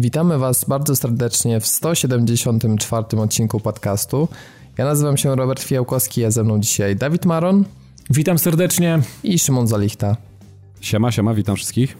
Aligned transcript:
Witamy 0.00 0.38
Was 0.38 0.64
bardzo 0.64 0.96
serdecznie 0.96 1.60
w 1.60 1.66
174 1.66 3.04
odcinku 3.20 3.60
podcastu. 3.60 4.28
Ja 4.78 4.84
nazywam 4.84 5.16
się 5.16 5.36
Robert 5.36 5.62
Fijałkowski, 5.62 6.24
a 6.24 6.30
ze 6.30 6.44
mną 6.44 6.60
dzisiaj 6.60 6.96
Dawid 6.96 7.26
Maron. 7.26 7.64
Witam 8.10 8.38
serdecznie. 8.38 8.98
I 9.22 9.38
Szymon 9.38 9.66
Zalichta. 9.66 10.16
Siema, 10.80 11.12
siema, 11.12 11.34
witam 11.34 11.56
wszystkich. 11.56 11.96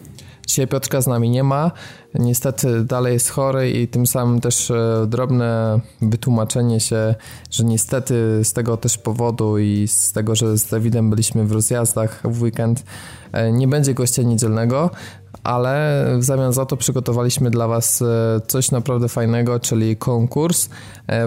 Dzisiaj 0.46 0.69
Piotrka 0.69 1.00
z 1.00 1.07
nami 1.07 1.31
nie 1.31 1.45
ma. 1.45 1.71
Niestety 2.14 2.85
dalej 2.85 3.13
jest 3.13 3.31
chory 3.31 3.71
i 3.71 3.89
tym 3.89 4.07
samym 4.07 4.41
też 4.41 4.71
e, 4.71 5.07
drobne 5.08 5.80
wytłumaczenie 6.03 6.80
się, 6.80 7.14
że 7.50 7.64
niestety 7.64 8.41
z 8.44 8.53
tego 8.53 8.77
też 8.77 8.99
powodu 8.99 9.58
i 9.58 9.89
z 9.89 10.13
tego, 10.13 10.35
że 10.35 10.58
z 10.58 10.67
Dawidem 10.67 11.11
byliśmy 11.11 11.44
w 11.44 11.53
rozjazdach 11.53 12.22
w 12.25 12.43
weekend, 12.43 12.85
e, 13.33 13.53
nie 13.53 13.69
będzie 13.69 13.94
gościa 13.94 14.22
niedzielnego, 14.22 14.91
ale 15.48 16.04
w 16.18 16.25
zamian 16.25 16.52
za 16.52 16.66
to 16.66 16.76
przygotowaliśmy 16.76 17.50
dla 17.50 17.68
Was 17.68 18.02
e, 18.02 18.40
coś 18.46 18.70
naprawdę 18.70 19.08
fajnego, 19.08 19.61
czyli 19.61 19.96
konkurs, 19.96 20.68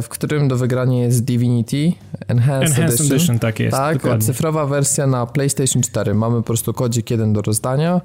w 0.02 0.10
którym 0.10 0.48
do 0.48 0.58
wygrania 0.58 1.02
jest 1.02 1.24
Divinity 1.24 1.92
Enhanced, 2.28 2.70
Enhanced 2.70 3.00
Edition. 3.00 3.18
Edition. 3.18 3.40
Tak 3.40 3.60
jest, 3.60 3.78
Tak, 3.78 3.98
dokładnie. 3.98 4.26
cyfrowa 4.26 4.66
wersja 4.66 5.08
na 5.08 5.26
PlayStation 5.26 5.82
4. 5.82 6.14
Mamy 6.14 6.38
po 6.38 6.44
prostu 6.44 6.74
kodzik 6.74 7.12
jeden 7.12 7.34
do 7.34 7.42
rozdania. 7.42 8.02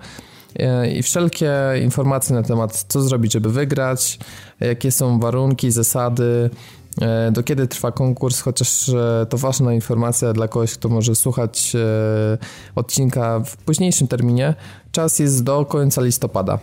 E, 0.58 0.90
i 0.90 1.02
wszelkie 1.02 1.52
informacje 1.82 2.36
na 2.36 2.42
temat, 2.42 2.84
co 2.88 3.02
zrobić, 3.02 3.32
żeby 3.32 3.52
wygrać, 3.52 4.18
jakie 4.60 4.90
są 4.90 5.20
warunki, 5.20 5.70
zasady, 5.70 6.50
e, 7.00 7.30
do 7.32 7.42
kiedy 7.42 7.66
trwa 7.66 7.92
konkurs, 7.92 8.40
chociaż 8.40 8.88
e, 8.88 9.26
to 9.28 9.38
ważna 9.38 9.74
informacja 9.74 10.32
dla 10.32 10.48
kogoś, 10.48 10.72
kto 10.74 10.88
może 10.88 11.14
słuchać 11.14 11.72
odcinka 12.74 13.40
w 13.40 13.56
późniejszym 13.56 14.08
terminie. 14.08 14.54
Czas 14.96 15.18
jest 15.18 15.44
do 15.44 15.64
końca 15.64 16.02
listopada. 16.02 16.58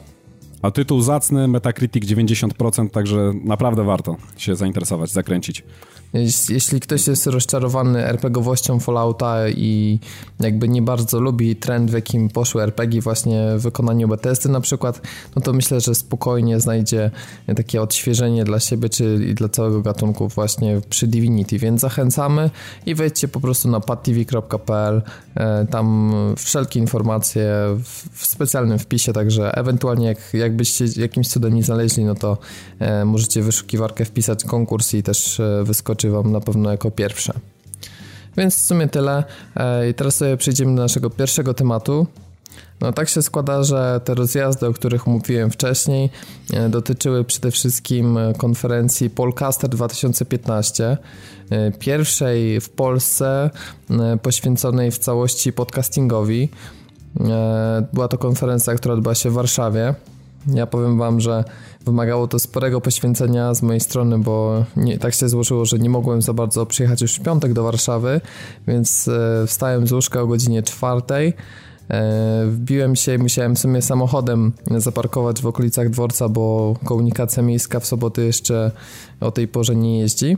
A 0.62 0.72
tytuł 0.72 1.02
zacny, 1.02 1.48
Metacritic 1.48 2.06
90%, 2.06 2.90
także 2.90 3.34
naprawdę 3.44 3.84
warto 3.84 4.16
się 4.38 4.56
zainteresować, 4.56 5.10
zakręcić. 5.10 5.64
Jeśli 6.50 6.80
ktoś 6.80 7.08
jest 7.08 7.28
rozczarowany 7.28 8.06
RPGowością 8.06 8.80
Fallouta 8.80 9.50
i 9.50 10.00
jakby 10.40 10.70
nie 10.70 10.82
bardzo 10.82 11.20
lubi 11.20 11.56
trend, 11.56 11.92
w 11.92 11.94
jakim 11.94 12.30
poszły 12.30 12.64
RPG 12.64 13.02
właśnie 13.02 13.46
w 13.58 13.62
wykonaniu 13.62 14.08
Bethesdy 14.08 14.50
na 14.50 14.62
przykład, 14.62 15.02
no 15.36 15.42
to 15.42 15.54
myślę, 15.54 15.82
że 15.82 15.96
spokojnie 15.96 16.60
znajdzie 16.60 17.12
takie 17.56 17.82
odświeżenie 17.82 18.44
dla 18.44 18.60
siebie 18.60 18.90
czy 18.90 19.26
i 19.30 19.34
dla 19.34 19.50
całego 19.50 19.82
gatunku 19.82 20.28
właśnie 20.28 20.82
przy 20.90 21.08
Divinity, 21.08 21.60
więc 21.60 21.82
zachęcamy 21.82 22.50
i 22.86 22.96
wejdźcie 22.96 23.28
po 23.28 23.40
prostu 23.40 23.70
na 23.70 23.80
padtv.pl, 23.80 25.02
e, 25.36 25.66
tam 25.66 26.14
wszelkie 26.38 26.80
informacje 26.80 27.46
w 28.14 28.26
specjalnym 28.26 28.80
wpisie, 28.80 29.14
także 29.14 29.56
ewentualnie 29.56 30.08
jak, 30.08 30.34
jakbyście 30.34 30.86
jakimś 30.98 31.28
cudem 31.28 31.56
nie 31.56 31.64
znaleźli, 31.64 32.06
no 32.06 32.16
to 32.16 32.38
e, 32.80 33.06
możecie 33.06 33.42
wyszukiwarkę 33.42 34.06
wpisać 34.06 34.44
konkurs 34.44 34.94
i 34.94 35.04
też 35.04 35.40
e, 35.40 35.64
wyskoczyć 36.04 36.12
Wam 36.12 36.32
na 36.32 36.42
pewno 36.42 36.72
jako 36.72 36.92
pierwsze. 36.92 37.34
Więc 38.38 38.56
w 38.56 38.60
sumie 38.60 38.88
tyle. 38.88 39.24
E, 39.56 39.90
I 39.90 39.94
teraz 39.94 40.16
sobie 40.16 40.38
przejdziemy 40.38 40.76
do 40.76 40.82
naszego 40.82 41.10
pierwszego 41.10 41.54
tematu. 41.54 42.08
No 42.82 42.94
tak 42.94 43.10
się 43.10 43.22
składa, 43.22 43.64
że 43.64 44.02
te 44.04 44.14
rozjazdy, 44.14 44.68
o 44.68 44.74
których 44.74 45.08
mówiłem 45.08 45.52
wcześniej, 45.52 46.10
e, 46.54 46.70
dotyczyły 46.70 47.24
przede 47.24 47.52
wszystkim 47.52 48.18
konferencji 48.38 49.10
Polcaster 49.10 49.70
2015, 49.70 50.98
e, 51.50 51.72
pierwszej 51.72 52.62
w 52.62 52.70
Polsce 52.70 53.50
poświęconej 54.22 54.92
w 54.92 54.98
całości 54.98 55.54
podcastingowi. 55.54 56.50
Była 57.94 58.08
to 58.08 58.18
konferencja, 58.18 58.76
która 58.76 58.94
odbyła 58.94 59.16
się 59.16 59.30
w 59.30 59.34
Warszawie. 59.34 59.96
Ja 60.48 60.68
powiem 60.68 60.98
wam, 60.98 61.20
że 61.20 61.44
wymagało 61.86 62.28
to 62.28 62.40
sporego 62.40 62.82
poświęcenia 62.82 63.54
z 63.54 63.62
mojej 63.62 63.80
strony, 63.80 64.20
bo 64.20 64.66
nie, 64.76 64.98
tak 64.98 65.14
się 65.14 65.30
złożyło, 65.30 65.66
że 65.66 65.80
nie 65.80 65.90
mogłem 65.90 66.22
za 66.22 66.34
bardzo 66.34 66.66
przyjechać 66.66 67.02
już 67.02 67.16
w 67.16 67.24
piątek 67.24 67.54
do 67.54 67.64
Warszawy, 67.64 68.22
więc 68.68 69.08
e, 69.08 69.48
wstałem 69.48 69.88
z 69.88 69.92
łóżka 69.92 70.22
o 70.22 70.28
godzinie 70.28 70.64
czwartej. 70.64 71.34
E, 71.90 72.46
wbiłem 72.48 72.96
się 72.96 73.16
i 73.16 73.18
musiałem 73.18 73.58
sobie 73.58 73.82
samochodem 73.82 74.52
zaparkować 74.78 75.42
w 75.42 75.48
okolicach 75.48 75.90
dworca, 75.90 76.30
bo 76.30 76.76
komunikacja 76.84 77.44
miejska 77.44 77.80
w 77.80 77.86
soboty 77.86 78.26
jeszcze 78.26 78.72
o 79.22 79.32
tej 79.32 79.48
porze 79.48 79.76
nie 79.76 80.00
jeździ. 80.00 80.38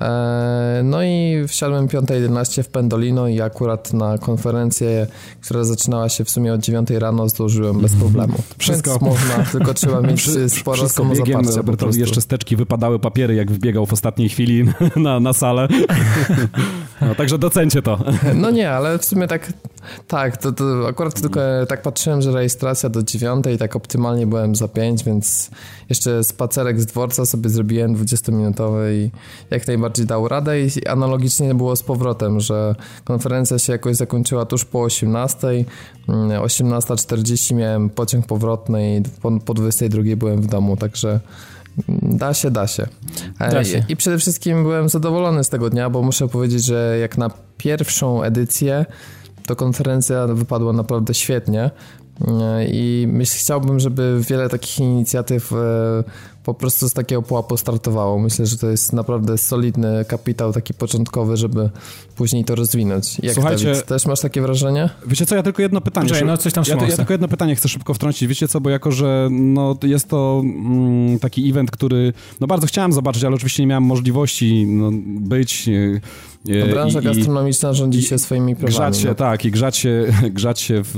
E, 0.00 0.80
no 0.84 1.02
i 1.02 1.44
wsiadłem 1.48 1.88
5.11 1.88 2.62
w 2.62 2.68
Pendolino 2.68 3.28
i 3.28 3.40
akurat 3.40 3.92
na 3.92 4.18
konferencję, 4.18 5.06
która 5.40 5.64
zaczynała 5.64 6.08
się 6.08 6.24
w 6.24 6.30
sumie 6.30 6.54
od 6.54 6.60
9 6.60 6.90
rano 6.90 7.28
zdążyłem 7.28 7.80
bez 7.80 7.94
problemu. 7.94 8.34
Wszystko 8.58 8.90
Więc 8.90 9.02
można, 9.02 9.44
tylko 9.52 9.74
trzeba 9.74 10.00
mieć 10.00 10.30
sporo 10.48 10.76
Wszystko 10.76 11.04
biegiem, 11.04 11.40
Robertowi 11.56 12.00
jeszcze 12.00 12.20
steczki 12.20 12.56
wypadały 12.56 12.98
papiery, 12.98 13.34
jak 13.34 13.50
wbiegał 13.50 13.86
w 13.86 13.92
ostatniej 13.92 14.28
chwili 14.28 14.64
na, 14.96 15.20
na 15.20 15.32
salę. 15.32 15.68
No, 17.00 17.14
także 17.14 17.38
docencie 17.38 17.82
to. 17.82 17.98
No 18.34 18.50
nie, 18.50 18.70
ale 18.70 18.98
w 18.98 19.04
sumie 19.04 19.26
tak, 19.26 19.52
tak, 20.08 20.36
to, 20.36 20.52
to 20.52 20.88
akurat 20.88 21.20
tylko 21.20 21.40
tak 21.68 21.82
patrzyłem, 21.82 22.22
że 22.22 22.32
rejestracja 22.32 22.88
do 22.88 23.02
9 23.02 23.46
i 23.54 23.58
tak 23.58 23.76
optymalnie 23.76 24.26
byłem 24.26 24.54
za 24.54 24.68
5, 24.68 25.04
więc 25.04 25.50
jeszcze 25.88 26.24
spacerek 26.24 26.80
z 26.80 26.86
dworca 26.86 27.26
sobie 27.26 27.50
zrobiłem 27.50 27.96
20-minutowy 27.96 28.92
i 28.92 29.10
jak 29.50 29.66
najbardziej 29.66 30.06
dał 30.06 30.28
radę 30.28 30.60
i 30.60 30.86
analogicznie 30.86 31.54
było 31.54 31.76
z 31.76 31.82
powrotem, 31.82 32.40
że 32.40 32.74
konferencja 33.04 33.58
się 33.58 33.72
jakoś 33.72 33.96
zakończyła 33.96 34.46
tuż 34.46 34.64
po 34.64 34.82
18, 34.82 35.48
18.40 36.08 37.52
mm, 37.52 37.60
miałem 37.60 37.90
pociąg 37.90 38.26
powrotny 38.26 38.96
i 38.96 39.02
po, 39.20 39.40
po 39.40 39.54
22 39.54 40.02
byłem 40.16 40.42
w 40.42 40.46
domu, 40.46 40.76
także 40.76 41.20
Da 42.02 42.34
się, 42.34 42.50
da 42.50 42.66
się. 42.66 42.86
Da 43.38 43.64
się. 43.64 43.84
I, 43.88 43.96
przede 43.96 44.18
wszystkim 44.18 44.62
byłem 44.62 44.88
zadowolony 44.88 45.44
z 45.44 45.48
tego 45.48 45.70
dnia, 45.70 45.90
bo 45.90 46.02
muszę 46.02 46.28
powiedzieć, 46.28 46.64
że 46.64 46.98
jak 47.00 47.18
na 47.18 47.30
pierwszą 47.56 48.22
edycję 48.22 48.86
to 49.46 49.56
konferencja 49.56 50.26
wypadła 50.26 50.72
naprawdę 50.72 51.14
świetnie. 51.14 51.70
I 52.72 53.06
myśl, 53.08 53.38
chciałbym, 53.38 53.80
żeby 53.80 54.20
wiele 54.28 54.48
takich 54.48 54.78
inicjatyw 54.78 55.52
e, 55.52 55.56
po 56.54 56.60
prostu 56.60 56.88
z 56.88 56.92
takiego 56.92 57.22
pułapu 57.22 57.56
startowało. 57.56 58.18
Myślę, 58.18 58.46
że 58.46 58.58
to 58.58 58.70
jest 58.70 58.92
naprawdę 58.92 59.38
solidny 59.38 60.04
kapitał 60.08 60.52
taki 60.52 60.74
początkowy, 60.74 61.36
żeby 61.36 61.70
później 62.16 62.44
to 62.44 62.54
rozwinąć. 62.54 63.18
Jak 63.22 63.34
Słuchajcie, 63.34 63.64
Dawid, 63.64 63.86
też 63.86 64.06
masz 64.06 64.20
takie 64.20 64.40
wrażenie? 64.42 64.90
Wiecie 65.06 65.26
co, 65.26 65.36
ja 65.36 65.42
tylko 65.42 65.62
jedno 65.62 65.80
pytanie. 65.80 66.08
Poczekaj, 66.08 66.28
no 66.28 66.36
coś 66.36 66.52
tam 66.52 66.64
ja, 66.68 66.86
ja 66.86 66.96
tylko 66.96 67.12
jedno 67.12 67.28
pytanie 67.28 67.56
chcę 67.56 67.68
szybko 67.68 67.94
wtrącić. 67.94 68.28
Wiecie 68.28 68.48
co, 68.48 68.60
bo 68.60 68.70
jako, 68.70 68.92
że 68.92 69.28
no, 69.30 69.76
jest 69.82 70.08
to 70.08 70.42
mm, 70.44 71.18
taki 71.18 71.50
event, 71.50 71.70
który 71.70 72.12
no 72.40 72.46
bardzo 72.46 72.66
chciałem 72.66 72.92
zobaczyć, 72.92 73.24
ale 73.24 73.36
oczywiście 73.36 73.62
nie 73.62 73.66
miałem 73.66 73.84
możliwości 73.84 74.66
no, 74.66 74.90
być... 75.04 75.68
No, 76.44 76.66
branża 76.66 77.00
I, 77.00 77.04
gastronomiczna 77.04 77.72
rządzi 77.72 78.02
się 78.02 78.18
swoimi 78.18 78.56
prawami. 78.56 78.74
Grzać 78.74 78.98
się, 78.98 79.08
no. 79.08 79.14
tak, 79.14 79.44
i 79.44 79.50
grzać 79.50 79.76
się, 79.76 80.06
grzać 80.30 80.60
się 80.60 80.82
w, 80.84 80.90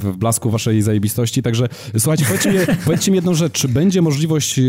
w 0.00 0.16
blasku 0.16 0.50
waszej 0.50 0.82
zajebistości. 0.82 1.42
Także 1.42 1.68
słuchajcie, 1.98 2.24
powiedzcie 2.24 2.50
mi, 2.52 2.58
powiedzcie 2.84 3.10
mi 3.10 3.16
jedną 3.16 3.34
rzecz. 3.34 3.52
Czy 3.52 3.68
będzie 3.68 4.02
możliwość 4.02 4.60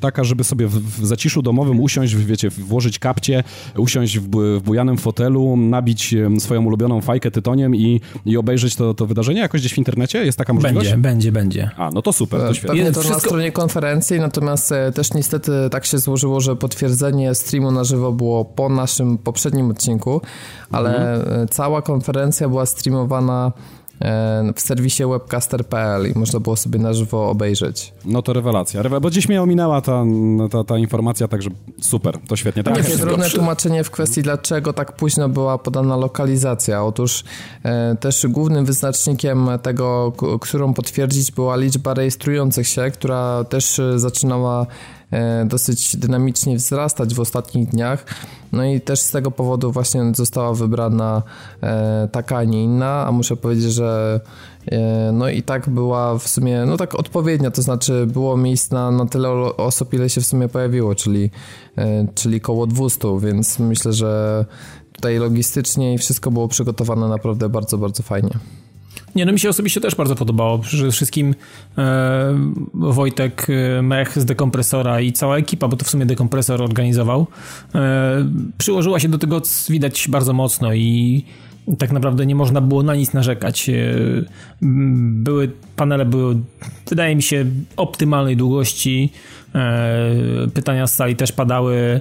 taka, 0.00 0.24
żeby 0.24 0.44
sobie 0.44 0.66
w, 0.66 1.00
w 1.00 1.06
zaciszu 1.06 1.42
domowym 1.42 1.80
usiąść, 1.80 2.16
wiecie, 2.16 2.50
włożyć 2.50 2.98
kapcie, 2.98 3.44
usiąść 3.76 4.18
w, 4.18 4.28
w 4.58 4.62
bujanym 4.62 4.96
fotelu, 4.98 5.56
nabić 5.56 6.14
swoją 6.38 6.64
ulubioną 6.64 7.00
fajkę 7.00 7.30
tytoniem 7.30 7.76
i, 7.76 8.00
i 8.26 8.36
obejrzeć 8.36 8.76
to, 8.76 8.94
to 8.94 9.06
wydarzenie 9.06 9.40
jakoś 9.40 9.60
gdzieś 9.60 9.74
w 9.74 9.78
internecie? 9.78 10.24
Jest 10.24 10.38
taka 10.38 10.52
możliwość? 10.52 10.90
Będzie, 10.90 11.02
będzie, 11.02 11.32
będzie. 11.32 11.70
A, 11.76 11.90
no 11.90 12.02
to 12.02 12.12
super, 12.12 12.40
to 12.40 12.50
e, 12.50 12.54
świetnie. 12.54 12.76
Pewnie 12.76 12.92
to 12.92 13.00
wszystko... 13.00 13.14
na 13.14 13.20
stronie 13.20 13.52
konferencji, 13.52 14.20
natomiast 14.20 14.72
e, 14.72 14.92
też 14.92 15.14
niestety 15.14 15.52
tak 15.70 15.86
się 15.86 15.98
złożyło, 15.98 16.40
że 16.40 16.56
potwierdzenie 16.56 17.34
streamu 17.34 17.70
na 17.70 17.84
żywo 17.84 18.12
było 18.12 18.44
po 18.44 18.68
naszym 18.68 19.18
poprzednim 19.18 19.59
odcinku, 19.68 20.20
ale 20.72 21.14
mhm. 21.14 21.48
cała 21.48 21.82
konferencja 21.82 22.48
była 22.48 22.66
streamowana 22.66 23.52
E, 24.04 24.52
w 24.56 24.60
serwisie 24.60 25.06
webcaster.pl 25.06 26.10
i 26.10 26.18
można 26.18 26.40
było 26.40 26.56
sobie 26.56 26.78
na 26.78 26.92
żywo 26.92 27.30
obejrzeć. 27.30 27.92
No 28.04 28.22
to 28.22 28.32
rewelacja, 28.32 28.82
bo 29.00 29.10
dziś 29.10 29.28
mnie 29.28 29.42
ominęła 29.42 29.80
ta, 29.80 30.04
ta, 30.50 30.64
ta 30.64 30.78
informacja, 30.78 31.28
także 31.28 31.50
super, 31.80 32.18
to 32.28 32.36
świetnie. 32.36 32.62
Tak, 32.62 32.76
jest 32.76 33.00
drobne 33.00 33.30
tłumaczenie 33.30 33.84
w 33.84 33.90
kwestii, 33.90 34.22
dlaczego 34.22 34.72
tak 34.72 34.96
późno 34.96 35.28
była 35.28 35.58
podana 35.58 35.96
lokalizacja. 35.96 36.84
Otóż 36.84 37.24
e, 37.62 37.96
też 37.96 38.26
głównym 38.26 38.64
wyznacznikiem 38.64 39.48
tego, 39.62 40.12
którą 40.40 40.74
potwierdzić 40.74 41.32
była 41.32 41.56
liczba 41.56 41.94
rejestrujących 41.94 42.68
się, 42.68 42.90
która 42.90 43.44
też 43.44 43.80
zaczynała 43.96 44.66
E, 44.66 44.99
dosyć 45.46 45.96
dynamicznie 45.96 46.56
wzrastać 46.56 47.14
w 47.14 47.20
ostatnich 47.20 47.68
dniach. 47.68 48.04
No 48.52 48.64
i 48.64 48.80
też 48.80 49.00
z 49.00 49.10
tego 49.10 49.30
powodu 49.30 49.72
właśnie 49.72 50.12
została 50.14 50.54
wybrana 50.54 51.22
e, 51.62 52.08
taka, 52.12 52.36
a 52.36 52.44
nie 52.44 52.64
inna, 52.64 53.06
a 53.06 53.12
muszę 53.12 53.36
powiedzieć, 53.36 53.72
że 53.72 54.20
e, 54.66 55.12
no 55.12 55.28
i 55.28 55.42
tak 55.42 55.70
była 55.70 56.18
w 56.18 56.28
sumie, 56.28 56.64
no 56.66 56.76
tak 56.76 56.94
odpowiednia, 56.94 57.50
to 57.50 57.62
znaczy 57.62 58.06
było 58.06 58.36
miejsc 58.36 58.70
na, 58.70 58.90
na 58.90 59.06
tyle 59.06 59.30
osób, 59.56 59.94
ile 59.94 60.10
się 60.10 60.20
w 60.20 60.26
sumie 60.26 60.48
pojawiło, 60.48 60.94
czyli, 60.94 61.30
czyli 62.14 62.40
koło 62.40 62.66
200, 62.66 63.18
więc 63.20 63.58
myślę, 63.58 63.92
że 63.92 64.44
tutaj 64.92 65.18
logistycznie 65.18 65.94
i 65.94 65.98
wszystko 65.98 66.30
było 66.30 66.48
przygotowane 66.48 67.08
naprawdę 67.08 67.48
bardzo, 67.48 67.78
bardzo 67.78 68.02
fajnie. 68.02 68.30
Nie, 69.14 69.26
no 69.26 69.32
mi 69.32 69.40
się 69.40 69.48
osobiście 69.48 69.80
też 69.80 69.94
bardzo 69.94 70.14
podobało. 70.14 70.58
Przede 70.58 70.90
wszystkim 70.90 71.34
e, 71.78 72.38
Wojtek 72.74 73.46
e, 73.50 73.82
Mech 73.82 74.18
z 74.18 74.24
dekompresora 74.24 75.00
i 75.00 75.12
cała 75.12 75.36
ekipa, 75.36 75.68
bo 75.68 75.76
to 75.76 75.84
w 75.84 75.90
sumie 75.90 76.06
dekompresor 76.06 76.62
organizował, 76.62 77.26
e, 77.74 78.28
przyłożyła 78.58 79.00
się 79.00 79.08
do 79.08 79.18
tego, 79.18 79.42
widać 79.68 80.08
bardzo 80.08 80.32
mocno 80.32 80.74
i 80.74 81.24
tak 81.78 81.92
naprawdę 81.92 82.26
nie 82.26 82.34
można 82.34 82.60
było 82.60 82.82
na 82.82 82.94
nic 82.94 83.12
narzekać. 83.12 83.68
E, 83.68 83.74
były, 84.62 85.50
panele 85.76 86.04
były, 86.04 86.36
wydaje 86.88 87.16
mi 87.16 87.22
się, 87.22 87.46
optymalnej 87.76 88.36
długości. 88.36 89.12
E, 89.54 90.14
pytania 90.54 90.86
z 90.86 90.94
sali 90.94 91.16
też 91.16 91.32
padały. 91.32 92.00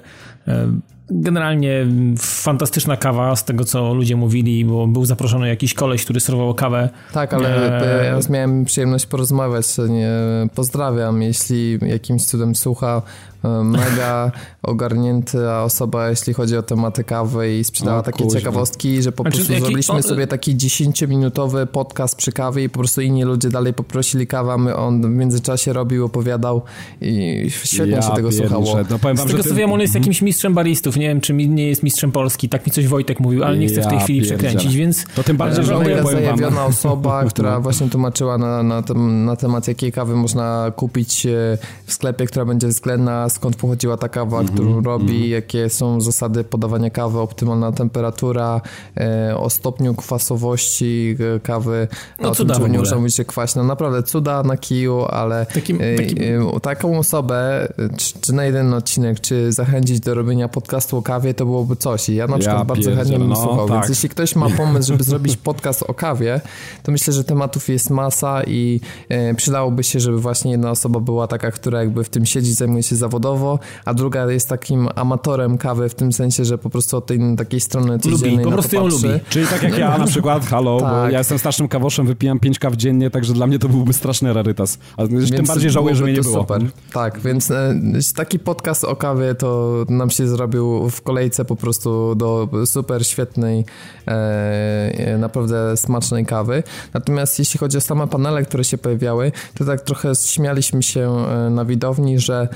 Generalnie 1.11 1.87
fantastyczna 2.17 2.97
kawa 2.97 3.35
z 3.35 3.45
tego, 3.45 3.65
co 3.65 3.93
ludzie 3.93 4.15
mówili, 4.15 4.65
bo 4.65 4.87
był 4.87 5.05
zaproszony 5.05 5.47
jakiś 5.47 5.73
koleś, 5.73 6.03
który 6.03 6.19
serwował 6.19 6.53
kawę. 6.53 6.89
Tak, 7.13 7.33
ale 7.33 7.81
e... 8.01 8.05
ja 8.05 8.19
miałem 8.29 8.65
przyjemność 8.65 9.05
porozmawiać, 9.05 9.65
nie 9.89 10.11
pozdrawiam, 10.55 11.21
jeśli 11.21 11.79
jakimś 11.81 12.25
cudem 12.25 12.55
słucha 12.55 13.01
mega 13.43 14.31
ogarnięta 14.63 15.63
osoba, 15.63 16.09
jeśli 16.09 16.33
chodzi 16.33 16.57
o 16.57 16.63
tematy 16.63 17.03
kawy 17.03 17.57
i 17.57 17.63
sprzedała 17.63 17.99
o, 17.99 18.03
takie 18.03 18.23
kuźwa. 18.23 18.39
ciekawostki, 18.39 19.01
że 19.01 19.11
po 19.11 19.23
znaczy, 19.23 19.37
prostu 19.37 19.53
jaki, 19.53 19.65
zrobiliśmy 19.65 20.03
sobie 20.03 20.27
taki 20.27 20.55
10-minutowy 20.55 21.65
podcast 21.65 22.15
przy 22.15 22.31
kawie 22.31 22.63
i 22.63 22.69
po 22.69 22.79
prostu 22.79 23.01
inni 23.01 23.23
ludzie 23.23 23.49
dalej 23.49 23.73
poprosili 23.73 24.27
kawę, 24.27 24.57
my 24.57 24.75
on 24.75 25.01
w 25.01 25.09
międzyczasie 25.09 25.73
robił, 25.73 26.05
opowiadał 26.05 26.61
i 27.01 27.45
świetnie 27.49 27.95
ja 27.95 28.01
się 28.01 28.11
tego 28.15 28.31
słuchało. 28.31 28.77
No, 28.89 28.99
powiem 28.99 29.17
wam, 29.17 29.27
Z 29.27 29.31
tego 29.31 29.43
co 29.43 29.55
wiem, 29.55 29.73
on 29.73 29.79
jest 29.79 29.95
jakimś 29.95 30.21
mistrzem 30.21 30.53
baristów, 30.53 30.97
nie 30.97 31.07
wiem, 31.07 31.21
czy 31.21 31.33
nie 31.33 31.67
jest 31.67 31.83
mistrzem 31.83 32.11
Polski, 32.11 32.49
tak 32.49 32.65
mi 32.65 32.71
coś 32.71 32.87
Wojtek 32.87 33.19
mówił, 33.19 33.43
ale 33.43 33.57
nie 33.57 33.67
chcę 33.67 33.81
w 33.81 33.87
tej 33.87 33.99
chwili 33.99 34.21
przekręcić, 34.21 34.75
więc... 34.75 35.05
To 35.15 35.23
tym 35.23 35.37
bardziej 35.37 35.65
żałuję, 35.65 35.95
mega 35.95 36.11
zajawiona 36.11 36.65
osoba, 36.65 37.23
która 37.23 37.59
właśnie 37.59 37.89
tłumaczyła 37.89 38.37
na, 38.37 38.63
na, 38.63 38.83
na 38.99 39.35
temat 39.35 39.67
jakiej 39.67 39.91
kawy 39.91 40.15
można 40.15 40.71
kupić 40.75 41.25
e, 41.25 41.57
w 41.85 41.93
sklepie, 41.93 42.25
która 42.25 42.45
będzie 42.45 42.67
względna 42.67 43.28
skąd 43.29 43.55
pochodziła 43.55 43.97
ta 43.97 44.09
kawa, 44.09 44.39
mm 44.39 44.49
-hmm, 44.49 44.53
którą 44.53 44.81
robi, 44.81 45.15
mm 45.15 45.21
-hmm. 45.21 45.29
jakie 45.29 45.69
są 45.69 46.01
zasady 46.01 46.43
podawania 46.43 46.89
kawy, 46.89 47.19
optymalna 47.19 47.71
temperatura, 47.71 48.61
e, 48.97 49.37
o 49.37 49.49
stopniu 49.49 49.95
kwasowości 49.95 51.15
e, 51.35 51.39
kawy, 51.39 51.87
no, 52.21 52.29
o 52.29 52.35
cuda 52.35 52.59
tym, 52.59 52.71
nie 52.71 52.77
można 52.77 52.97
mówić, 52.97 53.15
że 53.15 53.25
kwaśna. 53.25 53.63
Naprawdę 53.63 54.03
cuda 54.03 54.43
na 54.43 54.57
kiju, 54.57 55.05
ale 55.05 55.45
takim, 55.45 55.77
e, 55.81 55.95
takim... 55.95 56.17
E, 56.55 56.59
taką 56.59 56.99
osobę, 56.99 57.67
czy, 57.97 58.19
czy, 58.21 58.33
na 58.33 58.45
jeden 58.45 58.73
odcinek, 58.73 59.19
czy 59.19 59.51
zachęcić 59.51 59.99
do 59.99 60.13
robienia 60.13 60.47
podcastu 60.47 60.97
o 60.97 61.01
kawie, 61.01 61.33
to 61.33 61.45
byłoby 61.45 61.75
coś. 61.75 62.09
I 62.09 62.15
ja 62.15 62.27
na 62.27 62.37
przykład 62.37 62.59
ja 62.59 62.65
bardzo 62.65 62.95
chętnie 62.95 63.19
bym 63.19 63.29
no, 63.29 63.35
słuchał, 63.35 63.67
tak. 63.67 63.77
więc 63.77 63.89
jeśli 63.89 64.09
ktoś 64.09 64.35
ma 64.35 64.49
pomysł, 64.57 64.87
żeby 64.87 65.03
zrobić 65.03 65.37
podcast 65.37 65.83
o 65.83 65.93
kawie, 65.93 66.41
to 66.83 66.91
myślę, 66.91 67.13
że 67.13 67.23
tematów 67.23 67.69
jest 67.69 67.89
masa 67.89 68.43
i 68.43 68.81
e, 69.09 69.33
przydałoby 69.33 69.83
się, 69.83 69.99
żeby 69.99 70.19
właśnie 70.19 70.51
jedna 70.51 70.71
osoba 70.71 70.99
była 70.99 71.27
taka, 71.27 71.51
która 71.51 71.79
jakby 71.79 72.03
w 72.03 72.09
tym 72.09 72.25
siedzi, 72.25 72.53
zajmuje 72.53 72.83
się 72.83 72.95
zawodowo, 72.95 73.18
zawodowo, 73.19 73.59
a 73.85 73.93
druga 73.93 74.31
jest 74.31 74.49
takim 74.49 74.87
amatorem 74.95 75.57
kawy 75.57 75.89
w 75.89 75.95
tym 75.95 76.13
sensie, 76.13 76.45
że 76.45 76.57
po 76.57 76.69
prostu 76.69 76.97
od 76.97 77.05
tej 77.05 77.19
takiej 77.37 77.59
strony 77.59 77.99
codziennej 77.99 78.31
lubi, 78.31 78.45
po 78.45 78.51
prostu 78.51 78.75
ją 78.75 78.87
lubi. 78.87 79.09
Czyli 79.29 79.47
tak 79.47 79.63
jak 79.63 79.77
ja 79.77 79.97
na 79.97 80.07
przykład, 80.07 80.45
halo, 80.45 80.79
tak. 80.79 80.89
bo 80.89 81.09
ja 81.09 81.17
jestem 81.17 81.39
starszym 81.39 81.67
kawoszem, 81.67 82.07
wypijam 82.07 82.39
5 82.39 82.59
kaw 82.59 82.75
dziennie, 82.75 83.09
także 83.09 83.33
dla 83.33 83.47
mnie 83.47 83.59
to 83.59 83.69
byłby 83.69 83.93
straszny 83.93 84.33
rarytas. 84.33 84.77
Ale 84.97 85.07
więc 85.07 85.31
tym 85.31 85.45
bardziej 85.45 85.69
żałuję, 85.69 85.95
że 85.95 86.03
mnie 86.03 86.13
nie 86.13 86.21
było. 86.21 86.41
Super. 86.41 86.61
Tak, 86.93 87.19
więc 87.19 87.51
e, 87.51 87.75
taki 88.15 88.39
podcast 88.39 88.83
o 88.83 88.95
kawie 88.95 89.35
to 89.35 89.75
nam 89.89 90.09
się 90.09 90.27
zrobił 90.27 90.89
w 90.89 91.01
kolejce 91.01 91.45
po 91.45 91.55
prostu 91.55 92.15
do 92.15 92.49
super 92.65 93.07
świetnej, 93.07 93.65
e, 94.07 94.11
e 94.11 95.17
naprawdę 95.17 95.77
smacznej 95.77 96.25
kawy. 96.25 96.63
Natomiast 96.93 97.39
jeśli 97.39 97.59
chodzi 97.59 97.77
o 97.77 97.81
same 97.81 98.07
panele, 98.07 98.43
które 98.43 98.63
się 98.63 98.77
pojawiały, 98.77 99.31
to 99.57 99.65
tak 99.65 99.81
trochę 99.81 100.15
śmialiśmy 100.15 100.83
się 100.83 101.25
na 101.49 101.65
widowni, 101.65 102.19
że 102.19 102.47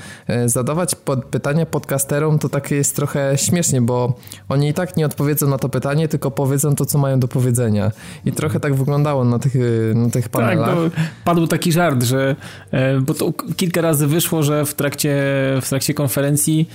zadawać 0.54 0.94
pod 0.94 1.24
pytania 1.24 1.66
podcasterom 1.66 2.38
to 2.38 2.48
tak 2.48 2.70
jest 2.70 2.96
trochę 2.96 3.38
śmiesznie, 3.38 3.80
bo 3.80 4.14
oni 4.48 4.68
i 4.68 4.74
tak 4.74 4.96
nie 4.96 5.06
odpowiedzą 5.06 5.48
na 5.48 5.58
to 5.58 5.68
pytanie, 5.68 6.08
tylko 6.08 6.30
powiedzą 6.30 6.74
to, 6.74 6.86
co 6.86 6.98
mają 6.98 7.20
do 7.20 7.28
powiedzenia. 7.28 7.92
I 8.24 8.32
trochę 8.32 8.60
tak 8.60 8.74
wyglądało 8.74 9.24
na 9.24 9.38
tych, 9.38 9.54
na 9.94 10.10
tych 10.10 10.28
panelach. 10.28 10.74
Tak, 10.94 11.04
padł 11.24 11.46
taki 11.46 11.72
żart, 11.72 12.02
że 12.02 12.36
e, 12.70 13.00
bo 13.00 13.14
to 13.14 13.32
kilka 13.56 13.80
razy 13.80 14.06
wyszło, 14.06 14.42
że 14.42 14.64
w 14.64 14.74
trakcie, 14.74 15.14
w 15.62 15.68
trakcie 15.68 15.94
konferencji 15.94 16.68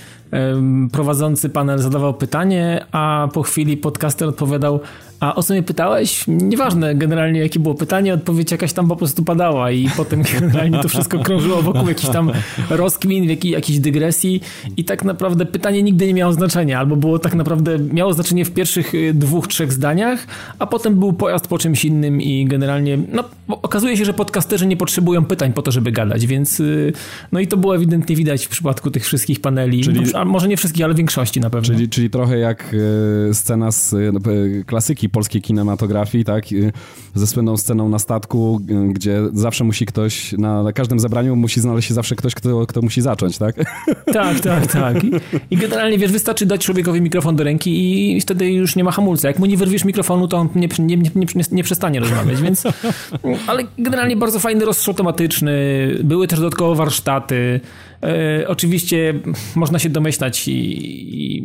prowadzący 0.92 1.48
panel 1.48 1.78
zadawał 1.78 2.14
pytanie, 2.14 2.84
a 2.92 3.28
po 3.32 3.42
chwili 3.42 3.76
podcaster 3.76 4.28
odpowiadał 4.28 4.80
a 5.20 5.34
o 5.34 5.42
co 5.42 5.54
mnie 5.54 5.62
pytałeś? 5.62 6.24
Nieważne 6.28 6.94
generalnie 6.94 7.40
jakie 7.40 7.60
było 7.60 7.74
pytanie, 7.74 8.14
odpowiedź 8.14 8.50
jakaś 8.50 8.72
tam 8.72 8.88
po 8.88 8.96
prostu 8.96 9.24
padała 9.24 9.70
i 9.70 9.88
potem 9.96 10.22
generalnie 10.40 10.78
to 10.78 10.88
wszystko 10.88 11.18
krążyło 11.18 11.62
wokół 11.62 11.88
jakichś 11.88 12.12
tam 12.12 12.32
rozkmin, 12.70 13.24
jakiej, 13.24 13.50
jakiejś 13.52 13.78
dygresji 13.78 14.40
i 14.76 14.84
tak 14.84 15.04
naprawdę 15.04 15.46
pytanie 15.46 15.82
nigdy 15.82 16.06
nie 16.06 16.14
miało 16.14 16.32
znaczenia, 16.32 16.78
albo 16.78 16.96
było 16.96 17.18
tak 17.18 17.34
naprawdę, 17.34 17.78
miało 17.78 18.12
znaczenie 18.12 18.44
w 18.44 18.50
pierwszych 18.50 18.94
y, 18.94 19.14
dwóch, 19.14 19.48
trzech 19.48 19.72
zdaniach, 19.72 20.26
a 20.58 20.66
potem 20.66 20.98
był 20.98 21.12
pojazd 21.12 21.48
po 21.48 21.58
czymś 21.58 21.84
innym 21.84 22.22
i 22.22 22.44
generalnie, 22.44 22.98
no 23.12 23.24
okazuje 23.48 23.96
się, 23.96 24.04
że 24.04 24.14
podcasterzy 24.14 24.66
nie 24.66 24.76
potrzebują 24.76 25.24
pytań 25.24 25.52
po 25.52 25.62
to, 25.62 25.70
żeby 25.70 25.92
gadać, 25.92 26.26
więc 26.26 26.60
y, 26.60 26.92
no 27.32 27.40
i 27.40 27.46
to 27.46 27.56
było 27.56 27.76
ewidentnie 27.76 28.16
widać 28.16 28.46
w 28.46 28.48
przypadku 28.48 28.90
tych 28.90 29.04
wszystkich 29.04 29.40
paneli, 29.40 29.84
czyli, 29.84 30.14
a 30.14 30.24
może 30.24 30.48
nie 30.48 30.56
wszystkich, 30.56 30.84
ale 30.84 30.94
większości 30.94 31.40
na 31.40 31.50
pewno. 31.50 31.74
Czyli, 31.74 31.88
czyli 31.88 32.10
trochę 32.10 32.38
jak 32.38 32.74
y, 33.30 33.34
scena 33.34 33.70
z 33.70 33.94
klasyki 34.66 35.09
polskiej 35.12 35.42
kinematografii, 35.42 36.24
tak? 36.24 36.44
Ze 37.14 37.26
słynną 37.26 37.56
sceną 37.56 37.88
na 37.88 37.98
statku, 37.98 38.60
gdzie 38.88 39.20
zawsze 39.32 39.64
musi 39.64 39.86
ktoś, 39.86 40.32
na, 40.32 40.62
na 40.62 40.72
każdym 40.72 41.00
zebraniu 41.00 41.36
musi 41.36 41.60
znaleźć 41.60 41.88
się 41.88 41.94
zawsze 41.94 42.16
ktoś, 42.16 42.34
kto, 42.34 42.66
kto 42.66 42.82
musi 42.82 43.00
zacząć, 43.00 43.38
tak? 43.38 43.56
Tak, 44.12 44.40
tak, 44.40 44.66
tak. 44.66 45.04
I, 45.04 45.10
I, 45.50 45.56
generalnie, 45.56 45.98
wiesz, 45.98 46.12
wystarczy 46.12 46.46
dać 46.46 46.64
człowiekowi 46.64 47.00
mikrofon 47.00 47.36
do 47.36 47.44
ręki 47.44 48.16
i 48.16 48.20
wtedy 48.20 48.52
już 48.52 48.76
nie 48.76 48.84
ma 48.84 48.90
hamulca. 48.90 49.28
Jak 49.28 49.38
mu 49.38 49.46
nie 49.46 49.56
wyrwiesz 49.56 49.84
mikrofonu, 49.84 50.28
to 50.28 50.36
on 50.36 50.48
nie, 50.54 50.68
nie, 50.78 50.96
nie, 50.96 51.10
nie, 51.14 51.44
nie 51.52 51.64
przestanie 51.64 52.00
rozmawiać, 52.00 52.42
więc... 52.42 52.62
Ale 53.46 53.62
generalnie 53.78 54.16
bardzo 54.16 54.38
fajny 54.38 54.64
rozstrzał 54.64 54.94
tematyczny. 54.94 55.52
Były 56.04 56.26
też 56.26 56.38
dodatkowo 56.38 56.74
warsztaty. 56.74 57.60
E, 58.02 58.48
oczywiście 58.48 59.14
można 59.54 59.78
się 59.78 59.88
domyślać, 59.88 60.48
i, 60.48 60.52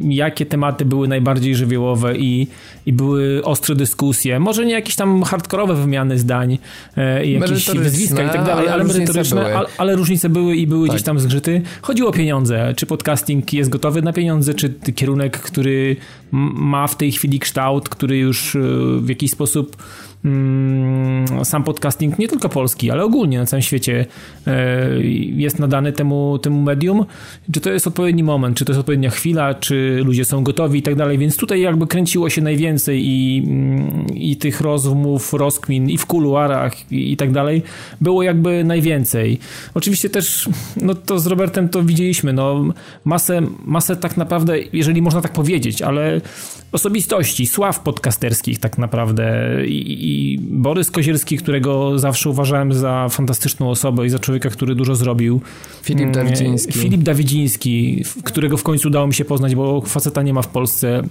i, 0.07 0.15
jakie 0.15 0.45
tematy 0.45 0.85
były 0.85 1.07
najbardziej 1.07 1.55
żywiołowe 1.55 2.17
i, 2.17 2.47
i 2.85 2.93
były 2.93 3.43
ostre 3.43 3.75
dyskusje. 3.75 4.39
Może 4.39 4.65
nie 4.65 4.73
jakieś 4.73 4.95
tam 4.95 5.23
hardkorowe 5.23 5.75
wymiany 5.75 6.19
zdań 6.19 6.57
e, 6.97 7.25
i 7.25 7.31
jakieś 7.31 7.69
wyzwiska 7.69 8.23
i 8.23 8.29
tak 8.29 8.45
dalej, 8.45 8.67
ale, 8.67 8.73
ale 8.73 8.83
merytoryczne, 8.83 9.55
ale, 9.55 9.67
ale, 9.77 9.95
różnice 9.95 10.29
były 10.29 10.55
i 10.55 10.67
były 10.67 10.87
tak. 10.87 10.95
gdzieś 10.95 11.05
tam 11.05 11.19
zgrzyty. 11.19 11.61
Chodziło 11.81 12.09
o 12.09 12.13
pieniądze. 12.13 12.73
Czy 12.75 12.85
podcasting 12.85 13.53
jest 13.53 13.69
gotowy 13.69 14.01
na 14.01 14.13
pieniądze, 14.13 14.53
czy 14.53 14.69
kierunek, 14.95 15.37
który 15.37 15.95
ma 16.31 16.87
w 16.87 16.97
tej 16.97 17.11
chwili 17.11 17.39
kształt, 17.39 17.89
który 17.89 18.17
już 18.17 18.55
e, 18.55 18.59
w 18.99 19.09
jakiś 19.09 19.31
sposób 19.31 19.77
sam 21.43 21.63
podcasting, 21.63 22.19
nie 22.19 22.27
tylko 22.27 22.49
polski, 22.49 22.91
ale 22.91 23.03
ogólnie 23.03 23.37
na 23.37 23.45
całym 23.45 23.61
świecie 23.61 24.05
e, 24.47 24.89
jest 25.35 25.59
nadany 25.59 25.91
temu, 25.91 26.39
temu 26.39 26.61
medium, 26.61 27.05
czy 27.51 27.61
to 27.61 27.69
jest 27.69 27.87
odpowiedni 27.87 28.23
moment, 28.23 28.57
czy 28.57 28.65
to 28.65 28.71
jest 28.71 28.79
odpowiednia 28.79 29.09
chwila, 29.09 29.53
czy 29.53 30.01
ludzie 30.05 30.25
są 30.25 30.43
gotowi 30.43 30.79
i 30.79 30.83
tak 30.83 30.95
dalej, 30.95 31.17
więc 31.17 31.37
tutaj 31.37 31.61
jakby 31.61 31.87
kręciło 31.87 32.29
się 32.29 32.41
najwięcej 32.41 33.07
i, 33.07 33.43
mm, 33.47 34.05
i 34.15 34.37
tych 34.37 34.61
rozmów, 34.61 35.33
rozkmin 35.33 35.89
i 35.89 35.97
w 35.97 36.05
kuluarach 36.05 36.91
i, 36.91 37.11
i 37.11 37.17
tak 37.17 37.31
dalej 37.31 37.63
było 38.01 38.23
jakby 38.23 38.63
najwięcej. 38.63 39.39
Oczywiście 39.73 40.09
też, 40.09 40.49
no 40.81 40.95
to 40.95 41.19
z 41.19 41.27
Robertem 41.27 41.69
to 41.69 41.83
widzieliśmy, 41.83 42.33
no 42.33 42.65
masę, 43.05 43.41
masę 43.65 43.95
tak 43.95 44.17
naprawdę, 44.17 44.59
jeżeli 44.73 45.01
można 45.01 45.21
tak 45.21 45.33
powiedzieć, 45.33 45.81
ale 45.81 46.21
osobistości, 46.75 47.47
sław 47.47 47.79
podcasterskich 47.79 48.59
tak 48.59 48.77
naprawdę 48.77 49.25
i, 49.65 50.33
i 50.33 50.39
Borys 50.39 50.91
Kozielski, 50.91 51.37
którego 51.37 51.99
zawsze 51.99 52.29
uważałem 52.29 52.73
za 52.73 53.09
fantastyczną 53.09 53.69
osobę 53.69 54.05
i 54.05 54.09
za 54.09 54.19
człowieka, 54.19 54.49
który 54.49 54.75
dużo 54.75 54.95
zrobił. 54.95 55.41
Filip 55.83 56.01
mm, 56.01 56.13
Dawidziński. 56.13 56.73
Filip 56.73 57.01
Dawidziński, 57.01 58.03
którego 58.23 58.57
w 58.57 58.63
końcu 58.63 58.87
udało 58.87 59.07
mi 59.07 59.13
się 59.13 59.25
poznać, 59.25 59.55
bo 59.55 59.81
faceta 59.81 60.21
nie 60.21 60.33
ma 60.33 60.41
w 60.41 60.47
Polsce 60.47 61.03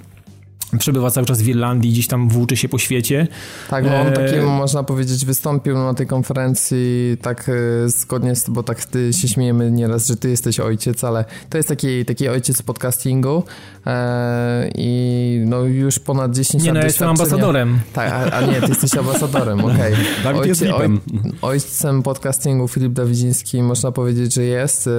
przebywa 0.78 1.10
cały 1.10 1.26
czas 1.26 1.42
w 1.42 1.48
Irlandii, 1.48 1.92
gdzieś 1.92 2.06
tam 2.06 2.28
włóczy 2.28 2.56
się 2.56 2.68
po 2.68 2.78
świecie. 2.78 3.26
Tak, 3.70 3.84
bo 3.84 4.00
on 4.00 4.06
e, 4.06 4.12
takim, 4.12 4.44
można 4.44 4.82
powiedzieć, 4.82 5.24
wystąpił 5.24 5.74
na 5.78 5.94
tej 5.94 6.06
konferencji 6.06 7.16
tak 7.22 7.48
e, 7.48 7.88
zgodnie 7.88 8.36
z, 8.36 8.50
bo 8.50 8.62
tak 8.62 8.84
ty 8.84 9.12
się 9.12 9.28
śmiejemy 9.28 9.70
nieraz, 9.70 10.06
że 10.06 10.16
ty 10.16 10.30
jesteś 10.30 10.60
ojciec, 10.60 11.04
ale 11.04 11.24
to 11.50 11.56
jest 11.56 11.68
taki, 11.68 12.04
taki 12.04 12.28
ojciec 12.28 12.62
podcastingu 12.62 13.42
e, 13.86 14.70
i 14.74 15.40
no 15.46 15.60
już 15.60 15.98
ponad 15.98 16.32
10 16.32 16.64
nie, 16.64 16.68
lat 16.68 16.74
Nie, 16.74 16.80
no, 16.80 16.86
jestem 16.86 17.08
ambasadorem. 17.08 17.80
Tak, 17.92 18.12
a, 18.12 18.36
a, 18.36 18.40
nie, 18.40 18.60
ty 18.60 18.68
jesteś 18.68 18.96
ambasadorem, 18.96 19.64
okej. 19.64 19.94
Okay. 20.24 20.48
Jest 20.48 20.62
oj, 20.62 21.00
ojcem 21.42 22.02
podcastingu 22.02 22.68
Filip 22.68 22.92
Dawidziński, 22.92 23.62
można 23.62 23.92
powiedzieć, 23.92 24.34
że 24.34 24.42
jest. 24.42 24.90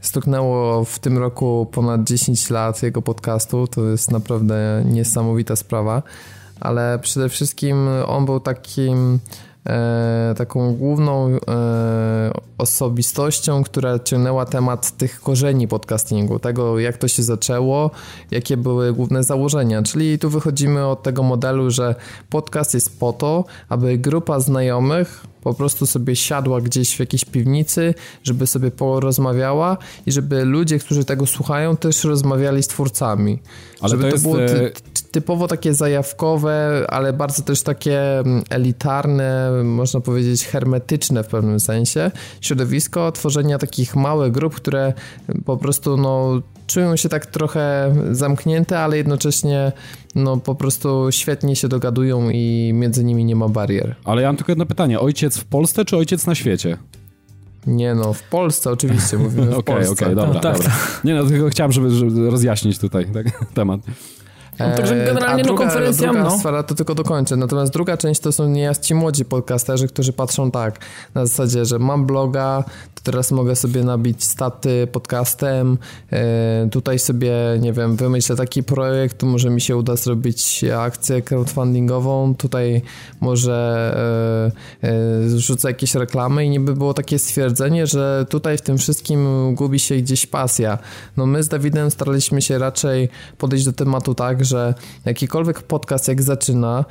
Stuknęło 0.00 0.84
w 0.84 0.98
tym 0.98 1.18
roku 1.18 1.68
ponad 1.72 2.04
10 2.04 2.50
lat 2.50 2.82
jego 2.82 3.02
podcastu, 3.02 3.66
to 3.66 3.84
jest 3.84 4.10
naprawdę 4.10 4.84
niesamowite 4.86 5.21
niesamowita 5.22 5.56
sprawa, 5.56 6.02
ale 6.60 6.98
przede 7.02 7.28
wszystkim 7.28 7.88
on 8.06 8.26
był 8.26 8.40
takim 8.40 9.18
e, 9.66 10.34
taką 10.36 10.74
główną 10.74 11.28
e, 11.28 11.38
osobistością, 12.58 13.62
która 13.62 13.98
ciągnęła 13.98 14.46
temat 14.46 14.96
tych 14.96 15.20
korzeni 15.20 15.68
podcastingu, 15.68 16.38
tego 16.38 16.78
jak 16.78 16.96
to 16.96 17.08
się 17.08 17.22
zaczęło, 17.22 17.90
jakie 18.30 18.56
były 18.56 18.92
główne 18.92 19.24
założenia. 19.24 19.82
Czyli 19.82 20.18
tu 20.18 20.30
wychodzimy 20.30 20.86
od 20.86 21.02
tego 21.02 21.22
modelu, 21.22 21.70
że 21.70 21.94
podcast 22.30 22.74
jest 22.74 23.00
po 23.00 23.12
to, 23.12 23.44
aby 23.68 23.98
grupa 23.98 24.40
znajomych 24.40 25.31
po 25.42 25.54
prostu 25.54 25.86
sobie 25.86 26.16
siadła 26.16 26.60
gdzieś 26.60 26.96
w 26.96 27.00
jakiejś 27.00 27.24
piwnicy, 27.24 27.94
żeby 28.24 28.46
sobie 28.46 28.70
porozmawiała 28.70 29.76
i 30.06 30.12
żeby 30.12 30.44
ludzie, 30.44 30.78
którzy 30.78 31.04
tego 31.04 31.26
słuchają, 31.26 31.76
też 31.76 32.04
rozmawiali 32.04 32.62
z 32.62 32.66
twórcami. 32.66 33.38
Ale 33.80 33.90
żeby 33.90 34.02
to, 34.02 34.08
jest... 34.08 34.24
to 34.24 34.30
było 34.30 34.46
ty 34.46 34.66
e, 34.66 34.70
typowo 35.12 35.48
takie 35.48 35.74
zajawkowe, 35.74 36.86
ale 36.88 37.12
bardzo 37.12 37.42
też 37.42 37.62
takie 37.62 38.18
mm, 38.18 38.42
elitarne, 38.50 39.50
można 39.64 40.00
powiedzieć 40.00 40.44
hermetyczne 40.44 41.24
w 41.24 41.26
pewnym 41.26 41.60
sensie 41.60 42.10
środowisko 42.40 43.12
tworzenia 43.12 43.58
takich 43.58 43.96
małych 43.96 44.32
grup, 44.32 44.54
które 44.54 44.92
po 45.44 45.56
prostu 45.56 45.96
no 45.96 46.42
czują 46.66 46.96
się 46.96 47.08
tak 47.08 47.26
trochę 47.26 47.94
zamknięte, 48.10 48.78
ale 48.78 48.96
jednocześnie 48.96 49.72
no 50.14 50.36
po 50.36 50.54
prostu 50.54 51.08
świetnie 51.10 51.56
się 51.56 51.68
dogadują 51.68 52.30
i 52.30 52.70
między 52.74 53.04
nimi 53.04 53.24
nie 53.24 53.36
ma 53.36 53.48
barier. 53.48 53.94
Ale 54.04 54.22
ja 54.22 54.28
mam 54.28 54.36
tylko 54.36 54.52
jedno 54.52 54.66
pytanie. 54.66 55.00
Ojciec 55.00 55.38
w 55.38 55.44
Polsce 55.44 55.84
czy 55.84 55.96
ojciec 55.96 56.26
na 56.26 56.34
świecie? 56.34 56.76
Nie 57.66 57.94
no, 57.94 58.12
w 58.12 58.22
Polsce 58.22 58.70
oczywiście 58.70 59.18
mówimy 59.18 59.56
Okej, 59.56 59.74
okej, 59.74 59.88
okay, 59.88 60.14
dobra, 60.14 60.34
no, 60.34 60.40
tak, 60.40 60.56
dobra. 60.56 60.68
Tak. 60.68 61.04
Nie 61.04 61.14
no, 61.14 61.24
tylko 61.24 61.48
chciałem, 61.48 61.72
żeby, 61.72 61.90
żeby 61.90 62.30
rozjaśnić 62.30 62.78
tutaj 62.78 63.06
tak, 63.14 63.26
temat. 63.54 63.80
No, 64.58 64.76
także 64.76 65.02
e, 65.02 65.06
generalnie 65.06 65.42
no, 65.42 65.54
konferencja... 65.54 66.12
Druga 66.12 66.24
no. 66.24 66.38
sfera, 66.38 66.62
to 66.62 66.74
tylko 66.74 66.94
dokończę. 66.94 67.36
Natomiast 67.36 67.72
druga 67.72 67.96
część 67.96 68.20
to 68.20 68.32
są 68.32 68.48
niejaz 68.48 68.80
ci 68.80 68.94
młodzi 68.94 69.24
podcasterzy, 69.24 69.88
którzy 69.88 70.12
patrzą 70.12 70.50
tak, 70.50 70.78
na 71.14 71.26
zasadzie, 71.26 71.64
że 71.64 71.78
mam 71.78 72.06
bloga, 72.06 72.64
to 72.94 73.02
teraz 73.02 73.32
mogę 73.32 73.56
sobie 73.56 73.84
nabić 73.84 74.24
staty 74.24 74.86
podcastem, 74.92 75.78
e, 76.12 76.68
tutaj 76.70 76.98
sobie, 76.98 77.32
nie 77.60 77.72
wiem, 77.72 77.96
wymyślę 77.96 78.36
taki 78.36 78.62
projekt, 78.62 79.18
tu 79.18 79.26
może 79.26 79.50
mi 79.50 79.60
się 79.60 79.76
uda 79.76 79.96
zrobić 79.96 80.64
akcję 80.78 81.22
crowdfundingową, 81.22 82.34
tutaj 82.34 82.82
może 83.20 84.52
e, 84.82 85.38
rzucę 85.38 85.68
jakieś 85.68 85.94
reklamy 85.94 86.44
i 86.44 86.50
niby 86.50 86.74
było 86.74 86.94
takie 86.94 87.18
stwierdzenie, 87.18 87.86
że 87.86 88.26
tutaj 88.28 88.58
w 88.58 88.62
tym 88.62 88.78
wszystkim 88.78 89.54
gubi 89.54 89.78
się 89.78 89.96
gdzieś 89.96 90.26
pasja. 90.26 90.78
No 91.16 91.26
my 91.26 91.42
z 91.42 91.48
Dawidem 91.48 91.90
staraliśmy 91.90 92.42
się 92.42 92.58
raczej 92.58 93.08
podejść 93.38 93.64
do 93.64 93.72
tematu 93.72 94.14
tak, 94.14 94.41
że 94.44 94.74
jakikolwiek 95.04 95.62
podcast 95.62 96.08
jak 96.08 96.22
zaczyna, 96.22 96.84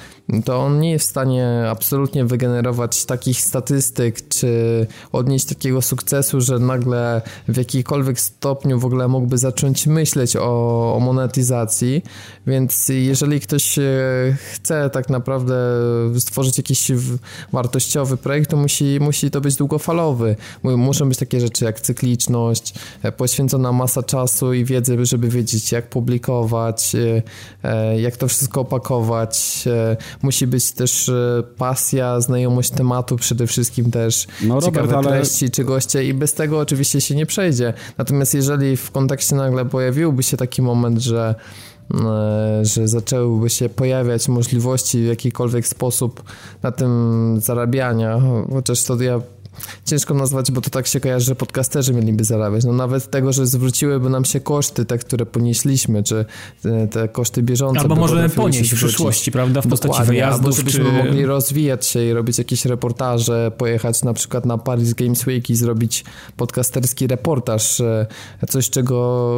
to 0.46 0.60
on 0.60 0.80
nie 0.80 0.92
jest 0.92 1.08
w 1.08 1.10
stanie 1.10 1.66
absolutnie 1.70 2.26
wygenerować 2.26 3.06
takich 3.06 3.42
statystyk, 3.42 4.28
czy 4.28 4.88
odnieść 5.12 5.46
takiego 5.46 5.82
sukcesu, 5.82 6.42
że 6.42 6.60
nagle 6.60 7.22
w 7.48 7.58
jakikolwiek 7.58 8.20
stopniu 8.20 8.80
w 8.80 8.86
ogóle 8.86 9.08
mógłby 9.08 9.38
zacząć 9.38 9.88
myśleć 9.88 10.36
o, 10.36 10.96
o 10.96 11.00
monetyzacji, 11.00 12.04
więc 12.48 12.90
jeżeli 12.90 13.40
ktoś 13.40 13.80
e, 13.80 13.84
chce 14.54 14.90
tak 14.90 15.10
naprawdę 15.10 15.56
stworzyć 16.20 16.58
jakiś 16.58 16.92
wartościowy 17.54 18.18
projekt, 18.18 18.50
to 18.50 18.58
musi, 18.58 19.00
musi 19.02 19.32
to 19.32 19.42
być 19.42 19.56
długofalowy. 19.56 20.36
Muszą 20.64 21.10
być 21.10 21.18
takie 21.18 21.40
rzeczy 21.40 21.66
jak 21.66 21.82
cykliczność, 21.82 22.74
e, 23.04 23.12
poświęcona 23.12 23.72
masa 23.72 24.04
czasu 24.04 24.54
i 24.54 24.66
wiedzy, 24.66 25.06
żeby 25.06 25.30
wiedzieć 25.30 25.72
jak 25.72 25.90
publikować, 25.90 26.96
e, 26.96 27.22
jak 27.98 28.18
to 28.18 28.28
wszystko 28.28 28.62
opakować. 28.62 29.64
E, 29.68 29.98
musi 30.22 30.48
być 30.48 30.72
też 30.72 31.10
e, 31.10 31.44
pasja, 31.58 32.22
znajomość 32.22 32.70
tematu 32.70 33.16
przede 33.16 33.48
wszystkim 33.48 33.92
też, 33.92 34.28
no, 34.44 34.62
ciekawe 34.62 34.88
Robert, 34.88 35.08
ale... 35.08 35.18
treści 35.18 35.50
czy 35.50 35.64
goście 35.64 36.04
i 36.04 36.14
bez 36.14 36.34
tego 36.34 36.60
oczywiście 36.60 37.02
się 37.02 37.16
nie 37.16 37.26
przejdzie. 37.26 37.74
Natomiast 37.98 38.34
jeżeli 38.34 38.78
w 38.78 38.92
kontekście 38.92 39.36
nagle 39.36 39.66
pojawiłby 39.66 40.24
się 40.24 40.38
taki 40.38 40.62
moment, 40.62 41.00
że 41.00 41.36
że 42.62 42.88
zaczęłyby 42.88 43.50
się 43.50 43.70
pojawiać 43.70 44.28
możliwości 44.28 45.04
w 45.04 45.06
jakikolwiek 45.06 45.68
sposób 45.68 46.24
na 46.64 46.72
tym 46.72 47.40
zarabiania, 47.42 48.22
chociaż 48.54 48.84
to 48.84 49.02
ja 49.02 49.22
ciężko 49.86 50.14
nazwać, 50.14 50.52
bo 50.52 50.62
to 50.62 50.70
tak 50.70 50.88
się 50.88 51.00
kojarzy, 51.00 51.26
że 51.26 51.36
podcasterzy 51.36 51.94
mieliby 51.94 52.24
zarabiać. 52.24 52.66
No 52.66 52.74
nawet 52.74 53.10
tego, 53.12 53.34
że 53.34 53.48
zwróciłyby 53.48 54.10
nam 54.10 54.26
się 54.26 54.40
koszty, 54.40 54.86
te, 54.86 54.98
które 54.98 55.26
ponieśliśmy, 55.26 56.04
czy 56.04 56.26
te, 56.62 56.88
te 56.88 57.08
koszty 57.08 57.44
bieżące. 57.44 57.80
Albo 57.82 57.96
możemy 57.96 58.30
ponieść 58.30 58.72
w 58.74 58.76
przyszłości, 58.76 59.32
prawda, 59.32 59.62
w 59.62 59.68
postaci 59.68 59.92
Dokładnie, 59.92 60.14
wyjazdów. 60.14 60.46
Albo 60.46 60.52
żebyśmy 60.58 60.86
czy... 60.86 60.92
mogli 60.92 61.26
rozwijać 61.26 61.86
się 61.86 62.06
i 62.06 62.14
robić 62.14 62.38
jakieś 62.38 62.66
reportaże, 62.66 63.52
pojechać 63.58 64.04
na 64.04 64.14
przykład 64.14 64.46
na 64.46 64.58
Paris 64.58 64.94
Games 64.94 65.28
Week 65.28 65.50
i 65.50 65.56
zrobić 65.56 66.06
podcasterski 66.38 67.08
reportaż, 67.08 67.80
e, 67.80 68.08
coś 68.50 68.70
czego, 68.70 69.32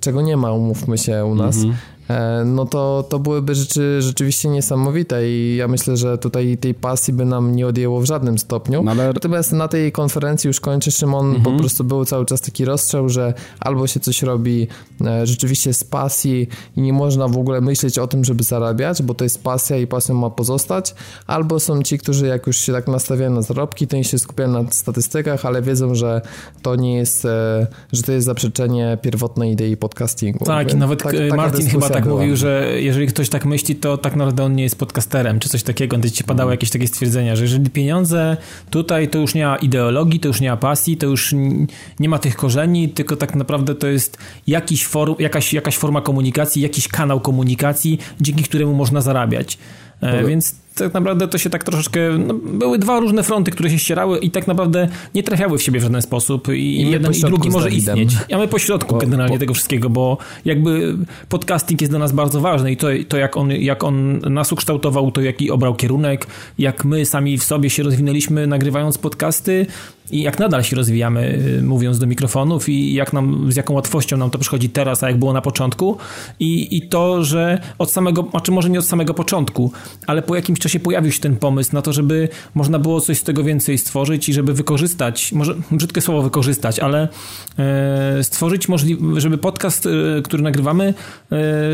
czego 0.00 0.22
nie 0.22 0.36
ma, 0.36 0.52
umówmy 0.52 0.98
się 0.98 1.24
u 1.24 1.34
nas. 1.34 1.56
Mhm. 1.56 1.74
E, 2.08 2.44
no 2.44 2.66
to, 2.66 3.04
to 3.08 3.18
byłyby 3.18 3.54
rzeczy 3.54 4.02
rzeczywiście 4.02 4.48
niesamowite 4.48 5.28
i 5.28 5.56
ja 5.56 5.68
myślę, 5.68 5.96
że 5.96 6.18
tutaj 6.18 6.58
tej 6.58 6.74
pasji 6.74 7.14
by 7.14 7.24
nam 7.24 7.56
nie 7.56 7.66
odjęło 7.66 8.00
w 8.00 8.04
żadnym 8.04 8.38
stopniu. 8.38 8.82
No 8.82 8.90
ale... 8.90 9.12
Natomiast 9.12 9.52
na 9.52 9.68
tej 9.68 9.92
konferencji 9.92 10.48
już 10.48 10.60
kończę, 10.60 10.90
Szymon, 10.90 11.26
mhm. 11.26 11.44
po 11.44 11.60
prostu 11.60 11.84
był 11.84 12.04
cały 12.04 12.26
czas 12.26 12.40
taki 12.40 12.64
rozstrzał, 12.64 13.08
że 13.08 13.34
albo 13.60 13.86
się 13.86 14.00
coś 14.00 14.22
robi 14.22 14.66
e, 15.06 15.26
rzeczywiście 15.26 15.74
z 15.74 15.84
pasji 15.84 16.48
i 16.76 16.80
nie 16.80 16.92
można 16.92 17.28
w 17.28 17.38
ogóle 17.38 17.60
myśleć 17.60 17.98
o 17.98 18.06
tym, 18.06 18.24
żeby 18.24 18.44
zarabiać, 18.44 19.02
bo 19.02 19.14
to 19.14 19.24
jest 19.24 19.42
pasja 19.42 19.76
i 19.76 19.86
pasją 19.86 20.14
ma 20.14 20.30
pozostać, 20.30 20.94
albo 21.26 21.60
są 21.60 21.82
ci, 21.82 21.98
którzy 21.98 22.26
jak 22.26 22.46
już 22.46 22.56
się 22.56 22.72
tak 22.72 22.88
nastawiają 22.88 23.30
na 23.30 23.42
zarobki, 23.42 23.86
to 23.86 24.02
się 24.02 24.18
skupiają 24.18 24.48
na 24.48 24.70
statystykach, 24.70 25.46
ale 25.46 25.62
wiedzą, 25.62 25.94
że 25.94 26.20
to 26.62 26.76
nie 26.76 26.96
jest, 26.96 27.24
e, 27.24 27.66
że 27.92 28.02
to 28.02 28.12
jest 28.12 28.26
zaprzeczenie 28.26 28.98
pierwotnej 29.02 29.52
idei 29.52 29.76
podcastingu. 29.76 30.44
Tak, 30.44 30.72
i 30.72 30.76
nawet 30.76 31.02
tak, 31.02 31.14
Martin 31.36 31.68
chyba 31.68 31.88
tak 31.88 31.97
mówił, 32.06 32.36
że 32.36 32.72
jeżeli 32.76 33.06
ktoś 33.06 33.28
tak 33.28 33.44
myśli, 33.44 33.76
to 33.76 33.98
tak 33.98 34.16
naprawdę 34.16 34.44
on 34.44 34.54
nie 34.54 34.62
jest 34.62 34.78
podcasterem, 34.78 35.40
czy 35.40 35.48
coś 35.48 35.62
takiego. 35.62 35.98
Gdy 35.98 36.10
ci 36.10 36.24
padały 36.24 36.50
jakieś 36.50 36.70
takie 36.70 36.86
stwierdzenia, 36.88 37.36
że 37.36 37.42
jeżeli 37.42 37.70
pieniądze 37.70 38.36
tutaj, 38.70 39.08
to 39.08 39.18
już 39.18 39.34
nie 39.34 39.44
ma 39.44 39.56
ideologii, 39.56 40.20
to 40.20 40.28
już 40.28 40.40
nie 40.40 40.50
ma 40.50 40.56
pasji, 40.56 40.96
to 40.96 41.06
już 41.06 41.34
nie 42.00 42.08
ma 42.08 42.18
tych 42.18 42.36
korzeni, 42.36 42.88
tylko 42.88 43.16
tak 43.16 43.34
naprawdę 43.34 43.74
to 43.74 43.86
jest 43.86 44.18
jakiś 44.46 44.86
form, 44.86 45.14
jakaś, 45.18 45.52
jakaś 45.52 45.76
forma 45.76 46.00
komunikacji, 46.00 46.62
jakiś 46.62 46.88
kanał 46.88 47.20
komunikacji, 47.20 47.98
dzięki 48.20 48.44
któremu 48.44 48.74
można 48.74 49.00
zarabiać. 49.00 49.58
E, 50.00 50.24
więc 50.24 50.54
tak 50.78 50.94
naprawdę 50.94 51.28
to 51.28 51.38
się 51.38 51.50
tak 51.50 51.64
troszeczkę. 51.64 52.00
No, 52.18 52.34
były 52.34 52.78
dwa 52.78 53.00
różne 53.00 53.22
fronty, 53.22 53.50
które 53.50 53.70
się 53.70 53.78
ścierały 53.78 54.18
i 54.18 54.30
tak 54.30 54.46
naprawdę 54.46 54.88
nie 55.14 55.22
trafiały 55.22 55.58
w 55.58 55.62
siebie 55.62 55.80
w 55.80 55.82
żaden 55.82 56.02
sposób. 56.02 56.48
I, 56.48 56.52
I 56.52 56.90
jeden 56.90 57.12
i 57.12 57.20
drugi 57.20 57.50
może 57.50 57.70
istnieć. 57.70 58.16
A 58.32 58.38
my 58.38 58.48
po 58.48 58.58
środku 58.58 58.94
bo, 58.94 59.00
generalnie 59.00 59.36
bo... 59.36 59.40
tego 59.40 59.54
wszystkiego, 59.54 59.90
bo 59.90 60.18
jakby 60.44 60.96
podcasting 61.28 61.80
jest 61.80 61.92
dla 61.92 61.98
nas 61.98 62.12
bardzo 62.12 62.40
ważny 62.40 62.72
i 62.72 62.76
to, 62.76 62.86
to 63.08 63.16
jak, 63.16 63.36
on, 63.36 63.50
jak 63.50 63.84
on 63.84 64.18
nas 64.18 64.52
ukształtował, 64.52 65.10
to 65.10 65.20
jaki 65.20 65.50
obrał 65.50 65.74
kierunek, 65.74 66.26
jak 66.58 66.84
my 66.84 67.06
sami 67.06 67.38
w 67.38 67.44
sobie 67.44 67.70
się 67.70 67.82
rozwinęliśmy 67.82 68.46
nagrywając 68.46 68.98
podcasty, 68.98 69.66
i 70.10 70.22
jak 70.22 70.38
nadal 70.38 70.64
się 70.64 70.76
rozwijamy, 70.76 71.38
y, 71.58 71.62
mówiąc 71.62 71.98
do 71.98 72.06
mikrofonów, 72.06 72.68
i 72.68 72.94
jak 72.94 73.12
nam, 73.12 73.52
z 73.52 73.56
jaką 73.56 73.74
łatwością 73.74 74.16
nam 74.16 74.30
to 74.30 74.38
przychodzi 74.38 74.68
teraz, 74.68 75.02
a 75.02 75.08
jak 75.08 75.18
było 75.18 75.32
na 75.32 75.40
początku. 75.40 75.98
I, 76.40 76.76
i 76.76 76.82
to, 76.82 77.24
że 77.24 77.60
od 77.78 77.90
samego, 77.90 78.28
znaczy 78.30 78.52
może 78.52 78.70
nie 78.70 78.78
od 78.78 78.86
samego 78.86 79.14
początku, 79.14 79.72
ale 80.06 80.22
po 80.22 80.36
jakimś 80.36 80.58
czasie 80.58 80.67
pojawił 80.80 81.12
się 81.12 81.20
ten 81.20 81.36
pomysł 81.36 81.70
na 81.72 81.82
to, 81.82 81.92
żeby 81.92 82.28
można 82.54 82.78
było 82.78 83.00
coś 83.00 83.18
z 83.18 83.22
tego 83.22 83.44
więcej 83.44 83.78
stworzyć 83.78 84.28
i 84.28 84.32
żeby 84.32 84.54
wykorzystać, 84.54 85.32
może 85.32 85.54
brzydkie 85.70 86.00
słowo 86.00 86.22
wykorzystać, 86.22 86.78
ale 86.78 87.08
e, 87.58 88.24
stworzyć 88.24 88.68
możliwość, 88.68 89.22
żeby 89.22 89.38
podcast, 89.38 89.86
e, 89.86 90.22
który 90.22 90.42
nagrywamy, 90.42 90.94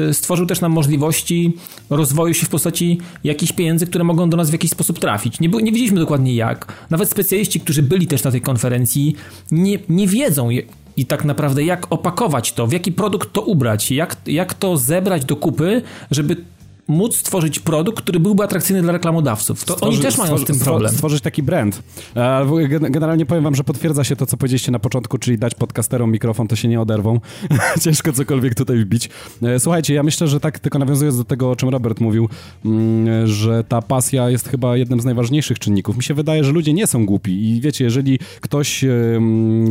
e, 0.08 0.14
stworzył 0.14 0.46
też 0.46 0.60
nam 0.60 0.72
możliwości 0.72 1.56
rozwoju 1.90 2.34
się 2.34 2.46
w 2.46 2.48
postaci 2.48 3.00
jakichś 3.24 3.52
pieniędzy, 3.52 3.86
które 3.86 4.04
mogą 4.04 4.30
do 4.30 4.36
nas 4.36 4.50
w 4.50 4.52
jakiś 4.52 4.70
sposób 4.70 4.98
trafić. 4.98 5.40
Nie, 5.40 5.48
nie 5.48 5.90
dokładnie 5.90 6.34
jak. 6.34 6.72
Nawet 6.90 7.10
specjaliści, 7.10 7.60
którzy 7.60 7.82
byli 7.82 8.06
też 8.06 8.24
na 8.24 8.30
tej 8.30 8.40
konferencji, 8.40 9.16
nie, 9.50 9.78
nie 9.88 10.06
wiedzą, 10.06 10.50
i 10.96 11.06
tak 11.06 11.24
naprawdę 11.24 11.64
jak 11.64 11.92
opakować 11.92 12.52
to, 12.52 12.66
w 12.66 12.72
jaki 12.72 12.92
produkt 12.92 13.32
to 13.32 13.42
ubrać, 13.42 13.90
jak, 13.90 14.16
jak 14.26 14.54
to 14.54 14.76
zebrać 14.76 15.24
do 15.24 15.36
kupy, 15.36 15.82
żeby 16.10 16.36
móc 16.88 17.16
stworzyć 17.16 17.60
produkt, 17.60 18.02
który 18.02 18.20
byłby 18.20 18.44
atrakcyjny 18.44 18.82
dla 18.82 18.92
reklamodawców. 18.92 19.64
To 19.64 19.72
stworzy, 19.72 19.92
oni 19.92 20.02
też 20.02 20.18
mają 20.18 20.38
z 20.38 20.44
tym 20.44 20.58
problem. 20.58 20.92
Stworzyć 20.92 21.22
taki 21.22 21.42
brand. 21.42 21.82
Generalnie 22.90 23.26
powiem 23.26 23.44
wam, 23.44 23.54
że 23.54 23.64
potwierdza 23.64 24.04
się 24.04 24.16
to, 24.16 24.26
co 24.26 24.36
powiedzieliście 24.36 24.72
na 24.72 24.78
początku, 24.78 25.18
czyli 25.18 25.38
dać 25.38 25.54
podcasterom 25.54 26.12
mikrofon, 26.12 26.48
to 26.48 26.56
się 26.56 26.68
nie 26.68 26.80
oderwą. 26.80 27.20
Ciężko 27.84 28.12
cokolwiek 28.12 28.54
tutaj 28.54 28.78
wbić. 28.78 29.10
E, 29.42 29.60
słuchajcie, 29.60 29.94
ja 29.94 30.02
myślę, 30.02 30.28
że 30.28 30.40
tak, 30.40 30.58
tylko 30.58 30.78
nawiązując 30.78 31.18
do 31.18 31.24
tego, 31.24 31.50
o 31.50 31.56
czym 31.56 31.68
Robert 31.68 32.00
mówił, 32.00 32.28
mm, 32.64 33.26
że 33.26 33.64
ta 33.64 33.82
pasja 33.82 34.30
jest 34.30 34.48
chyba 34.48 34.76
jednym 34.76 35.00
z 35.00 35.04
najważniejszych 35.04 35.58
czynników. 35.58 35.96
Mi 35.96 36.02
się 36.02 36.14
wydaje, 36.14 36.44
że 36.44 36.52
ludzie 36.52 36.72
nie 36.72 36.86
są 36.86 37.06
głupi 37.06 37.50
i 37.50 37.60
wiecie, 37.60 37.84
jeżeli 37.84 38.18
ktoś 38.40 38.84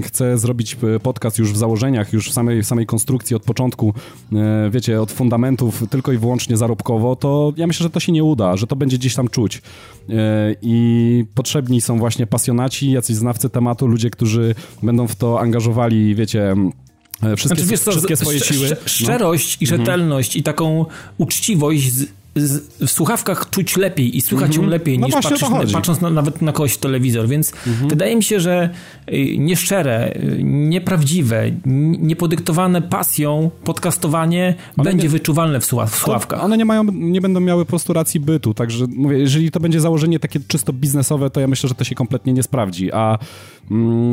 chce 0.04 0.38
zrobić 0.38 0.78
e, 0.96 1.00
podcast 1.00 1.40
już 1.40 1.54
w 1.54 1.58
założeniach, 1.58 2.14
już 2.14 2.30
w 2.30 2.34
samej, 2.34 2.64
samej 2.64 2.86
konstrukcji 2.86 3.36
od 3.36 3.44
początku, 3.44 3.94
e, 4.34 4.70
wiecie, 4.70 5.02
od 5.02 5.12
fundamentów 5.12 5.84
tylko 5.90 6.12
i 6.12 6.18
wyłącznie 6.18 6.58
zarobkowo, 6.58 7.03
to 7.16 7.54
ja 7.58 7.68
myślę, 7.68 7.84
że 7.84 7.90
to 7.90 8.00
się 8.00 8.12
nie 8.12 8.24
uda, 8.24 8.58
że 8.58 8.68
to 8.68 8.76
będzie 8.76 8.98
gdzieś 8.98 9.16
tam 9.16 9.28
czuć. 9.28 9.62
E, 10.10 10.56
I 10.62 11.26
potrzebni 11.36 11.82
są 11.82 12.00
właśnie 12.00 12.28
pasjonaci, 12.28 12.92
jacyś 12.92 13.16
znawcy 13.16 13.50
tematu, 13.50 13.88
ludzie, 13.88 14.10
którzy 14.10 14.56
będą 14.84 15.08
w 15.08 15.16
to 15.16 15.40
angażowali, 15.40 16.16
wiecie, 16.16 16.56
e, 17.24 17.36
wszystkie, 17.36 17.66
znaczy, 17.66 17.92
wszystkie 17.92 18.16
swoje 18.16 18.40
siły. 18.40 18.70
No. 18.70 18.76
Szczerość 18.86 19.60
no. 19.60 19.64
i 19.64 19.68
rzetelność 19.68 20.30
mhm. 20.30 20.40
i 20.40 20.44
taką 20.44 20.86
uczciwość 21.18 21.92
z, 21.92 22.06
w 22.36 22.90
słuchawkach 22.90 23.50
czuć 23.50 23.78
lepiej 23.78 24.18
i 24.18 24.22
słuchać 24.22 24.50
mm 24.50 24.62
-hmm. 24.62 24.64
ją 24.64 24.70
lepiej 24.70 25.00
no 25.00 25.08
niż 25.08 25.16
patrząc, 25.16 25.72
patrząc 25.74 26.02
na, 26.02 26.10
nawet 26.10 26.42
na 26.42 26.52
kogoś 26.52 26.74
w 26.74 26.78
telewizor, 26.78 27.28
więc 27.28 27.52
-hmm. 27.52 27.90
wydaje 27.90 28.16
mi 28.16 28.24
się, 28.24 28.40
że 28.40 28.70
y, 29.14 29.38
nieszczere, 29.38 30.14
y, 30.16 30.44
nieprawdziwe, 30.44 31.52
niepodyktowane 31.66 32.82
pasją 32.82 33.52
podcastowanie 33.64 34.56
one 34.78 34.90
będzie 34.90 35.04
nie, 35.04 35.10
wyczuwalne 35.10 35.60
w, 35.60 35.66
słuchaw, 35.66 35.92
w 35.92 35.96
słuchawkach. 35.96 36.44
One 36.44 36.58
nie, 36.58 36.66
mają, 36.66 36.84
nie 36.94 37.22
będą 37.22 37.40
miały 37.40 37.66
po 37.66 37.70
prostu 37.70 37.94
racji 37.94 38.20
bytu, 38.20 38.54
także 38.54 38.86
mówię, 38.96 39.18
jeżeli 39.18 39.52
to 39.52 39.60
będzie 39.60 39.82
założenie 39.82 40.20
takie 40.20 40.40
czysto 40.48 40.74
biznesowe, 40.74 41.30
to 41.30 41.40
ja 41.40 41.48
myślę, 41.48 41.70
że 41.70 41.76
to 41.76 41.84
się 41.84 41.96
kompletnie 41.96 42.34
nie 42.34 42.44
sprawdzi, 42.44 42.92
a 42.92 43.18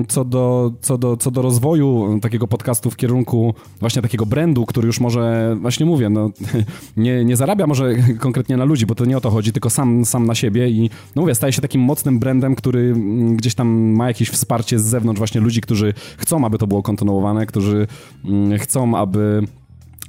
co 0.09 0.25
do, 0.25 0.73
co, 0.81 0.99
do, 0.99 1.17
co 1.17 1.31
do 1.31 1.43
rozwoju 1.43 2.19
takiego 2.23 2.49
podcastu 2.49 2.91
w 2.91 2.97
kierunku 2.97 3.55
właśnie 3.81 4.03
takiego 4.03 4.27
brandu, 4.27 4.67
który 4.67 4.87
już 4.87 5.01
może, 5.01 5.57
właśnie 5.61 5.87
mówię, 5.87 6.11
no, 6.11 6.31
nie, 6.97 7.25
nie 7.25 7.37
zarabia 7.37 7.67
może 7.67 7.95
konkretnie 8.19 8.57
na 8.57 8.65
ludzi, 8.65 8.87
bo 8.87 8.95
to 8.95 9.05
nie 9.05 9.17
o 9.17 9.21
to 9.21 9.31
chodzi, 9.31 9.53
tylko 9.53 9.71
sam, 9.71 10.05
sam 10.05 10.27
na 10.27 10.35
siebie 10.35 10.69
i 10.69 10.91
no 11.17 11.23
mówię, 11.23 11.35
staje 11.35 11.53
się 11.53 11.63
takim 11.63 11.81
mocnym 11.81 12.19
brandem, 12.19 12.55
który 12.55 12.81
mm, 12.81 13.37
gdzieś 13.37 13.55
tam 13.55 13.69
ma 13.69 14.09
jakieś 14.09 14.31
wsparcie 14.31 14.79
z 14.79 14.85
zewnątrz 14.85 15.19
właśnie 15.19 15.41
ludzi, 15.41 15.61
którzy 15.61 15.95
chcą, 16.19 16.45
aby 16.45 16.59
to 16.59 16.67
było 16.67 16.83
kontynuowane, 16.83 17.47
którzy 17.47 17.87
mm, 18.25 18.59
chcą, 18.59 18.97
aby 18.97 19.43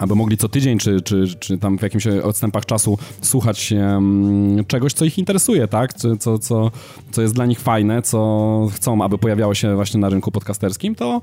aby 0.02 0.16
mogli 0.16 0.38
co 0.38 0.50
tydzień, 0.50 0.78
czy, 0.78 1.02
czy, 1.02 1.36
czy 1.40 1.58
tam 1.58 1.78
w 1.78 1.82
jakimś 1.82 2.08
odstępach 2.08 2.66
czasu 2.66 2.98
słuchać 3.22 3.74
czegoś, 4.68 4.94
co 4.94 5.06
ich 5.06 5.18
interesuje, 5.18 5.68
tak? 5.68 5.94
Co, 5.94 6.40
co, 6.40 6.72
co 7.12 7.22
jest 7.22 7.34
dla 7.34 7.46
nich 7.46 7.60
fajne, 7.60 8.02
co 8.02 8.70
chcą, 8.74 9.04
aby 9.04 9.18
pojawiało 9.18 9.54
się 9.54 9.76
właśnie 9.76 10.00
na 10.00 10.10
rynku 10.10 10.32
podcasterskim, 10.32 10.96
to 10.96 11.22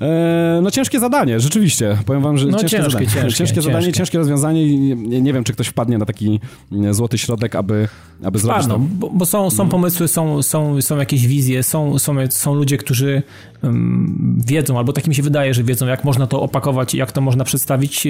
E, 0.00 0.60
no 0.62 0.70
ciężkie 0.70 1.00
zadanie, 1.00 1.40
rzeczywiście. 1.40 1.98
Powiem 2.06 2.22
wam, 2.22 2.38
że 2.38 2.46
no, 2.46 2.58
ciężkie, 2.58 2.76
ciężkie, 2.76 2.90
zadanie. 2.90 3.06
Ciężkie, 3.06 3.38
ciężkie 3.38 3.62
zadanie, 3.62 3.84
ciężkie. 3.84 3.98
ciężkie 3.98 4.18
rozwiązanie 4.18 4.66
i 4.66 4.78
nie, 4.78 5.20
nie, 5.20 5.32
wiem, 5.32 5.44
czy 5.44 5.52
ktoś 5.52 5.66
wpadnie 5.66 5.98
na 5.98 6.06
taki 6.06 6.40
mm, 6.72 6.94
złoty 6.94 7.18
środek, 7.18 7.54
aby, 7.54 7.88
aby 8.22 8.38
zrobić 8.38 8.64
Wpadną, 8.64 8.74
to. 8.74 8.94
Bo, 8.94 9.10
bo 9.10 9.26
są, 9.26 9.50
są 9.50 9.62
mhm. 9.62 9.68
pomysły, 9.68 10.08
są, 10.08 10.42
są, 10.42 10.82
są 10.82 10.96
jakieś 10.96 11.26
wizje, 11.26 11.62
są, 11.62 11.98
są, 11.98 12.14
są 12.30 12.54
ludzie, 12.54 12.76
którzy 12.76 13.22
um, 13.62 14.42
wiedzą, 14.46 14.78
albo 14.78 14.92
tak 14.92 15.06
mi 15.06 15.14
się 15.14 15.22
wydaje, 15.22 15.54
że 15.54 15.64
wiedzą, 15.64 15.86
jak 15.86 16.04
można 16.04 16.26
to 16.26 16.42
opakować, 16.42 16.94
jak 16.94 17.12
to 17.12 17.20
można 17.20 17.44
przedstawić 17.44 18.06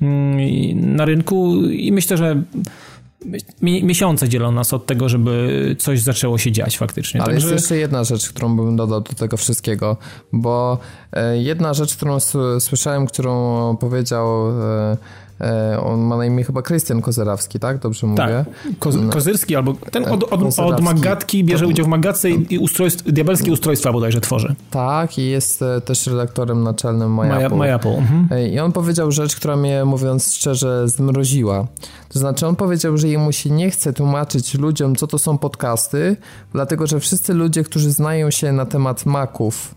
um, 0.00 0.96
na 0.96 1.04
rynku 1.04 1.64
i 1.64 1.92
myślę, 1.92 2.16
że 2.16 2.42
miesiące 3.62 4.28
dzielą 4.28 4.52
nas 4.52 4.72
od 4.72 4.86
tego, 4.86 5.08
żeby 5.08 5.76
coś 5.78 6.00
zaczęło 6.00 6.38
się 6.38 6.52
dziać 6.52 6.78
faktycznie. 6.78 7.22
Ale 7.22 7.32
Także... 7.32 7.48
jest 7.48 7.62
jeszcze 7.62 7.76
jedna 7.76 8.04
rzecz, 8.04 8.28
którą 8.28 8.56
bym 8.56 8.76
dodał 8.76 9.00
do 9.00 9.12
tego 9.12 9.36
wszystkiego, 9.36 9.96
bo 10.32 10.78
e, 11.12 11.38
jedna 11.38 11.74
rzecz, 11.74 11.96
którą 11.96 12.18
słyszałem, 12.60 13.06
którą 13.06 13.76
powiedział 13.76 14.48
e, 14.60 14.96
E, 15.40 15.80
on 15.80 16.00
ma 16.00 16.16
na 16.16 16.26
imię 16.26 16.44
chyba 16.44 16.62
Krystian 16.62 17.02
Kozerawski, 17.02 17.58
tak? 17.58 17.78
Dobrze 17.78 18.06
mówię? 18.06 18.16
Tak. 18.16 18.46
Ko 18.78 18.90
no. 18.90 19.12
Kozyrski 19.12 19.56
albo 19.56 19.74
ten 19.74 20.04
od, 20.04 20.32
od, 20.32 20.58
od 20.58 20.80
Magatki 20.80 21.44
bierze 21.44 21.66
udział 21.66 21.86
w 21.86 21.88
Magatce 21.88 22.30
i 22.30 22.58
ustrojstw, 22.58 23.12
diabelskie 23.12 23.52
ustrojstwa 23.52 23.92
bodajże 23.92 24.20
tworzy. 24.20 24.54
Tak 24.70 25.18
i 25.18 25.26
jest 25.26 25.64
też 25.84 26.06
redaktorem 26.06 26.62
naczelnym 26.62 27.14
MyApple. 27.14 27.56
My, 27.56 27.56
My 27.56 27.96
mhm. 27.98 28.52
I 28.52 28.58
on 28.58 28.72
powiedział 28.72 29.12
rzecz, 29.12 29.36
która 29.36 29.56
mnie 29.56 29.84
mówiąc 29.84 30.34
szczerze 30.34 30.88
zmroziła. 30.88 31.66
To 32.08 32.18
znaczy 32.18 32.46
on 32.46 32.56
powiedział, 32.56 32.96
że 32.96 33.08
jemu 33.08 33.32
się 33.32 33.50
nie 33.50 33.70
chce 33.70 33.92
tłumaczyć 33.92 34.54
ludziom, 34.54 34.96
co 34.96 35.06
to 35.06 35.18
są 35.18 35.38
podcasty, 35.38 36.16
dlatego 36.52 36.86
że 36.86 37.00
wszyscy 37.00 37.34
ludzie, 37.34 37.64
którzy 37.64 37.90
znają 37.90 38.30
się 38.30 38.52
na 38.52 38.66
temat 38.66 39.06
Maców 39.06 39.74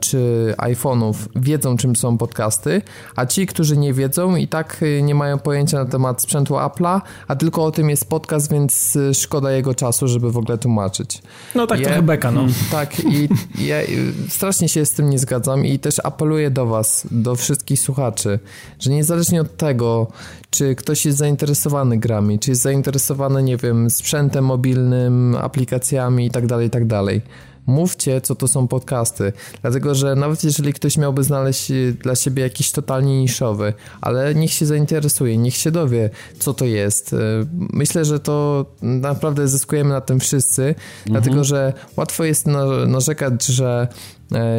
czy 0.00 0.54
iPhone'ów 0.58 1.14
wiedzą, 1.36 1.76
czym 1.76 1.96
są 1.96 2.18
podcasty, 2.18 2.82
a 3.16 3.26
ci, 3.26 3.46
którzy 3.46 3.76
nie 3.76 3.94
wiedzą 3.94 4.36
i 4.36 4.48
tak 4.48 4.84
nie 5.02 5.14
mają 5.14 5.38
pojęcia 5.38 5.78
na 5.78 5.84
temat 5.84 6.22
sprzętu 6.22 6.54
Apple'a, 6.54 7.00
a 7.28 7.36
tylko 7.36 7.64
o 7.64 7.70
tym 7.70 7.90
jest 7.90 8.08
podcast, 8.08 8.50
więc 8.50 8.96
y, 8.96 9.14
szkoda 9.14 9.52
jego 9.52 9.74
czasu, 9.74 10.08
żeby 10.08 10.32
w 10.32 10.36
ogóle 10.36 10.58
tłumaczyć. 10.58 11.22
No 11.54 11.66
tak, 11.66 11.80
ja, 11.80 11.86
trochę 11.86 12.02
beka, 12.02 12.30
no. 12.32 12.46
Tak, 12.70 13.00
i 13.00 13.28
ja 13.58 13.82
y, 13.82 14.12
strasznie 14.28 14.68
się 14.68 14.86
z 14.86 14.92
tym 14.92 15.10
nie 15.10 15.18
zgadzam 15.18 15.66
i 15.66 15.78
też 15.78 15.96
apeluję 16.04 16.50
do 16.50 16.66
was, 16.66 17.06
do 17.10 17.36
wszystkich 17.36 17.80
słuchaczy, 17.80 18.38
że 18.78 18.90
niezależnie 18.90 19.40
od 19.40 19.56
tego, 19.56 20.06
czy 20.50 20.74
ktoś 20.74 21.06
jest 21.06 21.18
zainteresowany 21.18 21.69
grami, 21.98 22.38
czy 22.38 22.50
jest 22.50 22.62
zainteresowany, 22.62 23.42
nie 23.42 23.56
wiem, 23.56 23.90
sprzętem 23.90 24.44
mobilnym, 24.44 25.36
aplikacjami 25.40 26.26
i 26.26 26.30
tak 26.30 26.46
dalej, 26.46 26.66
i 26.66 26.70
tak 26.70 26.86
dalej 26.86 27.22
mówcie, 27.66 28.20
co 28.20 28.34
to 28.34 28.48
są 28.48 28.68
podcasty. 28.68 29.32
Dlatego, 29.62 29.94
że 29.94 30.14
nawet 30.14 30.44
jeżeli 30.44 30.72
ktoś 30.72 30.96
miałby 30.96 31.24
znaleźć 31.24 31.70
y, 31.70 31.96
dla 32.02 32.14
siebie 32.14 32.42
jakiś 32.42 32.72
totalnie 32.72 33.20
niszowy, 33.20 33.72
ale 34.00 34.34
niech 34.34 34.50
się 34.50 34.66
zainteresuje, 34.66 35.36
niech 35.36 35.56
się 35.56 35.70
dowie, 35.70 36.10
co 36.38 36.54
to 36.54 36.64
jest. 36.64 37.12
Y, 37.12 37.16
myślę, 37.52 38.04
że 38.04 38.20
to 38.20 38.66
naprawdę 38.82 39.48
zyskujemy 39.48 39.90
na 39.90 40.00
tym 40.00 40.20
wszyscy, 40.20 40.62
mhm. 40.62 40.76
dlatego, 41.06 41.44
że 41.44 41.72
łatwo 41.96 42.24
jest 42.24 42.46
narzekać, 42.86 43.46
że 43.46 43.88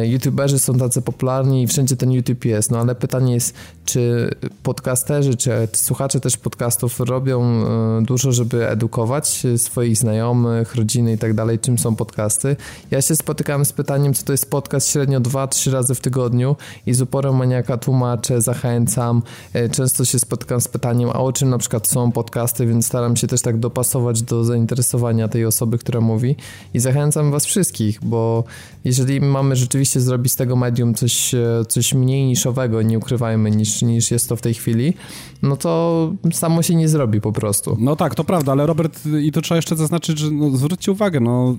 YouTuberzy 0.02 0.58
są 0.58 0.74
tacy 0.74 1.02
popularni 1.02 1.62
i 1.62 1.66
wszędzie 1.66 1.96
ten 1.96 2.12
YouTube 2.12 2.44
jest, 2.44 2.70
no 2.70 2.78
ale 2.78 2.94
pytanie 2.94 3.34
jest, 3.34 3.54
czy 3.84 4.30
podcasterzy, 4.62 5.36
czy 5.36 5.68
słuchacze 5.72 6.20
też 6.20 6.36
podcastów 6.36 7.00
robią 7.00 7.42
e, 7.42 8.02
dużo, 8.02 8.32
żeby 8.32 8.68
edukować 8.68 9.42
swoich 9.56 9.96
znajomych, 9.96 10.74
rodziny 10.74 11.12
i 11.12 11.18
tak 11.18 11.34
dalej, 11.34 11.58
czym 11.58 11.78
są 11.78 11.96
podcasty. 11.96 12.56
Ja 12.90 13.02
się 13.02 13.16
spotykam 13.16 13.64
z 13.64 13.72
pytaniem, 13.72 14.14
co 14.14 14.24
to 14.24 14.32
jest 14.32 14.50
podcast 14.50 14.88
średnio 14.88 15.20
2-3 15.20 15.72
razy 15.72 15.94
w 15.94 16.00
tygodniu 16.00 16.56
i 16.86 16.94
z 16.94 17.00
uporem 17.00 17.36
maniaka 17.36 17.76
tłumaczę, 17.76 18.40
zachęcam. 18.40 19.22
E, 19.52 19.68
często 19.68 20.04
się 20.04 20.18
spotykam 20.18 20.60
z 20.60 20.68
pytaniem, 20.68 21.10
a 21.10 21.12
o 21.12 21.32
czym 21.32 21.50
na 21.50 21.58
przykład 21.58 21.88
są 21.88 22.12
podcasty, 22.12 22.66
więc 22.66 22.86
staram 22.86 23.16
się 23.16 23.26
też 23.26 23.42
tak 23.42 23.58
dopasować 23.58 24.22
do 24.22 24.44
zainteresowania 24.44 25.28
tej 25.28 25.46
osoby, 25.46 25.78
która 25.78 26.00
mówi 26.00 26.36
i 26.74 26.80
zachęcam 26.80 27.30
was 27.30 27.46
wszystkich, 27.46 27.98
bo 28.02 28.44
jeżeli 28.84 29.20
mamy 29.20 29.56
rzeczywiście 29.62 30.00
zrobić 30.00 30.32
z 30.32 30.36
tego 30.36 30.56
medium 30.56 30.94
coś, 30.94 31.34
e, 31.34 31.64
coś 31.68 31.94
mniej 31.94 32.26
niszowego, 32.26 32.82
nie 32.82 32.98
ukrywajmy, 32.98 33.50
niż, 33.50 33.82
niż 33.82 34.10
jest 34.10 34.28
to 34.28 34.36
w 34.36 34.40
tej 34.40 34.54
chwili, 34.54 34.94
no 35.42 35.56
to 35.56 36.12
samo 36.32 36.62
się 36.62 36.74
nie 36.74 36.88
zrobi 36.88 37.20
po 37.20 37.32
prostu. 37.32 37.76
No 37.80 37.96
tak, 37.96 38.14
to 38.14 38.24
prawda, 38.24 38.52
ale 38.52 38.66
Robert, 38.66 39.00
i 39.22 39.32
to 39.32 39.42
trzeba 39.42 39.56
jeszcze 39.56 39.76
zaznaczyć, 39.76 40.18
że 40.18 40.30
no, 40.30 40.56
zwróćcie 40.56 40.92
uwagę, 40.92 41.20
no, 41.20 41.56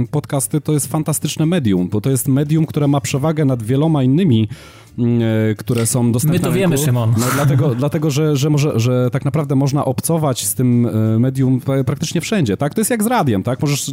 e, 0.00 0.06
podcasty 0.10 0.60
to 0.60 0.72
jest 0.72 0.86
fantastyczne 0.86 1.46
medium, 1.46 1.88
bo 1.88 2.00
to 2.00 2.10
jest 2.10 2.28
medium, 2.28 2.66
które 2.66 2.88
ma 2.88 3.00
przewagę 3.00 3.44
nad 3.44 3.62
wieloma 3.62 4.02
innymi 4.02 4.48
które 5.58 5.86
są 5.86 6.12
dostępne. 6.12 6.38
My 6.38 6.44
to 6.44 6.52
wiemy, 6.52 6.78
Szymon. 6.78 7.14
No, 7.18 7.26
dlatego, 7.34 7.74
dlatego 7.82 8.10
że, 8.10 8.36
że, 8.36 8.50
może, 8.50 8.80
że 8.80 9.10
tak 9.10 9.24
naprawdę 9.24 9.54
można 9.54 9.84
obcować 9.84 10.46
z 10.46 10.54
tym 10.54 10.86
e, 10.86 11.18
medium 11.18 11.60
praktycznie 11.86 12.20
wszędzie, 12.20 12.56
tak? 12.56 12.74
To 12.74 12.80
jest 12.80 12.90
jak 12.90 13.02
z 13.02 13.06
radiem, 13.06 13.42
tak? 13.42 13.60
Możesz 13.60 13.90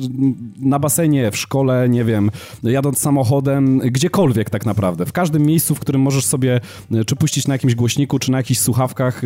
na 0.59 0.79
basenie, 0.79 1.31
w 1.31 1.37
szkole, 1.37 1.89
nie 1.89 2.03
wiem, 2.03 2.31
jadąc 2.63 2.99
samochodem, 2.99 3.79
gdziekolwiek 3.79 4.49
tak 4.49 4.65
naprawdę. 4.65 5.05
W 5.05 5.11
każdym 5.11 5.43
miejscu, 5.43 5.75
w 5.75 5.79
którym 5.79 6.01
możesz 6.01 6.25
sobie 6.25 6.61
e, 6.91 7.05
czy 7.05 7.15
puścić 7.15 7.47
na 7.47 7.53
jakimś 7.53 7.75
głośniku, 7.75 8.19
czy 8.19 8.31
na 8.31 8.37
jakichś 8.37 8.59
słuchawkach 8.59 9.21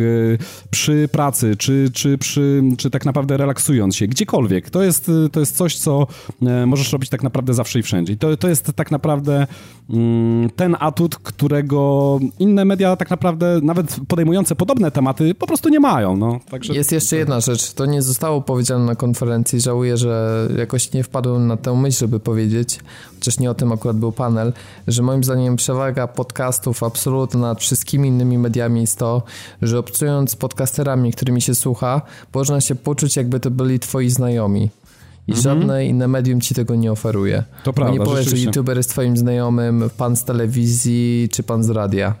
przy 0.70 1.08
pracy, 1.12 1.56
czy, 1.56 1.90
czy, 1.92 2.18
przy, 2.18 2.62
czy 2.78 2.90
tak 2.90 3.04
naprawdę 3.04 3.36
relaksując 3.36 3.96
się, 3.96 4.06
gdziekolwiek. 4.06 4.70
To 4.70 4.82
jest, 4.82 5.10
to 5.32 5.40
jest 5.40 5.56
coś, 5.56 5.78
co 5.78 6.06
możesz 6.66 6.92
robić 6.92 7.10
tak 7.10 7.22
naprawdę 7.22 7.54
zawsze 7.54 7.78
i 7.78 7.82
wszędzie. 7.82 8.12
I 8.12 8.16
to, 8.16 8.36
to 8.36 8.48
jest 8.48 8.72
tak 8.76 8.90
naprawdę 8.90 9.46
mm, 9.90 10.50
ten 10.50 10.76
atut, 10.80 11.16
którego 11.16 11.63
którego 11.64 12.20
inne 12.38 12.64
media 12.64 12.96
tak 12.96 13.10
naprawdę, 13.10 13.60
nawet 13.62 13.96
podejmujące 14.08 14.56
podobne 14.56 14.90
tematy, 14.90 15.34
po 15.34 15.46
prostu 15.46 15.68
nie 15.68 15.80
mają. 15.80 16.16
No. 16.16 16.40
Także... 16.50 16.74
Jest 16.74 16.92
jeszcze 16.92 17.16
jedna 17.16 17.40
rzecz, 17.40 17.72
to 17.72 17.86
nie 17.86 18.02
zostało 18.02 18.42
powiedziane 18.42 18.84
na 18.84 18.94
konferencji, 18.94 19.60
żałuję, 19.60 19.96
że 19.96 20.48
jakoś 20.58 20.92
nie 20.92 21.04
wpadłem 21.04 21.46
na 21.46 21.56
tę 21.56 21.76
myśl, 21.76 21.98
żeby 21.98 22.20
powiedzieć, 22.20 22.80
chociaż 23.14 23.38
nie 23.38 23.50
o 23.50 23.54
tym 23.54 23.72
akurat 23.72 23.96
był 23.96 24.12
panel, 24.12 24.52
że 24.88 25.02
moim 25.02 25.24
zdaniem 25.24 25.56
przewaga 25.56 26.06
podcastów 26.06 26.82
absolutna 26.82 27.40
nad 27.40 27.60
wszystkimi 27.60 28.08
innymi 28.08 28.38
mediami 28.38 28.80
jest 28.80 28.98
to, 28.98 29.22
że 29.62 29.78
obcując 29.78 30.36
podcasterami, 30.36 31.12
którymi 31.12 31.42
się 31.42 31.54
słucha, 31.54 32.02
można 32.34 32.60
się 32.60 32.74
poczuć 32.74 33.16
jakby 33.16 33.40
to 33.40 33.50
byli 33.50 33.78
twoi 33.78 34.10
znajomi. 34.10 34.70
I 35.28 35.32
mhm. 35.32 35.42
żadne 35.42 35.86
inne 35.86 36.08
medium 36.08 36.40
ci 36.40 36.54
tego 36.54 36.74
nie 36.74 36.92
oferuje. 36.92 37.44
To 37.64 37.72
prawda, 37.72 37.98
Nie 37.98 38.04
powiesz, 38.04 38.26
że 38.26 38.38
youtuber 38.38 38.76
jest 38.76 38.90
twoim 38.90 39.16
znajomym, 39.16 39.90
pan 39.96 40.16
z 40.16 40.24
telewizji 40.24 41.28
czy 41.32 41.42
pan 41.42 41.64
z 41.64 41.70
radia. 41.70 42.14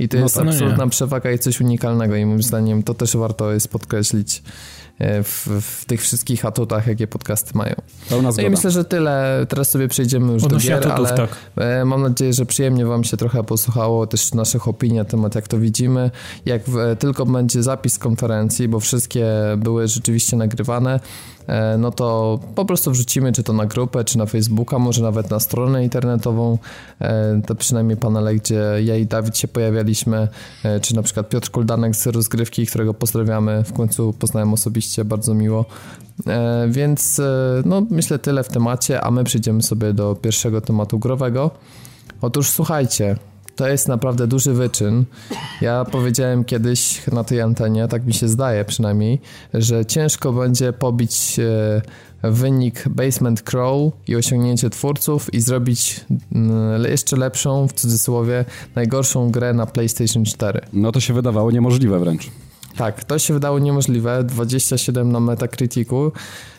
I 0.00 0.08
to 0.08 0.16
no 0.16 0.22
jest 0.22 0.34
to 0.34 0.42
absolutna 0.42 0.84
no 0.84 0.90
przewaga 0.90 1.30
i 1.30 1.38
coś 1.38 1.60
unikalnego 1.60 2.16
i 2.16 2.26
moim 2.26 2.42
zdaniem 2.42 2.82
to 2.82 2.94
też 2.94 3.16
warto 3.16 3.52
jest 3.52 3.68
podkreślić 3.68 4.42
e, 4.98 5.22
w, 5.22 5.48
w 5.60 5.84
tych 5.84 6.00
wszystkich 6.00 6.44
atutach, 6.44 6.86
jakie 6.86 7.06
podcasty 7.06 7.58
mają. 7.58 7.74
Pełna 8.08 8.22
No 8.22 8.32
zgoda. 8.32 8.48
i 8.48 8.50
myślę, 8.50 8.70
że 8.70 8.84
tyle. 8.84 9.46
Teraz 9.48 9.70
sobie 9.70 9.88
przejdziemy 9.88 10.32
już 10.32 10.44
Odnośnie 10.44 10.70
do 10.70 10.80
gier, 10.80 10.92
atutów, 10.92 11.08
ale 11.08 11.16
tak. 11.16 11.36
e, 11.56 11.84
mam 11.84 12.02
nadzieję, 12.02 12.32
że 12.32 12.46
przyjemnie 12.46 12.86
wam 12.86 13.04
się 13.04 13.16
trochę 13.16 13.44
posłuchało 13.44 14.06
też 14.06 14.34
naszych 14.34 14.68
opinii 14.68 14.98
na 14.98 15.04
temat, 15.04 15.34
jak 15.34 15.48
to 15.48 15.58
widzimy. 15.58 16.10
Jak 16.46 16.62
w, 16.64 16.96
tylko 16.98 17.26
będzie 17.26 17.62
zapis 17.62 17.98
konferencji, 17.98 18.68
bo 18.68 18.80
wszystkie 18.80 19.26
były 19.58 19.88
rzeczywiście 19.88 20.36
nagrywane, 20.36 20.94
e, 20.94 21.00
no 21.78 21.90
to 21.90 22.38
po 22.54 22.64
prostu 22.64 22.90
wrzucimy, 22.90 23.32
czy 23.32 23.42
to 23.42 23.52
na 23.52 23.66
grupę, 23.66 24.04
czy 24.04 24.18
na 24.18 24.26
Facebooka, 24.26 24.78
może 24.78 25.02
nawet 25.02 25.30
na 25.30 25.40
stronę 25.40 25.84
internetową, 25.84 26.58
e, 27.00 27.40
te 27.46 27.54
przynajmniej 27.54 27.96
panele, 27.96 28.34
gdzie 28.34 28.64
ja 28.84 28.96
i 28.96 29.06
Dawid 29.06 29.38
się 29.38 29.48
pojawialiśmy, 29.48 30.28
e, 30.64 30.80
czy 30.80 30.94
na 30.96 31.02
przykład 31.02 31.28
Piotr 31.28 31.50
Kuldanek 31.50 31.96
z 31.96 32.06
rozgrywki, 32.06 32.66
którego 32.66 32.94
pozdrawiamy, 32.94 33.64
w 33.64 33.72
końcu 33.72 34.12
poznałem 34.12 34.52
osobiście, 34.52 35.04
bardzo 35.04 35.34
miło. 35.34 35.64
E, 36.26 36.66
Więc 36.68 37.18
e, 37.18 37.62
no, 37.64 37.82
myślę 37.90 38.18
tyle 38.18 38.44
w 38.44 38.48
temacie, 38.48 39.00
a 39.00 39.10
my 39.10 39.24
przejdziemy 39.24 39.62
sobie 39.62 39.92
do 39.92 40.14
pierwszego 40.14 40.60
tematu 40.60 40.98
growego. 40.98 41.50
Otóż 42.20 42.50
słuchajcie, 42.50 43.16
to 43.60 43.68
jest 43.68 43.88
naprawdę 43.88 44.26
duży 44.26 44.52
wyczyn. 44.52 45.04
Ja 45.60 45.84
powiedziałem 45.84 46.44
kiedyś 46.44 47.06
na 47.06 47.24
tej 47.24 47.40
antenie, 47.40 47.88
tak 47.88 48.06
mi 48.06 48.14
się 48.14 48.28
zdaje 48.28 48.64
przynajmniej, 48.64 49.20
że 49.54 49.86
ciężko 49.86 50.32
będzie 50.32 50.72
pobić 50.72 51.38
e, 51.38 52.30
wynik 52.30 52.88
Basement 52.88 53.42
Crow 53.42 53.92
i 54.08 54.16
osiągnięcie 54.16 54.70
twórców 54.70 55.34
i 55.34 55.40
zrobić 55.40 56.04
mm, 56.32 56.84
jeszcze 56.84 57.16
lepszą, 57.16 57.68
w 57.68 57.72
cudzysłowie, 57.72 58.44
najgorszą 58.74 59.30
grę 59.30 59.52
na 59.52 59.66
PlayStation 59.66 60.24
4. 60.24 60.60
No 60.72 60.92
to 60.92 61.00
się 61.00 61.14
wydawało 61.14 61.50
niemożliwe 61.50 61.98
wręcz. 61.98 62.30
Tak, 62.76 63.04
to 63.04 63.18
się 63.18 63.34
wydało 63.34 63.58
niemożliwe. 63.58 64.24
27 64.24 65.12
na 65.12 65.20
Metacriticu, 65.20 66.12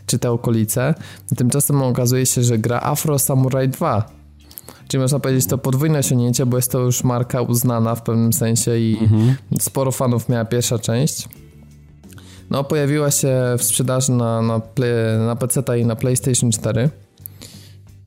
czy 0.05 0.19
te 0.19 0.31
okolice. 0.31 0.95
Tymczasem 1.37 1.81
okazuje 1.81 2.25
się, 2.25 2.43
że 2.43 2.57
gra 2.57 2.79
Afro 2.81 3.19
Samurai 3.19 3.69
2. 3.69 4.20
Czyli 4.91 5.01
można 5.01 5.19
powiedzieć 5.19 5.47
to 5.47 5.57
podwójne 5.57 5.99
osiągnięcie, 5.99 6.45
bo 6.45 6.57
jest 6.57 6.71
to 6.71 6.79
już 6.79 7.03
marka 7.03 7.41
uznana 7.41 7.95
w 7.95 8.01
pewnym 8.01 8.33
sensie 8.33 8.77
i 8.77 8.97
sporo 9.59 9.91
fanów 9.91 10.29
miała 10.29 10.45
pierwsza 10.45 10.79
część. 10.79 11.29
No, 12.49 12.63
pojawiła 12.63 13.11
się 13.11 13.37
w 13.57 13.63
sprzedaży 13.63 14.11
na, 14.11 14.41
na, 14.41 14.59
play, 14.59 15.17
na 15.25 15.35
PC 15.35 15.79
i 15.79 15.85
na 15.85 15.95
PlayStation 15.95 16.51
4. 16.51 16.89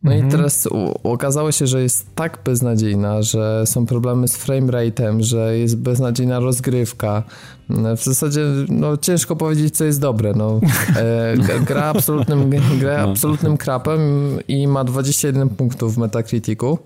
No 0.05 0.15
i 0.15 0.23
teraz 0.31 0.69
okazało 1.03 1.53
się, 1.53 1.67
że 1.67 1.83
jest 1.83 2.15
tak 2.15 2.39
beznadziejna, 2.45 3.23
że 3.23 3.63
są 3.67 3.87
problemy 3.87 4.29
z 4.29 4.37
frame 4.37 4.73
że 5.19 5.59
jest 5.59 5.77
beznadziejna 5.77 6.41
rozgrywka. 6.41 7.23
No, 7.69 7.97
W 7.97 8.05
zasadzie 8.05 8.41
no, 8.69 8.97
ciężko 8.97 9.37
powiedzieć, 9.37 9.77
co 9.77 9.85
jest 9.85 10.01
dobre. 10.01 10.33
No, 10.37 10.61
e, 10.97 11.61
gra 11.67 11.85
absolutnym, 11.85 12.51
gra 12.81 13.03
absolutnym 13.03 13.57
krapem 13.57 14.01
i 14.49 14.67
ma 14.69 14.85
21 14.85 15.49
punktów 15.49 15.95
w 15.95 15.99
Metacriticu. 15.99 16.79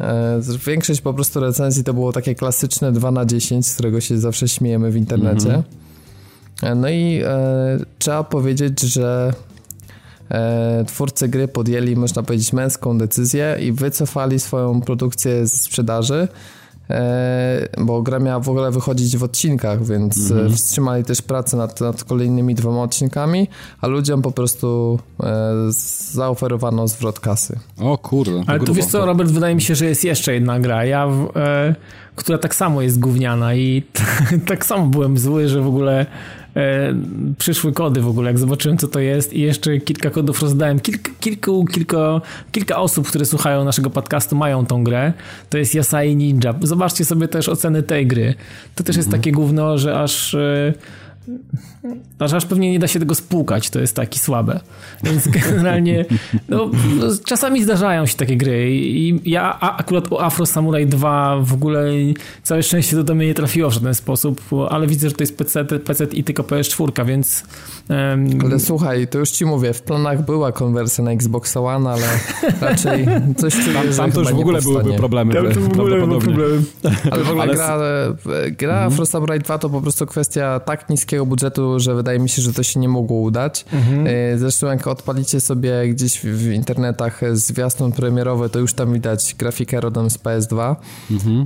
E, 0.00 0.40
Większość 0.66 1.00
po 1.00 1.14
prostu 1.14 1.40
recenzji 1.40 1.84
to 1.84 1.94
było 1.94 2.12
takie 2.12 2.34
klasyczne 2.34 2.92
2 2.92 3.10
na 3.10 3.24
10, 3.24 3.66
z 3.66 3.74
którego 3.74 4.00
się 4.00 4.18
zawsze 4.18 4.48
śmiejemy 4.48 4.90
w 4.90 4.96
internecie. 4.96 5.62
E, 6.62 6.74
No 6.74 6.88
i 6.88 7.20
e, 7.24 7.78
trzeba 7.98 8.24
powiedzieć, 8.24 8.80
że 8.80 9.32
e, 10.30 10.84
twórcy 10.86 11.28
gry 11.28 11.48
podjęli, 11.48 11.96
można 11.96 12.22
powiedzieć, 12.22 12.52
męską 12.52 12.98
decyzję 12.98 13.56
i 13.62 13.72
wycofali 13.72 14.40
swoją 14.40 14.80
produkcję 14.80 15.46
z 15.46 15.60
sprzedaży, 15.60 16.28
e, 16.90 17.68
bo 17.78 18.02
gra 18.02 18.18
miała 18.18 18.40
w 18.40 18.48
ogóle 18.48 18.70
wychodzić 18.70 19.16
w 19.16 19.22
odcinkach, 19.24 19.84
więc 19.86 20.30
e, 20.30 20.50
wstrzymali 20.50 21.04
też 21.04 21.22
pracę 21.22 21.56
nad, 21.56 21.80
nad 21.80 22.04
kolejnymi 22.04 22.54
dwoma 22.54 22.82
odcinkami, 22.82 23.48
a 23.80 23.86
ludziom 23.86 24.22
po 24.22 24.30
prostu 24.30 24.98
e, 25.22 25.26
zaoferowano 26.12 26.88
zwrot 26.88 27.20
kasy. 27.20 27.58
O 27.80 27.98
kurde. 27.98 28.42
Ale 28.46 28.60
tu 28.60 28.74
wiesz 28.74 28.86
co, 28.86 29.06
Robert, 29.06 29.30
wydaje 29.30 29.54
mi 29.54 29.62
się, 29.62 29.74
że 29.74 29.86
jest 29.86 30.04
jeszcze 30.04 30.34
jedna 30.34 30.60
gra, 30.60 30.84
ja, 30.84 31.06
w- 31.06 31.36
e, 31.36 31.74
która 32.16 32.38
tak 32.38 32.54
samo 32.54 32.82
jest 32.82 32.98
gówniana 33.00 33.54
i 33.54 33.82
tak 34.48 34.66
samo 34.66 34.86
byłem 34.86 35.18
zły, 35.18 35.48
że 35.48 35.60
w 35.62 35.66
ogóle 35.66 36.06
przyszły 37.38 37.72
kody 37.72 38.00
w 38.00 38.08
ogóle, 38.08 38.30
jak 38.30 38.38
zobaczyłem 38.38 38.78
co 38.78 38.88
to 38.88 39.00
jest 39.00 39.32
i 39.32 39.40
jeszcze 39.40 39.78
kilka 39.78 40.10
kodów 40.10 40.42
rozdałem. 40.42 40.80
Kilk, 40.80 41.10
kilku, 41.20 41.64
kilka, 41.64 42.20
kilka 42.52 42.76
osób, 42.76 43.08
które 43.08 43.24
słuchają 43.24 43.64
naszego 43.64 43.90
podcastu 43.90 44.36
mają 44.36 44.66
tą 44.66 44.84
grę. 44.84 45.12
To 45.50 45.58
jest 45.58 45.74
Yasai 45.74 46.16
Ninja. 46.16 46.54
Zobaczcie 46.62 47.04
sobie 47.04 47.28
też 47.28 47.48
oceny 47.48 47.82
tej 47.82 48.06
gry. 48.06 48.34
To 48.74 48.84
też 48.84 48.96
jest 48.96 49.10
takie 49.10 49.32
gówno, 49.32 49.78
że 49.78 50.00
aż... 50.00 50.34
E, 50.34 50.74
Aż, 52.18 52.32
aż 52.32 52.46
pewnie 52.46 52.70
nie 52.72 52.78
da 52.78 52.86
się 52.88 52.98
tego 52.98 53.14
spłukać, 53.14 53.70
to 53.70 53.80
jest 53.80 53.96
taki 53.96 54.18
słabe. 54.18 54.60
Więc 55.04 55.28
generalnie, 55.38 56.04
no, 56.48 56.70
no, 57.00 57.06
czasami 57.24 57.64
zdarzają 57.64 58.06
się 58.06 58.16
takie 58.16 58.36
gry 58.36 58.70
i 58.76 59.20
ja 59.30 59.56
a, 59.60 59.76
akurat 59.76 60.12
o 60.12 60.24
Afro 60.24 60.46
Samurai 60.46 60.86
2 60.86 61.36
w 61.42 61.52
ogóle 61.54 61.84
całe 62.42 62.62
szczęście 62.62 62.96
to 62.96 63.04
do 63.04 63.14
mnie 63.14 63.26
nie 63.26 63.34
trafiło 63.34 63.70
w 63.70 63.72
żaden 63.72 63.94
sposób, 63.94 64.40
ale 64.70 64.86
widzę, 64.86 65.08
że 65.08 65.14
to 65.14 65.22
jest 65.22 65.36
PC, 65.38 65.64
PC 65.64 66.04
i 66.12 66.24
tylko 66.24 66.42
PS4, 66.42 67.06
więc 67.06 67.44
em, 67.88 68.28
Ale 68.44 68.60
słuchaj, 68.60 69.08
to 69.08 69.18
już 69.18 69.30
ci 69.30 69.44
mówię, 69.46 69.72
w 69.72 69.82
planach 69.82 70.24
była 70.24 70.52
konwersja 70.52 71.04
na 71.04 71.10
Xbox 71.12 71.56
One, 71.56 71.90
ale 71.90 72.06
raczej 72.70 73.06
coś 73.36 73.54
czuję, 73.54 73.74
Tam, 73.74 73.92
że 73.92 73.96
tam 73.98 74.12
to 74.12 74.20
już 74.20 74.32
w 74.32 74.38
ogóle 74.38 74.58
nie 74.58 74.64
byłyby 74.64 74.92
problemy. 74.94 75.34
to, 75.34 75.42
to 75.42 75.60
w 75.60 75.66
ogóle 75.66 75.96
był 75.96 76.08
prawdopodobnie. 76.08 76.34
problem. 76.34 76.64
Ale 77.10 77.24
w 77.24 77.28
ogóle 77.30 77.42
Ale 77.42 77.54
gra, 77.54 77.78
gra 78.58 78.68
Mhm. 78.78 78.92
Afro 78.92 79.06
Samurai 79.06 79.38
2 79.40 79.58
to 79.58 79.70
po 79.70 79.80
prostu 79.80 80.06
kwestia 80.06 80.60
tak 80.60 80.90
niskiego 80.90 81.17
budżetu, 81.26 81.80
że 81.80 81.94
wydaje 81.94 82.18
mi 82.18 82.28
się, 82.28 82.42
że 82.42 82.52
to 82.52 82.62
się 82.62 82.80
nie 82.80 82.88
mogło 82.88 83.20
udać. 83.20 83.64
Mhm. 83.72 84.06
E, 84.06 84.38
Zresztą 84.38 84.66
jak 84.66 84.86
odpalicie 84.86 85.40
sobie 85.40 85.88
gdzieś 85.88 86.20
w, 86.20 86.52
internetach 86.52 87.20
zwiastun 87.32 87.92
premierowy, 87.92 88.48
to 88.48 88.58
już 88.58 88.72
tam 88.74 88.92
widać 88.92 89.34
grafikę 89.38 89.80
rodem 89.80 90.10
z 90.10 90.18
PS2. 90.18 90.76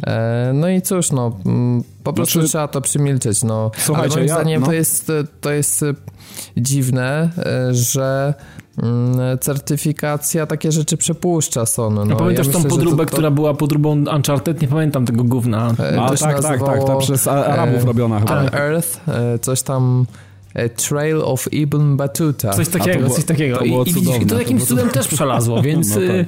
E, 0.07 0.51
No 0.55 0.69
i 0.69 0.83
cóż, 0.83 1.11
no 1.11 1.37
mm, 1.47 1.83
po 2.05 2.13
prostu 2.13 2.33
Mhm. 2.39 2.43
Znaczy- 2.43 2.49
trzeba 2.49 2.69
to 2.69 2.81
przymilczeć. 2.81 3.43
No. 3.43 3.71
Słuchajcie, 3.79 4.13
Ale 4.15 4.21
moim 4.21 4.29
ja- 4.29 4.35
zdaniem 4.35 4.61
no. 4.61 4.67
to, 4.67 4.73
jest, 4.73 5.13
to 5.41 5.53
jest 5.53 5.85
dziwne, 6.57 7.31
e, 7.39 7.75
że 7.75 8.35
mm, 8.83 9.39
certyfikacja 9.39 10.47
takie 10.47 10.73
rzeczy 10.73 10.97
przepuszcza 10.97 11.67
Sony. 11.67 12.05
No, 12.07 12.15
A 12.15 12.19
pamiętasz 12.19 12.47
ja 12.47 12.53
tą 12.53 12.59
myślę, 12.59 12.71
że 12.71 12.77
podróbę, 12.77 13.05
to- 13.05 13.11
to- 13.11 13.13
która 13.17 13.31
była 13.31 13.55
podróbą 13.55 13.91
Uncharted? 14.17 14.63
Nie 14.63 14.69
pamiętam 14.69 15.05
tego 15.07 15.25
gówna. 15.25 15.75
e, 15.79 16.01
A 16.01 16.09
tak, 16.09 16.19
tak, 16.19 16.43
tak, 16.43 16.43
nazywało, 16.61 16.87
ta 16.87 16.97
przez 16.97 17.27
A- 17.29 17.47
Arabów 17.47 17.83
e, 17.83 17.87
robiona 17.87 18.19
chyba. 18.21 18.41
Unearth, 18.43 19.01
e, 19.09 19.39
coś 19.39 19.63
tam 19.63 20.07
e, 20.55 20.69
Trail 20.69 21.21
of 21.25 21.53
Ibn 21.53 21.97
Battuta. 21.97 22.51
Coś 22.51 22.69
takiego, 22.69 22.99
było- 23.05 23.15
coś 23.15 23.25
takiego. 23.25 23.57
to 23.59 23.65
I, 23.65 23.69
było 23.71 23.83
i 23.83 23.87
widzisz, 23.87 24.03
cudowne, 24.05 24.27
to 24.27 24.35
to 24.35 24.41
jakimś 24.41 24.65
cudem 24.65 24.89
też 24.89 25.09
przelazło, 25.09 25.63
więc 25.63 25.89
No 25.95 25.95
tak, 25.95 26.03
y, 26.11 26.27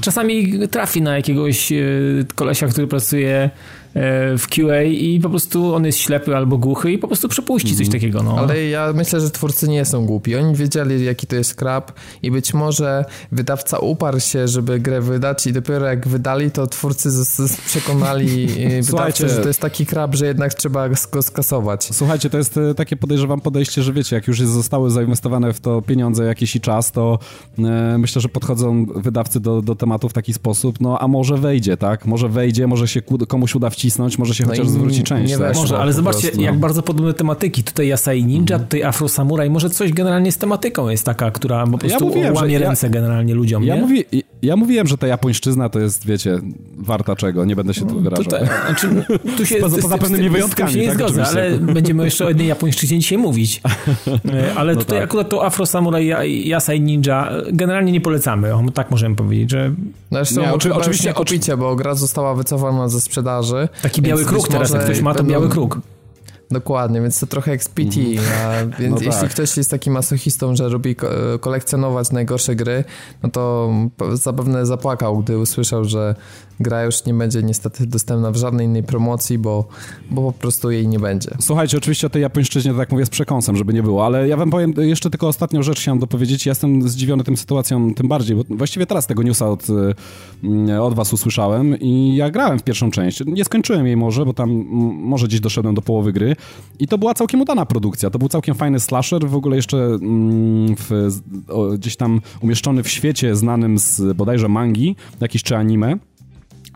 czasami 0.00 0.68
trafi 0.68 1.02
na 1.02 1.16
jakiegoś 1.16 1.72
y, 1.72 2.26
kolesia, 2.34 2.66
który 2.66 2.86
pracuje 2.86 3.50
w 4.38 4.46
QA 4.50 4.82
i 4.82 5.20
po 5.20 5.30
prostu 5.30 5.74
on 5.74 5.84
jest 5.84 5.98
ślepy 5.98 6.36
albo 6.36 6.58
głuchy 6.58 6.92
i 6.92 6.98
po 6.98 7.06
prostu 7.06 7.28
przepuści 7.28 7.76
coś 7.76 7.88
takiego. 7.88 8.22
No. 8.22 8.38
Ale 8.38 8.64
ja 8.64 8.92
myślę, 8.92 9.20
że 9.20 9.30
twórcy 9.30 9.68
nie 9.68 9.84
są 9.84 10.06
głupi. 10.06 10.36
Oni 10.36 10.54
wiedzieli, 10.54 11.04
jaki 11.04 11.26
to 11.26 11.36
jest 11.36 11.54
krab 11.54 11.92
i 12.22 12.30
być 12.30 12.54
może 12.54 13.04
wydawca 13.32 13.78
uparł 13.78 14.20
się, 14.20 14.48
żeby 14.48 14.80
grę 14.80 15.00
wydać 15.00 15.46
i 15.46 15.52
dopiero 15.52 15.86
jak 15.86 16.08
wydali, 16.08 16.50
to 16.50 16.66
twórcy 16.66 17.08
przekonali 17.66 18.48
e, 18.64 18.82
wydawcę, 18.92 19.28
że 19.28 19.36
to 19.36 19.48
jest 19.48 19.60
taki 19.60 19.86
krab, 19.86 20.14
że 20.14 20.26
jednak 20.26 20.54
trzeba 20.54 20.88
go 20.88 21.22
skasować. 21.22 21.88
Słuchajcie, 21.92 22.30
to 22.30 22.38
jest 22.38 22.56
e, 22.56 22.74
takie 22.74 22.96
podejrzewam 22.96 23.40
podejście, 23.40 23.82
że 23.82 23.92
wiecie, 23.92 24.16
jak 24.16 24.28
już 24.28 24.40
zostały 24.40 24.90
zainwestowane 24.90 25.52
w 25.52 25.60
to 25.60 25.82
pieniądze 25.82 26.24
jakiś 26.24 26.56
i 26.56 26.60
czas, 26.60 26.92
to 26.92 27.18
e, 27.58 27.98
myślę, 27.98 28.22
że 28.22 28.28
podchodzą 28.28 28.86
wydawcy 28.86 29.40
do, 29.40 29.62
do 29.62 29.74
tematu 29.74 30.08
w 30.08 30.12
taki 30.12 30.32
sposób, 30.32 30.80
no 30.80 30.98
a 30.98 31.08
może 31.08 31.36
wejdzie, 31.36 31.76
tak? 31.76 32.06
Może 32.06 32.28
wejdzie, 32.28 32.66
może 32.66 32.88
się 32.88 33.02
komuś 33.28 33.54
uda 33.54 33.70
wcisnąć, 33.82 34.18
może 34.18 34.34
się 34.34 34.44
No 34.44 34.50
chociaż 34.50 34.68
zwróci 34.68 35.02
część. 35.02 35.32
nie 35.32 35.38
tak? 35.38 35.54
Może, 35.56 35.78
ale 35.78 35.92
zobaczcie, 35.92 36.20
prostu, 36.22 36.40
no. 36.40 36.46
jak 36.46 36.58
bardzo 36.58 36.82
podobne 36.82 37.14
tematyki. 37.14 37.64
Tutaj 37.64 37.86
Yasai 37.92 38.24
Ninja, 38.24 38.58
tutaj 38.58 38.82
Afro 38.82 39.08
Samurai. 39.08 39.50
Może 39.50 39.70
coś 39.70 39.92
generalnie 39.92 40.32
z 40.32 40.38
tematyką 40.38 40.88
jest 40.88 41.04
taka, 41.04 41.30
która 41.30 41.66
po 41.66 41.78
prostu 41.78 42.06
mówiłem, 42.06 42.34
że 42.34 42.40
łamie 42.40 42.52
ja- 42.54 42.58
ręce 42.60 42.90
generalnie 42.90 43.34
ludziom, 43.34 43.64
Ja, 43.64 43.74
nie? 43.74 43.80
mówi, 43.82 44.04
ja 44.42 44.56
mówiłem, 44.56 44.86
że 44.86 44.98
ta 44.98 45.06
japońszczyzna 45.06 45.68
to 45.68 45.78
jest, 45.80 46.06
wiecie, 46.06 46.38
warta 46.78 47.16
czego, 47.16 47.44
nie 47.44 47.56
będę 47.56 47.74
się 47.74 47.86
tu 47.86 48.00
wyrażał. 48.00 48.24
Tutaj, 48.24 48.46
znaczy, 48.66 49.04
tu 49.36 49.46
się, 49.46 49.56
Poza- 49.56 49.78
z- 49.78 49.82
poza 49.82 49.98
pewnymi 49.98 50.30
wyjątkami, 50.30 50.72
się 50.72 50.78
nie 50.80 50.88
tak, 50.88 50.98
zgodzę, 50.98 51.24
ale 51.26 51.46
oczywiście. 51.46 51.72
będziemy 51.74 52.04
jeszcze 52.04 52.24
o 52.24 52.28
jednej 52.28 52.46
japońszczyźnie 52.46 52.98
dzisiaj 52.98 53.18
mówić. 53.18 53.60
E, 54.32 54.54
Ale 54.54 54.76
tutaj 54.76 54.98
tak. 54.98 55.04
akurat 55.08 55.28
to 55.28 55.46
Afro 55.46 55.66
Samurai 55.66 56.48
Yasai 56.48 56.80
Ninja 56.80 57.30
e, 57.30 57.52
generalnie 57.52 57.92
nie 57.92 58.00
polecamy. 58.00 58.54
O, 58.54 58.62
Tak 58.74 58.90
możemy 58.90 59.16
powiedzieć, 59.16 59.50
że 59.50 59.72
Zresztą 60.12 60.40
Nie, 60.40 60.52
oczy- 60.52 60.74
oczywiście 60.74 61.08
nie 61.08 61.14
kupicie, 61.14 61.56
bo 61.56 61.76
gra 61.76 61.94
została 61.94 62.34
wycofana 62.34 62.88
ze 62.88 63.00
sprzedaży. 63.00 63.68
taki 63.82 64.02
biały 64.02 64.24
kruk 64.24 64.48
teraz, 64.48 64.70
jak 64.70 64.84
ktoś 64.84 65.00
ma, 65.00 65.14
to 65.14 65.24
biały 65.24 65.48
kruk. 65.48 65.80
Dokładnie, 66.52 67.00
więc 67.00 67.20
to 67.20 67.26
trochę 67.26 67.50
jak 67.50 67.60
PT, 67.64 68.00
Mhm. 68.00 68.18
a 68.46 68.64
więc 68.82 68.94
No 68.94 69.06
jeśli 69.06 69.20
tak. 69.20 69.30
ktoś 69.30 69.56
jest 69.56 69.70
takim 69.70 69.92
masochistą, 69.92 70.56
że 70.56 70.68
lubi 70.68 70.96
ko- 70.96 71.06
kolekcjonować 71.40 72.10
najgorsze 72.12 72.54
gry, 72.56 72.84
no 73.22 73.30
to 73.30 73.70
zapewne 74.12 74.66
zapłakał, 74.66 75.18
gdy 75.18 75.38
usłyszał, 75.38 75.84
że 75.84 76.14
gra 76.60 76.84
już 76.84 77.04
nie 77.04 77.14
będzie 77.14 77.42
niestety 77.42 77.86
dostępna 77.86 78.30
w 78.30 78.36
żadnej 78.36 78.66
innej 78.66 78.82
promocji, 78.82 79.38
bo, 79.38 79.68
bo 80.10 80.22
po 80.32 80.38
prostu 80.38 80.70
jej 80.70 80.88
nie 80.88 80.98
będzie. 80.98 81.30
Słuchajcie, 81.40 81.78
oczywiście 81.78 82.06
o 82.06 82.10
tej 82.10 82.22
japońszczyźnie, 82.22 82.74
tak 82.74 82.92
mówię, 82.92 83.06
z 83.06 83.10
przekąsem, 83.10 83.56
żeby 83.56 83.72
nie 83.74 83.82
było, 83.82 84.06
ale 84.06 84.28
ja 84.28 84.36
wam 84.36 84.50
powiem 84.50 84.74
jeszcze 84.78 85.10
tylko 85.10 85.28
ostatnią 85.28 85.62
rzecz 85.62 85.80
chciałem 85.80 85.98
dopowiedzieć. 85.98 86.46
Ja 86.46 86.50
jestem 86.50 86.88
zdziwiony 86.88 87.24
tym 87.24 87.36
sytuacją 87.36 87.94
tym 87.94 88.08
bardziej, 88.08 88.36
bo 88.36 88.42
właściwie 88.48 88.86
teraz 88.86 89.06
tego 89.06 89.22
newsa 89.22 89.48
od, 89.50 89.66
y, 89.70 90.80
od 90.80 90.94
was 90.94 91.12
usłyszałem 91.12 91.80
i 91.80 92.16
ja 92.16 92.30
grałem 92.30 92.58
w 92.58 92.62
pierwszą 92.62 92.90
część. 92.90 93.22
Nie 93.26 93.44
skończyłem 93.44 93.86
jej 93.86 93.96
może, 93.96 94.24
bo 94.26 94.32
tam 94.32 94.50
mm, 94.50 94.66
może 94.96 95.26
gdzieś 95.28 95.40
doszedłem 95.40 95.74
do 95.74 95.82
połowy 95.82 96.12
gry 96.12 96.36
i 96.78 96.86
to 96.86 96.98
była 96.98 97.14
całkiem 97.14 97.40
udana 97.40 97.66
produkcja. 97.66 98.10
To 98.10 98.18
był 98.18 98.28
całkiem 98.28 98.54
fajny 98.54 98.80
slasher, 98.80 99.28
w 99.28 99.36
ogóle 99.36 99.56
jeszcze 99.56 99.78
mm, 99.78 100.76
w, 100.78 101.10
o, 101.48 101.68
gdzieś 101.68 101.96
tam 101.96 102.20
umieszczony 102.40 102.82
w 102.82 102.88
świecie 102.88 103.36
znanym 103.36 103.78
z 103.78 104.16
bodajże 104.16 104.48
mangi, 104.48 104.96
jakiś 105.20 105.42
czy 105.42 105.56
anime. 105.56 105.98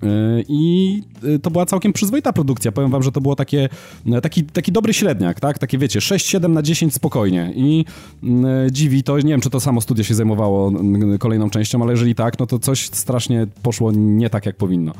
Yy, 0.02 0.44
I 0.48 1.02
yy, 1.22 1.38
to 1.38 1.50
była 1.50 1.66
całkiem 1.66 1.92
przyzwoita 1.92 2.32
produkcja. 2.32 2.72
Powiem 2.72 2.90
wam, 2.90 3.02
że 3.02 3.12
to 3.12 3.20
było 3.20 3.36
takie, 3.36 3.68
yy, 4.06 4.20
taki, 4.20 4.44
taki 4.44 4.72
dobry 4.72 4.94
średniak, 4.94 5.40
tak? 5.40 5.58
Takie 5.58 5.78
wiecie, 5.78 6.00
6-7 6.00 6.50
na 6.50 6.62
10 6.62 6.94
spokojnie. 6.94 7.52
I 7.56 7.84
yy, 8.22 8.32
dziwi 8.72 9.02
to, 9.02 9.18
nie 9.18 9.30
wiem, 9.30 9.40
czy 9.40 9.50
to 9.50 9.60
samo 9.60 9.80
studio 9.80 10.04
się 10.04 10.14
zajmowało 10.14 10.70
yy, 10.70 11.18
kolejną 11.18 11.50
częścią, 11.50 11.82
ale 11.82 11.92
jeżeli 11.92 12.14
tak, 12.14 12.38
no 12.38 12.46
to 12.46 12.58
coś 12.58 12.86
strasznie 12.86 13.46
poszło 13.62 13.92
nie 13.92 14.30
tak, 14.30 14.46
jak 14.46 14.56
powinno. 14.56 14.92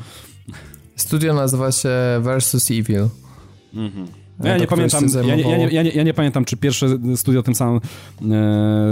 Studio 0.95 1.33
nazywa 1.33 1.71
się 1.71 1.89
Versus 2.21 2.71
Evil. 2.71 3.07
Ja 4.43 4.53
to 4.53 4.59
nie 4.59 4.67
pamiętam, 4.67 5.05
ja, 5.27 5.35
nie- 5.35 5.41
ja, 5.41 5.57
nie, 5.57 5.67
ja, 5.69 5.83
nie, 5.83 5.89
ja 5.89 6.03
nie 6.03 6.13
pamiętam, 6.13 6.45
czy 6.45 6.57
pierwsze 6.57 6.87
studio 7.15 7.43
tym 7.43 7.55
samym, 7.55 7.79
yy, 8.21 8.27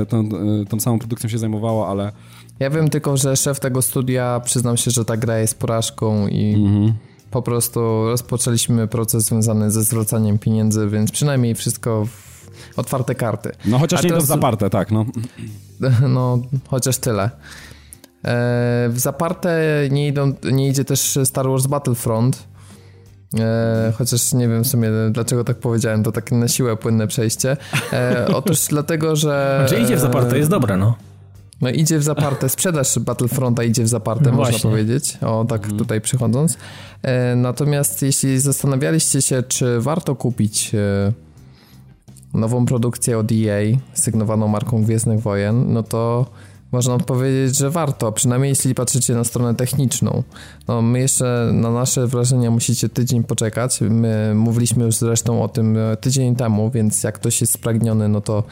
tą, 0.09 0.23
yy, 0.23 0.65
tą 0.69 0.79
samą 0.79 0.99
produkcją 0.99 1.29
się 1.29 1.37
zajmowało, 1.37 1.87
ale 1.87 2.11
Ja 2.59 2.69
wiem 2.69 2.89
tylko, 2.89 3.17
że 3.17 3.35
szef 3.37 3.59
tego 3.59 3.81
studia 3.81 4.39
przyznał 4.45 4.77
się, 4.77 4.91
że 4.91 5.05
ta 5.05 5.17
gra 5.17 5.39
jest 5.39 5.59
porażką 5.59 6.27
i 6.27 6.53
Mhm. 6.53 6.93
po 7.31 7.41
prostu 7.41 7.79
rozpoczęliśmy 8.05 8.87
proces 8.87 9.23
związany 9.25 9.71
ze 9.71 9.83
zwracaniem 9.83 10.39
pieniędzy, 10.39 10.87
więc 10.87 11.11
przynajmniej 11.11 11.55
wszystko 11.55 12.05
w 12.05 12.45
otwarte 12.79 13.15
karty. 13.15 13.51
no 13.65 13.79
chociaż 13.79 13.99
A 13.99 14.03
nie 14.03 14.09
to 14.09 14.15
teraz- 14.15 14.27
zaparte, 14.27 14.69
tak, 14.69 14.91
no. 14.91 15.05
No, 16.09 16.39
chociaż 16.67 16.97
tyle. 16.97 17.23
E, 17.23 17.29
W 18.89 18.99
zaparte 18.99 19.59
nie, 19.91 20.07
idą, 20.07 20.33
nie 20.51 20.67
idzie 20.69 20.85
też 20.85 21.19
Star 21.23 21.47
Wars 21.49 21.67
Battlefront. 21.67 22.47
E, 23.39 23.93
chociaż 23.97 24.33
nie 24.33 24.47
wiem 24.47 24.63
w 24.63 24.67
sumie 24.67 24.89
dlaczego 25.11 25.43
tak 25.43 25.57
powiedziałem, 25.57 26.03
to 26.03 26.11
takie 26.11 26.35
na 26.35 26.47
siłę 26.47 26.77
płynne 26.77 27.07
przejście. 27.07 27.57
E, 27.93 28.25
otóż 28.37 28.67
dlatego, 28.69 29.15
że. 29.15 29.65
Znaczy 29.67 29.83
idzie 29.83 29.95
w 29.95 29.99
zaparte, 29.99 30.37
jest 30.37 30.49
dobre, 30.49 30.77
no. 30.77 30.95
No 31.61 31.69
idzie 31.69 31.99
w 31.99 32.03
zaparte, 32.03 32.49
sprzedaż 32.49 32.99
Battlefronta 32.99 33.63
idzie 33.63 33.83
w 33.83 33.87
zaparte, 33.87 34.25
No 34.25 34.31
można 34.31 34.51
właśnie. 34.51 34.69
powiedzieć, 34.69 35.17
o 35.21 35.45
tak 35.49 35.67
tutaj 35.67 36.01
przychodząc. 36.01 36.57
E, 37.01 37.35
natomiast 37.35 38.01
jeśli 38.01 38.39
zastanawialiście 38.39 39.21
się, 39.21 39.43
czy 39.43 39.81
warto 39.81 40.15
kupić 40.15 40.75
e, 40.75 41.11
nową 42.33 42.65
produkcję 42.65 43.17
od 43.17 43.31
EA 43.31 43.77
sygnowaną 43.93 44.47
marką 44.47 44.83
Gwiezdnych 44.83 45.21
Wojen, 45.21 45.73
no 45.73 45.83
to 45.83 46.25
można 46.75 46.93
odpowiedzieć, 46.93 47.57
że 47.57 47.69
warto, 47.69 48.11
przynajmniej 48.11 48.49
jeśli 48.49 48.75
patrzycie 48.75 49.13
na 49.13 49.23
stronę 49.23 49.55
techniczną. 49.55 50.23
No, 50.67 50.81
my 50.81 50.99
jeszcze 50.99 51.49
na 51.53 51.71
nasze 51.71 52.07
wrażenia 52.07 52.51
musicie 52.51 52.89
tydzień 52.89 53.23
poczekać. 53.23 53.81
My 53.81 54.33
mówiliśmy 54.35 54.85
już 54.85 54.95
zresztą 54.95 55.43
o 55.43 55.47
tym 55.47 55.77
e, 55.77 55.97
tydzień 55.97 56.35
temu, 56.35 56.71
więc 56.71 57.03
jak 57.03 57.15
ktoś 57.15 57.41
jest 57.41 57.53
spragniony, 57.53 58.07
no 58.07 58.21
to, 58.21 58.43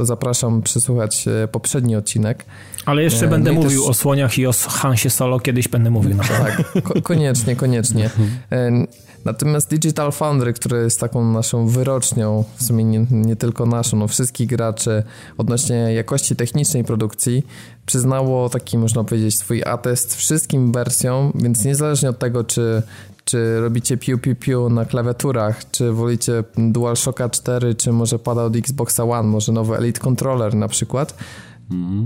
to 0.00 0.06
zapraszam 0.06 0.62
przesłuchać 0.62 1.28
e, 1.28 1.48
poprzedni 1.48 1.96
odcinek. 1.96 2.44
Ale 2.86 3.02
jeszcze 3.02 3.24
Nie, 3.24 3.30
będę 3.30 3.52
no 3.52 3.60
mówił 3.62 3.80
też- 3.80 3.90
o 3.90 3.94
słoniach 3.94 4.38
i 4.38 4.46
o 4.46 4.52
Hansie 4.68 5.10
Solo, 5.10 5.40
kiedyś 5.40 5.68
będę 5.68 5.90
mówił 5.90 6.16
na 6.16 6.24
pewno. 6.24 6.44
Tak, 6.44 6.82
ko- 6.82 7.02
koniecznie, 7.02 7.56
koniecznie. 7.56 8.10
E, 8.52 8.70
Natomiast 9.24 9.70
Digital 9.70 10.12
Foundry, 10.12 10.52
które 10.52 10.78
jest 10.82 11.00
taką 11.00 11.32
naszą 11.32 11.66
wyrocznią, 11.66 12.44
w 12.56 12.62
sumie 12.62 12.84
nie, 12.84 13.06
nie 13.10 13.36
tylko 13.36 13.66
naszą, 13.66 13.96
no 13.96 14.08
wszystkich 14.08 14.48
graczy 14.48 15.02
odnośnie 15.38 15.74
jakości 15.74 16.36
technicznej 16.36 16.84
produkcji, 16.84 17.46
przyznało 17.86 18.48
taki, 18.48 18.78
można 18.78 19.04
powiedzieć, 19.04 19.38
swój 19.38 19.62
atest 19.64 20.16
wszystkim 20.16 20.72
wersjom, 20.72 21.32
więc 21.34 21.64
niezależnie 21.64 22.08
od 22.10 22.18
tego, 22.18 22.44
czy 22.44 22.82
czy 23.30 23.60
robicie 23.60 23.96
piu 23.96 24.18
piu 24.18 24.36
piu 24.36 24.68
na 24.70 24.84
klawiaturach, 24.84 25.70
czy 25.70 25.92
wolicie 25.92 26.44
DualShocka 26.58 27.28
4, 27.28 27.74
czy 27.74 27.92
może 27.92 28.18
pada 28.18 28.42
od 28.42 28.56
Xboxa 28.56 29.04
One, 29.04 29.28
może 29.28 29.52
nowy 29.52 29.76
Elite 29.76 30.00
Controller 30.00 30.54
na 30.54 30.68
przykład, 30.68 31.14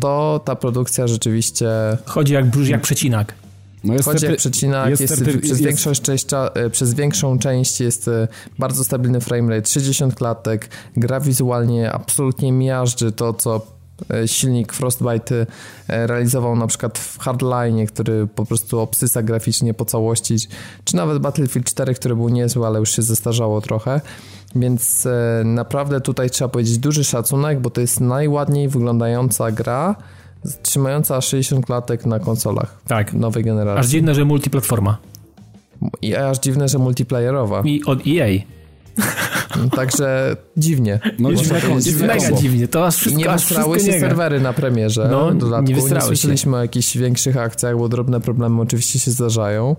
to 0.00 0.40
ta 0.44 0.56
produkcja 0.56 1.06
rzeczywiście 1.06 1.68
Chodzi 2.06 2.32
jak, 2.34 2.44
jak 2.68 2.82
przecinak. 2.82 3.34
no 3.84 3.92
jest 3.94 4.04
Chodzi 4.04 4.26
jak 4.26 4.36
przecinak, 4.36 4.90
jest, 4.90 5.02
jest 5.02 5.14
certy- 5.14 5.38
przez, 5.38 5.50
jest- 5.50 5.62
większość 5.62 6.02
część, 6.02 6.26
e, 6.54 6.70
przez 6.70 6.94
większą 6.94 7.38
część 7.38 7.80
jest 7.80 8.08
e, 8.08 8.28
bardzo 8.58 8.84
stabilny 8.84 9.20
framerate, 9.20 9.68
60 9.70 10.14
klatek, 10.14 10.68
gra 10.96 11.20
wizualnie 11.20 11.92
absolutnie 11.92 12.52
miażdży 12.52 13.12
to, 13.12 13.32
co 13.32 13.73
silnik 14.26 14.72
Frostbite 14.72 15.46
e, 15.88 16.06
realizował 16.06 16.56
na 16.56 16.66
przykład 16.66 16.98
w 16.98 17.18
Hardline, 17.18 17.86
który 17.86 18.26
po 18.26 18.46
prostu 18.46 18.80
obsysa 18.80 19.22
graficznie 19.22 19.74
po 19.74 19.84
całości, 19.84 20.36
czy 20.84 20.96
nawet 20.96 21.18
Battlefield 21.18 21.66
4, 21.66 21.94
który 21.94 22.16
był 22.16 22.28
niezły, 22.28 22.66
ale 22.66 22.78
już 22.78 22.90
się 22.96 23.02
zestarzało 23.02 23.60
trochę. 23.60 24.00
Więc 24.56 25.06
e, 25.06 25.42
naprawdę 25.44 26.00
tutaj 26.00 26.30
trzeba 26.30 26.48
powiedzieć 26.48 26.78
duży 26.78 27.04
szacunek, 27.04 27.60
bo 27.60 27.70
to 27.70 27.80
jest 27.80 28.00
najładniej 28.00 28.68
wyglądająca 28.68 29.52
gra, 29.52 29.94
trzymająca 30.62 31.20
60 31.20 31.66
klatek 31.66 32.06
na 32.06 32.18
konsolach 32.18 32.76
Tak. 32.86 33.12
nowej 33.12 33.44
generacji. 33.44 33.80
Aż 33.80 33.86
dziwne, 33.86 34.14
że 34.14 34.24
multiplatforma. 34.24 34.98
I 36.02 36.16
aż 36.16 36.38
dziwne, 36.38 36.68
że 36.68 36.78
multiplayerowa. 36.78 37.62
I 37.64 37.84
od 37.84 37.98
EA. 38.06 38.28
Także 39.76 40.36
dziwnie. 40.56 41.00
No 41.18 41.30
Można 41.30 41.60
dziwne. 41.60 41.74
Jest 41.74 41.88
Dziwne 41.88 42.06
mega 42.06 42.32
dziwnie. 42.32 42.68
To 42.68 42.86
aż 42.86 42.96
I 42.96 43.00
wszystko, 43.00 43.18
nie 43.18 43.30
aż 43.30 43.48
się 43.48 43.92
nie 43.92 44.00
serwery 44.00 44.40
na 44.40 44.52
premierze. 44.52 45.08
No, 45.10 45.34
dodatku. 45.34 45.62
nie 45.66 45.74
nie 45.74 45.74
wystrały 45.74 46.00
się. 46.00 46.06
słyszeliśmy 46.06 46.56
o 46.56 46.62
jakichś 46.62 46.96
większych 46.96 47.36
akcjach, 47.36 47.78
bo 47.78 47.88
drobne 47.88 48.20
problemy 48.20 48.62
oczywiście 48.62 48.98
się 48.98 49.10
zdarzają. 49.10 49.76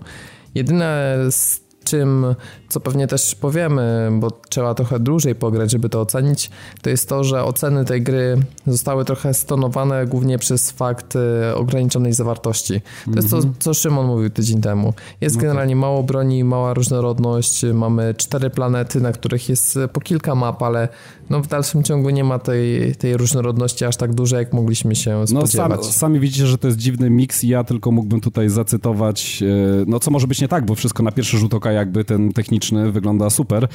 Jedyne 0.54 1.16
z 1.30 1.65
czym, 1.86 2.26
co 2.68 2.80
pewnie 2.80 3.06
też 3.06 3.34
powiemy, 3.34 4.10
bo 4.12 4.30
trzeba 4.48 4.74
trochę 4.74 5.00
dłużej 5.00 5.34
pograć, 5.34 5.70
żeby 5.70 5.88
to 5.88 6.00
ocenić, 6.00 6.50
to 6.82 6.90
jest 6.90 7.08
to, 7.08 7.24
że 7.24 7.44
oceny 7.44 7.84
tej 7.84 8.02
gry 8.02 8.36
zostały 8.66 9.04
trochę 9.04 9.34
stonowane 9.34 10.06
głównie 10.06 10.38
przez 10.38 10.70
fakt 10.70 11.16
e, 11.16 11.54
ograniczonej 11.56 12.12
zawartości. 12.12 12.80
To 13.04 13.16
jest 13.16 13.30
to, 13.30 13.40
co 13.58 13.74
Szymon 13.74 14.06
mówił 14.06 14.30
tydzień 14.30 14.60
temu. 14.60 14.94
Jest 15.20 15.36
generalnie 15.36 15.76
mało 15.76 16.02
broni, 16.02 16.44
mała 16.44 16.74
różnorodność, 16.74 17.64
mamy 17.74 18.14
cztery 18.14 18.50
planety, 18.50 19.00
na 19.00 19.12
których 19.12 19.48
jest 19.48 19.78
po 19.92 20.00
kilka 20.00 20.34
map, 20.34 20.62
ale 20.62 20.88
no 21.30 21.42
w 21.42 21.46
dalszym 21.46 21.82
ciągu 21.82 22.10
nie 22.10 22.24
ma 22.24 22.38
tej, 22.38 22.94
tej 22.94 23.16
różnorodności 23.16 23.84
aż 23.84 23.96
tak 23.96 24.14
dużej, 24.14 24.38
jak 24.38 24.52
mogliśmy 24.52 24.96
się 24.96 25.10
No 25.20 25.26
sam, 25.26 25.36
spodziewać. 25.36 25.84
sami 25.84 26.20
widzicie, 26.20 26.46
że 26.46 26.58
to 26.58 26.66
jest 26.66 26.78
dziwny 26.78 27.10
miks 27.10 27.44
i 27.44 27.48
ja 27.48 27.64
tylko 27.64 27.90
mógłbym 27.90 28.20
tutaj 28.20 28.48
zacytować, 28.48 29.42
e, 29.42 29.84
no 29.86 30.00
co 30.00 30.10
może 30.10 30.26
być 30.26 30.40
nie 30.40 30.48
tak, 30.48 30.66
bo 30.66 30.74
wszystko 30.74 31.02
na 31.02 31.12
pierwszy 31.12 31.38
rzut 31.38 31.54
oka 31.54 31.72
jakby 31.76 32.04
ten 32.04 32.32
techniczny 32.32 32.92
wygląda 32.92 33.30
super, 33.30 33.68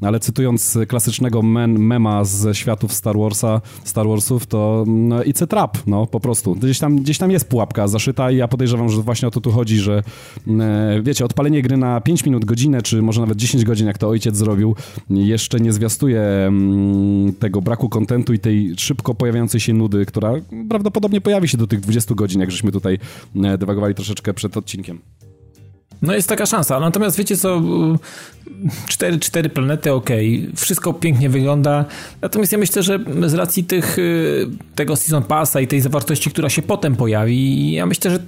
ale 0.00 0.20
cytując 0.20 0.78
klasycznego 0.88 1.42
men, 1.42 1.78
mema 1.78 2.24
ze 2.24 2.54
światów 2.54 2.92
Star 2.92 3.18
Warsa, 3.18 3.60
Star 3.84 4.08
Warsów, 4.08 4.46
to 4.46 4.84
no, 4.86 5.20
it's 5.20 5.44
a 5.44 5.46
trap, 5.46 5.78
no 5.86 6.06
po 6.06 6.20
prostu. 6.20 6.54
Gdzieś 6.54 6.78
tam, 6.78 6.96
gdzieś 6.96 7.18
tam 7.18 7.30
jest 7.30 7.48
pułapka 7.48 7.88
zaszyta 7.88 8.30
i 8.30 8.36
ja 8.36 8.48
podejrzewam, 8.48 8.88
że 8.88 9.02
właśnie 9.02 9.28
o 9.28 9.30
to 9.30 9.40
tu 9.40 9.50
chodzi, 9.50 9.76
że 9.76 10.02
e, 10.48 11.00
wiecie, 11.02 11.24
odpalenie 11.24 11.62
gry 11.62 11.76
na 11.76 12.00
5 12.00 12.24
minut, 12.24 12.44
godzinę, 12.44 12.82
czy 12.82 13.02
może 13.02 13.20
nawet 13.20 13.38
10 13.38 13.64
godzin, 13.64 13.86
jak 13.86 13.98
to 13.98 14.08
ojciec 14.08 14.36
zrobił, 14.36 14.74
jeszcze 15.10 15.60
nie 15.60 15.72
zwiastuje 15.72 16.20
mm, 16.20 17.32
tego 17.32 17.62
braku 17.62 17.88
kontentu 17.88 18.32
i 18.32 18.38
tej 18.38 18.74
szybko 18.76 19.14
pojawiającej 19.14 19.60
się 19.60 19.74
nudy, 19.74 20.06
która 20.06 20.32
prawdopodobnie 20.68 21.20
pojawi 21.20 21.48
się 21.48 21.58
do 21.58 21.66
tych 21.66 21.80
20 21.80 22.14
godzin, 22.14 22.40
jak 22.40 22.50
żeśmy 22.50 22.72
tutaj 22.72 22.98
e, 23.44 23.58
dywagowali 23.58 23.94
troszeczkę 23.94 24.34
przed 24.34 24.56
odcinkiem. 24.56 24.98
No 26.02 26.14
jest 26.14 26.28
taka 26.28 26.46
szansa, 26.46 26.80
natomiast 26.80 27.16
wiecie 27.16 27.36
co, 27.36 27.62
cztery, 28.88 29.18
cztery 29.18 29.48
planety, 29.48 29.92
okej, 29.92 30.50
wszystko 30.56 30.92
pięknie 30.92 31.28
wygląda, 31.28 31.84
natomiast 32.22 32.52
ja 32.52 32.58
myślę, 32.58 32.82
że 32.82 32.98
z 33.26 33.34
racji 33.34 33.64
tych, 33.64 33.98
y, 33.98 34.46
tego 34.74 34.96
Season 34.96 35.22
Passa 35.22 35.60
i 35.60 35.66
tej 35.66 35.80
zawartości, 35.80 36.30
która 36.30 36.48
się 36.48 36.62
potem 36.62 36.96
pojawi, 36.96 37.72
ja 37.72 37.86
myślę, 37.86 38.10
że 38.10 38.18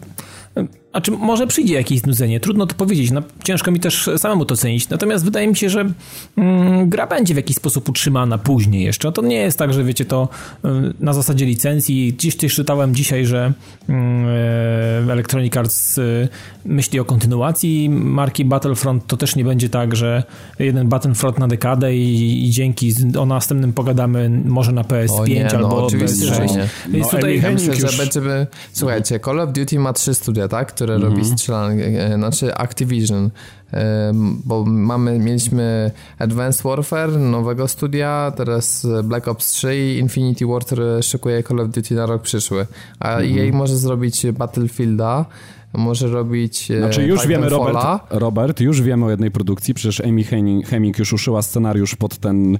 a 0.98 1.00
czy 1.00 1.10
może 1.10 1.46
przyjdzie 1.46 1.74
jakieś 1.74 2.00
znudzenie? 2.00 2.40
Trudno 2.40 2.66
to 2.66 2.74
powiedzieć, 2.74 3.10
no, 3.10 3.22
ciężko 3.44 3.70
mi 3.70 3.80
też 3.80 4.10
samemu 4.16 4.44
to 4.44 4.56
cenić. 4.56 4.88
Natomiast 4.88 5.24
wydaje 5.24 5.48
mi 5.48 5.56
się, 5.56 5.70
że 5.70 5.90
mm, 6.36 6.88
gra 6.88 7.06
będzie 7.06 7.34
w 7.34 7.36
jakiś 7.36 7.56
sposób 7.56 7.88
utrzymana 7.88 8.38
później 8.38 8.84
jeszcze. 8.84 9.12
To 9.12 9.22
nie 9.22 9.36
jest 9.36 9.58
tak, 9.58 9.72
że 9.72 9.84
wiecie 9.84 10.04
to 10.04 10.28
y, 10.64 10.68
na 11.00 11.12
zasadzie 11.12 11.46
licencji. 11.46 12.12
Gdzieś 12.12 12.36
też 12.36 12.54
czytałem 12.54 12.94
dzisiaj, 12.94 13.26
że 13.26 13.52
y, 13.88 13.92
Electronic 15.12 15.56
Arts 15.56 15.98
y, 15.98 16.28
myśli 16.64 17.00
o 17.00 17.04
kontynuacji 17.04 17.90
marki 17.90 18.44
Battlefront. 18.44 19.06
To 19.06 19.16
też 19.16 19.36
nie 19.36 19.44
będzie 19.44 19.68
tak, 19.68 19.96
że 19.96 20.22
jeden 20.58 20.88
Battlefront 20.88 21.38
na 21.38 21.48
dekadę 21.48 21.96
i, 21.96 22.46
i 22.46 22.50
dzięki 22.50 22.94
o 23.18 23.26
następnym 23.26 23.72
pogadamy 23.72 24.30
może 24.44 24.72
na 24.72 24.82
PS5 24.82 25.28
nie, 25.28 25.48
no, 25.52 25.58
albo 25.58 25.84
oczywiście, 25.86 26.26
że 26.26 26.34
PS6. 26.34 26.56
nie. 26.56 26.68
Więc 26.88 27.06
No, 27.06 27.18
tutaj 27.18 27.42
myślę, 27.52 27.74
już- 27.74 27.90
że 27.92 28.04
będziemy... 28.04 28.46
Słuchajcie, 28.72 29.20
Call 29.20 29.40
of 29.40 29.52
Duty 29.52 29.78
ma 29.78 29.92
trzy 29.92 30.14
studia, 30.14 30.48
tak? 30.48 30.68
Które 30.68 30.87
Mhm. 30.94 31.10
robi 31.12 31.24
strzelanki, 31.24 31.82
e, 31.82 32.14
znaczy 32.14 32.54
Activision. 32.54 33.30
Bo 34.44 34.64
mamy, 34.64 35.18
mieliśmy 35.18 35.90
Advanced 36.18 36.62
Warfare, 36.62 37.18
nowego 37.18 37.68
studia, 37.68 38.32
teraz 38.36 38.86
Black 39.04 39.28
Ops 39.28 39.46
3 39.48 39.76
i 39.76 39.98
Infinity 39.98 40.46
War, 40.46 40.64
który 40.64 41.02
szykuje 41.02 41.42
Call 41.42 41.60
of 41.60 41.68
Duty 41.68 41.94
na 41.94 42.06
rok 42.06 42.22
przyszły. 42.22 42.66
A 43.00 43.18
Mhm. 43.18 43.38
EA 43.48 43.52
może 43.56 43.76
zrobić 43.76 44.26
Battlefielda, 44.32 45.24
może 45.72 46.08
robić 46.08 46.70
e, 46.70 46.78
Znaczy 46.78 47.02
już 47.06 47.26
wiemy, 47.26 47.48
Robert. 47.48 47.78
Robert, 48.10 48.60
już 48.60 48.82
wiemy 48.82 49.04
o 49.04 49.10
jednej 49.10 49.30
produkcji, 49.30 49.74
przecież 49.74 50.00
Amy 50.00 50.24
Henning, 50.24 50.66
Heming 50.66 50.98
już 50.98 51.12
uszyła 51.12 51.42
scenariusz 51.42 51.94
pod 51.96 52.18
ten 52.18 52.54
e, 52.54 52.58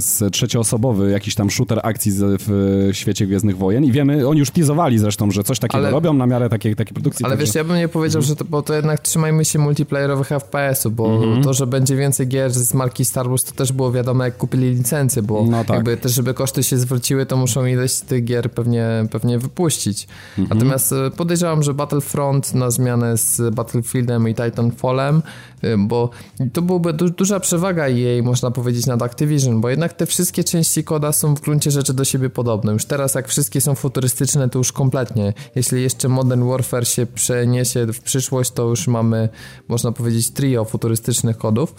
z 0.00 0.32
trzecioosobowy 0.32 1.10
jakiś 1.10 1.34
tam 1.34 1.50
shooter 1.50 1.80
akcji 1.82 2.12
z, 2.12 2.42
w 2.46 2.88
świecie 2.92 3.26
Gwiezdnych 3.26 3.56
Wojen 3.58 3.84
i 3.84 3.92
wiemy, 3.92 4.28
oni 4.28 4.38
już 4.38 4.50
teasowali 4.50 4.98
zresztą, 4.98 5.30
że 5.30 5.44
coś 5.44 5.58
takiego 5.58 5.78
Ale- 5.78 5.90
robią 5.90 6.12
na 6.14 6.26
miarę 6.26 6.48
takiej, 6.48 6.76
takiej 6.76 6.94
produkcji. 6.94 7.24
Ale 7.24 7.36
także- 7.36 7.46
wiesz, 7.46 7.54
ja 7.54 7.64
bym 7.64 7.76
nie 7.76 7.88
powiedział, 7.88 8.20
Mhm. 8.20 8.28
że 8.28 8.36
to, 8.36 8.44
bo 8.44 8.62
to 8.62 8.74
jednak 8.74 9.00
trzymajmy 9.00 9.44
się 9.44 9.58
multiplayerowych 9.58 10.28
FPS-ów, 10.32 10.94
bo 10.94 11.20
to, 11.42 11.54
że 11.54 11.66
będzie 11.66 11.96
więcej 11.96 12.28
gier 12.28 12.50
z 12.52 12.74
marki 12.74 13.04
Star 13.04 13.28
Wars, 13.28 13.44
to 13.44 13.52
też 13.52 13.72
było 13.72 13.92
wiadomo, 13.92 14.24
jak 14.24 14.36
kupili 14.36 14.70
licencję, 14.74 15.22
bo 15.22 15.44
No 15.50 15.64
tak. 15.64 15.76
jakby 15.76 15.96
też, 15.96 16.12
żeby 16.14 16.34
koszty 16.34 16.62
się 16.62 16.78
zwróciły, 16.78 17.26
to 17.26 17.36
muszą 17.36 17.66
ileś 17.66 18.00
tych 18.00 18.24
gier 18.24 18.50
pewnie, 18.50 18.86
pewnie 19.10 19.38
wypuścić. 19.38 20.06
Mhm. 20.38 20.58
Natomiast 20.58 20.92
e, 20.92 21.10
podejrzewam, 21.10 21.62
że 21.62 21.74
Battlefront 21.84 22.54
na 22.54 22.70
zmianę 22.70 23.16
z 23.16 23.54
Battlefieldem 23.54 24.28
i 24.28 24.34
Titanfallem, 24.34 25.22
e, 25.62 25.76
bo 25.78 26.10
to 26.52 26.62
byłoby 26.62 26.92
du 26.92 27.10
duża 27.10 27.40
przewaga 27.40 27.88
jej, 27.88 28.22
można 28.22 28.50
powiedzieć, 28.50 28.86
nad 28.86 29.02
Activision, 29.02 29.60
bo 29.60 29.70
jednak 29.70 29.92
te 29.92 30.06
wszystkie 30.06 30.44
części 30.44 30.84
koda 30.84 31.12
są 31.12 31.34
w 31.34 31.40
gruncie 31.40 31.70
rzeczy 31.70 31.94
do 31.94 32.04
siebie 32.04 32.30
podobne. 32.30 32.72
Już 32.72 32.84
teraz, 32.84 33.14
jak 33.14 33.28
wszystkie 33.28 33.60
są 33.60 33.74
futurystyczne, 33.74 34.48
to 34.48 34.58
już 34.58 34.72
kompletnie. 34.72 35.32
Jeśli 35.54 35.82
jeszcze 35.82 36.08
Modern 36.08 36.48
Warfare 36.48 36.86
się 36.86 37.06
przeniesie 37.06 37.86
w 37.86 38.00
przyszłość, 38.00 38.50
to 38.50 38.62
już 38.62 38.86
mamy, 38.86 39.28
można 39.68 39.92
powiedzieć, 39.92 40.30
trio 40.30 40.64
futurystycznych 40.64 41.38
kodów. 41.38 41.74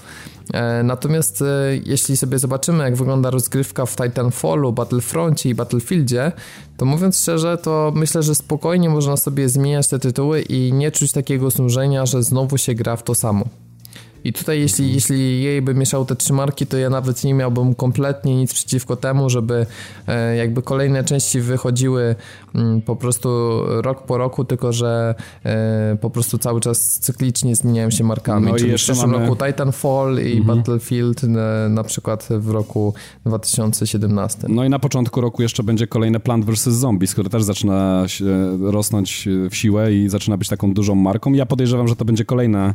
E, 0.54 0.84
Natomiast 0.84 1.42
e, 1.42 1.46
jeśli 1.86 2.18
sobie 2.18 2.40
zobaczymy, 2.40 2.84
jak 2.84 2.96
wygląda 2.96 3.30
rozgrywka 3.30 3.86
w 3.86 3.96
Titanfallu, 3.96 4.74
Battlefroncie 4.74 5.50
i 5.50 5.56
Battlefieldzie, 5.56 6.32
to 6.78 6.86
mówiąc 6.86 7.20
szczerze, 7.22 7.58
to 7.58 7.92
myślę, 7.96 8.24
że 8.24 8.36
spokojnie 8.36 8.90
można 8.90 9.18
sobie 9.18 9.50
zmieniać 9.50 9.88
te 9.88 10.00
tytuły 10.00 10.42
i 10.42 10.74
nie 10.74 10.92
czuć 10.92 11.12
takiego 11.12 11.50
znużenia, 11.50 12.06
że 12.06 12.24
znowu 12.24 12.58
się 12.58 12.76
gra 12.76 12.96
w 12.96 13.04
to 13.04 13.16
samo. 13.16 13.46
I 14.26 14.34
tutaj 14.34 14.60
jeśli, 14.60 14.94
jeśli 14.94 15.44
jej 15.44 15.62
by 15.62 15.74
mieszał 15.74 16.06
te 16.06 16.16
trzy 16.16 16.34
marki, 16.34 16.68
to 16.68 16.78
ja 16.78 16.90
nawet 16.90 17.24
nie 17.24 17.34
miałbym 17.34 17.76
kompletnie 17.76 18.36
nic 18.36 18.54
przeciwko 18.54 18.96
temu, 18.96 19.30
żeby 19.30 19.66
e, 20.08 20.36
jakby 20.36 20.62
kolejne 20.62 21.04
części 21.04 21.42
wychodziły 21.42 22.16
po 22.86 22.96
prostu 22.96 23.30
rok 23.68 24.04
po 24.04 24.18
roku, 24.18 24.46
tylko 24.46 24.74
że 24.74 25.16
e, 25.44 25.98
po 26.02 26.10
prostu 26.10 26.38
cały 26.38 26.62
czas 26.62 27.00
cyklicznie 27.00 27.56
zmieniają 27.56 27.90
się 27.90 28.04
markami. 28.04 28.46
No 28.46 28.56
Czyli 28.56 28.70
w 28.70 28.72
jeszcze 28.72 28.94
przyszłym 28.94 29.12
mamy- 29.12 29.26
roku 29.26 29.46
Titanfall 29.46 30.20
i 30.26 30.42
Battlefield 30.42 31.24
na, 31.24 31.70
na 31.70 31.84
przykład 31.84 32.28
w 32.32 32.50
roku 32.50 32.94
2017. 33.26 34.48
No 34.50 34.64
i 34.66 34.70
na 34.70 34.80
początku 34.80 35.22
roku 35.22 35.42
jeszcze 35.42 35.64
będzie 35.64 35.88
kolejny 35.88 36.20
Plant 36.20 36.46
vs. 36.46 36.64
Zombies, 36.64 37.14
który 37.14 37.30
też 37.30 37.44
zaczyna 37.44 38.04
się 38.08 38.26
rosnąć 38.62 39.30
w 39.50 39.56
siłę 39.56 39.94
i 39.94 40.10
zaczyna 40.10 40.38
być 40.38 40.48
taką 40.48 40.74
dużą 40.74 40.96
marką. 40.96 41.34
Ja 41.34 41.46
podejrzewam, 41.46 41.88
że 41.88 41.96
to 41.96 42.06
będzie 42.06 42.26
kolejna 42.26 42.74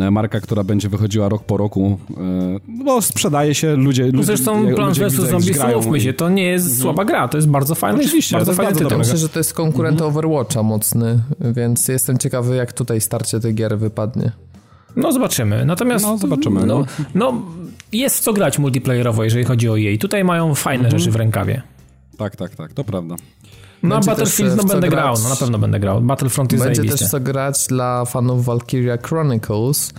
e, 0.00 0.10
marka, 0.10 0.40
która 0.40 0.64
będzie 0.64 0.88
wychodziła 0.88 1.28
rok 1.28 1.44
po 1.44 1.56
roku, 1.56 1.98
e, 2.10 2.20
no 2.68 2.84
bo 2.84 3.02
sprzedaje 3.02 3.54
się, 3.54 3.76
ludzie... 3.76 4.04
No 4.04 4.10
ludzie 4.12 4.24
zresztą 4.24 4.66
widzą, 4.66 4.92
vs. 4.92 5.14
Zombies, 5.14 5.58
umówmy 5.74 6.00
się, 6.00 6.12
to 6.12 6.28
nie 6.28 6.44
jest 6.44 6.80
słaba 6.80 7.04
gra, 7.04 7.28
to 7.28 7.38
jest 7.38 7.48
bardzo 7.48 7.74
fajny, 7.74 8.00
Oczywiście, 8.00 8.36
bardzo 8.36 8.46
to 8.46 8.50
jest 8.52 8.56
fajny 8.56 8.72
bardzo 8.72 8.96
tytuł. 8.96 9.17
Myślę, 9.18 9.28
że 9.28 9.32
to 9.32 9.40
jest 9.40 9.54
konkurent 9.54 10.02
Overwatcha 10.02 10.62
mocny, 10.62 11.18
więc 11.40 11.88
jestem 11.88 12.18
ciekawy, 12.18 12.56
jak 12.56 12.72
tutaj 12.72 13.00
starcie 13.00 13.40
tej 13.40 13.54
gier 13.54 13.78
wypadnie. 13.78 14.32
No 14.96 15.12
zobaczymy. 15.12 15.64
Natomiast 15.64 16.04
No, 16.04 16.18
zobaczymy, 16.18 16.66
No, 16.66 16.78
no. 16.78 16.84
no 17.14 17.42
jest 17.92 18.24
co 18.24 18.32
grać 18.32 18.58
multiplayerowo, 18.58 19.24
jeżeli 19.24 19.44
chodzi 19.44 19.68
o 19.68 19.76
jej. 19.76 19.98
Tutaj 19.98 20.24
mają 20.24 20.54
fajne 20.54 20.84
Mhm. 20.84 20.98
rzeczy 20.98 21.10
w 21.10 21.16
rękawie. 21.16 21.62
Tak, 22.18 22.36
tak, 22.36 22.54
tak, 22.56 22.72
to 22.72 22.84
prawda. 22.84 23.14
No 23.82 23.94
a 23.94 23.98
Będzie 23.98 24.10
Battlefield 24.10 24.50
też, 24.56 24.62
no 24.64 24.68
będę 24.68 24.88
grać. 24.88 25.02
grał, 25.02 25.14
no 25.22 25.28
na 25.28 25.36
pewno 25.36 25.58
będę 25.58 25.80
grał. 25.80 26.00
Battlefront 26.00 26.52
jest 26.52 26.64
Będzie 26.64 26.76
zajebisty. 26.76 27.04
też 27.04 27.10
co 27.10 27.20
grać 27.20 27.66
dla 27.68 28.04
fanów 28.04 28.44
Valkyria 28.44 28.96
Chronicles 28.96 29.92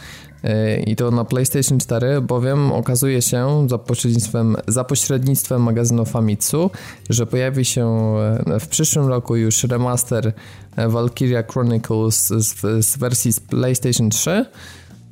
i 0.86 0.96
to 0.96 1.12
na 1.12 1.26
PlayStation 1.26 1.80
4, 1.80 2.22
bowiem 2.22 2.72
okazuje 2.72 3.22
się 3.22 3.68
za 3.70 3.78
pośrednictwem, 3.78 4.56
za 4.68 4.84
pośrednictwem 4.84 5.64
magazynu 5.64 6.06
Famitsu, 6.06 6.72
że 7.10 7.26
pojawi 7.26 7.66
się 7.66 7.88
e, 7.88 8.60
w 8.60 8.68
przyszłym 8.68 9.08
roku 9.08 9.36
już 9.36 9.64
remaster 9.64 10.34
e, 10.76 10.90
Valkyria 10.90 11.44
Chronicles 11.44 12.28
z, 12.28 12.86
z 12.86 12.98
wersji 12.98 13.34
z 13.34 13.40
PlayStation 13.40 14.10
3 14.10 14.46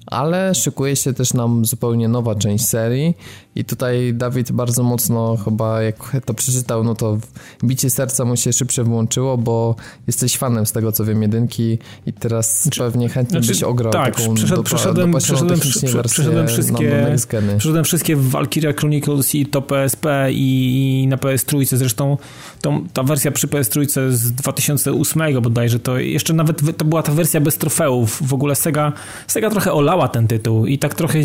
ale 0.08 0.56
szykuje 0.56 0.96
się 0.96 1.14
też 1.14 1.34
nam 1.34 1.66
zupełnie 1.66 2.08
nowa 2.08 2.36
część 2.36 2.66
serii 2.66 3.18
i 3.56 3.66
tutaj 3.66 4.14
Dawid 4.14 4.52
bardzo 4.52 4.84
mocno 4.84 5.38
chyba 5.46 5.82
jak 5.82 5.96
to 6.26 6.34
przeczytał, 6.34 6.84
no 6.84 6.96
to 6.96 7.18
bicie 7.64 7.90
serca 7.90 8.26
mu 8.26 8.36
się 8.36 8.54
szybciej 8.54 8.86
włączyło, 8.86 9.38
bo 9.38 9.76
jesteś 10.08 10.38
fanem 10.38 10.66
z 10.66 10.72
tego 10.72 10.92
co 10.92 11.06
wiem 11.06 11.22
jedynki 11.22 11.78
i 12.06 12.14
teraz 12.14 12.70
pewnie 12.78 13.10
chętnie 13.10 13.40
Znaczy, 13.40 13.54
byś 13.54 13.64
ograł 13.64 13.94
tak, 13.94 14.16
taką 14.16 14.34
przeszedłem, 14.64 15.12
do 15.12 15.18
przeszedłem, 15.18 15.50
technicznie 15.50 15.90
prze- 15.90 15.98
wersję 15.98 16.24
przeszedłem 16.24 16.48
wszystkie, 16.48 17.16
przeszedłem 17.58 17.84
wszystkie 17.84 18.16
Valkyria 18.16 18.74
Chronicles 18.74 19.36
i 19.36 19.46
to 19.46 19.62
PSP 19.62 20.32
i, 20.32 21.04
i 21.04 21.08
na 21.08 21.18
PS3. 21.18 21.76
Zresztą 21.76 22.18
tą, 22.62 22.88
ta 22.94 23.04
wersja 23.04 23.32
przy 23.32 23.48
PS3 23.48 24.10
z 24.12 24.32
2008 24.32 25.42
bodajże, 25.42 25.80
to 25.80 25.98
jeszcze 25.98 26.34
nawet 26.34 26.78
to 26.78 26.86
była 26.86 27.04
ta 27.04 27.12
wersja 27.12 27.42
bez 27.42 27.58
trofeów. 27.58 28.28
W 28.28 28.34
ogóle 28.34 28.56
Sega, 28.56 28.94
Sega 29.28 29.50
trochę 29.50 29.74
olała 29.74 29.97
ten 30.08 30.28
tytuł 30.28 30.66
i 30.66 30.78
tak 30.78 30.96
trochę 30.96 31.20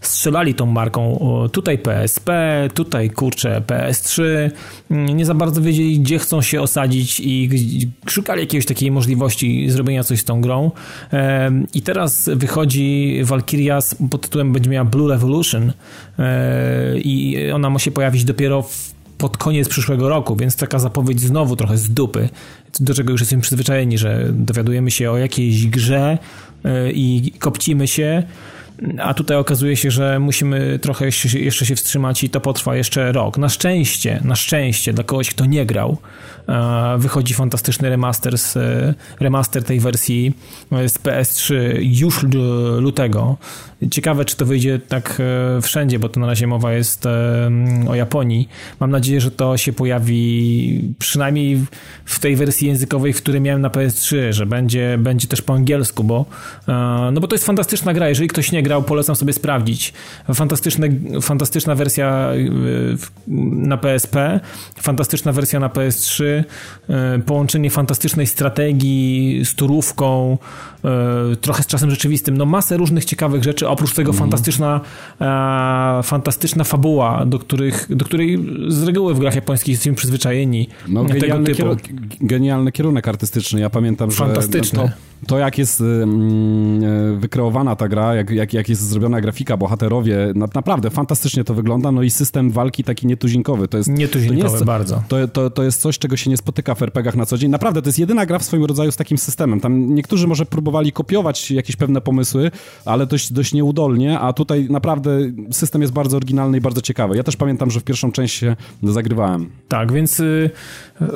strzelali 0.00 0.54
tą 0.54 0.66
marką. 0.66 1.18
Tutaj 1.52 1.78
PSP, 1.78 2.30
tutaj 2.74 3.10
kurczę 3.10 3.62
PS3. 3.66 4.22
Mm, 4.90 5.16
Nie 5.16 5.26
za 5.26 5.34
bardzo 5.34 5.60
wiedzieli, 5.60 6.00
gdzie 6.00 6.18
chcą 6.18 6.42
się 6.42 6.60
osadzić 6.60 7.20
i 7.20 7.50
szukali 8.06 8.40
jakiejś 8.40 8.66
takiej 8.66 8.90
możliwości 8.90 9.70
zrobienia 9.70 10.04
coś 10.04 10.20
z 10.20 10.24
tą 10.24 10.40
grą. 10.40 10.70
I 11.74 11.82
teraz 11.82 12.30
wychodzi 12.34 13.20
Valkyria 13.24 13.78
pod 14.10 14.20
tytułem 14.20 14.52
będzie 14.52 14.70
miała 14.70 14.84
Blue 14.84 15.08
Revolution 15.08 15.72
e, 16.18 16.98
i 16.98 17.36
ona 17.52 17.70
ma 17.70 17.78
się 17.78 17.90
pojawić 17.90 18.24
dopiero 18.24 18.62
w 18.62 19.01
pod 19.22 19.36
koniec 19.36 19.68
przyszłego 19.68 20.08
roku, 20.08 20.36
więc 20.36 20.56
taka 20.56 20.78
zapowiedź 20.78 21.20
znowu 21.20 21.56
trochę 21.56 21.78
z 21.78 21.90
dupy, 21.90 22.28
do 22.80 22.94
czego 22.94 23.12
już 23.12 23.20
jesteśmy 23.20 23.42
przyzwyczajeni, 23.42 23.98
że 23.98 24.26
dowiadujemy 24.32 24.90
się 24.90 25.10
o 25.10 25.18
jakiejś 25.18 25.66
grze 25.66 26.18
e, 26.64 26.92
i 26.92 27.32
kopcimy 27.38 27.88
się, 27.88 28.22
a 28.98 29.14
tutaj 29.14 29.36
okazuje 29.36 29.76
się, 29.76 29.90
że 29.90 30.18
musimy 30.18 30.78
trochę 30.78 31.04
jeszcze, 31.34 31.66
się 31.66 31.76
wstrzymać 31.76 32.24
i 32.24 32.30
to 32.30 32.40
potrwa 32.40 32.76
jeszcze 32.76 33.12
rok. 33.12 33.38
Na 33.38 33.48
szczęście, 33.48 34.20
na 34.24 34.36
szczęście 34.36 34.92
dla 34.92 35.04
kogoś, 35.04 35.30
kto 35.30 35.46
nie 35.46 35.66
grał, 35.66 35.96
wychodzi 36.98 37.34
fantastyczny 37.34 37.88
remaster, 37.90 38.38
z, 38.38 38.56
e, 38.56 38.94
remaster 39.20 39.64
tej 39.64 39.80
wersji 39.80 40.34
e, 40.72 40.88
z 40.88 40.98
PS3 40.98 41.54
już 41.80 42.22
lu- 42.22 42.80
lutego. 42.80 43.36
Ciekawe, 43.90 44.24
czy 44.24 44.36
to 44.36 44.46
wyjdzie 44.46 44.78
tak 44.88 45.22
e, 45.56 45.60
wszędzie, 45.62 45.98
bo 45.98 46.08
to 46.08 46.20
na 46.20 46.26
razie 46.26 46.46
mowa 46.46 46.72
jest 46.72 47.06
e, 47.06 47.50
o 47.88 47.94
Japonii. 47.94 48.48
Mam 48.80 48.90
nadzieję, 48.90 49.20
że 49.20 49.30
to 49.30 49.56
się 49.56 49.72
pojawi 49.72 50.94
przynajmniej 50.98 51.64
w- 52.04 52.18
tej 52.20 52.36
wersji 52.36 52.68
językowej, 52.68 53.12
w 53.12 53.16
której 53.16 53.40
miałem 53.40 53.60
na 53.62 53.68
PS3, 53.70 54.16
że 54.32 54.46
będzie, 54.46 54.98
będzie 54.98 55.28
też 55.28 55.42
po 55.42 55.54
angielsku, 55.54 56.04
bo, 56.04 56.24
e, 56.68 56.72
no 57.12 57.20
bo 57.20 57.26
to 57.28 57.34
jest 57.34 57.46
fantastyczna 57.46 57.94
gra. 57.94 58.08
Jeżeli 58.08 58.28
ktoś 58.28 58.52
nie 58.52 58.62
nie 58.62 58.66
grał, 58.66 58.82
polecam 58.82 59.16
sobie 59.16 59.32
sprawdzić. 59.32 59.92
Fantastyczne, 60.34 60.88
fantastyczna 61.22 61.74
wersja 61.74 62.28
na 63.52 63.76
PSP, 63.76 64.40
fantastyczna 64.82 65.32
wersja 65.32 65.60
na 65.60 65.68
PS3, 65.68 66.24
połączenie 67.26 67.70
fantastycznej 67.70 68.26
strategii 68.26 69.40
z 69.44 69.54
turówką, 69.54 70.38
trochę 71.40 71.62
z 71.62 71.66
czasem 71.66 71.90
rzeczywistym. 71.90 72.36
No 72.36 72.46
masę 72.46 72.76
różnych 72.76 73.04
ciekawych 73.04 73.42
rzeczy, 73.42 73.68
oprócz 73.68 73.94
tego 73.94 74.10
mm. 74.10 74.18
fantastyczna, 74.18 74.80
fantastyczna 76.02 76.64
fabuła, 76.64 77.26
do, 77.26 77.38
których, 77.38 77.96
do 77.96 78.04
której 78.04 78.46
z 78.68 78.82
reguły 78.82 79.14
w 79.14 79.18
grach 79.18 79.34
japońskich 79.34 79.72
jesteśmy 79.72 79.94
przyzwyczajeni. 79.94 80.68
No, 80.88 81.04
genialny, 81.04 81.52
genialny 82.20 82.72
kierunek 82.72 83.08
artystyczny. 83.08 83.60
Ja 83.60 83.70
pamiętam, 83.70 84.10
że 84.10 84.16
Fantastyczny. 84.16 84.78
To, 84.78 84.88
to, 85.26 85.38
jak 85.38 85.58
jest 85.58 85.80
mm, 85.80 87.20
wykreowana 87.20 87.76
ta 87.76 87.88
gra, 87.88 88.14
jak, 88.14 88.30
jak, 88.30 88.54
jak 88.54 88.68
jest 88.68 88.88
zrobiona 88.88 89.20
grafika, 89.20 89.56
bohaterowie, 89.56 90.32
na, 90.34 90.46
naprawdę 90.54 90.90
fantastycznie 90.90 91.44
to 91.44 91.54
wygląda, 91.54 91.92
no 91.92 92.02
i 92.02 92.10
system 92.10 92.50
walki 92.50 92.84
taki 92.84 93.06
nietuzinkowy. 93.06 93.68
To 93.68 93.78
jest, 93.78 93.90
nietuzinkowy, 93.90 94.48
to 94.48 94.54
jest, 94.54 94.64
bardzo. 94.64 95.02
To, 95.08 95.28
to, 95.28 95.50
to 95.50 95.62
jest 95.62 95.80
coś, 95.80 95.98
czego 95.98 96.16
się 96.16 96.30
nie 96.30 96.36
spotyka 96.36 96.74
w 96.74 96.82
RPGach 96.82 97.16
na 97.16 97.26
co 97.26 97.38
dzień. 97.38 97.50
Naprawdę, 97.50 97.82
to 97.82 97.88
jest 97.88 97.98
jedyna 97.98 98.26
gra 98.26 98.38
w 98.38 98.42
swoim 98.42 98.64
rodzaju 98.64 98.92
z 98.92 98.96
takim 98.96 99.18
systemem. 99.18 99.60
Tam 99.60 99.94
niektórzy 99.94 100.26
może 100.26 100.46
próbowali 100.46 100.71
kopiować 100.92 101.50
jakieś 101.50 101.76
pewne 101.76 102.00
pomysły, 102.00 102.50
ale 102.84 103.06
dość, 103.06 103.32
dość 103.32 103.54
nieudolnie, 103.54 104.18
a 104.18 104.32
tutaj 104.32 104.66
naprawdę 104.70 105.10
system 105.50 105.80
jest 105.80 105.92
bardzo 105.92 106.16
oryginalny 106.16 106.58
i 106.58 106.60
bardzo 106.60 106.80
ciekawy. 106.80 107.16
Ja 107.16 107.22
też 107.22 107.36
pamiętam, 107.36 107.70
że 107.70 107.80
w 107.80 107.84
pierwszą 107.84 108.12
część 108.12 108.38
się 108.38 108.56
zagrywałem. 108.82 109.50
Tak, 109.68 109.92
więc 109.92 110.20
y, 110.20 110.50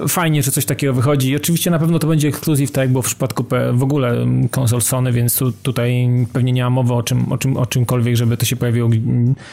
fajnie, 0.08 0.42
że 0.42 0.50
coś 0.50 0.64
takiego 0.64 0.92
wychodzi. 0.92 1.30
I 1.30 1.36
oczywiście 1.36 1.70
na 1.70 1.78
pewno 1.78 1.98
to 1.98 2.06
będzie 2.06 2.28
ekskluzyw, 2.28 2.70
tak 2.70 2.82
jak 2.82 2.90
było 2.92 3.02
w 3.02 3.06
przypadku 3.06 3.44
w 3.72 3.82
ogóle 3.82 4.26
konsol 4.50 4.82
Sony, 4.82 5.12
więc 5.12 5.38
tu, 5.38 5.52
tutaj 5.52 6.08
pewnie 6.32 6.52
nie 6.52 6.64
ma 6.64 6.70
mowy 6.70 6.94
o, 6.94 7.02
czym, 7.02 7.32
o, 7.32 7.38
czym, 7.38 7.56
o 7.56 7.66
czymkolwiek, 7.66 8.16
żeby 8.16 8.36
to 8.36 8.44
się 8.44 8.56
pojawiło. 8.56 8.90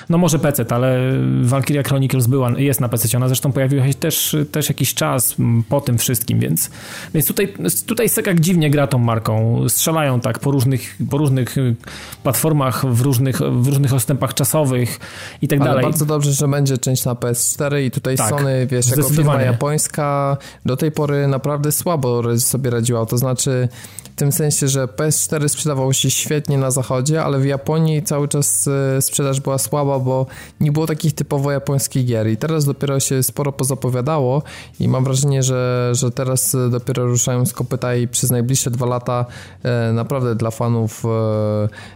No 0.09 0.17
może 0.17 0.39
PC, 0.39 0.65
ale 0.69 1.13
Valkyria 1.41 1.83
Chronicles 1.83 2.27
była, 2.27 2.59
jest 2.59 2.81
na 2.81 2.89
PC, 2.89 3.17
ona 3.17 3.27
zresztą 3.27 3.51
pojawiła 3.51 3.87
się 3.87 3.93
też, 3.93 4.35
też 4.51 4.69
jakiś 4.69 4.93
czas 4.93 5.35
po 5.69 5.81
tym 5.81 5.97
wszystkim, 5.97 6.39
więc, 6.39 6.71
więc 7.13 7.27
tutaj, 7.27 7.53
tutaj 7.85 8.09
Sega 8.09 8.33
dziwnie 8.33 8.69
gra 8.69 8.87
tą 8.87 8.97
marką. 8.97 9.63
Strzelają 9.93 10.19
tak 10.19 10.39
po 10.39 10.51
różnych, 10.51 10.97
po 11.09 11.17
różnych 11.17 11.57
y, 11.57 11.75
platformach, 12.23 12.85
w 12.85 13.01
różnych, 13.01 13.37
w 13.37 13.67
różnych 13.67 13.93
odstępach 13.93 14.33
czasowych 14.33 14.99
i 15.41 15.47
tak 15.47 15.61
ale 15.61 15.69
dalej. 15.69 15.83
bardzo 15.83 16.05
dobrze, 16.05 16.31
że 16.31 16.47
będzie 16.47 16.77
część 16.77 17.05
na 17.05 17.13
PS4 17.13 17.83
i 17.83 17.91
tutaj 17.91 18.17
tak, 18.17 18.29
Sony, 18.29 18.67
wiesz, 18.67 18.87
jako 18.87 19.09
firma 19.09 19.41
japońska 19.41 20.37
do 20.65 20.77
tej 20.77 20.91
pory 20.91 21.27
naprawdę 21.27 21.71
słabo 21.71 22.37
sobie 22.39 22.69
radziła. 22.69 23.05
To 23.05 23.17
znaczy, 23.17 23.69
w 24.13 24.15
tym 24.15 24.31
sensie, 24.31 24.67
że 24.67 24.85
PS4 24.85 25.47
sprzedawał 25.47 25.93
się 25.93 26.09
świetnie 26.09 26.57
na 26.57 26.71
zachodzie, 26.71 27.23
ale 27.23 27.39
w 27.39 27.45
Japonii 27.45 28.03
cały 28.03 28.27
czas 28.27 28.67
e, 28.97 29.01
sprzedaż 29.01 29.41
była 29.41 29.57
słaba, 29.57 29.99
bo 29.99 30.25
nie 30.59 30.71
było 30.71 30.87
takich 30.87 31.13
typowo 31.13 31.51
japońskich 31.51 32.05
gier 32.05 32.29
i 32.29 32.37
teraz 32.37 32.65
dopiero 32.65 32.99
się 32.99 33.23
sporo 33.23 33.51
pozapowiadało 33.51 34.43
i 34.79 34.87
mam 34.87 35.03
wrażenie, 35.03 35.43
że, 35.43 35.89
że 35.93 36.11
teraz 36.11 36.55
dopiero 36.71 37.05
ruszają 37.05 37.45
z 37.45 37.53
kopyta 37.53 37.95
i 37.95 38.07
przez 38.07 38.31
najbliższe 38.31 38.71
dwa 38.71 38.85
lata 38.85 39.25
e, 39.63 39.93
naprawdę 39.93 40.35
dla 40.35 40.51
fanów 40.51 41.03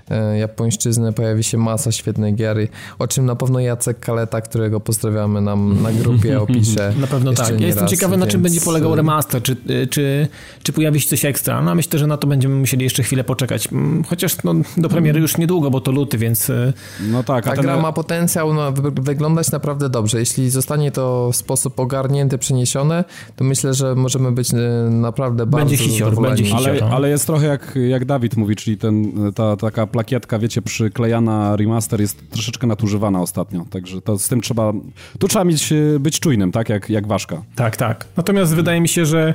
e, 0.10 0.38
japońszczyzny 0.38 1.14
pojawi 1.14 1.44
się 1.44 1.58
masa 1.58 1.92
świetnej 1.92 2.36
gier, 2.36 2.58
o 3.00 3.08
czym 3.08 3.26
na 3.26 3.36
pewno 3.36 3.60
Jacek 3.60 4.00
Kaleta, 4.00 4.42
którego 4.42 4.80
pozdrawiamy 4.80 5.42
nam 5.42 5.82
na 5.82 5.92
grupie 5.92 6.42
opisze. 6.42 6.94
Na 7.02 7.08
pewno 7.08 7.34
tak. 7.34 7.60
Ja 7.60 7.68
jestem 7.68 7.84
raz, 7.84 7.92
ciekawy, 7.92 8.12
więc... 8.12 8.26
na 8.26 8.32
czym 8.32 8.42
będzie 8.42 8.62
polegał 8.62 8.96
remaster, 8.96 9.42
czy, 9.42 9.58
czy, 9.90 10.28
czy 10.64 10.74
pojawi 10.74 11.00
się 11.00 11.10
coś 11.10 11.26
ekstra. 11.26 11.62
No 11.62 11.76
myślę, 11.76 12.00
że 12.00 12.07
na 12.08 12.18
to 12.18 12.28
będziemy 12.28 12.56
musieli 12.56 12.84
jeszcze 12.84 13.04
chwilę 13.04 13.24
poczekać. 13.24 13.68
Mm, 13.72 14.04
chociaż 14.04 14.44
no, 14.44 14.54
do 14.78 14.90
premiery 14.90 15.20
już 15.20 15.38
niedługo, 15.38 15.72
bo 15.72 15.82
to 15.82 15.92
luty, 15.92 16.18
więc... 16.18 16.50
E, 16.50 16.74
no 17.12 17.24
tak. 17.24 17.46
Ta 17.46 17.52
ten... 17.52 17.62
gra 17.62 17.78
ma 17.78 17.92
potencjał 17.92 18.54
no, 18.54 18.72
wyglądać 18.94 19.52
naprawdę 19.52 19.90
dobrze. 19.90 20.20
Jeśli 20.20 20.50
zostanie 20.50 20.92
to 20.92 21.32
w 21.32 21.36
sposób 21.36 21.80
ogarnięty, 21.80 22.38
przeniesione, 22.38 23.04
to 23.36 23.44
myślę, 23.44 23.74
że 23.74 23.96
możemy 23.96 24.32
być 24.32 24.54
e, 24.54 24.58
naprawdę 24.90 25.46
bardzo 25.46 25.70
będzie 25.70 25.84
hicior, 25.84 26.22
będzie 26.22 26.44
hicior, 26.44 26.70
ale, 26.70 26.80
no. 26.80 26.90
ale 26.90 27.10
jest 27.10 27.26
trochę 27.26 27.48
jak, 27.48 27.80
jak 27.90 28.06
Dawid 28.06 28.38
mówi, 28.38 28.56
czyli 28.56 28.78
ten, 28.78 29.12
ta 29.36 29.56
taka 29.56 29.88
plakietka, 29.88 30.40
wiecie, 30.40 30.62
przyklejana 30.62 31.56
remaster 31.56 32.02
jest 32.02 32.32
troszeczkę 32.32 32.68
nadużywana 32.68 33.22
ostatnio, 33.22 33.66
także 33.70 34.02
to 34.02 34.20
z 34.20 34.28
tym 34.28 34.42
trzeba... 34.42 34.74
Tu 35.20 35.28
trzeba 35.28 35.46
mieć, 35.46 35.72
e, 35.72 36.00
być 36.00 36.20
czujnym, 36.20 36.52
tak? 36.52 36.70
Jak, 36.70 36.90
jak 36.90 37.08
ważka. 37.08 37.42
Tak, 37.56 37.78
tak. 37.78 38.06
Natomiast 38.18 38.56
wydaje 38.56 38.82
mi 38.82 38.88
się, 38.88 39.06
że... 39.06 39.34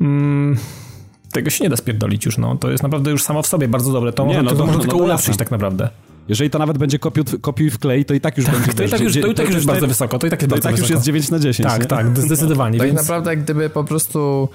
Mm, 0.00 0.56
tego 1.32 1.50
się 1.50 1.64
nie 1.64 1.70
da 1.70 1.76
spierdolić 1.76 2.26
już, 2.26 2.38
no. 2.38 2.56
To 2.56 2.70
jest 2.70 2.82
naprawdę 2.82 3.10
już 3.10 3.22
samo 3.22 3.42
w 3.42 3.46
sobie 3.46 3.68
bardzo 3.68 3.92
dobre. 3.92 4.12
To, 4.12 4.26
nie, 4.26 4.28
może, 4.28 4.42
no, 4.42 4.50
to, 4.50 4.56
to 4.56 4.66
może 4.66 4.78
tylko 4.78 4.96
ulepszyć 4.96 5.36
tak 5.36 5.50
naprawdę. 5.50 5.88
Jeżeli 6.28 6.50
to 6.50 6.58
nawet 6.58 6.78
będzie 6.78 6.98
kopiuj, 6.98 7.24
kopiuj 7.40 7.70
w 7.70 7.78
klej, 7.78 8.04
to 8.04 8.14
i 8.14 8.20
tak 8.20 8.36
już 8.36 8.46
tak, 8.46 8.54
będzie... 8.54 8.72
To 8.72 8.84
i 8.84 8.88
tak 8.88 9.00
już, 9.00 9.20
to 9.20 9.26
i 9.26 9.34
tak 9.34 9.46
już 9.46 9.54
jest 9.54 9.66
bardzo 9.66 9.86
wysoko, 9.86 10.18
to 10.18 10.26
i 10.26 10.30
tak 10.30 10.42
jest 10.42 10.50
to 10.50 10.54
bardzo 10.54 10.68
i 10.68 10.72
tak 10.72 10.80
wysoko. 10.80 10.94
już 10.94 10.96
jest 10.96 11.06
9 11.06 11.30
na 11.30 11.38
10. 11.38 11.68
Tak, 11.68 11.80
nie? 11.80 11.86
tak, 11.86 12.18
zdecydowanie. 12.18 12.78
Tak 12.78 12.86
więc... 12.86 13.00
naprawdę 13.00 13.36
gdyby 13.36 13.70
po 13.70 13.84
prostu 13.84 14.48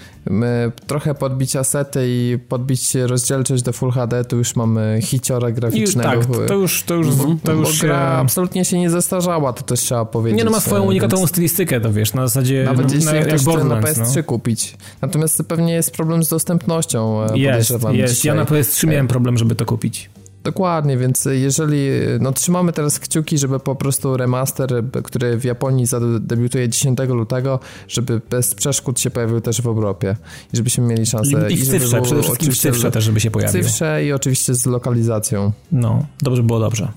trochę 0.88 1.16
podbić 1.16 1.56
asety 1.56 2.06
i 2.08 2.38
podbić 2.50 2.96
rozdzielczość 2.96 3.64
do 3.64 3.74
Full 3.74 3.92
HD, 3.92 4.26
to 4.26 4.36
już 4.36 4.56
mamy 4.56 5.00
hiciora 5.02 5.52
graficznego. 5.52 6.10
I, 6.10 6.26
tak, 6.26 6.48
to 6.48 6.54
już... 6.54 6.84
To 6.84 6.96
już, 6.96 7.08
to 7.44 7.54
już 7.54 7.82
gra 7.82 8.16
e, 8.16 8.18
absolutnie 8.18 8.66
się 8.66 8.80
nie 8.80 8.90
zestarzała, 8.90 9.54
to 9.54 9.64
też 9.64 9.80
trzeba 9.80 10.06
powiedzieć. 10.06 10.38
Nie, 10.38 10.46
no 10.46 10.52
ma 10.52 10.60
swoją 10.60 10.84
e, 10.84 10.88
unikatową 10.88 11.22
więc... 11.22 11.30
stylistykę, 11.30 11.82
to 11.82 11.94
wiesz, 11.94 12.14
na 12.14 12.28
zasadzie... 12.28 12.64
Nawet 12.64 12.88
no, 12.88 12.96
jeśli 12.96 13.14
na, 13.14 13.22
ktoś 13.22 13.42
chce 13.42 13.64
na 13.64 13.82
PS3 13.82 14.16
no. 14.16 14.24
kupić. 14.24 14.78
Natomiast 15.02 15.44
pewnie 15.48 15.74
jest 15.74 15.92
problem 15.92 16.24
z 16.24 16.30
dostępnością, 16.30 17.24
e, 17.24 17.38
jest, 17.38 17.74
jest. 17.92 18.26
Ja 18.26 18.36
na 18.36 18.46
PS3 18.46 18.88
miałem 18.88 19.08
problem, 19.08 19.38
żeby 19.38 19.56
to 19.56 19.66
kupić. 19.66 20.10
Dokładnie, 20.44 20.98
więc 20.98 21.28
jeżeli, 21.32 21.90
no 22.20 22.32
trzymamy 22.32 22.74
teraz 22.74 23.00
kciuki, 23.00 23.38
żeby 23.38 23.60
po 23.60 23.76
prostu 23.76 24.18
remaster, 24.18 24.84
który 25.04 25.38
w 25.38 25.44
Japonii 25.44 25.86
debiutuje 26.20 26.70
10 26.70 27.00
lutego, 27.00 27.60
żeby 27.88 28.22
bez 28.30 28.56
przeszkód 28.56 29.00
się 29.00 29.10
pojawił 29.10 29.42
też 29.42 29.62
w 29.62 29.68
Europie 29.68 30.16
i 30.54 30.58
żebyśmy 30.58 30.84
mieli 30.84 31.06
szansę. 31.06 31.52
I, 31.52 31.54
i 31.54 31.58
w 31.58 31.68
cyfrze, 31.68 32.02
przede 32.02 32.22
wszystkim 32.22 32.52
w 32.52 32.58
cyfrze 32.58 32.92
też, 32.92 33.04
żeby 33.04 33.20
się 33.20 33.32
pojawił. 33.32 33.64
W 33.64 33.66
cyfrze 33.66 34.06
i 34.06 34.14
oczywiście 34.14 34.56
z 34.56 34.66
lokalizacją. 34.66 35.52
No, 35.72 36.06
dobrze 36.22 36.44
było 36.44 36.60
dobrze. 36.60 36.92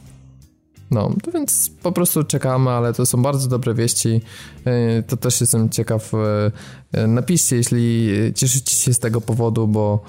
No, 0.91 1.11
to 1.22 1.30
więc 1.32 1.70
po 1.82 1.93
prostu 1.93 2.24
czekamy, 2.24 2.70
ale 2.70 2.93
to 2.93 3.07
są 3.07 3.22
bardzo 3.22 3.49
dobre 3.49 3.74
wieści. 3.74 4.20
E, 4.64 5.03
to 5.03 5.16
też 5.16 5.41
jestem 5.41 5.70
ciekaw. 5.70 6.14
E, 6.14 6.51
e, 6.93 7.07
napiszcie, 7.07 7.57
jeśli 7.57 8.11
cieszycie 8.34 8.76
się 8.76 8.95
z 8.95 8.99
tego 8.99 9.20
powodu, 9.20 9.68
bo, 9.68 10.01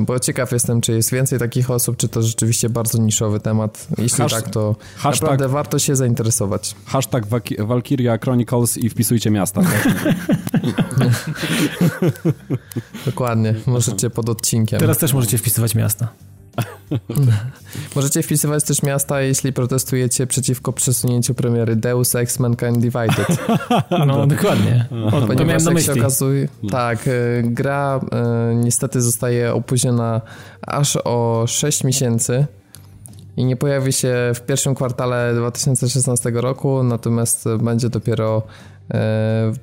bo 0.00 0.20
ciekaw 0.20 0.52
jestem, 0.52 0.80
czy 0.80 0.92
jest 0.92 1.12
więcej 1.12 1.38
takich 1.38 1.70
osób, 1.70 1.96
czy 1.96 2.08
to 2.08 2.22
rzeczywiście 2.22 2.68
bardzo 2.68 2.98
niszowy 2.98 3.40
temat. 3.40 3.88
Jeśli 3.98 4.18
hashtag, 4.18 4.44
tak, 4.44 4.52
to 4.52 4.76
hashtag, 4.96 5.22
naprawdę 5.22 5.48
warto 5.48 5.78
się 5.78 5.96
zainteresować. 5.96 6.74
Hashtag 6.86 7.26
Valkyria 7.58 8.18
Chronicles 8.18 8.78
i 8.78 8.90
wpisujcie 8.90 9.30
miasta. 9.30 9.62
Tak? 9.62 9.88
Dokładnie, 13.06 13.54
możecie 13.66 14.10
pod 14.10 14.28
odcinkiem. 14.28 14.80
Teraz 14.80 14.98
też 14.98 15.12
możecie 15.12 15.38
wpisywać 15.38 15.74
miasta. 15.74 16.08
Możecie 17.96 18.22
wpisywać 18.22 18.64
też 18.64 18.82
miasta, 18.82 19.20
jeśli 19.20 19.52
protestujecie 19.52 20.26
przeciwko 20.26 20.72
przesunięciu 20.72 21.34
premiery 21.34 21.76
Deus 21.76 22.14
Ex 22.14 22.38
Mankind 22.38 22.78
Divided. 22.78 23.26
No, 24.06 24.26
dokładnie. 24.26 24.86
O, 25.12 25.26
Ponieważ 25.26 25.64
jak 25.64 25.80
się 25.80 25.92
okazuje, 25.92 26.48
no. 26.62 26.70
tak, 26.70 27.08
e, 27.08 27.10
gra 27.42 28.00
e, 28.12 28.54
niestety 28.54 29.00
zostaje 29.00 29.54
opóźniona 29.54 30.20
aż 30.66 30.98
o 31.04 31.44
6 31.46 31.84
miesięcy 31.84 32.46
i 33.36 33.44
nie 33.44 33.56
pojawi 33.56 33.92
się 33.92 34.14
w 34.34 34.40
pierwszym 34.40 34.74
kwartale 34.74 35.34
2016 35.34 36.30
roku, 36.30 36.82
natomiast 36.82 37.48
będzie 37.62 37.88
dopiero 37.90 38.42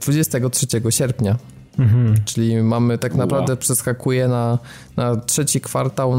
23 0.01 0.67
e, 0.87 0.91
sierpnia. 0.91 1.35
Mhm. 1.81 2.15
Czyli 2.25 2.63
mamy 2.63 2.97
tak 2.97 3.15
naprawdę 3.15 3.57
przeskakuje 3.57 4.27
na, 4.27 4.59
na 4.97 5.15
trzeci 5.15 5.61
kwartał, 5.61 6.17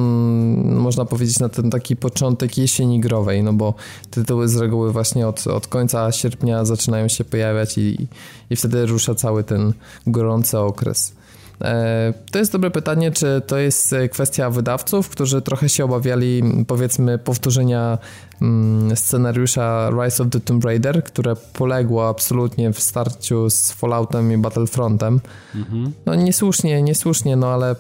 można 0.64 1.04
powiedzieć 1.04 1.40
na 1.40 1.48
ten 1.48 1.70
taki 1.70 1.96
początek 1.96 2.58
jesieni 2.58 3.00
growej, 3.00 3.42
no 3.42 3.52
bo 3.52 3.74
tytuły 4.10 4.48
z 4.48 4.56
reguły 4.56 4.92
właśnie 4.92 5.28
od, 5.28 5.46
od 5.46 5.66
końca 5.66 6.12
sierpnia 6.12 6.64
zaczynają 6.64 7.08
się 7.08 7.24
pojawiać 7.24 7.78
i, 7.78 8.08
i 8.50 8.56
wtedy 8.56 8.86
rusza 8.86 9.14
cały 9.14 9.44
ten 9.44 9.72
gorący 10.06 10.58
okres. 10.58 11.14
E, 11.62 12.14
to 12.30 12.38
jest 12.38 12.52
dobre 12.52 12.70
pytanie, 12.70 13.10
czy 13.10 13.42
to 13.46 13.58
jest 13.58 13.94
kwestia 14.10 14.50
wydawców, 14.50 15.08
którzy 15.08 15.42
trochę 15.42 15.68
się 15.68 15.84
obawiali, 15.84 16.42
powiedzmy, 16.66 17.18
powtórzenia 17.18 17.98
mm, 18.42 18.96
scenariusza 18.96 19.90
Rise 19.90 20.22
of 20.22 20.28
the 20.30 20.40
Tomb 20.40 20.64
Raider, 20.64 21.04
które 21.04 21.36
poległo 21.52 22.08
absolutnie 22.08 22.72
w 22.72 22.80
starciu 22.80 23.50
z 23.50 23.72
Falloutem 23.72 24.32
i 24.32 24.38
Battlefrontem. 24.38 25.20
Mhm. 25.54 25.92
No 26.06 26.14
niesłusznie, 26.14 26.82
niesłusznie, 26.82 27.36
no 27.36 27.46
ale 27.46 27.76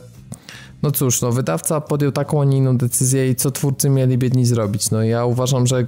no 0.82 0.90
cóż, 0.90 1.20
no 1.20 1.32
wydawca 1.32 1.80
podjął 1.80 2.12
taką, 2.12 2.42
a 2.42 2.44
nie 2.44 2.56
inną 2.56 2.76
decyzję 2.76 3.30
i 3.30 3.34
co 3.34 3.50
twórcy 3.50 3.90
mieli 3.90 4.18
biedni 4.18 4.46
zrobić? 4.46 4.90
No 4.90 5.02
ja 5.02 5.24
uważam, 5.24 5.66
że 5.66 5.84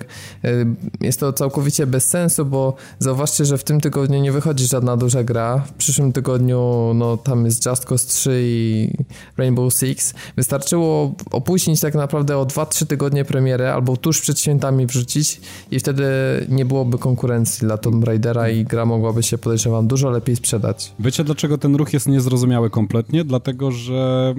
jest 1.00 1.20
to 1.20 1.32
całkowicie 1.32 1.86
bez 1.86 2.08
sensu, 2.08 2.46
bo 2.46 2.74
zauważcie, 2.98 3.44
że 3.44 3.58
w 3.58 3.64
tym 3.64 3.80
tygodniu 3.80 4.20
nie 4.20 4.32
wychodzi 4.32 4.66
żadna 4.66 4.96
duża 4.96 5.24
gra. 5.24 5.58
W 5.58 5.72
przyszłym 5.72 6.12
tygodniu, 6.12 6.92
no 6.94 7.16
tam 7.16 7.44
jest 7.44 7.66
Just 7.66 7.84
Cause 7.84 8.08
3 8.08 8.40
i 8.44 8.90
Rainbow 9.36 9.74
Six. 9.74 10.14
Wystarczyło 10.36 11.14
opóźnić 11.30 11.80
tak 11.80 11.94
naprawdę 11.94 12.38
o 12.38 12.46
2-3 12.46 12.86
tygodnie 12.86 13.24
premierę 13.24 13.74
albo 13.74 13.96
tuż 13.96 14.20
przed 14.20 14.40
świętami 14.40 14.86
wrzucić 14.86 15.40
i 15.70 15.80
wtedy 15.80 16.04
nie 16.48 16.64
byłoby 16.64 16.98
konkurencji 16.98 17.60
dla 17.60 17.78
Tomb 17.78 18.04
Raidera 18.04 18.48
i 18.50 18.64
gra 18.64 18.86
mogłaby 18.86 19.22
się, 19.22 19.38
podejrzewam, 19.38 19.86
dużo 19.86 20.10
lepiej 20.10 20.36
sprzedać. 20.36 20.92
Wiecie, 20.98 21.24
dlaczego 21.24 21.58
ten 21.58 21.76
ruch 21.76 21.92
jest 21.92 22.08
niezrozumiały 22.08 22.70
kompletnie? 22.70 23.24
Dlatego, 23.24 23.72
że 23.72 24.34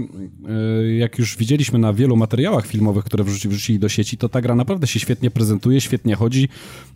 jak 0.98 1.20
już 1.20 1.38
widzieliśmy 1.38 1.80
na 1.80 1.94
wielu 1.94 2.16
materiałach 2.16 2.68
filmowych, 2.68 3.06
które 3.06 3.24
wrzuci, 3.24 3.50
wrzucili 3.50 3.80
do 3.80 3.90
sieci, 3.90 4.18
to 4.18 4.30
ta 4.30 4.42
gra 4.42 4.56
naprawdę 4.56 4.88
się 4.88 5.00
świetnie 5.00 5.32
prezentuje, 5.32 5.82
świetnie 5.82 6.16
chodzi, 6.16 6.50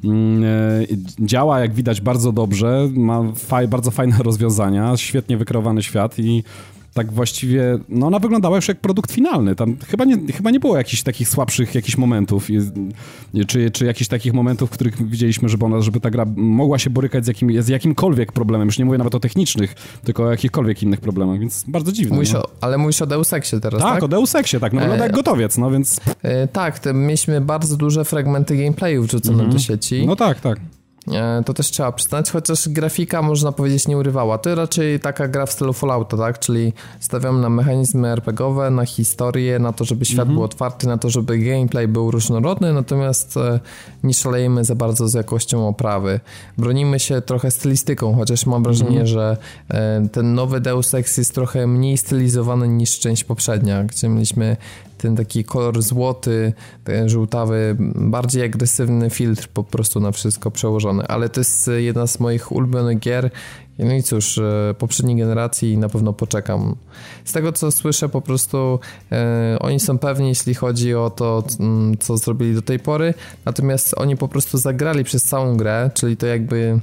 yy, 0.03 0.11
działa, 1.19 1.59
jak 1.59 1.73
widać, 1.73 2.01
bardzo 2.01 2.31
dobrze, 2.31 2.89
ma 2.95 3.31
faj, 3.35 3.67
bardzo 3.67 3.91
fajne 3.91 4.17
rozwiązania, 4.23 4.97
świetnie 4.97 5.37
wykreowany 5.37 5.83
świat 5.83 6.19
i 6.19 6.43
tak 6.93 7.13
właściwie, 7.13 7.79
no 7.89 8.07
ona 8.07 8.19
wyglądała 8.19 8.55
już 8.55 8.67
jak 8.67 8.79
produkt 8.79 9.11
finalny. 9.11 9.55
Tam 9.55 9.77
chyba 9.87 10.05
nie, 10.05 10.33
chyba 10.33 10.51
nie 10.51 10.59
było 10.59 10.77
jakichś 10.77 11.03
takich 11.03 11.29
słabszych 11.29 11.75
jakichś 11.75 11.97
momentów, 11.97 12.47
czy, 13.47 13.71
czy 13.71 13.85
jakichś 13.85 14.07
takich 14.07 14.33
momentów, 14.33 14.69
w 14.69 14.73
których 14.73 15.09
widzieliśmy, 15.09 15.49
żeby 15.49 15.65
ona, 15.65 15.81
żeby 15.81 15.99
ta 15.99 16.09
gra 16.09 16.25
mogła 16.35 16.79
się 16.79 16.89
borykać 16.89 17.25
z, 17.25 17.27
jakim, 17.27 17.61
z 17.61 17.67
jakimkolwiek 17.67 18.31
problemem. 18.31 18.67
Już 18.67 18.79
nie 18.79 18.85
mówię 18.85 18.97
nawet 18.97 19.15
o 19.15 19.19
technicznych, 19.19 19.75
tylko 20.03 20.23
o 20.23 20.31
jakichkolwiek 20.31 20.83
innych 20.83 21.01
problemach, 21.01 21.39
więc 21.39 21.63
bardzo 21.67 21.91
dziwne. 21.91 22.15
Mówisz 22.15 22.33
no. 22.33 22.43
o, 22.43 22.49
ale 22.61 22.77
mówisz 22.77 23.01
o 23.01 23.05
Deus 23.05 23.33
Exie 23.33 23.59
teraz, 23.59 23.81
tak? 23.81 23.93
Tak, 23.93 24.03
o 24.03 24.07
Deus 24.07 24.35
Exie, 24.35 24.59
tak. 24.59 24.73
No 24.73 24.79
wygląda 24.79 25.03
e, 25.03 25.07
jak 25.07 25.15
gotowiec, 25.15 25.57
no 25.57 25.71
więc... 25.71 25.99
E, 26.23 26.47
tak, 26.47 26.81
mieliśmy 26.93 27.41
bardzo 27.41 27.77
duże 27.77 28.05
fragmenty 28.05 28.57
gameplayu 28.57 29.03
wrzucone 29.03 29.37
mm 29.37 29.49
-hmm. 29.49 29.53
do 29.53 29.59
sieci. 29.59 30.07
No 30.07 30.15
tak, 30.15 30.39
tak. 30.39 30.59
To 31.45 31.53
też 31.53 31.71
trzeba 31.71 31.91
przyznać, 31.91 32.31
chociaż 32.31 32.69
grafika 32.69 33.21
można 33.21 33.51
powiedzieć 33.51 33.87
nie 33.87 33.97
urywała. 33.97 34.37
To 34.37 34.55
raczej 34.55 34.99
taka 34.99 35.27
gra 35.27 35.45
w 35.45 35.51
stylu 35.51 35.73
Fallouta, 35.73 36.17
tak? 36.17 36.39
Czyli 36.39 36.73
stawiamy 36.99 37.41
na 37.41 37.49
mechanizmy 37.49 38.07
RPGowe, 38.07 38.69
na 38.69 38.85
historię, 38.85 39.59
na 39.59 39.73
to, 39.73 39.85
żeby 39.85 40.05
świat 40.05 40.19
mhm. 40.19 40.35
był 40.35 40.43
otwarty, 40.43 40.87
na 40.87 40.97
to, 40.97 41.09
żeby 41.09 41.37
gameplay 41.37 41.87
był 41.87 42.11
różnorodny, 42.11 42.73
natomiast 42.73 43.37
e, 43.37 43.59
nie 44.03 44.13
szalejemy 44.13 44.65
za 44.65 44.75
bardzo 44.75 45.07
z 45.07 45.13
jakością 45.13 45.67
oprawy. 45.67 46.19
Bronimy 46.57 46.99
się 46.99 47.21
trochę 47.21 47.51
stylistyką, 47.51 48.15
chociaż 48.15 48.45
mam 48.45 48.63
wrażenie, 48.63 48.89
mhm. 49.01 49.07
że 49.07 49.37
e, 49.69 50.07
ten 50.11 50.33
nowy 50.33 50.61
Deus 50.61 50.93
Ex 50.93 51.17
jest 51.17 51.35
trochę 51.35 51.67
mniej 51.67 51.97
stylizowany 51.97 52.67
niż 52.67 52.99
część 52.99 53.23
poprzednia, 53.23 53.83
gdzie 53.83 54.09
mieliśmy 54.09 54.57
ten 54.99 55.15
taki 55.15 55.43
kolor 55.43 55.81
złoty, 55.81 56.53
ten 56.83 57.09
żółtawy, 57.09 57.75
bardziej 57.95 58.43
agresywny 58.43 59.09
filtr 59.09 59.47
po 59.47 59.63
prostu 59.63 59.99
na 59.99 60.11
wszystko 60.11 60.51
przełożony, 60.51 61.07
ale 61.07 61.29
to 61.29 61.39
jest 61.39 61.69
jedna 61.77 62.07
z 62.07 62.19
moich 62.19 62.51
ulubionych 62.51 62.99
gier 62.99 63.31
no 63.79 63.93
i 63.93 64.03
cóż, 64.03 64.37
e, 64.37 64.75
poprzedniej 64.77 65.17
generacji 65.17 65.77
na 65.77 65.89
pewno 65.89 66.13
poczekam. 66.13 66.75
Z 67.25 67.31
tego 67.31 67.51
co 67.51 67.71
słyszę, 67.71 68.09
po 68.09 68.21
prostu 68.21 68.79
e, 69.11 69.57
oni 69.59 69.79
są 69.79 69.97
pewni, 69.97 70.29
jeśli 70.29 70.53
chodzi 70.53 70.95
o 70.95 71.09
to, 71.09 71.43
mm, 71.59 71.97
co 71.97 72.17
zrobili 72.17 72.55
do 72.55 72.61
tej 72.61 72.79
pory, 72.79 73.13
natomiast 73.45 73.93
oni 73.97 74.17
po 74.17 74.27
prostu 74.27 74.57
zagrali 74.57 75.03
przez 75.03 75.23
całą 75.23 75.57
grę, 75.57 75.91
czyli 75.93 76.17
to 76.17 76.25
jakby 76.25 76.79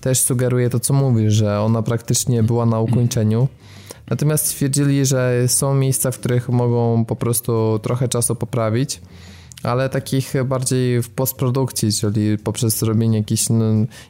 też 0.00 0.20
sugeruje 0.20 0.70
to, 0.70 0.80
co 0.80 0.94
mówisz, 0.94 1.34
że 1.34 1.60
ona 1.60 1.82
praktycznie 1.82 2.42
była 2.42 2.66
na 2.66 2.80
ukończeniu. 2.80 3.48
Natomiast 4.10 4.46
stwierdzili, 4.46 5.06
że 5.06 5.48
są 5.48 5.74
miejsca, 5.74 6.10
w 6.10 6.18
których 6.18 6.48
mogą 6.48 7.04
po 7.04 7.16
prostu 7.16 7.80
trochę 7.82 8.08
czasu 8.08 8.34
poprawić, 8.34 9.00
ale 9.62 9.88
takich 9.88 10.32
bardziej 10.44 11.02
w 11.02 11.10
postprodukcji, 11.10 11.92
czyli 11.92 12.38
poprzez 12.38 12.82
robienie 12.82 13.18
jakichś 13.18 13.48
no, 13.48 13.64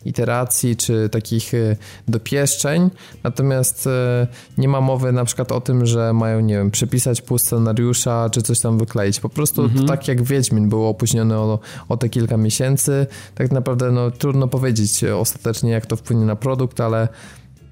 iteracji 0.04 0.76
czy 0.76 1.08
takich 1.08 1.54
e, 1.54 1.76
dopieszczeń. 2.08 2.90
Natomiast 3.24 3.86
e, 3.86 4.26
nie 4.58 4.68
ma 4.68 4.80
mowy 4.80 5.12
na 5.12 5.24
przykład 5.24 5.52
o 5.52 5.60
tym, 5.60 5.86
że 5.86 6.12
mają, 6.12 6.40
nie 6.40 6.54
wiem, 6.54 6.70
przepisać 6.70 7.22
pół 7.22 7.38
scenariusza 7.38 8.30
czy 8.30 8.42
coś 8.42 8.60
tam 8.60 8.78
wykleić. 8.78 9.20
Po 9.20 9.28
prostu 9.28 9.62
mhm. 9.62 9.86
tak 9.86 10.08
jak 10.08 10.22
Wiedźmin 10.22 10.68
było 10.68 10.88
opóźnione 10.88 11.38
o, 11.38 11.58
o 11.88 11.96
te 11.96 12.08
kilka 12.08 12.36
miesięcy, 12.36 13.06
tak 13.34 13.52
naprawdę 13.52 13.90
no, 13.90 14.10
trudno 14.10 14.48
powiedzieć 14.48 15.04
ostatecznie, 15.04 15.70
jak 15.70 15.86
to 15.86 15.96
wpłynie 15.96 16.24
na 16.24 16.36
produkt, 16.36 16.80
ale 16.80 17.08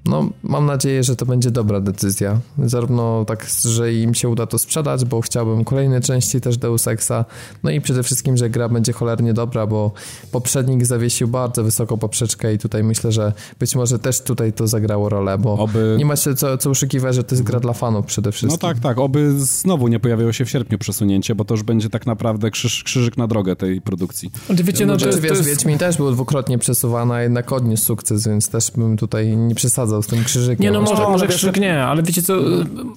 no, 0.05 0.29
mam 0.43 0.65
nadzieję, 0.65 1.03
że 1.03 1.15
to 1.15 1.25
będzie 1.25 1.51
dobra 1.51 1.81
decyzja. 1.81 2.39
Zarówno 2.65 3.25
tak, 3.25 3.47
że 3.65 3.93
im 3.93 4.13
się 4.13 4.29
uda 4.29 4.45
to 4.45 4.57
sprzedać, 4.57 5.05
bo 5.05 5.21
chciałbym 5.21 5.63
kolejne 5.63 6.01
części 6.01 6.41
też 6.41 6.57
Deus 6.57 6.87
Exa, 6.87 7.25
no 7.63 7.71
i 7.71 7.81
przede 7.81 8.03
wszystkim, 8.03 8.37
że 8.37 8.49
gra 8.49 8.69
będzie 8.69 8.93
cholernie 8.93 9.33
dobra, 9.33 9.67
bo 9.67 9.91
poprzednik 10.31 10.85
zawiesił 10.85 11.27
bardzo 11.27 11.63
wysoką 11.63 11.97
poprzeczkę 11.97 12.53
i 12.53 12.57
tutaj 12.57 12.83
myślę, 12.83 13.11
że 13.11 13.33
być 13.59 13.75
może 13.75 13.99
też 13.99 14.21
tutaj 14.21 14.53
to 14.53 14.67
zagrało 14.67 15.09
rolę, 15.09 15.37
bo 15.37 15.57
Oby... 15.57 15.95
nie 15.97 16.05
ma 16.05 16.15
się 16.15 16.35
co, 16.35 16.57
co 16.57 16.69
oszukiwać, 16.69 17.15
że 17.15 17.23
to 17.23 17.35
jest 17.35 17.43
gra 17.43 17.59
dla 17.59 17.73
fanów 17.73 18.05
przede 18.05 18.31
wszystkim. 18.31 18.59
No 18.61 18.73
tak, 18.73 18.79
tak. 18.79 18.99
Oby 18.99 19.39
znowu 19.39 19.87
nie 19.87 19.99
pojawiło 19.99 20.31
się 20.31 20.45
w 20.45 20.49
sierpniu 20.49 20.77
przesunięcie, 20.77 21.35
bo 21.35 21.45
to 21.45 21.53
już 21.53 21.63
będzie 21.63 21.89
tak 21.89 22.05
naprawdę 22.05 22.51
krzyż, 22.51 22.83
krzyżyk 22.83 23.17
na 23.17 23.27
drogę 23.27 23.55
tej 23.55 23.81
produkcji. 23.81 24.31
Wiecie, 24.49 24.85
no, 24.85 24.93
no 24.93 24.99
to, 24.99 25.05
wiesz, 25.05 25.15
to 25.15 25.27
jest... 25.27 25.43
Wiedźmin 25.43 25.77
też 25.77 25.97
był 25.97 26.11
dwukrotnie 26.11 26.57
przesuwany, 26.57 27.13
a 27.13 27.21
jednak 27.21 27.51
odniósł 27.51 27.83
sukces, 27.83 28.27
więc 28.27 28.49
też 28.49 28.71
bym 28.71 28.97
tutaj 28.97 29.37
nie 29.37 29.55
przesadzał 29.55 29.94
z 30.01 30.07
tym 30.07 30.23
krzyżykiem. 30.23 30.63
Nie, 30.63 30.71
no 30.71 30.81
może, 30.81 31.03
może 31.03 31.27
krzyżyk 31.27 31.59
nie, 31.59 31.83
ale 31.83 32.03
wiecie 32.03 32.21
co, 32.21 32.37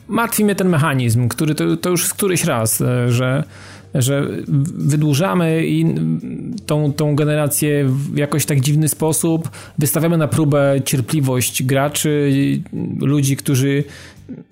martwi 0.08 0.44
mnie 0.44 0.54
ten 0.54 0.68
mechanizm, 0.68 1.28
który 1.28 1.54
to, 1.54 1.76
to 1.76 1.90
już 1.90 2.08
któryś 2.08 2.44
raz, 2.44 2.80
e, 2.80 3.12
że 3.12 3.44
że 3.94 4.28
wydłużamy 4.74 5.66
i 5.66 5.94
tą, 6.66 6.92
tą 6.92 7.16
generację 7.16 7.84
w 7.84 8.16
jakoś 8.16 8.46
tak 8.46 8.60
dziwny 8.60 8.88
sposób, 8.88 9.50
wystawiamy 9.78 10.16
na 10.16 10.28
próbę 10.28 10.80
cierpliwość 10.84 11.62
graczy, 11.62 12.32
ludzi, 13.00 13.36
którzy 13.36 13.84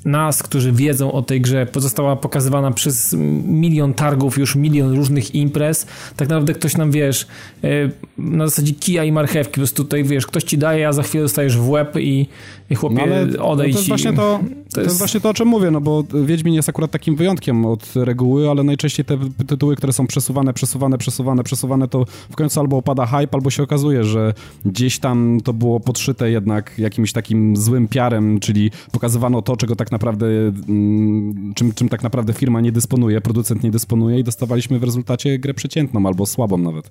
nas, 0.05 0.43
którzy 0.43 0.73
wiedzą 0.73 1.13
o 1.13 1.23
tej 1.23 1.41
grze, 1.41 1.67
pozostała 1.67 2.17
pokazywana 2.17 2.71
przez 2.71 3.17
milion 3.47 3.95
targów, 3.95 4.39
już 4.39 4.57
milion 4.57 4.97
różnych 4.97 5.35
imprez. 5.35 5.87
Tak 6.17 6.29
naprawdę 6.29 6.55
ktoś 6.55 6.77
nam, 6.77 6.91
wiesz, 6.91 7.27
e, 7.65 7.69
na 8.19 8.47
zasadzie 8.49 8.75
kija 8.75 9.05
i 9.05 9.13
marchewki, 9.13 9.53
po 9.53 9.57
prostu 9.57 9.85
tutaj, 9.85 10.05
wiesz, 10.05 10.27
ktoś 10.27 10.45
ci 10.45 10.59
daje, 10.59 10.89
a 10.89 10.93
za 10.93 11.03
chwilę 11.03 11.25
dostajesz 11.25 11.59
w 11.59 11.69
łeb 11.69 11.97
i, 11.97 12.27
i 12.71 12.75
chłopie 12.75 13.27
no 13.39 13.49
odejdź. 13.49 13.73
to, 13.73 13.79
jest 13.79 13.89
właśnie 13.89 14.13
to, 14.13 14.41
to, 14.75 14.81
jest... 14.81 14.99
właśnie 14.99 15.21
to, 15.21 15.29
o 15.29 15.35
czym 15.35 15.49
mówię, 15.49 15.71
no 15.71 15.81
bo 15.81 16.05
Wiedźmin 16.25 16.55
jest 16.55 16.69
akurat 16.69 16.91
takim 16.91 17.17
wyjątkiem 17.17 17.67
od 17.67 17.93
reguły, 17.95 18.51
ale 18.51 18.63
najczęściej 18.63 19.05
te 19.05 19.19
tytuły, 19.47 19.77
które 19.77 19.93
są 19.93 20.07
przesuwane, 20.07 20.55
przesuwane, 20.55 20.99
przesuwane, 20.99 21.45
przesuwane, 21.45 21.89
to 21.89 22.05
w 22.31 22.37
końcu 22.37 22.61
albo 22.61 22.77
opada 22.77 23.07
hype, 23.07 23.35
albo 23.35 23.51
się 23.51 23.63
okazuje, 23.63 24.05
że 24.05 24.35
gdzieś 24.65 24.99
tam 24.99 25.41
to 25.45 25.53
było 25.53 25.81
podszyte 25.81 26.31
jednak 26.31 26.79
jakimś 26.79 27.13
takim 27.13 27.57
złym 27.57 27.89
piarem, 27.89 28.41
czyli 28.41 28.71
pokazywano 28.93 29.43
to, 29.43 29.57
czego 29.67 29.77
tak 29.77 29.93
naprawdę, 29.93 30.27
mm, 30.27 31.55
czym, 31.55 31.73
czym 31.73 31.89
tak 31.89 32.03
naprawdę 32.03 32.33
firma 32.33 32.61
nie 32.61 32.73
dysponuje, 32.73 33.21
producent 33.21 33.63
nie 33.63 33.71
dysponuje 33.71 34.19
i 34.19 34.25
dostawaliśmy 34.25 34.79
w 34.79 34.85
rezultacie 34.85 35.39
grę 35.39 35.55
przeciętną 35.55 36.07
albo 36.07 36.27
słabą 36.27 36.59
nawet. 36.59 36.91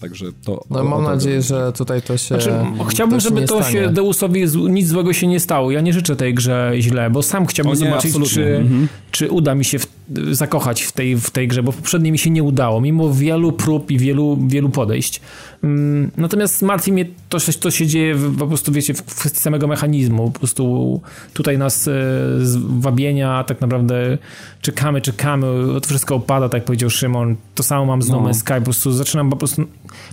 Także 0.00 0.26
to. 0.44 0.64
No 0.70 0.84
mam 0.84 1.04
nadzieję, 1.04 1.42
że 1.42 1.72
tutaj 1.72 2.02
to 2.02 2.16
się. 2.16 2.26
Znaczy, 2.26 2.52
chciałbym, 2.88 3.18
to 3.18 3.24
żeby 3.28 3.46
to 3.46 3.62
stanie. 3.62 3.72
się 3.72 3.88
Deusowi 3.88 4.44
nic 4.70 4.88
złego 4.88 5.12
się 5.12 5.26
nie 5.26 5.40
stało. 5.40 5.70
Ja 5.70 5.80
nie 5.80 5.92
życzę 5.92 6.16
tej 6.16 6.34
grze 6.34 6.72
źle, 6.78 7.10
bo 7.10 7.22
sam 7.22 7.46
chciałbym 7.46 7.72
nie, 7.72 7.78
zobaczyć, 7.78 8.14
czy, 8.34 8.56
mhm. 8.56 8.88
czy 9.10 9.30
uda 9.30 9.54
mi 9.54 9.64
się 9.64 9.78
w, 9.78 9.86
zakochać 10.30 10.82
w 10.82 10.92
tej, 10.92 11.16
w 11.16 11.30
tej 11.30 11.48
grze, 11.48 11.62
bo 11.62 11.72
poprzedniej 11.72 12.12
mi 12.12 12.18
się 12.18 12.30
nie 12.30 12.42
udało, 12.42 12.80
mimo 12.80 13.12
wielu 13.12 13.52
prób 13.52 13.90
i 13.90 13.98
wielu, 13.98 14.38
wielu 14.46 14.68
podejść. 14.68 15.20
Mm, 15.64 16.10
natomiast 16.16 16.62
martwi 16.62 16.92
mnie 16.92 17.06
to, 17.28 17.40
co 17.40 17.70
się 17.70 17.86
dzieje 17.86 18.14
w, 18.14 18.38
po 18.38 18.46
prostu, 18.46 18.72
wiecie, 18.72 18.94
w 18.94 19.02
kwestii 19.02 19.40
samego 19.40 19.66
mechanizmu. 19.66 20.30
Po 20.30 20.38
prostu 20.38 21.00
tutaj 21.34 21.58
nas 21.58 21.88
e, 21.88 21.90
z 22.40 22.56
wabienia 22.56 23.44
tak 23.44 23.60
naprawdę 23.60 24.18
czekamy, 24.60 25.00
czekamy, 25.00 25.46
to 25.80 25.88
wszystko 25.88 26.14
opada, 26.14 26.48
tak 26.48 26.58
jak 26.58 26.64
powiedział 26.64 26.90
Szymon. 26.90 27.36
To 27.54 27.62
samo 27.62 27.86
mam 27.86 28.02
z 28.02 28.08
No 28.08 28.20
Man's 28.20 28.34
Sky, 28.34 28.54
po 28.54 28.60
prostu 28.60 28.92
zaczynam 28.92 29.30
po 29.30 29.36
prostu 29.36 29.64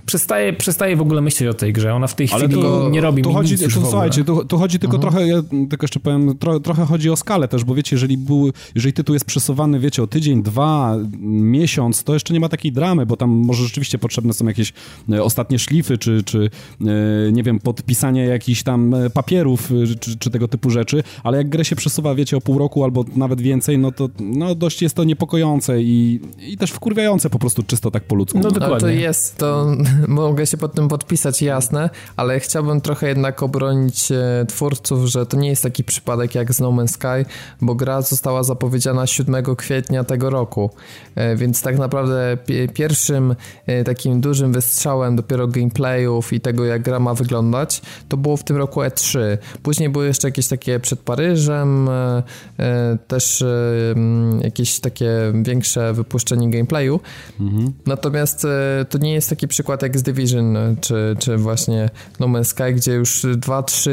przestaję, 0.06 0.54
przestaję 0.54 0.96
w 0.96 1.02
ogóle 1.02 1.22
myśleć 1.22 1.50
o 1.50 1.54
tej 1.54 1.74
grze. 1.74 1.94
Ona 1.94 2.08
w 2.08 2.16
tej 2.16 2.28
chwili 2.28 2.54
to, 2.54 2.90
nie 2.90 3.02
robi 3.02 3.22
tu 3.24 3.30
mi 3.30 3.36
chodzi, 3.36 3.52
nic 3.52 3.62
już 3.62 3.74
tu, 3.74 3.82
Słuchajcie, 3.82 4.24
tu, 4.24 4.46
tu, 4.46 4.58
chodzi 4.58 4.80
tylko 4.80 4.96
mhm. 4.96 5.14
trochę, 5.14 5.28
ja 5.28 5.42
tylko 5.70 5.84
jeszcze 5.84 6.00
powiem, 6.00 6.38
tro, 6.38 6.60
trochę 6.60 6.86
chodzi 6.86 7.10
o 7.10 7.16
skalę 7.16 7.48
też, 7.48 7.64
bo 7.64 7.76
wiecie, 7.76 7.96
jeżeli, 7.96 8.18
był, 8.18 8.52
jeżeli 8.76 8.94
tytuł 8.94 9.14
jest 9.14 9.26
przesuwany, 9.26 9.80
wiecie, 9.88 10.04
o 10.04 10.08
tydzień, 10.08 10.44
dwa, 10.44 10.96
miesiąc, 11.20 12.04
to 12.04 12.14
jeszcze 12.14 12.34
nie 12.34 12.40
ma 12.40 12.50
takiej 12.50 12.72
dramy, 12.72 13.06
bo 13.06 13.18
tam 13.18 13.30
może 13.30 13.64
rzeczywiście 13.64 13.98
potrzebne 13.98 14.34
są 14.34 14.46
jakieś 14.46 14.74
e, 15.12 15.24
ostatnie 15.24 15.60
szlify, 15.60 15.98
czy, 15.98 16.24
czy 16.24 16.50
e, 16.82 17.32
nie 17.32 17.44
wiem, 17.44 17.60
podpisanie 17.60 18.26
jakichś 18.26 18.64
tam 18.64 18.94
e, 18.94 19.10
papierów, 19.10 19.72
czy, 20.00 20.18
czy 20.18 20.30
tego 20.30 20.48
typu 20.48 20.70
rzeczy, 20.70 21.04
ale 21.24 21.38
jak 21.38 21.50
grę 21.50 21.66
się 21.66 21.76
przesuwa, 21.76 22.16
wiecie, 22.16 22.38
o 22.38 22.42
pół 22.42 22.58
roku 22.58 22.84
albo 22.84 23.06
nawet 23.16 23.42
więcej, 23.42 23.78
no 23.78 23.92
to 23.92 24.10
no, 24.20 24.56
dość 24.56 24.82
jest 24.82 24.96
to 24.96 25.04
niepokojące 25.04 25.82
i, 25.82 26.20
i 26.40 26.58
też 26.58 26.72
wkurwiające 26.72 27.30
po 27.30 27.40
prostu 27.40 27.64
czysto 27.64 27.92
tak 27.92 28.04
po 28.04 28.16
ludzku. 28.16 28.40
No 28.40 28.52
dokładnie. 28.52 28.80
to 28.80 28.88
jest, 28.88 29.38
to 29.38 29.76
mogę 30.08 30.46
się 30.46 30.58
pod 30.58 30.74
tym 30.74 30.88
podpisać, 30.88 31.42
jasne, 31.42 31.90
ale 32.16 32.40
chciałbym 32.40 32.82
trochę 32.82 33.08
jednak 33.08 33.44
obronić 33.44 34.10
twórców, 34.48 35.06
że 35.06 35.26
to 35.26 35.38
nie 35.38 35.50
jest 35.50 35.64
taki 35.64 35.84
przypadek 35.84 36.36
jak 36.36 36.54
z 36.54 36.60
No 36.60 36.72
Man's 36.72 36.88
Sky, 36.88 37.30
bo 37.62 37.76
gra 37.76 38.02
została 38.02 38.44
zapowiedziana 38.44 38.58
zapowiedziana 38.68 39.08
7 39.08 39.56
kwietnia 39.56 39.77
tego 40.08 40.30
roku, 40.30 40.70
e, 41.16 41.36
więc 41.36 41.62
tak 41.62 41.78
naprawdę 41.78 42.38
pierwszym 42.74 43.36
e, 43.66 43.84
takim 43.84 44.22
dużym 44.22 44.54
wystrzałem 44.54 45.16
dopiero 45.16 45.48
gameplayów 45.48 46.34
i 46.34 46.40
tego 46.40 46.66
jak 46.66 46.82
gra 46.82 47.00
ma 47.00 47.14
wyglądać, 47.14 47.82
to 48.10 48.18
było 48.18 48.38
w 48.38 48.44
tym 48.44 48.58
roku 48.58 48.80
E3. 48.80 49.20
Później 49.64 49.90
były 49.90 50.06
jeszcze 50.06 50.28
jakieś 50.28 50.48
takie 50.48 50.80
przed 50.80 51.00
Paryżem, 51.00 51.90
też 53.08 53.44
jakieś 54.42 54.80
takie 54.80 55.10
większe 55.44 55.94
wypuszczenie 55.94 56.50
gameplayu. 56.50 57.00
Mhm. 57.40 57.74
Natomiast 57.86 58.48
to 58.90 58.98
nie 58.98 59.14
jest 59.14 59.30
taki 59.30 59.48
przykład 59.48 59.82
jak 59.82 59.98
z 59.98 60.04
Division, 60.04 60.58
czy, 60.82 61.16
czy 61.20 61.38
właśnie 61.38 61.90
No 62.20 62.28
Man's 62.28 62.44
Sky, 62.44 62.74
gdzie 62.74 62.94
już 62.94 63.26
2-3 63.26 63.90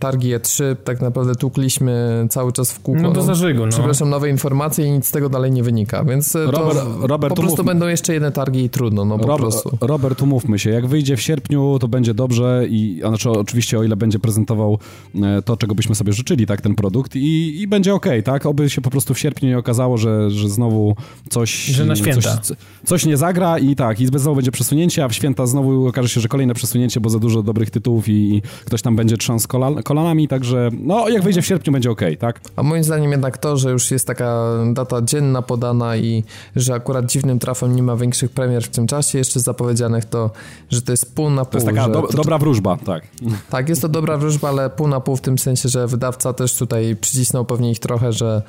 targi 0.00 0.36
E3 0.36 0.76
tak 0.84 1.00
naprawdę 1.00 1.34
tłukliśmy 1.34 2.26
cały 2.30 2.52
czas 2.52 2.72
w 2.72 2.80
kółko. 2.80 3.02
No 3.02 3.12
do 3.12 3.22
zażygu, 3.22 3.66
no. 3.66 3.72
Przepraszam, 3.72 4.10
nowe 4.10 4.30
informacje 4.30 4.73
i 4.78 4.90
nic 4.90 5.06
z 5.06 5.10
tego 5.10 5.28
dalej 5.28 5.52
nie 5.52 5.62
wynika, 5.62 6.04
więc 6.04 6.34
Robert, 6.34 6.78
to 6.78 7.06
Robert, 7.06 7.34
po 7.34 7.42
prostu 7.42 7.56
mówmy. 7.56 7.64
będą 7.64 7.86
jeszcze 7.86 8.12
jedne 8.12 8.32
targi 8.32 8.64
i 8.64 8.70
trudno, 8.70 9.04
no 9.04 9.18
po 9.18 9.26
Robert, 9.26 9.40
prostu. 9.40 9.78
Robert, 9.80 10.22
umówmy 10.22 10.58
się, 10.58 10.70
jak 10.70 10.86
wyjdzie 10.86 11.16
w 11.16 11.20
sierpniu, 11.20 11.78
to 11.80 11.88
będzie 11.88 12.14
dobrze 12.14 12.64
i 12.68 13.00
znaczy 13.00 13.30
oczywiście 13.30 13.78
o 13.78 13.82
ile 13.82 13.96
będzie 13.96 14.18
prezentował 14.18 14.78
e, 15.22 15.42
to, 15.42 15.56
czego 15.56 15.74
byśmy 15.74 15.94
sobie 15.94 16.12
życzyli, 16.12 16.46
tak, 16.46 16.60
ten 16.60 16.74
produkt 16.74 17.16
i, 17.16 17.60
i 17.60 17.68
będzie 17.68 17.94
ok, 17.94 18.06
tak, 18.24 18.46
oby 18.46 18.70
się 18.70 18.80
po 18.80 18.90
prostu 18.90 19.14
w 19.14 19.18
sierpniu 19.18 19.48
nie 19.48 19.58
okazało, 19.58 19.98
że, 19.98 20.30
że 20.30 20.48
znowu 20.48 20.96
coś... 21.28 21.64
Że 21.64 21.84
na 21.84 21.96
święta. 21.96 22.36
Coś, 22.36 22.56
coś 22.84 23.06
nie 23.06 23.16
zagra 23.16 23.58
i 23.58 23.76
tak, 23.76 24.00
i 24.00 24.06
znowu 24.06 24.34
będzie 24.34 24.52
przesunięcie, 24.52 25.04
a 25.04 25.08
w 25.08 25.14
święta 25.14 25.46
znowu 25.46 25.86
okaże 25.86 26.08
się, 26.08 26.20
że 26.20 26.28
kolejne 26.28 26.54
przesunięcie, 26.54 27.00
bo 27.00 27.10
za 27.10 27.18
dużo 27.18 27.42
dobrych 27.42 27.70
tytułów 27.70 28.08
i, 28.08 28.34
i 28.34 28.42
ktoś 28.64 28.82
tam 28.82 28.96
będzie 28.96 29.16
trząsł 29.16 29.48
kolan, 29.48 29.82
kolanami, 29.82 30.28
także 30.28 30.70
no 30.80 31.08
jak 31.08 31.22
wyjdzie 31.22 31.42
w 31.42 31.46
sierpniu 31.46 31.72
będzie 31.72 31.90
ok, 31.90 32.00
tak? 32.18 32.40
A 32.56 32.62
moim 32.62 32.84
zdaniem 32.84 33.10
jednak 33.10 33.38
to, 33.38 33.56
że 33.56 33.70
już 33.70 33.90
jest 33.90 34.06
taka 34.06 34.44
data 34.72 35.02
dzienna 35.02 35.42
podana 35.42 35.96
i 35.96 36.24
że 36.56 36.74
akurat 36.74 37.06
dziwnym 37.06 37.38
trafem 37.38 37.76
nie 37.76 37.82
ma 37.82 37.96
większych 37.96 38.30
premier 38.30 38.64
w 38.64 38.68
tym 38.68 38.86
czasie 38.86 39.18
jeszcze 39.18 39.40
zapowiedzianych, 39.40 40.04
to 40.04 40.30
że 40.70 40.82
to 40.82 40.92
jest 40.92 41.14
pół 41.14 41.30
na 41.30 41.44
pół. 41.44 41.52
To 41.52 41.56
jest 41.56 41.66
taka 41.66 41.88
do, 41.88 42.02
to, 42.02 42.16
dobra 42.16 42.38
wróżba, 42.38 42.76
tak. 42.76 43.04
Tak, 43.50 43.68
jest 43.68 43.82
to 43.82 43.88
dobra 43.88 44.16
wróżba, 44.16 44.48
ale 44.48 44.70
pół 44.70 44.88
na 44.88 45.00
pół 45.00 45.16
w 45.16 45.20
tym 45.20 45.38
sensie, 45.38 45.68
że 45.68 45.86
wydawca 45.86 46.32
też 46.32 46.56
tutaj 46.56 46.96
przycisnął 47.00 47.44
pewnie 47.44 47.70
ich 47.70 47.78
trochę, 47.78 48.12
że 48.12 48.42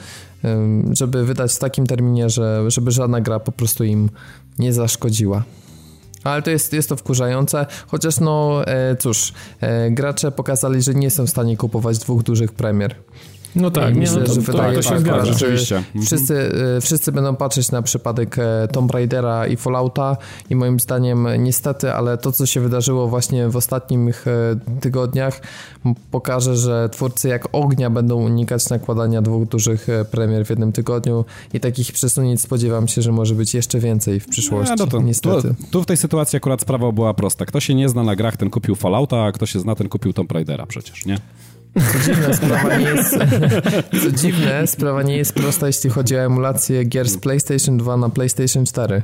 żeby 0.91 1.25
wydać 1.25 1.53
w 1.53 1.59
takim 1.59 1.87
terminie, 1.87 2.29
że, 2.29 2.71
żeby 2.71 2.91
żadna 2.91 3.21
gra 3.21 3.39
po 3.39 3.51
prostu 3.51 3.83
im 3.83 4.09
nie 4.59 4.73
zaszkodziła. 4.73 5.43
Ale 6.23 6.41
to 6.41 6.49
jest, 6.49 6.73
jest 6.73 6.89
to 6.89 6.95
wkurzające, 6.95 7.65
chociaż 7.87 8.19
no 8.19 8.61
e, 8.67 8.95
cóż, 8.95 9.33
e, 9.61 9.91
gracze 9.91 10.31
pokazali, 10.31 10.81
że 10.81 10.93
nie 10.93 11.09
są 11.09 11.25
w 11.25 11.29
stanie 11.29 11.57
kupować 11.57 11.97
dwóch 11.97 12.23
dużych 12.23 12.53
premier. 12.53 12.95
No 13.55 13.71
tak, 13.71 13.95
myślę, 13.95 14.19
no 14.19 14.25
to, 14.25 14.33
że 14.33 14.41
to, 14.41 14.51
wydaje 14.51 14.75
to 14.75 14.81
się 14.81 14.99
zgadza. 14.99 15.25
Rzeczywiście. 15.25 15.83
Wszyscy, 16.05 16.39
mhm. 16.39 16.81
wszyscy 16.81 17.11
będą 17.11 17.35
patrzeć 17.35 17.71
na 17.71 17.81
przypadek 17.81 18.39
e, 18.39 18.67
Tomb 18.71 18.91
Raidera 18.91 19.47
i 19.47 19.55
Fallouta 19.55 20.17
i 20.49 20.55
moim 20.55 20.79
zdaniem 20.79 21.27
niestety, 21.39 21.93
ale 21.93 22.17
to 22.17 22.31
co 22.31 22.45
się 22.45 22.61
wydarzyło 22.61 23.07
właśnie 23.07 23.49
w 23.49 23.55
ostatnich 23.55 24.27
e, 24.27 24.31
tygodniach 24.81 25.41
pokaże, 26.11 26.57
że 26.57 26.89
twórcy 26.89 27.27
jak 27.27 27.47
ognia 27.51 27.89
będą 27.89 28.15
unikać 28.15 28.69
nakładania 28.69 29.21
dwóch 29.21 29.47
dużych 29.47 29.87
premier 30.11 30.45
w 30.45 30.49
jednym 30.49 30.71
tygodniu 30.71 31.25
i 31.53 31.59
takich 31.59 31.91
przesunięć 31.91 32.41
spodziewam 32.41 32.87
się, 32.87 33.01
że 33.01 33.11
może 33.11 33.35
być 33.35 33.53
jeszcze 33.53 33.79
więcej 33.79 34.19
w 34.19 34.27
przyszłości. 34.27 34.73
No 34.77 34.87
to, 34.87 35.01
niestety. 35.01 35.41
Tu, 35.41 35.55
tu, 35.71 35.83
w 35.83 35.85
tej 35.85 35.97
sytuacji 35.97 36.37
akurat 36.37 36.61
sprawa 36.61 36.91
była 36.91 37.13
prosta. 37.13 37.45
Kto 37.45 37.59
się 37.59 37.75
nie 37.75 37.89
zna 37.89 38.03
na 38.03 38.15
grach, 38.15 38.37
ten 38.37 38.49
kupił 38.49 38.75
Fallouta, 38.75 39.23
a 39.23 39.31
kto 39.31 39.45
się 39.45 39.59
zna, 39.59 39.75
ten 39.75 39.89
kupił 39.89 40.13
Tomb 40.13 40.31
Raidera 40.31 40.65
przecież, 40.65 41.05
nie? 41.05 41.17
Co 41.75 41.99
dziwne, 42.05 42.33
sprawa 42.33 42.77
nie 42.77 42.85
jest, 42.85 43.17
co 44.03 44.11
dziwne, 44.11 44.67
sprawa 44.67 45.03
nie 45.03 45.17
jest 45.17 45.33
prosta, 45.33 45.67
jeśli 45.67 45.89
chodzi 45.89 46.15
o 46.15 46.19
emulację 46.19 46.83
gier 46.83 47.09
z 47.09 47.17
PlayStation 47.17 47.77
2 47.77 47.97
na 47.97 48.09
PlayStation 48.09 48.65
4. 48.65 49.03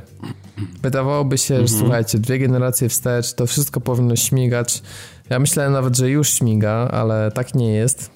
Wydawałoby 0.82 1.38
się, 1.38 1.54
mhm. 1.54 1.68
że 1.68 1.78
słuchajcie, 1.78 2.18
dwie 2.18 2.38
generacje 2.38 2.88
wstecz, 2.88 3.34
to 3.34 3.46
wszystko 3.46 3.80
powinno 3.80 4.16
śmigać. 4.16 4.82
Ja 5.30 5.38
myślałem 5.38 5.72
nawet, 5.72 5.96
że 5.96 6.10
już 6.10 6.28
śmiga, 6.28 6.88
ale 6.92 7.30
tak 7.32 7.54
nie 7.54 7.72
jest. 7.72 8.10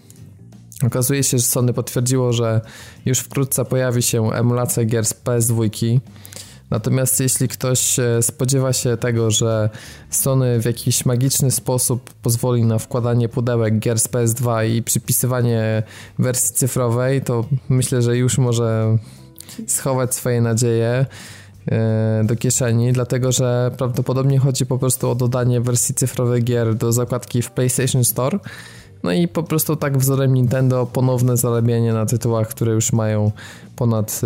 Okazuje 0.87 1.25
się, 1.25 1.39
że 1.39 1.45
Sony 1.45 1.73
potwierdziło, 1.73 2.33
że 2.33 2.61
już 3.07 3.19
wkrótce 3.19 3.65
pojawi 3.65 4.03
się 4.03 4.33
emulacja 4.33 4.85
gier 4.85 5.07
z 5.07 5.15
PS2 5.25 6.01
Natomiast 6.71 7.21
jeśli 7.21 7.49
ktoś 7.49 7.99
e, 7.99 8.23
spodziewa 8.23 8.73
się 8.73 8.97
tego, 8.97 9.31
że 9.31 9.71
Sony 10.11 10.61
w 10.61 10.65
jakiś 10.65 11.07
magiczny 11.07 11.51
sposób 11.51 12.15
pozwoli 12.15 12.65
na 12.65 12.79
wkładanie 12.79 13.29
pudełek 13.29 13.79
gier 13.79 14.01
z 14.01 14.09
PS2 14.09 14.69
i 14.69 14.83
przypisywanie 14.83 15.83
wersji 16.19 16.55
cyfrowej, 16.55 17.23
to 17.23 17.45
myślę, 17.69 18.03
że 18.03 18.17
już 18.17 18.39
może 18.39 18.99
schować 19.67 20.15
swoje 20.15 20.41
nadzieje 20.41 21.07
e, 21.69 22.23
do 22.25 22.37
kieszeni, 22.37 22.93
dlatego 22.93 23.33
że 23.33 23.71
prawdopodobnie 23.79 24.39
chodzi 24.39 24.67
po 24.67 24.79
prostu 24.79 25.11
o 25.11 25.15
dodanie 25.15 25.61
wersji 25.61 25.95
cyfrowej 25.95 26.45
gier 26.45 26.75
do 26.75 26.93
zakładki 26.93 27.43
w 27.43 27.51
PlayStation 27.51 28.05
Store. 28.05 28.39
No 29.03 29.13
i 29.13 29.29
po 29.29 29.43
prostu 29.43 29.77
tak 29.77 29.99
wzorem 29.99 30.35
Nintendo 30.35 30.87
ponowne 30.87 31.37
zarabianie 31.37 31.93
na 31.93 32.07
tytułach, 32.07 32.49
które 32.49 32.73
już 32.73 32.93
mają 32.93 33.31
ponad 33.77 34.21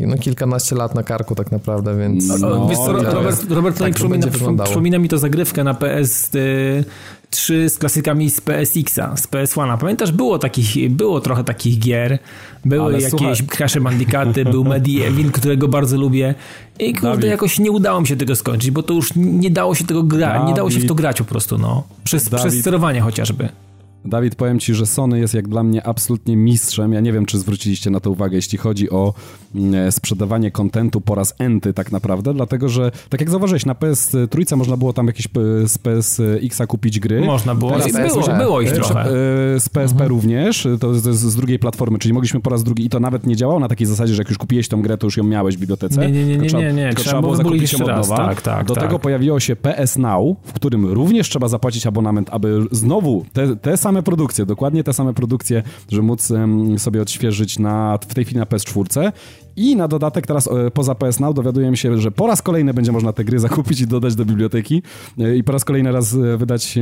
y, 0.00 0.06
no, 0.06 0.18
kilkanaście 0.18 0.76
lat 0.76 0.94
na 0.94 1.02
karku 1.02 1.34
tak 1.34 1.52
naprawdę, 1.52 1.98
więc... 1.98 2.28
No, 2.28 2.48
no, 2.48 2.68
wiesz 2.68 2.78
co, 2.78 2.92
Robert, 2.92 3.50
Robert 3.50 3.78
tak 3.78 3.94
przypomina, 3.94 4.26
przypomina 4.64 4.98
mi 4.98 5.08
to 5.08 5.18
zagrywkę 5.18 5.64
na 5.64 5.74
PS3 5.74 6.38
y, 7.52 7.70
z 7.70 7.78
klasykami 7.78 8.30
z 8.30 8.40
PSX-a, 8.40 9.16
z 9.16 9.28
PS1. 9.28 9.78
Pamiętasz, 9.78 10.12
było 10.12 10.38
takich, 10.38 10.90
było 10.90 11.20
trochę 11.20 11.44
takich 11.44 11.78
gier, 11.78 12.18
były 12.64 12.84
Ale 12.84 13.00
jakieś. 13.00 13.42
Crash 13.42 13.78
Bandicooty, 13.78 14.44
był 14.44 14.64
Medieval, 14.64 15.30
którego 15.32 15.68
bardzo 15.68 15.96
lubię 15.96 16.34
i 16.78 16.92
kurde, 16.92 17.08
Dawid. 17.08 17.24
jakoś 17.24 17.58
nie 17.58 17.70
udało 17.70 18.00
mi 18.00 18.06
się 18.06 18.16
tego 18.16 18.36
skończyć, 18.36 18.70
bo 18.70 18.82
to 18.82 18.94
już 18.94 19.10
nie 19.16 19.50
dało 19.50 19.74
się 19.74 19.84
tego 19.84 20.02
grać, 20.02 20.48
nie 20.48 20.54
dało 20.54 20.70
się 20.70 20.80
w 20.80 20.86
to 20.86 20.94
grać 20.94 21.18
po 21.18 21.24
prostu, 21.24 21.58
no. 21.58 21.82
Przez, 22.04 22.28
przez 22.28 22.60
sterowanie 22.60 23.00
chociażby. 23.00 23.48
Dawid, 24.04 24.34
powiem 24.34 24.60
Ci, 24.60 24.74
że 24.74 24.86
Sony 24.86 25.18
jest 25.18 25.34
jak 25.34 25.48
dla 25.48 25.62
mnie 25.62 25.86
absolutnie 25.86 26.36
mistrzem. 26.36 26.92
Ja 26.92 27.00
nie 27.00 27.12
wiem, 27.12 27.26
czy 27.26 27.38
zwróciliście 27.38 27.90
na 27.90 28.00
to 28.00 28.10
uwagę, 28.10 28.36
jeśli 28.36 28.58
chodzi 28.58 28.90
o 28.90 29.14
mm, 29.54 29.74
e, 29.74 29.92
sprzedawanie 29.92 30.50
kontentu 30.50 31.00
po 31.00 31.14
raz 31.14 31.34
enty 31.38 31.74
tak 31.74 31.92
naprawdę, 31.92 32.34
dlatego, 32.34 32.68
że 32.68 32.90
tak 33.08 33.20
jak 33.20 33.30
zauważyłeś, 33.30 33.66
na 33.66 33.74
PS 33.74 34.16
trójce 34.30 34.56
można 34.56 34.76
było 34.76 34.92
tam 34.92 35.06
jakieś 35.06 35.28
z 35.66 35.78
PSX-a 35.78 36.66
kupić 36.66 37.00
gry. 37.00 37.20
Można 37.20 37.54
było, 37.54 37.70
Teraz 37.70 38.14
było, 38.14 38.36
było 38.38 38.60
ich 38.60 38.72
trochę. 38.72 39.00
E, 39.00 39.10
z 39.60 39.68
PSP 39.68 40.00
mhm. 40.00 40.08
również, 40.08 40.68
to 40.80 40.94
z, 40.94 41.02
z, 41.02 41.36
drugiej 41.36 41.58
platformy, 41.58 41.98
czyli 41.98 42.14
mogliśmy 42.14 42.40
po 42.40 42.50
raz 42.50 42.64
drugi 42.64 42.84
i 42.84 42.88
to 42.88 43.00
nawet 43.00 43.26
nie 43.26 43.36
działało 43.36 43.60
na 43.60 43.68
takiej 43.68 43.86
zasadzie, 43.86 44.14
że 44.14 44.20
jak 44.20 44.28
już 44.28 44.38
kupiłeś 44.38 44.68
tą 44.68 44.82
grę, 44.82 44.98
to 44.98 45.06
już 45.06 45.16
ją 45.16 45.24
miałeś 45.24 45.56
w 45.56 45.60
bibliotece. 45.60 46.00
Nie, 46.00 46.12
nie, 46.12 46.24
nie, 46.24 46.36
nie, 46.36 46.48
nie, 46.48 46.72
nie. 46.72 46.88
Trzeba, 46.94 47.04
trzeba 47.04 47.20
było 47.20 47.36
zakupić 47.36 47.72
ją 47.72 47.78
od 47.78 47.86
nowa. 47.86 48.16
Tak, 48.16 48.42
tak, 48.42 48.66
Do 48.66 48.74
tak. 48.74 48.84
tego 48.84 48.98
pojawiło 48.98 49.40
się 49.40 49.56
PS 49.56 49.98
Now, 49.98 50.36
w 50.42 50.52
którym 50.52 50.86
również 50.86 51.28
trzeba 51.28 51.48
zapłacić 51.48 51.86
abonament, 51.86 52.28
aby 52.32 52.66
znowu 52.70 53.24
te, 53.32 53.56
te 53.56 53.76
same 53.86 54.02
produkcje, 54.02 54.46
dokładnie 54.46 54.84
te 54.84 54.92
same 54.92 55.14
produkcje, 55.14 55.62
żeby 55.90 56.02
móc 56.02 56.32
sobie 56.78 57.02
odświeżyć 57.02 57.58
na, 57.58 57.98
w 58.08 58.14
tej 58.14 58.24
chwili 58.24 58.40
na 58.40 58.46
PS4 58.46 59.12
i 59.56 59.76
na 59.76 59.88
dodatek 59.88 60.26
teraz 60.26 60.46
e, 60.46 60.70
poza 60.70 60.94
PS 60.94 61.20
Now 61.20 61.34
dowiadujemy 61.34 61.76
się, 61.76 61.98
że 61.98 62.10
po 62.10 62.26
raz 62.26 62.42
kolejny 62.42 62.74
będzie 62.74 62.92
można 62.92 63.12
te 63.12 63.24
gry 63.24 63.38
zakupić 63.38 63.80
i 63.80 63.86
dodać 63.86 64.14
do 64.14 64.24
biblioteki 64.24 64.82
e, 65.18 65.36
i 65.36 65.44
po 65.44 65.52
raz 65.52 65.64
kolejny 65.64 65.92
raz 65.92 66.14
e, 66.14 66.36
wydać 66.36 66.78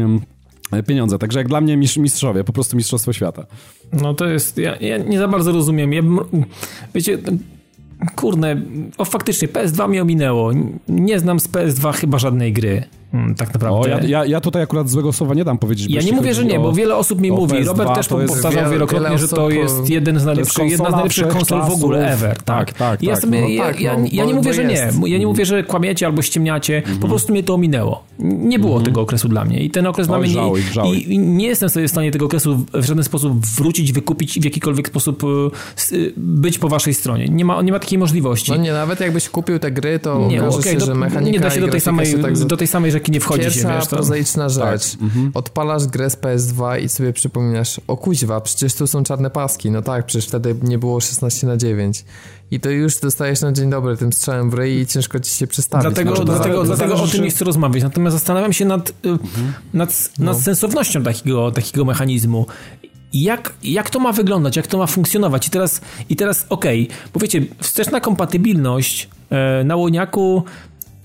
pieniądze. 0.87 1.19
Także 1.19 1.39
jak 1.39 1.49
dla 1.49 1.61
mnie 1.61 1.77
mistrzowie, 1.77 2.45
po 2.45 2.53
prostu 2.53 2.77
mistrzostwo 2.77 3.13
świata. 3.13 3.47
No 3.93 4.15
to 4.15 4.27
jest, 4.27 4.59
ja, 4.59 4.77
ja 4.77 4.99
nie 4.99 5.19
za 5.19 5.29
bardzo 5.29 5.53
rozumiem. 5.53 5.93
Ja, 5.93 6.03
wiecie, 6.95 7.19
Kurde, 8.17 8.57
o 8.99 9.05
faktycznie 9.05 9.49
PS2 9.49 9.89
mnie 9.89 10.03
ominęło. 10.03 10.53
Nie 10.89 11.19
znam 11.19 11.41
z 11.41 11.49
PS2 11.49 11.93
chyba 11.93 12.19
żadnej 12.19 12.53
gry. 12.53 12.85
Hmm, 13.15 13.35
tak 13.35 13.55
naprawdę. 13.55 13.81
O, 13.81 13.87
ja, 13.87 14.01
ja, 14.07 14.25
ja, 14.25 14.41
tutaj 14.41 14.63
akurat 14.63 14.89
złego 14.89 15.13
słowa 15.13 15.35
nie 15.35 15.45
dam 15.45 15.59
powiedzieć. 15.59 15.91
Ja 15.91 16.03
nie 16.03 16.13
mówię, 16.13 16.35
że 16.35 16.45
nie, 16.45 16.61
bo 16.61 16.73
wiele 16.73 16.97
osób 16.97 17.21
mi 17.21 17.31
mówi. 17.31 17.55
PS2 17.55 17.67
Robert 17.67 17.95
też 17.95 18.09
powtarzał 18.09 18.71
wielokrotnie, 18.71 19.19
że 19.19 19.29
to 19.29 19.51
jest 19.51 19.91
jeden 19.91 20.21
z 20.21 20.25
najlepszych, 20.25 20.71
jedna 20.71 20.89
z 20.91 20.93
najlepszych 20.93 21.29
konsol 21.29 21.63
w 21.63 21.73
ogóle 21.73 22.13
ever. 22.13 22.37
Tak, 22.37 22.45
tak. 22.45 22.73
tak 22.73 23.03
ja, 23.03 23.13
tak, 23.13 23.23
sobie, 23.23 23.41
no, 23.41 23.49
ja, 23.49 23.65
tak, 23.65 23.81
ja, 23.81 23.99
no, 23.99 24.07
ja, 24.13 24.25
nie 24.25 24.35
mówię, 24.35 24.55
że 24.55 24.65
nie. 24.65 24.91
Ja 25.07 25.19
nie 25.19 25.27
mówię, 25.27 25.47
że 25.47 25.63
kłamiecie 25.63 26.07
albo 26.07 26.23
ściemniacie. 26.23 26.83
Po 26.83 26.91
mhm. 26.91 27.09
prostu 27.09 27.33
mnie 27.33 27.43
to 27.43 27.55
ominęło. 27.55 28.05
Nie 28.19 28.59
było 28.59 28.73
mhm. 28.73 28.85
tego 28.85 29.01
okresu 29.01 29.29
dla 29.29 29.45
mnie. 29.45 29.61
I 29.61 29.71
ten 29.71 29.87
okres 29.87 30.07
dla 30.07 30.19
mnie 30.19 30.29
nie, 30.85 30.95
i, 30.95 31.19
nie 31.19 31.47
jestem 31.47 31.69
sobie 31.69 31.89
w 31.89 31.91
stanie 31.91 32.11
tego 32.11 32.27
okresu 32.27 32.65
w 32.73 32.85
żaden 32.85 33.05
sposób 33.05 33.47
wrócić, 33.47 33.93
wykupić 33.93 34.37
i 34.37 34.41
w 34.41 34.45
jakikolwiek 34.45 34.89
sposób 34.89 35.25
e, 35.25 35.27
być 36.17 36.59
po 36.59 36.69
waszej 36.69 36.95
stronie. 36.95 37.29
Nie 37.29 37.45
ma, 37.45 37.63
nie 37.63 37.73
ma 37.73 37.79
takiej 37.79 37.99
możliwości. 37.99 38.51
No 38.51 38.57
nie, 38.57 38.73
nawet 38.73 39.01
jakbyś 39.01 39.29
kupił 39.29 39.59
te 39.59 39.71
gry, 39.71 39.99
to 39.99 40.27
nie, 40.29 40.43
okaże 40.43 40.59
okay, 40.59 40.73
się, 40.73 40.81
że 40.81 40.95
mechanika 40.95 41.33
Nie 41.33 41.41
da 41.41 41.51
się 41.51 41.61
do 41.61 41.69
tej 41.69 41.81
samej, 41.81 42.15
tak 42.23 42.39
do 42.39 42.57
tej 42.57 42.67
samej 42.67 42.93
rzeki 42.93 43.04
nie 43.09 43.21
wchodzi 43.21 43.41
Pierwsza 43.41 43.61
się, 43.61 43.69
wiesz, 43.69 43.87
to... 43.87 43.97
prozaiczna 43.97 44.49
rzecz. 44.49 44.91
Tak. 44.91 45.03
Mhm. 45.03 45.31
Odpalasz 45.35 45.87
grę 45.87 46.11
z 46.11 46.17
PS2 46.17 46.83
i 46.83 46.89
sobie 46.89 47.13
przypominasz, 47.13 47.81
o 47.87 47.97
kuźwa, 47.97 48.41
przecież 48.41 48.75
tu 48.75 48.87
są 48.87 49.05
czarne 49.05 49.31
paski. 49.31 49.71
No 49.71 49.83
tak, 49.83 50.07
przecież 50.07 50.27
wtedy 50.27 50.57
nie 50.63 50.79
było 50.79 51.01
16 51.01 51.47
na 51.47 51.57
9 51.57 52.05
i 52.51 52.61
to 52.61 52.71
już 52.71 52.97
dostajesz 52.97 53.41
na 53.41 53.53
dzień 53.53 53.71
dobry 53.71 53.97
tym 53.97 54.13
strzałem 54.13 54.51
w 54.51 54.55
ryj 54.55 54.81
i 54.81 54.87
ciężko 54.87 55.21
ci 55.21 55.31
się 55.31 55.47
przestawić. 55.47 55.83
Dlatego, 55.83 56.15
no, 56.19 56.25
dlatego, 56.25 56.65
dlatego 56.65 56.95
o 56.95 57.07
tym 57.07 57.25
nie 57.25 57.31
chcę 57.31 57.45
rozmawiać. 57.45 57.83
Natomiast 57.83 58.17
zastanawiam 58.17 58.53
się 58.53 58.65
nad, 58.65 58.93
mhm. 59.05 59.53
nad, 59.73 60.11
nad 60.19 60.37
no. 60.37 60.43
sensownością 60.43 61.03
takiego, 61.03 61.51
takiego 61.51 61.85
mechanizmu. 61.85 62.47
jak, 63.13 63.53
jak 63.63 63.91
to 63.91 64.01
ma 64.01 64.13
wyglądać, 64.13 64.57
jak 64.57 64.67
to 64.67 64.79
ma 64.79 64.87
funkcjonować. 64.87 65.47
I 65.47 65.51
teraz, 65.51 65.81
i 66.09 66.17
teraz 66.17 66.47
okej, 66.49 66.85
okay, 66.85 66.97
bo 67.15 67.21
wiecie, 67.21 67.43
wsteczna 67.61 68.01
kompatybilność 68.01 69.09
e, 69.31 69.65
na 69.65 69.77
łoniaku 69.77 70.45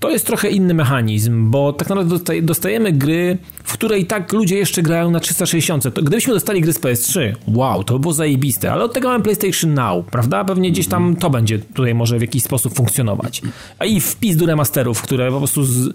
to 0.00 0.10
jest 0.10 0.26
trochę 0.26 0.50
inny 0.50 0.74
mechanizm, 0.74 1.50
bo 1.50 1.72
tak 1.72 1.88
naprawdę 1.88 2.18
dostajemy 2.42 2.92
gry, 2.92 3.38
w 3.64 3.72
której 3.72 4.06
tak 4.06 4.32
ludzie 4.32 4.56
jeszcze 4.56 4.82
grają 4.82 5.10
na 5.10 5.20
360. 5.20 5.82
To 5.82 6.02
gdybyśmy 6.02 6.34
dostali 6.34 6.60
gry 6.60 6.72
z 6.72 6.80
PS3, 6.80 7.32
wow, 7.46 7.84
to 7.84 7.94
by 7.94 8.00
było 8.00 8.14
zajebiste, 8.14 8.72
ale 8.72 8.84
od 8.84 8.92
tego 8.92 9.08
mamy 9.08 9.24
PlayStation 9.24 9.74
Now, 9.74 10.06
prawda? 10.06 10.44
Pewnie 10.44 10.70
gdzieś 10.70 10.86
tam 10.86 11.16
to 11.16 11.30
będzie 11.30 11.58
tutaj 11.58 11.94
może 11.94 12.18
w 12.18 12.20
jakiś 12.20 12.42
sposób 12.42 12.74
funkcjonować. 12.74 13.42
A 13.78 13.84
i 13.84 14.00
wpis 14.00 14.36
do 14.36 14.46
remasterów, 14.46 15.02
które 15.02 15.30
po 15.30 15.38
prostu 15.38 15.64
z, 15.64 15.92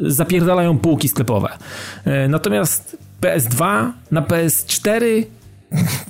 zapierdalają 0.00 0.78
półki 0.78 1.08
sklepowe. 1.08 1.48
E, 2.04 2.28
natomiast 2.28 2.96
PS2 3.22 3.90
na 4.10 4.22
PS4 4.22 5.24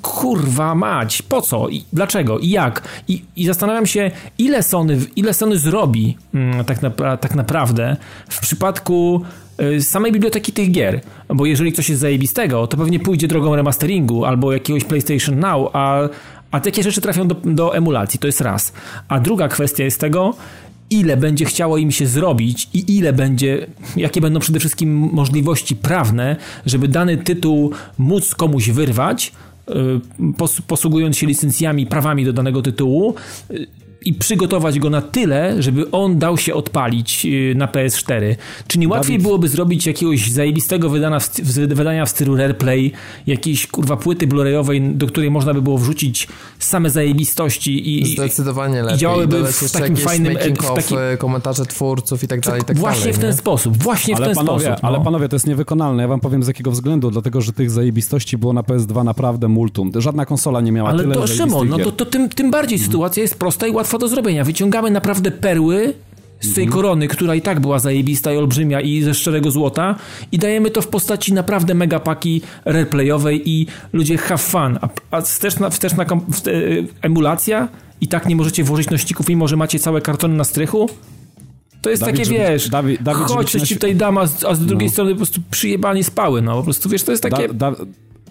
kurwa 0.03 0.75
mać, 0.75 1.23
po 1.23 1.43
co? 1.43 1.69
I 1.69 1.85
dlaczego? 1.93 2.39
I 2.39 2.51
jak? 2.51 2.83
I, 3.09 3.25
i 3.37 3.47
zastanawiam 3.47 3.87
się, 3.87 4.11
ile 4.39 4.63
Sony, 4.63 4.99
ile 5.17 5.35
Sony 5.35 5.59
zrobi 5.59 6.17
mm, 6.35 6.65
tak, 6.65 6.83
na, 6.83 7.17
tak 7.17 7.35
naprawdę 7.35 7.97
w 8.29 8.41
przypadku 8.41 9.23
y, 9.61 9.83
samej 9.83 10.13
biblioteki 10.13 10.53
tych 10.53 10.71
gier. 10.71 11.01
Bo 11.29 11.47
jeżeli 11.47 11.73
coś 11.73 11.89
jest 11.89 12.01
zajebistego, 12.01 12.67
to 12.67 12.77
pewnie 12.77 13.01
pójdzie 13.01 13.29
drogą 13.29 13.57
remasteringu 13.57 14.25
albo 14.25 14.53
jakiegoś 14.53 14.85
PlayStation 14.85 15.39
Now, 15.39 15.71
a, 15.73 16.09
a 16.51 16.61
takie 16.61 16.83
rzeczy 16.83 17.01
trafią 17.01 17.29
do, 17.29 17.35
do 17.45 17.77
emulacji. 17.77 18.19
To 18.19 18.27
jest 18.27 18.41
raz. 18.41 18.73
A 19.09 19.21
druga 19.21 19.49
kwestia 19.49 19.85
jest 19.85 20.01
tego, 20.01 20.35
ile 21.01 21.17
będzie 21.17 21.45
chciało 21.45 21.79
im 21.79 21.91
się 21.91 22.07
zrobić 22.07 22.69
i 22.75 22.97
ile 22.97 23.13
będzie, 23.13 23.67
jakie 23.97 24.21
będą 24.21 24.41
przede 24.41 24.61
wszystkim 24.61 24.95
możliwości 25.13 25.77
prawne, 25.77 26.37
żeby 26.67 26.89
dany 26.89 27.17
tytuł 27.17 27.73
móc 27.99 28.35
komuś 28.35 28.71
wyrwać, 28.71 29.33
Y, 29.71 30.63
posługując 30.67 31.17
się 31.17 31.27
licencjami, 31.27 31.87
prawami 31.87 32.25
do 32.25 32.33
danego 32.33 32.63
tytułu 32.63 33.15
i 34.05 34.15
przygotować 34.15 34.79
go 34.79 34.91
na 34.91 35.03
tyle, 35.03 35.63
żeby 35.63 35.91
on 35.91 36.19
dał 36.19 36.39
się 36.39 36.55
odpalić 36.55 37.27
y, 37.27 37.55
na 37.57 37.67
PS4. 37.67 38.37
Czy 38.67 38.79
nie 38.79 38.89
łatwiej 38.89 39.17
Dawid. 39.17 39.23
byłoby 39.23 39.49
zrobić 39.49 39.87
jakiegoś 39.87 40.31
zajebistego 40.31 40.91
wydania 40.91 41.21
w, 41.21 41.31
wydania 41.53 42.07
w 42.07 42.11
stylu 42.11 42.37
Rareplay, 42.37 42.93
jakiejś 43.27 43.67
kurwa 43.67 43.97
płyty 43.97 44.27
Blu-rayowej, 44.27 44.97
do 44.97 45.07
której 45.07 45.31
można 45.31 45.55
by 45.55 45.63
było 45.63 45.79
wrzucić 45.79 46.29
same 46.59 46.91
zajebistości 46.91 48.01
i, 48.01 48.07
Zdecydowanie 48.07 48.83
lepiej. 48.83 48.97
i 48.97 49.01
działałyby 49.01 49.45
w 49.45 49.73
takim 49.73 49.97
fajnym... 49.97 50.35
W 50.61 50.75
takim... 50.75 50.99
komentarze 51.19 51.67
twórców 51.67 52.25
i 52.25 52.29
tak 52.29 52.41
dalej, 52.41 52.63
i 52.63 52.65
tak 52.65 52.79
Właśnie 52.79 53.01
dalej, 53.01 53.15
w 53.15 53.19
ten 53.19 53.31
nie? 53.31 53.37
sposób, 53.37 53.77
właśnie 53.77 54.17
ale 54.17 54.25
w 54.25 54.29
ten 54.29 54.37
panowie, 54.37 54.65
sposób. 54.65 54.83
No. 54.83 54.89
Ale 54.89 55.01
panowie, 55.01 55.29
to 55.29 55.37
jest 55.37 55.47
niewykonalne. 55.47 56.03
Ja 56.03 56.09
wam 56.09 56.21
powiem 56.21 56.43
z 56.43 56.47
jakiego 56.47 56.71
względu, 56.71 57.11
dlatego, 57.11 57.41
że 57.41 57.53
tych 57.53 57.71
zajebistości 57.71 58.39
było 58.39 58.53
na 58.53 58.63
PS2 58.63 59.05
naprawdę 59.05 59.49
multum. 59.49 59.91
Żadna 59.97 60.27
konsola 60.27 60.61
nie 60.61 60.73
miała 60.73 60.91
ale 60.91 61.03
tyle 61.03 61.15
to 61.15 61.27
Szymon, 61.27 61.69
no 61.69 61.79
to, 61.79 61.93
to 61.93 62.05
tym, 62.05 62.29
tym 62.29 62.51
bardziej 62.51 62.77
mhm. 62.77 62.91
sytuacja 62.91 63.23
jest 63.23 63.39
prosta 63.39 63.67
i 63.67 63.71
łatwa 63.71 63.94
do 63.99 64.09
zrobienia. 64.09 64.45
Wyciągamy 64.45 64.91
naprawdę 64.91 65.31
perły 65.31 65.95
z 66.41 66.55
tej 66.55 66.65
mhm. 66.65 66.71
korony, 66.71 67.09
która 67.09 67.35
i 67.35 67.43
tak 67.43 67.61
była 67.61 67.79
zajebista 67.79 68.33
i 68.33 68.37
olbrzymia 68.37 68.81
i 68.81 69.03
ze 69.03 69.15
szczerego 69.15 69.51
złota 69.51 69.95
i 70.33 70.39
dajemy 70.39 70.71
to 70.71 70.83
w 70.83 70.89
postaci 70.89 71.33
naprawdę 71.33 71.75
megapaki 71.75 72.43
replayowej 72.65 73.51
i 73.51 73.67
ludzie 73.93 74.19
have 74.19 74.39
fun. 74.39 74.79
A, 74.81 74.89
a 75.11 75.21
wsteczna, 75.21 75.71
wsteczna 75.71 76.05
e, 76.05 76.09
emulacja 77.03 77.69
i 78.01 78.09
tak 78.09 78.27
nie 78.27 78.37
możecie 78.37 78.65
włożyć 78.65 78.91
nośników, 78.91 79.29
mimo 79.29 79.49
że 79.49 79.57
macie 79.57 79.79
całe 79.79 80.01
kartony 80.01 80.37
na 80.37 80.45
strychu? 80.45 80.89
To 81.83 81.91
jest 81.91 82.01
Dawid, 82.01 82.17
takie, 82.17 82.25
żeby, 82.25 82.39
wiesz, 82.39 82.69
Dawid, 82.69 83.03
Dawid, 83.03 83.27
chodź, 83.27 83.51
coś 83.51 83.63
ci 83.63 83.75
tutaj 83.75 83.97
dam, 83.97 84.19
a 84.19 84.27
z, 84.27 84.45
a 84.45 84.55
z 84.55 84.67
drugiej 84.67 84.89
no. 84.89 84.93
strony 84.93 85.11
po 85.11 85.17
prostu 85.17 85.41
przyjebani 85.51 86.05
spały, 86.05 86.43
no 86.43 86.57
po 86.57 86.63
prostu, 86.63 86.89
wiesz, 86.89 87.03
to 87.03 87.11
jest 87.11 87.23
takie... 87.23 87.49
Da, 87.49 87.71
da, 87.71 87.77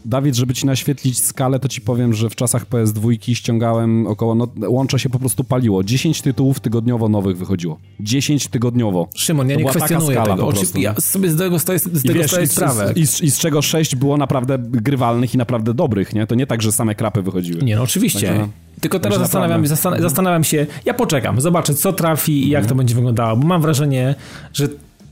Dawid, 0.06 0.36
żeby 0.36 0.54
ci 0.54 0.66
naświetlić 0.66 1.22
skalę, 1.22 1.60
to 1.60 1.68
ci 1.68 1.82
powiem, 1.82 2.14
że 2.14 2.30
w 2.30 2.36
czasach 2.36 2.66
PS2 2.66 3.34
ściągałem 3.34 4.08
około, 4.08 4.36
no 4.36 4.47
łącze 4.68 4.99
się 4.99 5.10
po 5.10 5.20
prostu 5.20 5.43
paliło. 5.43 5.84
10 5.84 6.22
tytułów 6.22 6.60
tygodniowo 6.60 7.10
nowych 7.10 7.38
wychodziło. 7.38 7.80
10 7.99 8.47
tygodniowo. 8.47 9.08
Szymon, 9.16 9.49
ja 9.49 9.56
to 9.56 9.62
nie 9.62 9.70
kwestionuję 9.70 10.24
tego. 10.24 10.47
Oczywiście, 10.47 10.82
ja 10.82 10.95
sobie 10.95 11.30
z 11.30 11.38
tego 11.38 11.60
staję, 11.60 11.80
z 11.80 12.04
tego 12.04 12.20
wiesz, 12.20 12.32
staję 12.32 12.47
sprawę. 12.47 12.93
I 12.95 13.08
z, 13.08 13.22
I 13.22 13.32
z, 13.32 13.39
czego 13.39 13.62
6 13.62 13.95
było 13.95 14.18
naprawdę 14.18 14.58
grywalnych 14.60 15.34
i 15.34 15.38
naprawdę 15.38 15.74
dobrych, 15.74 16.14
nie? 16.14 16.28
To 16.28 16.36
nie 16.36 16.47
tak, 16.47 16.62
że 16.62 16.72
same 16.72 16.95
krapy 16.95 17.22
wychodziły. 17.22 17.62
Nie, 17.62 17.76
no 17.76 17.82
oczywiście. 17.82 18.28
Także, 18.28 18.47
Tylko 18.82 18.99
teraz 18.99 19.20
zastanawiam, 19.20 19.68
zastan 19.68 20.01
zastanawiam 20.01 20.43
się, 20.43 20.68
ja 20.86 20.93
poczekam, 20.93 21.41
zobaczę 21.41 21.74
co 21.74 21.93
trafi 21.93 22.47
i 22.47 22.49
jak 22.49 22.60
mm. 22.60 22.70
to 22.70 22.76
będzie 22.76 22.95
wyglądało, 22.95 23.38
bo 23.38 23.47
mam 23.47 23.62
wrażenie, 23.62 24.16
że 24.54 24.68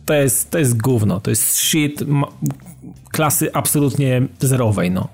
to 0.05 0.13
jest, 0.13 0.51
to 0.51 0.59
jest 0.59 0.81
gówno, 0.81 1.19
to 1.19 1.29
jest 1.29 1.57
shit, 1.57 2.03
klasy 3.11 3.53
absolutnie 3.53 4.21
zerowej, 4.39 4.91
no. 4.91 5.07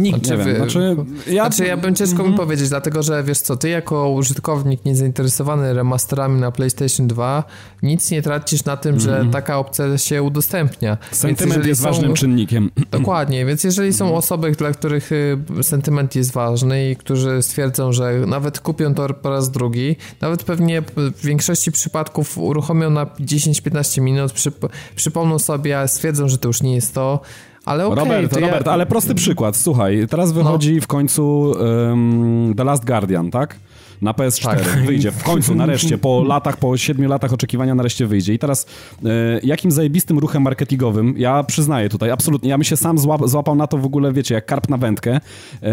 Nikt 0.00 0.26
znaczy, 0.26 0.38
nie 0.38 0.44
wiem. 0.44 0.56
Znaczy, 0.56 0.96
ja... 1.26 1.44
znaczy 1.44 1.66
ja 1.66 1.76
bym 1.76 1.94
ciężko 1.94 2.14
mm 2.14 2.26
-hmm. 2.26 2.32
mi 2.32 2.38
powiedzieć, 2.38 2.68
dlatego 2.68 3.02
że 3.02 3.22
wiesz 3.22 3.40
co, 3.40 3.56
ty 3.56 3.68
jako 3.68 4.10
użytkownik 4.10 4.84
niezainteresowany 4.84 5.74
remasterami 5.74 6.40
na 6.40 6.50
PlayStation 6.50 7.06
2 7.06 7.44
nic 7.82 8.10
nie 8.10 8.22
tracisz 8.22 8.64
na 8.64 8.76
tym, 8.76 8.90
mm 8.90 9.00
-hmm. 9.00 9.04
że 9.04 9.10
mhm. 9.10 9.30
taka 9.30 9.58
opcja 9.58 9.98
się 9.98 10.22
udostępnia. 10.22 10.98
Sentyment 11.12 11.66
jest 11.66 11.82
są... 11.82 11.88
ważnym 11.88 12.14
czynnikiem. 12.14 12.70
Dokładnie, 12.90 13.46
więc 13.46 13.64
jeżeli 13.64 13.92
są 13.92 14.04
mm 14.04 14.14
-hmm. 14.14 14.18
osoby, 14.18 14.50
dla 14.50 14.72
których 14.72 15.12
y, 15.12 15.38
sentyment 15.62 16.16
jest 16.16 16.32
ważny 16.32 16.90
i 16.90 16.96
którzy 16.96 17.42
stwierdzą, 17.42 17.92
że 17.92 18.12
nawet 18.26 18.60
kupią 18.60 18.94
to 18.94 19.14
po 19.14 19.30
raz 19.30 19.50
drugi, 19.50 19.96
nawet 20.20 20.44
pewnie 20.44 20.82
w 20.96 21.24
większości 21.24 21.72
przypadków 21.72 22.38
uruchomią 22.38 22.90
na 22.90 23.04
10-15 23.06 24.00
minut, 24.00 24.32
przyp 24.32 24.66
przypomną 24.96 25.38
sobie, 25.38 25.78
a 25.78 25.88
stwierdzą, 25.88 26.28
że 26.28 26.38
to 26.38 26.48
już 26.48 26.62
nie 26.62 26.74
jest 26.74 26.94
to, 26.94 27.20
ale 27.64 27.86
okay, 27.86 28.04
Robert, 28.04 28.36
Robert, 28.36 28.66
ja... 28.66 28.72
ale 28.72 28.86
prosty 28.86 29.14
przykład. 29.14 29.56
Słuchaj, 29.56 30.06
teraz 30.10 30.32
wychodzi 30.32 30.74
no. 30.74 30.80
w 30.80 30.86
końcu 30.86 31.40
um, 31.40 32.54
The 32.56 32.64
Last 32.64 32.84
Guardian, 32.84 33.30
tak? 33.30 33.56
Na 34.02 34.12
PS4. 34.12 34.44
Tak. 34.44 34.86
Wyjdzie 34.86 35.12
w 35.12 35.22
końcu, 35.22 35.54
nareszcie, 35.54 35.98
po 35.98 36.22
latach, 36.32 36.56
po 36.56 36.76
siedmiu 36.76 37.08
latach 37.08 37.32
oczekiwania 37.32 37.74
nareszcie 37.74 38.06
wyjdzie. 38.06 38.34
I 38.34 38.38
teraz 38.38 38.66
e, 39.04 39.08
jakim 39.42 39.70
zajebistym 39.70 40.18
ruchem 40.18 40.42
marketingowym, 40.42 41.14
ja 41.18 41.44
przyznaję 41.44 41.88
tutaj, 41.88 42.10
absolutnie, 42.10 42.50
ja 42.50 42.58
bym 42.58 42.64
się 42.64 42.76
sam 42.76 42.98
złap, 42.98 43.20
złapał 43.24 43.54
na 43.54 43.66
to 43.66 43.78
w 43.78 43.84
ogóle, 43.84 44.12
wiecie, 44.12 44.34
jak 44.34 44.46
karp 44.46 44.68
na 44.68 44.76
wędkę, 44.76 45.20
e, 45.62 45.70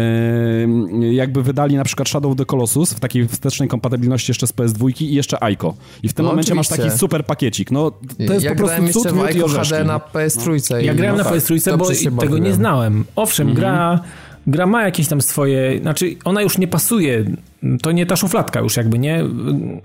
jakby 1.12 1.42
wydali 1.42 1.76
na 1.76 1.84
przykład 1.84 2.08
Shadow 2.08 2.32
of 2.32 2.38
the 2.38 2.44
Colossus 2.44 2.92
w 2.92 3.00
takiej 3.00 3.28
wstecznej 3.28 3.68
kompatybilności 3.68 4.30
jeszcze 4.30 4.46
z 4.46 4.52
PS2 4.52 5.02
i 5.02 5.14
jeszcze 5.14 5.42
Aiko. 5.42 5.74
I 6.02 6.08
w 6.08 6.12
tym 6.12 6.24
no, 6.24 6.30
momencie 6.30 6.52
oczywiście. 6.52 6.76
masz 6.76 6.86
taki 6.86 6.98
super 6.98 7.26
pakiecik. 7.26 7.70
No, 7.70 7.90
to 8.26 8.32
jest 8.32 8.44
ja 8.44 8.50
po 8.50 8.56
prostu 8.56 9.02
cud, 9.02 9.12
miód 9.12 9.34
i 9.34 9.40
HD 9.40 9.84
na 9.84 9.98
PS3. 9.98 10.70
No. 10.70 10.78
Ja 10.78 10.94
grałem 10.94 11.16
no, 11.16 11.24
na 11.24 11.30
PS3, 11.30 11.76
bo 12.10 12.22
tego 12.22 12.38
nie 12.38 12.52
znałem. 12.52 13.04
Owszem, 13.16 13.48
mhm. 13.48 13.60
gra 13.60 14.00
gra 14.46 14.66
ma 14.66 14.82
jakieś 14.82 15.08
tam 15.08 15.20
swoje, 15.20 15.78
znaczy 15.80 16.16
ona 16.24 16.42
już 16.42 16.58
nie 16.58 16.68
pasuje, 16.68 17.24
to 17.82 17.92
nie 17.92 18.06
ta 18.06 18.16
szufladka 18.16 18.60
już 18.60 18.76
jakby, 18.76 18.98
nie? 18.98 19.24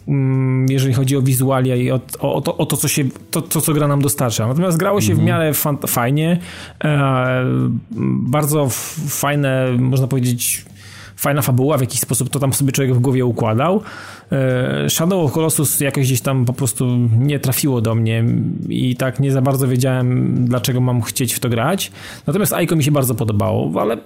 Mm, 0.07 0.65
jeżeli 0.69 0.93
chodzi 0.93 1.17
o 1.17 1.21
wizualia 1.21 1.75
i 1.75 1.91
o, 1.91 1.99
o, 2.19 2.35
o, 2.35 2.41
to, 2.41 2.57
o 2.57 2.65
to, 2.65 2.77
co 2.77 2.87
się, 2.87 3.03
to, 3.31 3.41
to, 3.41 3.61
co 3.61 3.73
gra 3.73 3.87
nam 3.87 4.01
dostarcza. 4.01 4.47
Natomiast 4.47 4.77
grało 4.77 5.01
się 5.01 5.15
w 5.15 5.19
mhm. 5.19 5.27
miarę 5.27 5.51
fajnie, 5.87 6.37
e, 6.83 7.45
bardzo 8.29 8.67
fajne, 9.07 9.71
można 9.79 10.07
powiedzieć, 10.07 10.65
fajna 11.15 11.41
fabuła, 11.41 11.77
w 11.77 11.81
jakiś 11.81 11.99
sposób 11.99 12.29
to 12.29 12.39
tam 12.39 12.53
sobie 12.53 12.71
człowiek 12.71 12.95
w 12.95 12.99
głowie 12.99 13.25
układał. 13.25 13.81
E, 14.31 14.89
Shadow 14.89 15.25
of 15.25 15.31
Colossus 15.31 15.79
jakoś 15.79 16.05
gdzieś 16.05 16.21
tam 16.21 16.45
po 16.45 16.53
prostu 16.53 16.85
nie 17.19 17.39
trafiło 17.39 17.81
do 17.81 17.95
mnie 17.95 18.25
i 18.69 18.95
tak 18.95 19.19
nie 19.19 19.31
za 19.31 19.41
bardzo 19.41 19.67
wiedziałem, 19.67 20.35
dlaczego 20.45 20.81
mam 20.81 21.01
chcieć 21.01 21.33
w 21.33 21.39
to 21.39 21.49
grać. 21.49 21.91
Natomiast 22.27 22.53
Aiko 22.53 22.75
mi 22.75 22.83
się 22.83 22.91
bardzo 22.91 23.15
podobało, 23.15 23.81
ale, 23.81 23.97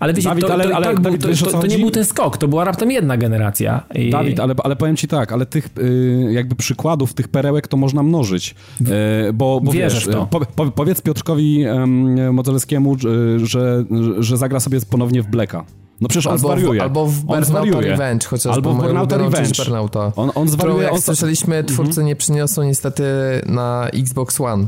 ale 0.00 0.14
wiecie, 0.14 0.28
Dawid, 0.28 0.46
to, 0.46 0.52
ale, 0.52 0.68
to, 0.68 0.76
ale, 0.76 0.86
tak, 0.86 1.00
Dawid, 1.00 1.22
to, 1.22 1.50
to, 1.50 1.60
to, 1.60 1.66
nie 1.66 1.78
był 1.78 1.90
ten 1.90 2.04
skok, 2.04 2.36
to 2.36 2.48
była 2.48 2.64
raptem 2.64 2.90
jedna 2.90 3.16
generacja. 3.16 3.84
I... 3.94 4.10
Dawid, 4.10 4.40
ale, 4.40 4.54
ale 4.64 4.76
powiem 4.76 4.96
ci 4.96 5.08
tak, 5.08 5.32
ale 5.32 5.46
tych 5.46 5.68
y, 5.78 6.28
jakby 6.32 6.54
przykładów, 6.54 7.14
tych 7.14 7.28
perełek 7.28 7.68
to 7.68 7.76
można 7.76 8.02
mnożyć, 8.02 8.54
y, 8.80 8.84
bo, 9.32 9.60
bo 9.60 9.72
wiesz, 9.72 10.04
w 10.04 10.12
to. 10.12 10.26
Po, 10.26 10.40
po, 10.40 10.66
powiedz 10.70 11.02
Piotrkowi 11.02 11.64
um, 11.66 12.34
Modzelskiemu, 12.34 12.96
że, 13.36 13.84
że 14.18 14.36
zagra 14.36 14.60
sobie 14.60 14.78
ponownie 14.90 15.22
w 15.22 15.26
Blacka. 15.26 15.64
No 16.00 16.08
przecież 16.08 16.26
on 16.26 16.32
albo 16.32 16.48
zwariuje. 16.48 16.80
W, 16.80 16.82
albo 16.82 17.06
w 17.06 17.20
Burnouta 17.24 17.80
Revenge, 17.80 18.26
chociaż 18.26 18.54
Albo 18.54 18.72
w 18.72 18.76
Burnouta 18.76 19.16
Revenge. 19.16 19.64
Burnouta. 19.64 20.12
On, 20.16 20.30
on 20.34 20.48
zwariuje. 20.48 20.76
Którą, 20.76 20.84
jak 20.84 20.92
on... 20.92 21.00
słyszeliśmy, 21.00 21.56
mhm. 21.56 21.74
twórcy 21.74 22.00
mm 22.00 22.04
-hmm. 22.04 22.06
nie 22.06 22.16
przyniosą 22.16 22.62
niestety 22.62 23.04
na 23.46 23.88
Xbox 23.88 24.40
One. 24.40 24.66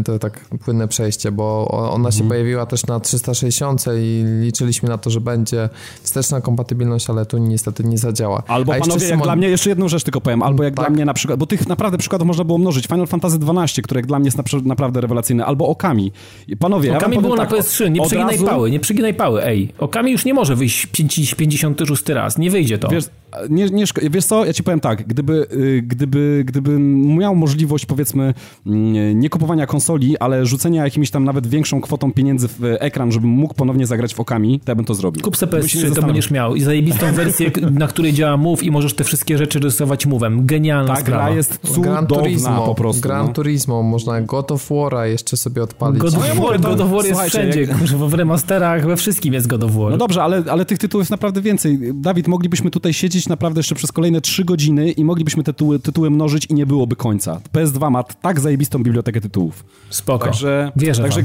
Y, 0.00 0.04
to 0.04 0.18
tak 0.18 0.44
płynne 0.64 0.88
przejście, 0.88 1.32
bo 1.32 1.68
ona 1.92 2.10
się 2.10 2.16
mm 2.16 2.26
-hmm. 2.26 2.30
pojawiła 2.30 2.66
też 2.66 2.86
na 2.86 3.00
360 3.00 3.84
i 3.98 4.24
liczyliśmy 4.40 4.88
na 4.88 4.98
to, 4.98 5.10
że 5.10 5.20
będzie 5.20 5.68
wsteczna 6.02 6.40
kompatybilność, 6.40 7.10
ale 7.10 7.26
tu 7.26 7.38
niestety 7.38 7.84
nie 7.84 7.98
zadziała. 7.98 8.42
Albo 8.46 8.74
A 8.74 8.78
panowie, 8.78 9.08
jak 9.08 9.22
dla 9.22 9.36
mnie, 9.36 9.48
jeszcze 9.48 9.70
jedną 9.70 9.88
rzecz 9.88 10.04
tylko 10.04 10.20
powiem, 10.20 10.42
albo 10.42 10.64
jak 10.64 10.74
tak? 10.74 10.86
dla 10.86 10.94
mnie 10.94 11.04
na 11.04 11.14
przykład, 11.14 11.38
bo 11.38 11.46
tych 11.46 11.68
naprawdę 11.68 11.98
przykładów 11.98 12.26
można 12.26 12.44
było 12.44 12.58
mnożyć. 12.58 12.86
Final 12.86 13.06
Fantasy 13.06 13.38
XII, 13.48 13.82
które 13.82 13.98
jak 13.98 14.06
dla 14.06 14.18
mnie 14.18 14.30
jest 14.36 14.64
naprawdę 14.64 15.00
rewelacyjne, 15.00 15.46
albo 15.46 15.68
Okami. 15.68 16.12
Panowie, 16.58 16.96
Okami 16.96 17.16
ja 17.16 17.22
było 17.22 17.36
tak, 17.36 17.50
na 17.50 17.56
PS3, 17.56 17.90
nie 17.90 18.00
przeginaj 18.00 18.34
razu... 18.34 18.46
pały, 18.46 18.70
nie 18.70 18.80
przeginaj 18.80 19.14
pały, 19.14 19.44
ej. 19.44 19.72
Okami 19.78 20.12
już 20.12 20.24
nie 20.24 20.34
może 20.34 20.56
wyjść 20.56 20.67
któryś 20.68 20.86
56 21.36 22.08
raz. 22.08 22.38
Nie 22.38 22.50
wyjdzie 22.50 22.78
to. 22.78 22.88
Wiesz, 22.88 23.04
nie, 23.50 23.66
nie, 23.66 23.84
wiesz 24.10 24.24
co, 24.24 24.44
ja 24.44 24.52
ci 24.52 24.62
powiem 24.62 24.80
tak, 24.80 25.06
gdyby, 25.06 25.46
y, 25.52 25.82
gdyby, 25.82 26.42
gdybym 26.46 27.06
miał 27.16 27.36
możliwość 27.36 27.86
powiedzmy 27.86 28.34
mm, 28.66 29.20
nie 29.20 29.30
kupowania 29.30 29.66
konsoli, 29.66 30.18
ale 30.18 30.46
rzucenia 30.46 30.84
jakimś 30.84 31.10
tam 31.10 31.24
nawet 31.24 31.46
większą 31.46 31.80
kwotą 31.80 32.12
pieniędzy 32.12 32.48
w 32.48 32.60
ekran, 32.62 33.12
żebym 33.12 33.30
mógł 33.30 33.54
ponownie 33.54 33.86
zagrać 33.86 34.14
w 34.14 34.20
okami, 34.20 34.60
to 34.60 34.70
ja 34.70 34.74
bym 34.76 34.84
to 34.84 34.94
zrobił. 34.94 35.22
Kup 35.22 35.36
sobie 35.36 35.52
PS3, 35.58 35.94
to 35.94 36.02
będziesz 36.02 36.30
miał 36.30 36.54
i 36.54 36.60
zajebistą 36.60 37.12
wersję, 37.22 37.50
na 37.70 37.86
której 37.86 38.12
działa 38.12 38.36
Move 38.36 38.62
i 38.62 38.70
możesz 38.70 38.94
te 38.94 39.04
wszystkie 39.04 39.38
rzeczy 39.38 39.58
rysować 39.58 40.06
Move'em. 40.06 40.46
Genialna 40.46 40.94
Ta 40.94 41.00
sprawa. 41.00 41.24
gra 41.24 41.36
jest 41.36 41.58
cudowna 41.62 41.92
Gran 41.92 42.06
Turismo, 42.06 42.66
po 42.66 42.74
prostu. 42.74 43.02
Gran 43.02 43.26
no. 43.26 43.32
Turismo, 43.32 43.82
można 43.82 44.20
God 44.20 44.52
of 44.52 44.70
War'a 44.70 45.04
jeszcze 45.04 45.36
sobie 45.36 45.62
odpalić. 45.62 46.00
God 46.00 46.14
of 46.14 46.36
War, 46.36 46.60
God 46.60 46.80
of 46.80 46.90
War 46.90 47.04
jest 47.04 47.20
wszędzie, 47.20 47.60
jak... 47.60 47.76
w 47.76 48.14
remasterach, 48.14 48.86
we 48.86 48.96
wszystkim 48.96 49.34
jest 49.34 49.46
God 49.46 49.64
of 49.64 49.72
War. 49.74 49.90
No 49.90 49.96
dobrze, 49.96 50.22
ale, 50.22 50.42
ale 50.50 50.57
tych 50.64 50.78
tytułów 50.78 51.02
jest 51.02 51.10
naprawdę 51.10 51.40
więcej. 51.40 51.78
Dawid, 51.94 52.28
moglibyśmy 52.28 52.70
tutaj 52.70 52.92
siedzieć 52.92 53.28
naprawdę 53.28 53.58
jeszcze 53.58 53.74
przez 53.74 53.92
kolejne 53.92 54.20
trzy 54.20 54.44
godziny 54.44 54.90
i 54.90 55.04
moglibyśmy 55.04 55.44
tytuły, 55.44 55.78
tytuły 55.78 56.10
mnożyć 56.10 56.44
i 56.44 56.54
nie 56.54 56.66
byłoby 56.66 56.96
końca. 56.96 57.40
PS2 57.52 57.90
ma 57.90 58.02
tak 58.02 58.40
zajebistą 58.40 58.82
bibliotekę 58.82 59.20
tytułów. 59.20 59.64
Spoko. 59.90 60.24
Także, 60.24 60.72
Wierzę 60.76 61.02
także 61.02 61.22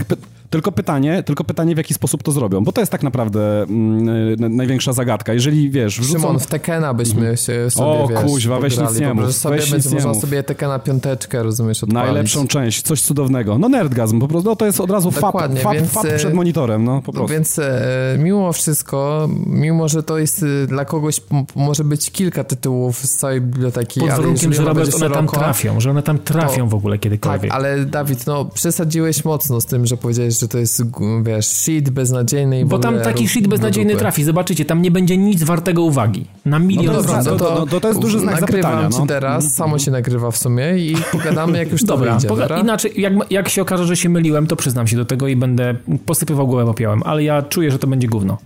tylko 0.54 0.72
pytanie, 0.72 1.24
tylko 1.24 1.43
pytanie, 1.43 1.76
w 1.76 1.78
jaki 1.78 1.93
sposób 1.93 2.24
to 2.24 2.32
zrobią, 2.32 2.64
bo 2.64 2.72
to 2.72 2.82
jest 2.82 2.91
tak 2.91 3.04
naprawdę 3.04 3.64
mm, 3.64 4.56
największa 4.56 4.93
zagadka. 4.93 5.34
Jeżeli, 5.34 5.70
wiesz... 5.70 5.99
Wrzucą... 5.99 6.20
Szymon, 6.20 6.39
w 6.39 6.47
Tekena 6.47 6.93
byśmy 6.93 7.20
mhm. 7.20 7.38
się 7.38 7.70
sobie, 7.70 7.88
O, 7.88 8.08
wiesz, 8.08 8.20
kuźwa, 8.20 8.60
weź 8.60 8.78
nic 8.78 8.99
nie 8.99 9.14
mów. 9.14 9.36
Sobie 9.36 9.58
weź 9.58 9.72
będzie 9.72 9.89
można 9.89 10.14
sobie 10.14 10.43
Tekena 10.43 10.80
piąteczkę, 10.80 11.43
rozumiesz, 11.43 11.84
odpalić. 11.84 12.06
Najlepszą 12.06 12.47
część, 12.47 12.82
coś 12.82 13.01
cudownego. 13.01 13.58
No 13.58 13.70
nerdgazm, 13.70 14.20
po 14.20 14.28
prostu, 14.28 14.49
no 14.49 14.56
to 14.56 14.66
jest 14.66 14.80
od 14.80 14.91
razu 14.91 15.12
fap, 15.12 15.36
fap, 15.62 15.74
więc, 15.74 15.91
fap 15.91 16.08
przed 16.18 16.34
monitorem, 16.34 16.84
no 16.84 17.01
po 17.01 17.14
prostu. 17.14 17.34
Więc 17.34 17.60
e, 17.60 18.18
mimo 18.20 18.54
wszystko, 18.54 19.30
mimo, 19.45 19.88
że 19.88 20.04
to 20.04 20.18
jest 20.18 20.45
e, 20.64 20.68
dla 20.68 20.86
kogoś, 20.86 21.22
może 21.56 21.84
być 21.84 22.12
kilka 22.12 22.43
tytułów 22.43 22.97
z 22.97 23.18
całej 23.18 23.41
biblioteki, 23.41 23.99
Pod 23.99 24.10
warunkiem, 24.10 24.54
że 24.54 24.64
Robert, 24.64 24.95
one 24.95 25.10
tam 25.10 25.28
trafią, 25.28 25.80
że 25.80 25.89
one 25.89 26.04
tam 26.04 26.20
trafią 26.20 26.64
to, 26.64 26.68
w 26.68 26.74
ogóle 26.74 26.97
kiedykolwiek. 26.97 27.51
Tak, 27.51 27.60
ale 27.60 27.86
Dawid, 27.86 28.28
no 28.28 28.45
przesadziłeś 28.45 29.26
mocno 29.26 29.62
z 29.62 29.66
tym, 29.66 29.86
że 29.86 29.97
powiedziałeś, 29.97 30.34
że 30.44 30.48
to 30.48 30.58
jest 30.58 30.84
wiesz, 31.24 31.48
shit 31.48 31.89
beznadziejny 31.89 32.60
i 32.60 32.66
Bo 32.66 32.80
tam 32.80 33.00
taki 33.00 33.28
shit 33.28 33.48
beznadziejny 33.48 33.96
trafi, 33.96 34.24
zobaczycie, 34.24 34.66
tam 34.66 34.82
nie 34.82 34.91
będzie 34.91 35.18
nic 35.18 35.44
wartego 35.44 35.84
uwagi. 35.84 36.26
Na 36.46 36.60
milion 36.60 36.86
no 36.96 37.02
dobra, 37.02 37.24
no 37.24 37.36
to, 37.36 37.66
to, 37.66 37.80
to, 37.80 37.88
jest 37.88 38.00
duży 38.00 38.20
znak 38.20 38.41
nagrywam 38.41 38.72
zapytania. 38.72 38.89
No. 38.89 39.02
ci 39.02 39.08
teraz, 39.08 39.54
samo 39.54 39.80
się 39.80 39.91
nagrywa 39.91 40.32
w 40.32 40.38
sumie 40.38 40.78
i 40.78 40.96
pogadamy 41.12 41.58
jak 41.58 41.72
już 41.72 41.82
to 41.82 41.88
dobra, 41.88 42.12
wyjdzie, 42.12 42.28
dobra? 42.28 42.60
Inaczej, 42.60 42.91
jak, 42.98 43.14
jak 43.30 43.50
się 43.50 43.62
okaże, 43.62 43.86
że 43.86 43.98
się 43.98 44.10
myliłem, 44.10 44.48
to 44.48 44.56
przyznam 44.56 44.88
się 44.88 44.98
do 44.98 45.06
tego 45.06 45.28
i 45.28 45.36
będę 45.36 45.76
posypywał 46.06 46.48
głowę 46.48 46.66
popiołem, 46.66 47.02
ale 47.06 47.24
ja 47.24 47.41
czuję, 47.41 47.72
że 47.72 47.80
to 47.80 47.88
będzie 47.88 48.08
gówno. 48.08 48.38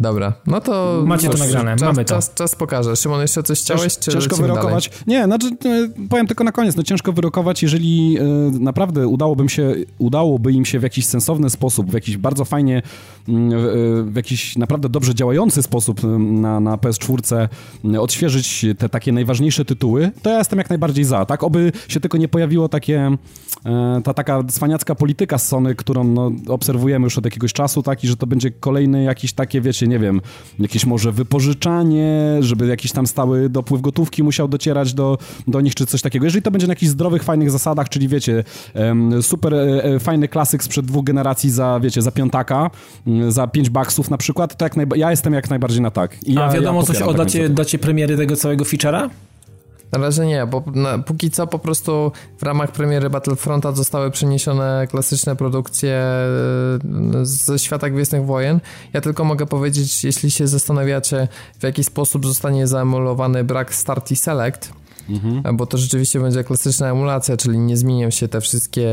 Dobra, 0.00 0.32
no 0.46 0.60
to... 0.60 1.02
Macie 1.06 1.28
to 1.28 1.38
nagrane, 1.38 1.76
czas, 1.76 1.82
mamy 1.82 2.04
to. 2.04 2.14
Czas, 2.14 2.34
czas 2.34 2.54
pokaże. 2.54 2.96
Szymon, 2.96 3.20
jeszcze 3.20 3.42
coś 3.42 3.60
chciałeś, 3.60 3.98
czy 3.98 4.12
Ciężko 4.12 4.36
wyrokować. 4.36 4.88
Dalej? 4.88 5.04
Nie, 5.06 5.24
znaczy, 5.24 5.46
e, 5.46 6.08
powiem 6.08 6.26
tylko 6.26 6.44
na 6.44 6.52
koniec, 6.52 6.76
no 6.76 6.82
ciężko 6.82 7.12
wyrokować, 7.12 7.62
jeżeli 7.62 8.18
e, 8.18 8.24
naprawdę 8.60 9.08
udałoby, 9.08 9.48
się, 9.48 9.74
udałoby 9.98 10.52
im 10.52 10.64
się 10.64 10.78
w 10.78 10.82
jakiś 10.82 11.06
sensowny 11.06 11.50
sposób, 11.50 11.90
w 11.90 11.94
jakiś 11.94 12.16
bardzo 12.16 12.44
fajnie, 12.44 12.82
mm, 13.28 14.12
w 14.12 14.16
jakiś 14.16 14.56
naprawdę 14.56 14.88
dobrze 14.88 15.14
działający 15.14 15.62
sposób 15.62 16.00
na, 16.18 16.60
na 16.60 16.76
PS4 16.76 17.48
odświeżyć 18.00 18.66
te 18.78 18.88
takie 18.88 19.12
najważniejsze 19.12 19.64
tytuły, 19.64 20.10
to 20.22 20.30
ja 20.30 20.38
jestem 20.38 20.58
jak 20.58 20.70
najbardziej 20.70 21.04
za, 21.04 21.24
tak? 21.24 21.44
Oby 21.44 21.72
się 21.88 22.00
tylko 22.00 22.18
nie 22.18 22.28
pojawiło 22.28 22.68
takie, 22.68 23.16
e, 23.66 24.00
ta 24.04 24.14
taka 24.14 24.44
cwaniacka 24.44 24.94
polityka 24.94 25.38
z 25.38 25.48
Sony, 25.48 25.74
którą 25.74 26.04
no, 26.04 26.32
obserwujemy 26.48 27.04
już 27.04 27.18
od 27.18 27.24
jakiegoś 27.24 27.52
czasu, 27.52 27.82
tak? 27.82 28.04
I 28.04 28.08
że 28.08 28.16
to 28.16 28.26
będzie 28.26 28.50
kolejny 28.50 29.02
jakiś 29.02 29.32
takie, 29.32 29.60
wiecie, 29.60 29.89
nie 29.90 29.98
wiem, 29.98 30.20
jakieś 30.58 30.86
może 30.86 31.12
wypożyczanie, 31.12 32.36
żeby 32.40 32.66
jakiś 32.66 32.92
tam 32.92 33.06
stały 33.06 33.48
dopływ 33.48 33.80
gotówki 33.80 34.22
musiał 34.22 34.48
docierać 34.48 34.94
do, 34.94 35.18
do 35.46 35.60
nich, 35.60 35.74
czy 35.74 35.86
coś 35.86 36.02
takiego. 36.02 36.24
Jeżeli 36.24 36.42
to 36.42 36.50
będzie 36.50 36.66
na 36.66 36.72
jakichś 36.72 36.90
zdrowych, 36.90 37.22
fajnych 37.22 37.50
zasadach, 37.50 37.88
czyli 37.88 38.08
wiecie, 38.08 38.44
super 39.20 39.54
e, 39.54 39.84
e, 39.84 39.98
fajny 39.98 40.28
klasyk 40.28 40.62
sprzed 40.62 40.86
dwóch 40.86 41.04
generacji 41.04 41.50
za, 41.50 41.80
wiecie, 41.82 42.02
za 42.02 42.10
piątaka, 42.10 42.70
za 43.28 43.46
pięć 43.46 43.70
baksów 43.70 44.10
na 44.10 44.18
przykład, 44.18 44.56
to 44.56 44.64
jak 44.64 44.74
ja 44.96 45.10
jestem 45.10 45.32
jak 45.32 45.50
najbardziej 45.50 45.80
na 45.80 45.90
tak. 45.90 46.28
I 46.28 46.38
A 46.38 46.40
ja, 46.40 46.52
wiadomo 46.52 46.80
ja 46.80 46.86
coś 46.86 47.02
o 47.02 47.14
dacie, 47.14 47.48
dacie 47.48 47.78
premiery 47.78 48.16
tego 48.16 48.36
całego 48.36 48.64
feature'a? 48.64 49.10
Na 49.92 49.98
razie 49.98 50.26
nie, 50.26 50.46
bo 50.46 50.62
na, 50.74 50.98
póki 50.98 51.30
co 51.30 51.46
po 51.46 51.58
prostu 51.58 52.12
w 52.38 52.42
ramach 52.42 52.72
premiery 52.72 53.10
Battlefronta 53.10 53.72
zostały 53.72 54.10
przeniesione 54.10 54.86
klasyczne 54.90 55.36
produkcje 55.36 56.02
ze 57.22 57.58
świata 57.58 57.90
Gwiezdnych 57.90 58.26
Wojen. 58.26 58.60
Ja 58.92 59.00
tylko 59.00 59.24
mogę 59.24 59.46
powiedzieć, 59.46 60.04
jeśli 60.04 60.30
się 60.30 60.46
zastanawiacie, 60.46 61.28
w 61.58 61.62
jaki 61.62 61.84
sposób 61.84 62.26
zostanie 62.26 62.66
zaemulowany 62.66 63.44
brak 63.44 63.74
Start 63.74 64.10
i 64.10 64.16
Select, 64.16 64.72
mhm. 65.12 65.56
bo 65.56 65.66
to 65.66 65.78
rzeczywiście 65.78 66.20
będzie 66.20 66.44
klasyczna 66.44 66.90
emulacja, 66.90 67.36
czyli 67.36 67.58
nie 67.58 67.76
zmienią 67.76 68.10
się 68.10 68.28
te 68.28 68.40
wszystkie 68.40 68.86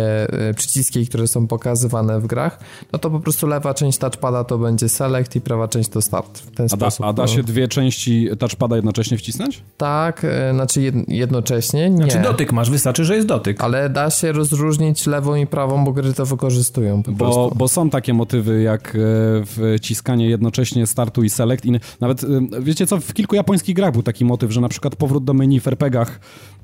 e, 0.50 0.54
przyciski, 0.54 1.08
które 1.08 1.28
są 1.28 1.48
pokazywane 1.48 2.20
w 2.20 2.28
grach, 2.28 2.60
no 2.94 3.00
to 3.00 3.10
po 3.10 3.20
prostu 3.20 3.48
lewa 3.48 3.74
część 3.74 3.98
touchpada 3.98 4.44
to 4.44 4.58
będzie 4.58 4.90
select 4.90 5.36
i 5.36 5.42
prawa 5.42 5.68
część 5.68 5.90
to 5.90 6.02
start. 6.02 6.40
W 6.40 6.52
ten 6.52 6.66
a, 6.66 6.70
sposób. 6.70 7.02
Da, 7.02 7.08
a 7.08 7.14
da 7.14 7.28
się 7.28 7.44
dwie 7.44 7.68
części 7.68 8.30
touchpada 8.40 8.76
jednocześnie 8.76 9.18
wcisnąć? 9.18 9.64
Tak, 9.78 10.26
e, 10.26 10.54
znaczy 10.54 10.94
jednocześnie 11.08 11.90
nie. 11.90 11.98
Znaczy 11.98 12.20
dotyk 12.20 12.54
masz, 12.54 12.70
wystarczy, 12.70 13.06
że 13.06 13.16
jest 13.16 13.28
dotyk. 13.28 13.64
Ale 13.64 13.90
da 13.90 14.10
się 14.10 14.32
rozróżnić 14.32 15.08
lewą 15.08 15.36
i 15.36 15.48
prawą, 15.48 15.86
bo 15.86 15.92
gry 15.92 16.14
to 16.14 16.26
wykorzystują 16.26 17.04
bo, 17.08 17.52
bo, 17.56 17.68
są 17.68 17.90
takie 17.90 18.14
motywy 18.14 18.62
jak 18.62 18.96
e, 18.96 19.78
wciskanie 19.78 20.30
jednocześnie 20.30 20.88
startu 20.88 21.24
i 21.24 21.30
select 21.30 21.66
i 21.66 21.72
nawet, 22.00 22.26
wiecie 22.62 22.88
co, 22.88 23.00
w 23.00 23.14
kilku 23.14 23.36
japońskich 23.36 23.76
grach 23.76 23.92
był 23.94 24.04
taki 24.04 24.26
motyw, 24.26 24.52
że 24.52 24.62
na 24.62 24.70
przykład 24.70 24.96
powrót 24.96 25.24
do 25.24 25.34
menu 25.34 25.60
w 25.60 25.68
RPGach 25.68 26.07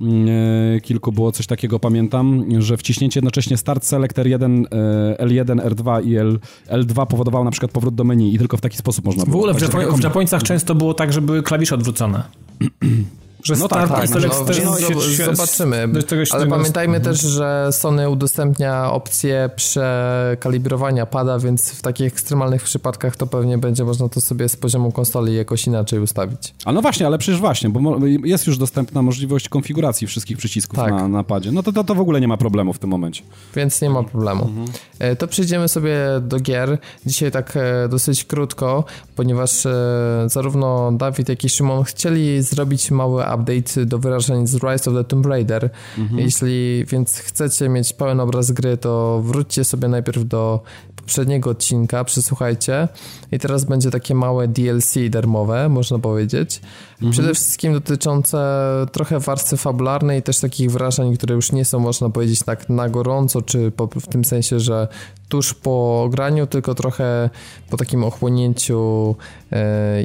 Mm, 0.02 0.28
e, 0.76 0.82
kilku 0.82 1.12
było 1.12 1.32
coś 1.32 1.48
takiego, 1.48 1.80
pamiętam, 1.80 2.46
że 2.60 2.78
wciśnięcie 2.78 3.18
jednocześnie 3.18 3.58
start 3.58 3.86
selector 3.86 4.28
1, 4.28 4.66
L1, 5.20 5.70
R2 5.70 6.06
i 6.06 6.16
L, 6.16 6.40
L2 6.68 7.06
powodowało 7.06 7.46
na 7.46 7.52
przykład 7.52 7.72
powrót 7.72 7.96
do 7.96 8.04
menu 8.04 8.36
i 8.36 8.38
tylko 8.38 8.58
w 8.58 8.62
taki 8.62 8.78
sposób 8.78 9.06
można 9.06 9.26
było. 9.26 9.34
W 9.34 9.36
ogóle 9.36 9.54
w, 9.54 9.62
Japoń, 9.62 9.98
w 10.02 10.04
Japońcach 10.04 10.44
często 10.44 10.76
było 10.76 10.94
tak, 10.94 11.14
że 11.14 11.22
były 11.22 11.44
klawisze 11.44 11.76
odwrócone. 11.76 12.24
Że 13.44 13.56
no 13.56 13.68
tak, 13.68 13.90
tak, 13.90 14.10
no, 14.10 14.20
no, 14.66 15.36
zobaczymy. 15.36 15.90
Ale 16.32 16.48
pamiętajmy 16.48 16.98
mhm. 16.98 17.16
też, 17.16 17.22
że 17.26 17.70
Sony 17.72 18.10
udostępnia 18.10 18.92
opcję 18.92 19.50
przekalibrowania 19.56 21.06
pada, 21.06 21.40
więc 21.40 21.72
w 21.72 21.82
takich 21.82 22.08
ekstremalnych 22.08 22.64
przypadkach 22.64 23.16
to 23.16 23.28
pewnie 23.28 23.58
będzie 23.58 23.84
można 23.84 24.10
to 24.10 24.22
sobie 24.22 24.50
z 24.50 24.56
poziomu 24.56 24.92
konsoli 24.92 25.36
jakoś 25.36 25.68
inaczej 25.68 26.00
ustawić. 26.00 26.54
A 26.66 26.72
no 26.72 26.82
właśnie, 26.82 27.08
ale 27.08 27.18
przecież 27.18 27.40
właśnie, 27.40 27.70
bo 27.70 28.08
jest 28.24 28.48
już 28.48 28.58
dostępna 28.58 29.02
możliwość 29.02 29.50
konfiguracji 29.50 30.08
wszystkich 30.08 30.38
przycisków 30.38 30.80
tak. 30.80 30.92
na, 30.92 31.08
na 31.08 31.24
padzie. 31.24 31.52
No 31.52 31.64
to, 31.64 31.72
to, 31.72 31.84
to 31.84 31.96
w 31.96 32.00
ogóle 32.00 32.22
nie 32.22 32.28
ma 32.28 32.38
problemu 32.38 32.74
w 32.74 32.80
tym 32.80 32.90
momencie. 32.90 33.24
Więc 33.56 33.82
nie 33.82 33.90
ma 33.90 34.04
problemu. 34.04 34.44
Mhm. 34.44 34.68
E, 35.00 35.16
to 35.16 35.28
przejdziemy 35.28 35.68
sobie 35.68 35.98
do 36.22 36.40
gier. 36.40 36.78
Dzisiaj 37.06 37.32
tak 37.32 37.58
e, 37.58 37.88
dosyć 37.90 38.24
krótko, 38.24 38.84
ponieważ 39.16 39.66
e, 39.66 39.72
zarówno 40.26 40.92
Dawid, 40.92 41.30
jak 41.30 41.44
i 41.44 41.50
Szymon 41.50 41.84
chcieli 41.84 42.42
zrobić 42.42 42.92
mały 42.92 43.26
update 43.36 43.86
do 43.86 44.00
wyrażeń 44.00 44.48
z 44.48 44.54
Rise 44.54 44.92
of 44.92 44.98
the 44.98 45.04
Tomb 45.04 45.26
Raider. 45.26 45.70
Mhm. 45.98 46.20
Jeśli 46.20 46.86
więc 46.86 47.18
chcecie 47.18 47.70
mieć 47.70 47.94
pełen 47.94 48.20
obraz 48.20 48.52
gry, 48.52 48.78
to 48.78 49.22
wróćcie 49.26 49.64
sobie 49.64 49.88
najpierw 49.88 50.28
do 50.28 50.64
poprzedniego 50.96 51.50
odcinka, 51.50 52.04
przesłuchajcie 52.04 52.88
i 53.32 53.40
teraz 53.40 53.66
będzie 53.66 53.92
takie 53.92 54.16
małe 54.16 54.48
DLC 54.48 54.94
darmowe, 55.10 55.70
można 55.70 56.00
powiedzieć. 56.00 56.62
Mhm. 56.94 57.12
Przede 57.12 57.34
wszystkim 57.34 57.74
dotyczące 57.74 58.38
trochę 58.92 59.20
warstwy 59.20 59.58
fabularnej 59.58 60.20
i 60.20 60.22
też 60.22 60.40
takich 60.40 60.72
wrażeń, 60.72 61.18
które 61.18 61.36
już 61.36 61.52
nie 61.52 61.66
są, 61.66 61.80
można 61.80 62.10
powiedzieć, 62.10 62.44
tak 62.44 62.70
na 62.70 62.90
gorąco, 62.90 63.42
czy 63.42 63.72
po, 63.72 63.88
w 63.88 64.08
tym 64.08 64.26
sensie, 64.26 64.60
że 64.60 64.88
tuż 65.34 65.54
po 65.54 66.08
graniu, 66.12 66.48
tylko 66.48 66.76
trochę 66.76 67.30
po 67.70 67.78
takim 67.78 68.04
ochłonięciu 68.04 69.16
yy, 69.52 69.58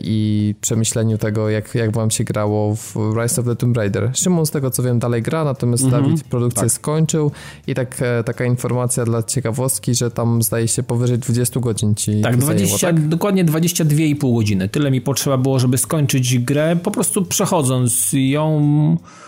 i 0.03 0.55
przemyśleniu 0.61 1.18
tego, 1.18 1.51
jak, 1.51 1.74
jak 1.74 1.93
wam 1.93 2.11
się 2.11 2.24
grało 2.24 2.76
w 2.76 2.97
Rise 3.22 3.41
of 3.41 3.47
the 3.47 3.57
Tomb 3.57 3.76
Raider. 3.76 4.11
Szymon, 4.14 4.47
z 4.47 4.51
tego 4.51 4.70
co 4.70 4.83
wiem, 4.83 4.99
dalej 4.99 5.22
gra, 5.22 5.45
natomiast 5.45 5.85
mhm. 5.85 6.03
Dawid 6.03 6.24
produkcję 6.24 6.62
tak. 6.62 6.72
skończył 6.72 7.31
i 7.66 7.74
tak, 7.74 7.97
e, 8.03 8.24
taka 8.24 8.45
informacja 8.45 9.05
dla 9.05 9.22
ciekawostki, 9.22 9.95
że 9.95 10.11
tam 10.11 10.43
zdaje 10.43 10.68
się 10.68 10.83
powyżej 10.83 11.18
20 11.18 11.61
godzin 11.61 11.95
ci 11.95 12.20
Tak, 12.20 12.37
20, 12.37 12.79
zajęło, 12.79 12.79
tak? 12.79 13.09
dokładnie 13.09 13.45
22,5 13.45 14.35
godziny. 14.35 14.68
Tyle 14.68 14.91
mi 14.91 15.01
potrzeba 15.01 15.39
było, 15.39 15.59
żeby 15.59 15.79
skończyć 15.79 16.39
grę, 16.39 16.76
po 16.83 16.91
prostu 16.91 17.24
przechodząc 17.24 18.11
ją 18.12 18.61
e, 19.05 19.28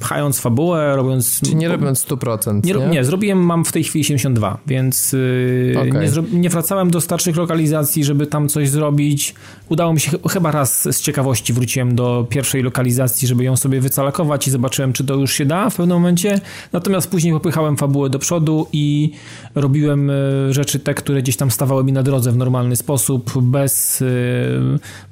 pchając 0.00 0.40
fabułę, 0.40 0.96
robiąc... 0.96 1.40
Czy 1.40 1.54
nie 1.54 1.68
robiąc 1.68 2.06
100%, 2.06 2.64
nie? 2.64 2.74
Nie, 2.74 2.86
nie 2.86 3.04
zrobiłem, 3.04 3.38
mam 3.38 3.64
w 3.64 3.72
tej 3.72 3.84
chwili 3.84 4.04
72, 4.04 4.58
więc 4.66 5.12
yy, 5.12 5.74
Okej. 5.78 5.92
nie, 5.92 6.08
zro, 6.08 6.22
nie 6.32 6.48
wracałem 6.50 6.90
do 6.90 7.00
starszych 7.00 7.36
lokalizacji, 7.36 8.04
żeby 8.04 8.26
tam 8.26 8.48
coś 8.48 8.68
zrobić. 8.68 9.34
Udało 9.68 9.92
mi 9.92 10.00
się, 10.00 10.10
ch- 10.10 10.32
chyba 10.32 10.50
raz 10.50 10.82
z 10.96 11.00
ciekawości 11.00 11.52
wróciłem 11.52 11.94
do 11.94 12.26
pierwszej 12.30 12.62
lokalizacji, 12.62 13.28
żeby 13.28 13.44
ją 13.44 13.56
sobie 13.56 13.80
wycalakować 13.80 14.48
i 14.48 14.50
zobaczyłem, 14.50 14.92
czy 14.92 15.04
to 15.04 15.14
już 15.14 15.32
się 15.32 15.44
da 15.46 15.70
w 15.70 15.76
pewnym 15.76 15.96
momencie. 15.96 16.40
Natomiast 16.72 17.10
później 17.10 17.32
popychałem 17.32 17.76
fabułę 17.76 18.10
do 18.10 18.18
przodu 18.18 18.66
i 18.72 19.12
robiłem 19.54 20.10
y, 20.10 20.14
rzeczy 20.50 20.78
te, 20.78 20.94
które 20.94 21.22
gdzieś 21.22 21.36
tam 21.36 21.50
stawały 21.50 21.84
mi 21.84 21.92
na 21.92 22.02
drodze 22.02 22.32
w 22.32 22.36
normalny 22.36 22.76
sposób, 22.76 23.42
bez 23.42 24.00
y, 24.02 24.08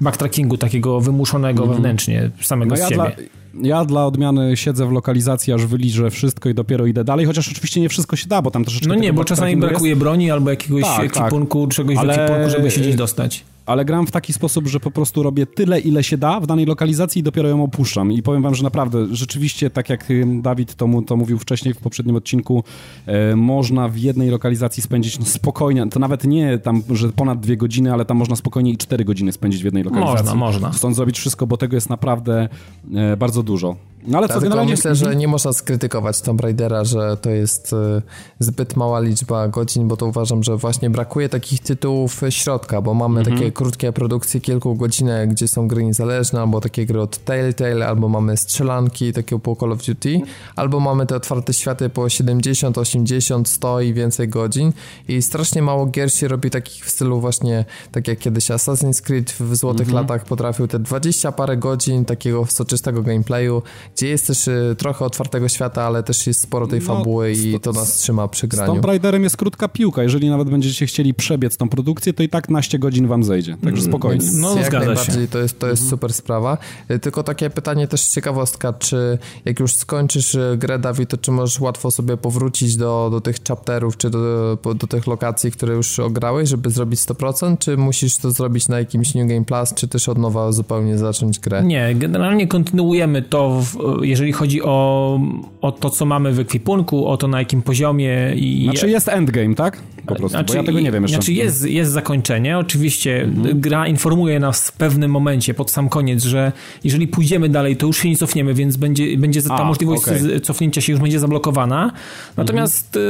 backtrackingu 0.00 0.56
takiego 0.56 1.00
wymuszonego 1.00 1.66
wewnętrznie 1.66 2.30
samego 2.42 2.70
No 2.70 2.76
z 2.76 2.80
ja, 2.80 2.86
siebie. 2.88 2.96
dla, 3.16 3.39
ja 3.62 3.84
dla 3.84 4.06
odmiany 4.06 4.56
siedzę 4.56 4.86
w 4.86 4.92
lokalizacji, 4.92 5.52
aż 5.52 5.66
wyliżę 5.66 6.10
wszystko 6.10 6.48
i 6.48 6.54
dopiero 6.54 6.86
idę 6.86 7.04
dalej, 7.04 7.26
chociaż 7.26 7.48
oczywiście 7.48 7.80
nie 7.80 7.88
wszystko 7.88 8.16
się 8.16 8.28
da, 8.28 8.42
bo 8.42 8.50
tam 8.50 8.64
troszeczkę 8.64 8.88
No 8.88 8.94
nie, 8.94 9.12
bo 9.12 9.24
czasami 9.24 9.56
brakuje 9.56 9.96
broni 9.96 10.30
albo 10.30 10.50
jakiegoś 10.50 10.82
Tak, 10.82 10.96
tak. 10.96 11.04
ekwipunku, 11.04 11.66
czegoś 11.66 11.96
Ale- 11.96 12.14
w 12.14 12.18
ekwipunku, 12.18 12.50
żeby 12.50 12.70
się 12.70 12.80
gdzieś 12.80 12.94
dostać. 12.96 13.44
Ale 13.70 13.84
gram 13.84 14.06
w 14.06 14.10
taki 14.10 14.32
sposób, 14.32 14.68
że 14.68 14.80
po 14.80 14.90
prostu 14.90 15.22
robię 15.22 15.46
tyle, 15.46 15.80
ile 15.80 16.04
się 16.04 16.18
da 16.18 16.40
w 16.40 16.46
danej 16.46 16.66
lokalizacji 16.66 17.20
i 17.20 17.22
dopiero 17.22 17.48
ją 17.48 17.64
opuszczam. 17.64 18.12
I 18.12 18.22
powiem 18.22 18.42
wam, 18.42 18.54
że 18.54 18.62
naprawdę, 18.62 19.06
rzeczywiście, 19.10 19.70
tak 19.70 19.88
jak 19.88 20.06
Dawid 20.42 20.74
to, 20.74 20.86
mu, 20.86 21.02
to 21.02 21.16
mówił 21.16 21.38
wcześniej 21.38 21.74
w 21.74 21.78
poprzednim 21.78 22.16
odcinku, 22.16 22.64
e, 23.06 23.36
można 23.36 23.88
w 23.88 23.96
jednej 23.96 24.30
lokalizacji 24.30 24.82
spędzić 24.82 25.18
no, 25.18 25.24
spokojnie, 25.24 25.86
to 25.86 26.00
nawet 26.00 26.24
nie 26.24 26.58
tam, 26.58 26.82
że 26.90 27.08
ponad 27.08 27.40
dwie 27.40 27.56
godziny, 27.56 27.92
ale 27.92 28.04
tam 28.04 28.16
można 28.16 28.36
spokojnie 28.36 28.70
i 28.70 28.76
cztery 28.76 29.04
godziny 29.04 29.32
spędzić 29.32 29.62
w 29.62 29.64
jednej 29.64 29.82
lokalizacji. 29.82 30.24
Można, 30.24 30.34
można. 30.34 30.72
Stąd 30.72 30.96
zrobić 30.96 31.18
wszystko, 31.18 31.46
bo 31.46 31.56
tego 31.56 31.76
jest 31.76 31.90
naprawdę 31.90 32.48
e, 32.94 33.16
bardzo 33.16 33.42
dużo. 33.42 33.76
No 34.06 34.18
ale 34.18 34.26
Ja 34.26 34.34
co, 34.34 34.40
generalnie... 34.40 34.72
myślę, 34.72 34.94
że 34.94 35.16
nie 35.16 35.28
można 35.28 35.52
skrytykować 35.52 36.20
Tomb 36.20 36.40
Raidera, 36.40 36.84
że 36.84 37.16
to 37.16 37.30
jest 37.30 37.72
e, 37.72 38.02
zbyt 38.38 38.76
mała 38.76 39.00
liczba 39.00 39.48
godzin, 39.48 39.88
bo 39.88 39.96
to 39.96 40.06
uważam, 40.06 40.42
że 40.42 40.56
właśnie 40.56 40.90
brakuje 40.90 41.28
takich 41.28 41.60
tytułów 41.60 42.20
środka, 42.30 42.80
bo 42.82 42.94
mamy 42.94 43.20
Mhm. 43.20 43.38
takie 43.38 43.52
krótkie 43.52 43.92
produkcje 43.92 44.40
kilku 44.40 44.74
godzinek, 44.74 45.30
gdzie 45.30 45.48
są 45.48 45.68
gry 45.68 45.84
niezależne, 45.84 46.40
albo 46.40 46.60
takie 46.60 46.86
gry 46.86 47.00
od 47.00 47.18
Telltale, 47.24 47.88
albo 47.88 48.08
mamy 48.08 48.36
strzelanki 48.36 49.12
takiego 49.12 49.38
po 49.38 49.56
Call 49.56 49.72
of 49.72 49.84
Duty, 49.86 50.20
albo 50.56 50.80
mamy 50.80 51.06
te 51.06 51.16
otwarte 51.16 51.52
światy 51.54 51.88
po 51.90 52.08
70, 52.08 52.78
80, 52.78 53.48
100 53.48 53.80
i 53.80 53.94
więcej 53.94 54.28
godzin 54.28 54.72
i 55.08 55.22
strasznie 55.22 55.62
mało 55.62 55.86
gier 55.86 56.12
się 56.14 56.28
robi 56.28 56.50
takich 56.50 56.84
w 56.84 56.90
stylu 56.90 57.20
właśnie, 57.20 57.64
tak 57.92 58.08
jak 58.08 58.18
kiedyś 58.18 58.44
Assassin's 58.50 59.02
Creed 59.02 59.30
w 59.32 59.56
złotych 59.56 59.86
Mhm. 59.88 60.02
latach 60.04 60.24
potrafił 60.24 60.66
te 60.68 60.78
20 60.78 61.32
parę 61.32 61.56
godzin 61.56 62.04
takiego 62.04 62.46
soczystego 62.46 63.02
gameplayu, 63.02 63.62
gdzie 63.96 64.08
jest 64.08 64.26
też 64.26 64.48
y, 64.48 64.74
trochę 64.78 65.04
otwartego 65.04 65.48
świata, 65.48 65.82
ale 65.82 66.02
też 66.02 66.26
jest 66.26 66.40
sporo 66.42 66.66
tej 66.66 66.80
No, 66.80 66.86
fabuły 66.86 67.32
i 67.32 67.50
sto- 67.50 67.58
to 67.58 67.72
nas 67.72 67.94
trzyma 67.96 68.28
przy 68.28 68.46
Z 68.46 68.50
graniu. 68.50 68.72
Tomb 68.72 68.84
Raiderem 68.84 69.22
jest 69.22 69.36
krótka 69.36 69.68
piłka. 69.68 70.02
Jeżeli 70.02 70.30
nawet 70.30 70.50
będziecie 70.50 70.86
chcieli 70.86 71.14
przebiec 71.14 71.56
tą 71.56 71.68
produkcję, 71.68 72.12
to 72.12 72.22
i 72.22 72.28
tak 72.28 72.48
naście 72.48 72.78
godzin 72.78 73.06
wam 73.06 73.24
zejdzie. 73.24 73.56
Także 73.64 73.82
spokojnie. 73.82 74.20
Więc 74.20 74.36
No, 74.36 74.56
jak 74.56 74.66
zgadza 74.66 74.84
się. 74.86 74.94
najbardziej 74.94 75.28
to 75.28 75.38
jest, 75.38 75.58
to 75.58 75.66
jest 75.68 75.88
super 75.88 76.12
sprawa. 76.12 76.58
Y, 76.90 76.98
Tylko 76.98 77.22
takie 77.22 77.50
pytanie 77.50 77.88
też 77.88 78.08
ciekawostka, 78.08 78.72
czy 78.72 79.18
jak 79.44 79.60
już 79.60 79.74
skończysz 79.74 80.34
y, 80.34 80.54
grę, 80.58 80.78
Dawid, 80.78 81.10
to 81.10 81.16
czy 81.16 81.30
możesz 81.30 81.60
łatwo 81.60 81.90
sobie 81.90 82.16
powrócić 82.16 82.76
do, 82.76 83.08
do 83.12 83.20
tych 83.20 83.36
chapterów, 83.48 83.96
czy 83.96 84.10
do, 84.10 84.58
do 84.74 84.86
tych 84.86 85.06
lokacji, 85.06 85.50
które 85.50 85.74
już 85.74 85.98
ograłeś, 85.98 86.48
żeby 86.48 86.70
zrobić 86.70 87.00
100%, 87.00 87.58
czy 87.58 87.76
musisz 87.76 88.16
to 88.16 88.30
zrobić 88.30 88.68
na 88.68 88.78
jakimś 88.78 89.14
New 89.14 89.28
Game 89.28 89.44
Plus, 89.44 89.74
czy 89.74 89.88
też 89.88 90.08
od 90.08 90.18
nowa 90.18 90.52
zupełnie 90.52 90.98
zacząć 90.98 91.38
grę? 91.38 91.62
Nie, 91.64 91.94
generalnie 91.94 92.46
kontynuujemy 92.48 93.22
to, 93.22 93.60
w, 93.62 93.76
jeżeli 94.02 94.32
chodzi 94.32 94.62
o, 94.62 95.20
o 95.60 95.72
to, 95.72 95.90
co 95.90 96.04
mamy 96.06 96.32
w 96.32 96.38
ekwipunku, 96.38 97.06
o 97.06 97.16
to, 97.16 97.28
na 97.28 97.38
jakim 97.38 97.62
poziomie 97.62 98.32
i... 98.36 98.64
Znaczy 98.64 98.90
jest 98.90 99.08
endgame, 99.08 99.54
tak? 99.54 99.82
Po 100.14 100.18
prostu, 100.20 100.38
bo 100.46 100.54
ja 100.54 100.62
tego 100.62 100.80
nie 100.80 100.92
wiem 100.92 101.02
jeszcze. 101.02 101.16
Znaczy 101.16 101.32
jest, 101.32 101.66
jest 101.66 101.92
zakończenie, 101.92 102.58
oczywiście 102.58 103.28
gra 103.54 103.86
informuje 103.86 104.40
nas 104.40 104.68
w 104.68 104.72
pewnym 104.72 105.10
momencie, 105.10 105.54
pod 105.54 105.70
sam 105.70 105.88
koniec, 105.88 106.24
że 106.24 106.52
jeżeli 106.84 107.08
pójdziemy 107.08 107.48
dalej, 107.48 107.76
to 107.76 107.86
już 107.86 107.98
się 107.98 108.08
nie 108.08 108.16
cofniemy, 108.16 108.54
więc 108.54 108.76
będzie, 108.76 109.18
będzie 109.18 109.42
ta 109.42 109.54
A, 109.54 109.64
możliwość 109.64 110.02
z- 110.02 110.46
cofnięcia 110.46 110.80
się 110.80 110.92
już 110.92 111.00
będzie 111.00 111.20
zablokowana. 111.20 111.92
Natomiast 112.36 112.96
y, 112.96 113.00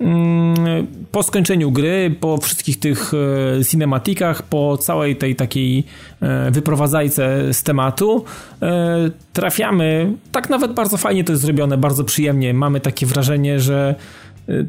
mm, 0.00 0.86
po 1.12 1.22
skończeniu 1.22 1.70
gry, 1.70 2.14
po 2.20 2.38
wszystkich 2.38 2.78
tych 2.78 3.12
e, 3.60 3.64
cinematikach, 3.64 4.42
po 4.42 4.78
całej 4.78 5.16
tej 5.16 5.36
takiej 5.36 5.84
e, 6.22 6.50
wyprowadzajce 6.50 7.54
z 7.54 7.62
tematu, 7.62 8.24
e, 8.62 9.10
trafiamy, 9.32 10.12
tak 10.32 10.50
nawet 10.50 10.72
bardzo 10.74 10.96
fajnie 10.96 11.24
to 11.24 11.32
jest 11.32 11.42
zrobione, 11.42 11.78
bardzo 11.78 12.04
przyjemnie, 12.04 12.54
mamy 12.54 12.80
takie 12.80 13.06
wrażenie, 13.06 13.60
że 13.60 13.94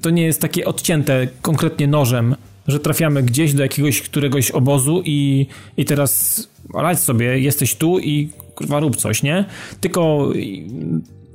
to 0.01 0.09
nie 0.09 0.23
jest 0.23 0.41
takie 0.41 0.65
odcięte 0.65 1.27
konkretnie 1.41 1.87
nożem, 1.87 2.35
że 2.67 2.79
trafiamy 2.79 3.23
gdzieś 3.23 3.53
do 3.53 3.63
jakiegoś 3.63 4.01
któregoś 4.01 4.51
obozu 4.51 5.01
i, 5.05 5.47
i 5.77 5.85
teraz 5.85 6.47
radź 6.73 6.99
sobie, 6.99 7.39
jesteś 7.39 7.75
tu 7.75 7.99
i 7.99 8.29
kurwa 8.55 8.79
rób 8.79 8.95
coś, 8.95 9.23
nie? 9.23 9.45
Tylko 9.81 10.29
i, 10.33 10.67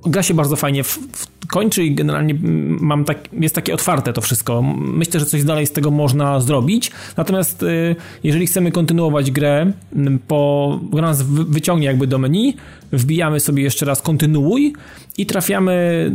gra 0.07 0.22
się 0.22 0.34
bardzo 0.34 0.57
fajnie 0.57 0.84
w, 0.84 0.99
w, 1.12 1.47
kończy 1.47 1.84
i 1.84 1.95
generalnie 1.95 2.34
mm, 2.34 2.78
mam 2.80 3.05
tak, 3.05 3.28
jest 3.32 3.55
takie 3.55 3.74
otwarte 3.74 4.12
to 4.12 4.20
wszystko. 4.20 4.62
Myślę, 4.78 5.20
że 5.20 5.26
coś 5.26 5.45
dalej 5.45 5.66
z 5.66 5.72
tego 5.72 5.91
można 5.91 6.41
zrobić. 6.41 6.91
Natomiast 7.16 7.62
y, 7.62 7.97
jeżeli 8.24 8.47
chcemy 8.47 8.72
kontynuować 8.72 9.30
grę, 9.30 9.72
mm, 9.97 10.18
po, 10.18 10.80
gra 10.93 11.03
nas 11.03 11.22
wy- 11.22 11.45
wyciągnie 11.45 11.87
jakby 11.87 12.07
do 12.07 12.18
menu, 12.18 12.57
wbijamy 12.93 13.41
sobie 13.41 13.62
jeszcze 13.62 13.87
raz 13.87 14.03
kontynuuj 14.03 14.72
i 15.19 15.27
trafiamy 15.27 16.07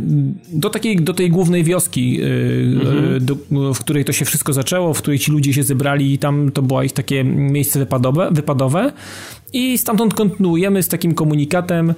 do 0.52 0.70
takiej, 0.70 0.96
do 0.96 1.14
tej 1.14 1.30
głównej 1.30 1.64
wioski, 1.64 2.22
y, 2.22 2.26
y, 3.16 3.20
do, 3.20 3.36
w 3.74 3.78
której 3.78 4.04
to 4.04 4.12
się 4.12 4.24
wszystko 4.24 4.52
zaczęło, 4.52 4.94
w 4.94 4.98
której 4.98 5.18
ci 5.18 5.32
ludzie 5.32 5.54
się 5.54 5.62
zebrali 5.62 6.12
i 6.12 6.18
tam 6.18 6.50
to 6.52 6.62
było 6.62 6.82
ich 6.82 6.92
takie 6.92 7.24
miejsce 7.24 7.78
wypadowe, 7.78 8.28
wypadowe. 8.30 8.92
I 9.52 9.78
stamtąd 9.78 10.14
kontynuujemy 10.14 10.82
z 10.82 10.88
takim 10.88 11.14
komunikatem, 11.14 11.90
e, 11.90 11.94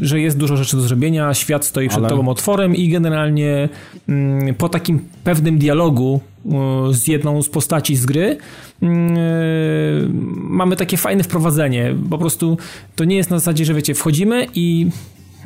że 0.00 0.20
jest 0.20 0.38
dużo 0.38 0.56
rzeczy 0.56 0.76
do 0.76 0.82
zrobienia, 0.82 1.34
świat 1.34 1.64
stoi 1.64 1.88
przed 1.88 2.00
Ale- 2.00 2.08
tobą 2.08 2.28
otworem 2.28 2.76
i 2.76 2.88
generalnie 2.88 3.68
mm, 4.08 4.54
po 4.54 4.68
takim 4.68 5.00
pewnym 5.24 5.58
dialogu 5.58 6.20
e, 6.46 6.94
z 6.94 7.08
jedną 7.08 7.42
z 7.42 7.48
postaci 7.48 7.96
z 7.96 8.06
gry 8.06 8.36
mm, 8.82 9.16
e, 9.16 9.20
mamy 10.34 10.76
takie 10.76 10.96
fajne 10.96 11.22
wprowadzenie. 11.22 11.94
Po 12.10 12.18
prostu 12.18 12.58
to 12.96 13.04
nie 13.04 13.16
jest 13.16 13.30
na 13.30 13.38
zasadzie, 13.38 13.64
że 13.64 13.74
wiecie, 13.74 13.94
wchodzimy 13.94 14.46
i 14.54 14.86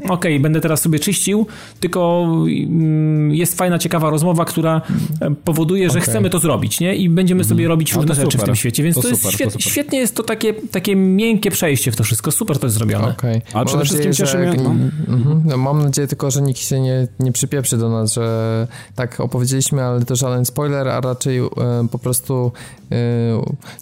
okej, 0.09 0.40
będę 0.40 0.61
teraz 0.61 0.80
sobie 0.80 0.99
czyścił, 0.99 1.47
tylko 1.80 2.26
mm, 2.47 3.34
jest 3.34 3.57
fajna, 3.59 3.78
ciekawa 3.78 4.11
rozmowa, 4.11 4.44
która 4.44 4.82
e, 5.20 5.34
powoduje, 5.44 5.84
że 5.90 5.99
Okej. 5.99 6.03
chcemy 6.03 6.30
to 6.30 6.38
zrobić, 6.38 6.80
nie? 6.80 6.97
I 6.97 7.09
będziemy 7.09 7.44
sobie 7.44 7.68
robić 7.68 7.92
No 7.94 8.01
różne 8.01 8.14
to 8.14 8.20
rzeczy 8.20 8.38
w 8.38 8.42
tym 8.44 8.57
świecie, 8.57 8.82
więc 8.82 8.97
to, 8.97 9.03
To 9.03 9.09
jest 9.09 9.20
super, 9.20 9.32
to 9.32 9.36
świet, 9.38 9.53
super. 9.53 9.70
świetnie 9.72 9.99
jest 9.99 10.16
to 10.16 10.22
takie, 10.22 10.55
takie 10.55 10.97
miękkie 10.97 11.51
przejście 11.51 11.92
w 11.92 11.97
to 11.97 12.05
wszystko. 12.05 12.30
Super 12.30 12.59
to 12.59 12.66
jest 12.66 12.76
zrobione. 12.76 13.14
Ale 13.22 13.40
Mam 13.55 13.66
przede 13.66 13.84
wszystkim 13.84 14.11
nadzieję, 14.11 14.26
cieszy 14.28 14.38
że- 14.38 14.51
mnie- 14.51 14.62
no. 15.09 15.14
Mhm. 15.14 15.42
No, 15.44 15.57
mam 15.57 15.82
nadzieję 15.82 16.09
tylko, 16.09 16.30
że 16.30 16.42
nikt 16.42 16.61
się 16.61 16.80
nie, 16.80 17.09
nie 17.20 17.32
przypieprzy 17.32 17.76
do 17.76 17.88
nas, 17.88 18.12
że 18.14 18.66
tak 18.94 19.20
opowiedzieliśmy, 19.20 19.82
ale 19.82 20.05
to 20.05 20.16
żaden 20.16 20.44
spoiler, 20.44 20.88
a 20.88 21.01
raczej 21.01 21.38
e, 21.38 21.49
po 21.90 21.99
prostu 21.99 22.53
e, 22.92 22.97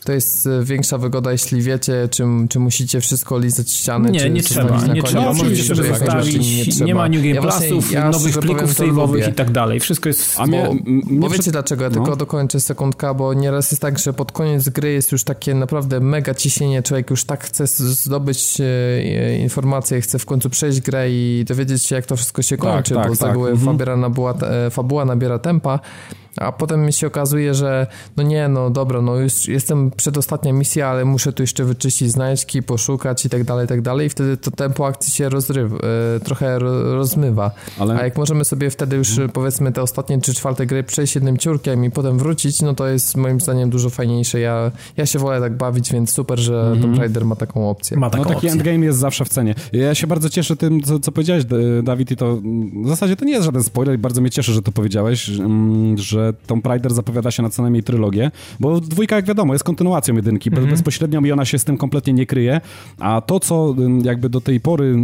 to 0.05 0.13
jest 0.13 0.49
większa 0.63 0.99
wygoda, 0.99 1.33
jeśli 1.33 1.63
wiecie, 1.63 2.09
czy, 2.11 2.25
czy 2.49 2.59
musicie 2.61 3.01
wszystko 3.01 3.39
lizać 3.39 3.71
ściany, 3.71 4.11
Nie, 4.11 4.21
czy 4.21 4.31
nie 4.31 4.43
trzeba, 4.43 4.71
na 4.81 4.81
nie 4.81 4.87
koniec, 4.89 5.05
trzeba. 5.05 5.25
No, 5.25 5.35
Możecie 5.35 5.63
sobie 5.65 5.83
tak, 6.07 6.25
nie 6.81 6.87
nie, 6.87 6.95
ma 6.95 7.09
New 7.09 7.23
Game 7.23 7.35
Ja 7.35 7.43
Plusów, 7.43 7.93
ja 7.93 8.11
nowych 8.11 8.39
plików 8.39 8.71
save'owych 8.71 9.31
i 9.31 9.35
tak 9.35 9.51
dalej. 9.51 9.81
Wszystko 9.81 10.09
jest... 10.09 10.35
A 10.41 10.47
mnie, 10.47 10.69
Bo, 10.85 11.21
bo 11.21 11.27
przy- 11.29 11.39
wiecie 11.39 11.51
dlaczego, 11.51 11.85
ja 11.85 11.91
no. 11.91 11.95
tylko 11.95 12.17
dokończę 12.17 12.61
sekundka, 12.61 13.15
bo 13.15 13.35
nieraz 13.35 13.71
jest 13.71 13.83
tak, 13.83 13.99
że 13.99 14.13
pod 14.13 14.33
koniec 14.33 14.69
gry 14.69 14.93
jest 14.93 15.13
już 15.13 15.25
takie 15.25 15.55
naprawdę 15.55 16.01
mega 16.01 16.35
ciśnienie, 16.35 16.83
człowiek 16.83 17.11
już 17.11 17.25
tak 17.25 17.45
chce 17.45 17.67
z- 17.67 17.79
zdobyć 17.79 18.61
e, 18.61 18.65
e, 18.65 19.39
informacje, 19.39 20.01
chce 20.01 20.19
w 20.19 20.27
końcu 20.27 20.51
przejść 20.51 20.81
grę 20.81 21.11
i 21.11 21.45
dowiedzieć 21.49 21.83
się 21.83 21.97
jak 21.97 22.07
to 22.07 22.17
wszystko 22.17 22.43
się 22.43 22.57
Tak, 22.57 22.67
kończy, 22.75 22.95
tak, 22.95 23.09
bo 23.09 23.15
z 23.15 23.19
tak. 23.19 23.37
Mhm. 23.37 23.59
fabuła, 23.59 23.97
nabyła, 23.97 24.35
e, 24.67 24.71
fabuła 24.71 25.05
nabiera 25.05 25.39
tempa, 25.39 25.79
a 26.37 26.53
potem 26.53 26.87
mi 26.87 26.93
się 26.93 27.07
okazuje, 27.07 27.55
że 27.55 27.87
no 28.17 28.23
nie, 28.23 28.49
no 28.49 28.71
dobra, 28.71 29.03
no 29.03 29.17
już 29.17 29.49
jestem 29.49 29.91
przedostatnia 29.91 30.53
misja, 30.53 30.89
ale 30.89 31.05
muszę 31.05 31.33
tu 31.33 31.43
jeszcze 31.43 31.65
wyczyścić 31.65 32.11
znajdźki, 32.11 32.63
poszukać 32.63 33.25
i 33.25 33.29
tak 33.29 33.45
dalej, 33.45 33.65
i 33.65 33.69
tak 33.69 33.83
dalej 33.83 34.07
i 34.07 34.11
wtedy 34.11 34.37
to 34.37 34.51
tempo 34.51 34.87
akcji 34.87 35.13
się 35.13 35.29
rozrywa, 35.29 35.77
e, 36.17 36.21
trochę 36.21 36.59
ro, 36.59 36.95
rozmywa. 36.95 37.51
Ale- 37.79 37.95
A 37.95 38.05
jak 38.05 38.17
możemy 38.19 38.45
sobie 38.45 38.71
wtedy 38.71 38.97
już 38.97 39.11
Mhm. 39.11 39.29
powiedzmy 39.29 39.73
te 39.73 39.83
ostatnie 39.83 40.21
czy 40.21 40.35
czwarte 40.35 40.67
gry 40.67 40.83
przejść 40.85 41.15
jednym 41.15 41.37
ciurkiem 41.39 41.85
i 41.85 41.91
potem 41.91 42.19
wrócić, 42.19 42.63
no 42.63 42.75
to 42.75 42.87
jest 42.89 43.17
moim 43.17 43.41
zdaniem 43.41 43.71
dużo 43.71 43.91
fajniejsze. 43.91 44.41
Ja, 44.41 44.71
ja 44.97 45.07
się 45.07 45.19
wolę 45.19 45.41
tak 45.41 45.57
bawić, 45.57 45.93
więc 45.93 46.13
super, 46.13 46.39
że 46.39 46.61
Mhm. 46.61 46.83
Tomb 46.83 46.99
Raider 46.99 47.25
ma 47.25 47.37
taką 47.37 47.71
opcję. 47.71 47.97
Ma 47.97 48.11
taką 48.11 48.23
No 48.23 48.29
taki 48.29 48.37
opcję. 48.37 48.51
endgame 48.53 48.85
jest 48.85 48.99
zawsze 48.99 49.25
w 49.25 49.29
cenie. 49.29 49.55
Ja 49.73 49.95
się 49.95 50.07
bardzo 50.07 50.31
cieszę 50.31 50.57
tym, 50.57 50.83
co, 50.83 50.99
co 50.99 51.13
powiedziałeś, 51.13 51.45
Dawid, 51.83 52.11
i 52.11 52.17
to 52.17 52.27
mm, 52.31 52.85
w 52.85 52.89
zasadzie 52.89 53.17
to 53.17 53.25
nie 53.25 53.33
jest 53.33 53.45
żaden 53.45 53.63
spoiler 53.63 53.95
i 53.95 53.99
bardzo 53.99 54.21
mnie 54.21 54.31
cieszy, 54.31 54.53
że 54.53 54.63
to 54.63 54.73
powiedziałeś, 54.73 55.29
mm, 55.29 55.99
że 55.99 56.24
że 56.25 56.33
Tomb 56.47 56.67
Raider 56.67 56.95
zapowiada 56.95 57.31
się 57.31 57.43
na 57.43 57.51
co 57.51 57.63
najmniej 57.63 57.83
trylogię, 57.83 58.31
bo 58.61 58.81
dwójka, 58.81 59.17
jak 59.17 59.25
wiadomo, 59.25 59.53
jest 59.53 59.65
kontynuacją 59.65 60.15
jedynki, 60.15 60.51
mhm. 60.51 60.71
bezpośrednią 60.71 61.25
i 61.25 61.33
ona 61.33 61.45
się 61.45 61.59
z 61.59 61.65
tym 61.65 61.77
kompletnie 61.77 62.13
nie 62.13 62.27
kryje, 62.27 62.61
a 62.99 63.21
to, 63.21 63.41
co 63.41 63.75
jakby 64.03 64.29
do 64.29 64.41
tej 64.41 64.61
pory 64.61 64.97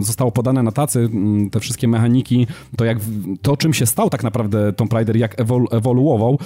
zostało 0.00 0.32
podane 0.32 0.62
na 0.62 0.72
tacy, 0.72 1.08
te 1.50 1.60
wszystkie 1.60 1.88
mechaniki, 1.88 2.46
to 2.76 2.84
jak 2.84 2.98
to, 3.42 3.56
czym 3.56 3.74
się 3.74 3.86
stał 3.86 4.10
tak 4.10 4.22
naprawdę 4.22 4.72
Tomb 4.72 4.92
Raider, 4.92 5.16
jak 5.16 5.40
ewolu 5.40 5.66
ewoluował. 5.70 6.38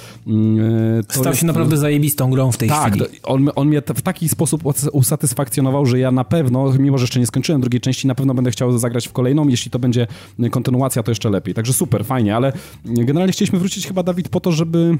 Stał 1.08 1.24
jest, 1.24 1.40
się 1.40 1.46
naprawdę 1.46 1.76
zajebistą 1.76 2.30
grą 2.30 2.52
w 2.52 2.56
tej 2.56 2.68
tak, 2.68 2.92
chwili. 2.92 3.06
Tak, 3.06 3.20
on, 3.22 3.50
on 3.54 3.68
mnie 3.68 3.82
w 3.94 4.02
taki 4.02 4.28
sposób 4.28 4.62
usatysfakcjonował, 4.92 5.86
że 5.86 5.98
ja 5.98 6.10
na 6.10 6.24
pewno, 6.24 6.72
mimo 6.78 6.98
że 6.98 7.02
jeszcze 7.02 7.20
nie 7.20 7.26
skończyłem 7.26 7.60
drugiej 7.60 7.80
części, 7.80 8.06
na 8.06 8.14
pewno 8.14 8.34
będę 8.34 8.50
chciał 8.50 8.78
zagrać 8.78 9.08
w 9.08 9.12
kolejną. 9.12 9.48
Jeśli 9.48 9.70
to 9.70 9.78
będzie 9.78 10.06
kontynuacja, 10.50 11.02
to 11.02 11.10
jeszcze 11.10 11.30
lepiej. 11.30 11.54
Także 11.54 11.72
super, 11.72 12.04
fajnie, 12.04 12.36
ale 12.36 12.52
generalnie 12.84 13.32
chcieliśmy 13.32 13.58
wrócić 13.58 13.86
chyba, 13.86 13.95
Dawid, 14.02 14.28
po 14.28 14.40
to, 14.40 14.52
żeby 14.52 14.98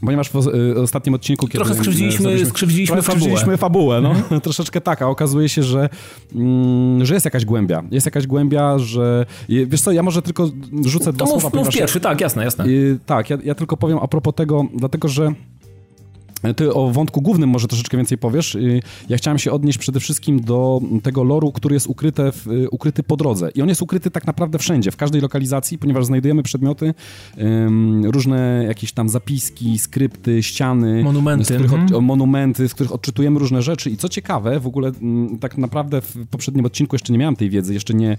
Ponieważ 0.00 0.30
w 0.30 0.48
y, 0.48 0.82
ostatnim 0.82 1.14
odcinku, 1.14 1.46
kiedy... 1.46 1.58
Trochę 1.58 1.74
skrzywdziliśmy, 1.74 2.46
skrzywdziliśmy 2.46 3.02
fabułę. 3.02 3.20
Skrzywdziliśmy 3.20 3.56
fabułę, 3.56 4.00
no. 4.00 4.10
Mhm. 4.10 4.40
Troszeczkę 4.46 4.80
tak, 4.80 5.02
a 5.02 5.08
okazuje 5.08 5.48
się, 5.48 5.62
że, 5.62 5.88
mm, 6.34 7.04
że 7.04 7.14
jest 7.14 7.24
jakaś 7.24 7.44
głębia. 7.44 7.82
Jest 7.90 8.06
jakaś 8.06 8.26
głębia, 8.26 8.78
że... 8.78 9.26
Wiesz 9.48 9.80
co, 9.80 9.92
ja 9.92 10.02
może 10.02 10.22
tylko 10.22 10.50
rzucę 10.84 11.12
dwa 11.12 11.24
to 11.24 11.30
słowa. 11.30 11.50
To 11.50 11.56
mów 11.56 11.68
pierwszy, 11.68 12.00
tak, 12.00 12.20
jasne, 12.20 12.44
jasne. 12.44 12.66
Y, 12.66 12.98
tak, 13.06 13.30
ja, 13.30 13.38
ja 13.44 13.54
tylko 13.54 13.76
powiem 13.76 13.98
a 14.02 14.08
propos 14.08 14.34
tego, 14.34 14.66
dlatego 14.74 15.08
że 15.08 15.32
ty 16.56 16.74
o 16.74 16.90
wątku 16.90 17.22
głównym 17.22 17.50
może 17.50 17.68
troszeczkę 17.68 17.96
więcej 17.96 18.18
powiesz. 18.18 18.54
Y, 18.54 18.80
ja 19.08 19.16
chciałem 19.16 19.38
się 19.38 19.52
odnieść 19.52 19.78
przede 19.78 20.00
wszystkim 20.00 20.40
do 20.40 20.80
tego 21.02 21.24
loru, 21.24 21.52
który 21.52 21.74
jest 21.74 21.86
ukryty, 21.86 22.32
w, 22.32 22.46
y, 22.46 22.70
ukryty 22.70 23.02
po 23.02 23.16
drodze. 23.16 23.50
I 23.54 23.62
on 23.62 23.68
jest 23.68 23.82
ukryty 23.82 24.10
tak 24.10 24.26
naprawdę 24.26 24.58
wszędzie, 24.58 24.90
w 24.90 24.96
każdej 24.96 25.20
lokalizacji, 25.20 25.78
ponieważ 25.78 26.06
znajdujemy 26.06 26.42
przedmioty, 26.42 26.94
różne 28.04 28.64
jakieś 28.68 28.92
tam 28.92 29.08
zapiski, 29.08 29.78
skrypty, 29.78 30.42
ściany. 30.42 31.02
Monumenty. 31.02 31.44
Z 31.44 31.48
których 31.48 31.72
od, 31.72 31.80
mhm. 31.80 32.04
monumenty, 32.04 32.68
z 32.68 32.74
których 32.74 32.92
odczytujemy 32.92 33.38
różne 33.38 33.62
rzeczy. 33.62 33.90
I 33.90 33.96
co 33.96 34.08
ciekawe, 34.08 34.60
w 34.60 34.66
ogóle 34.66 34.92
tak 35.40 35.58
naprawdę 35.58 36.00
w 36.00 36.26
poprzednim 36.30 36.66
odcinku 36.66 36.94
jeszcze 36.94 37.12
nie 37.12 37.18
miałem 37.18 37.36
tej 37.36 37.50
wiedzy, 37.50 37.74
jeszcze 37.74 37.94
nie, 37.94 38.16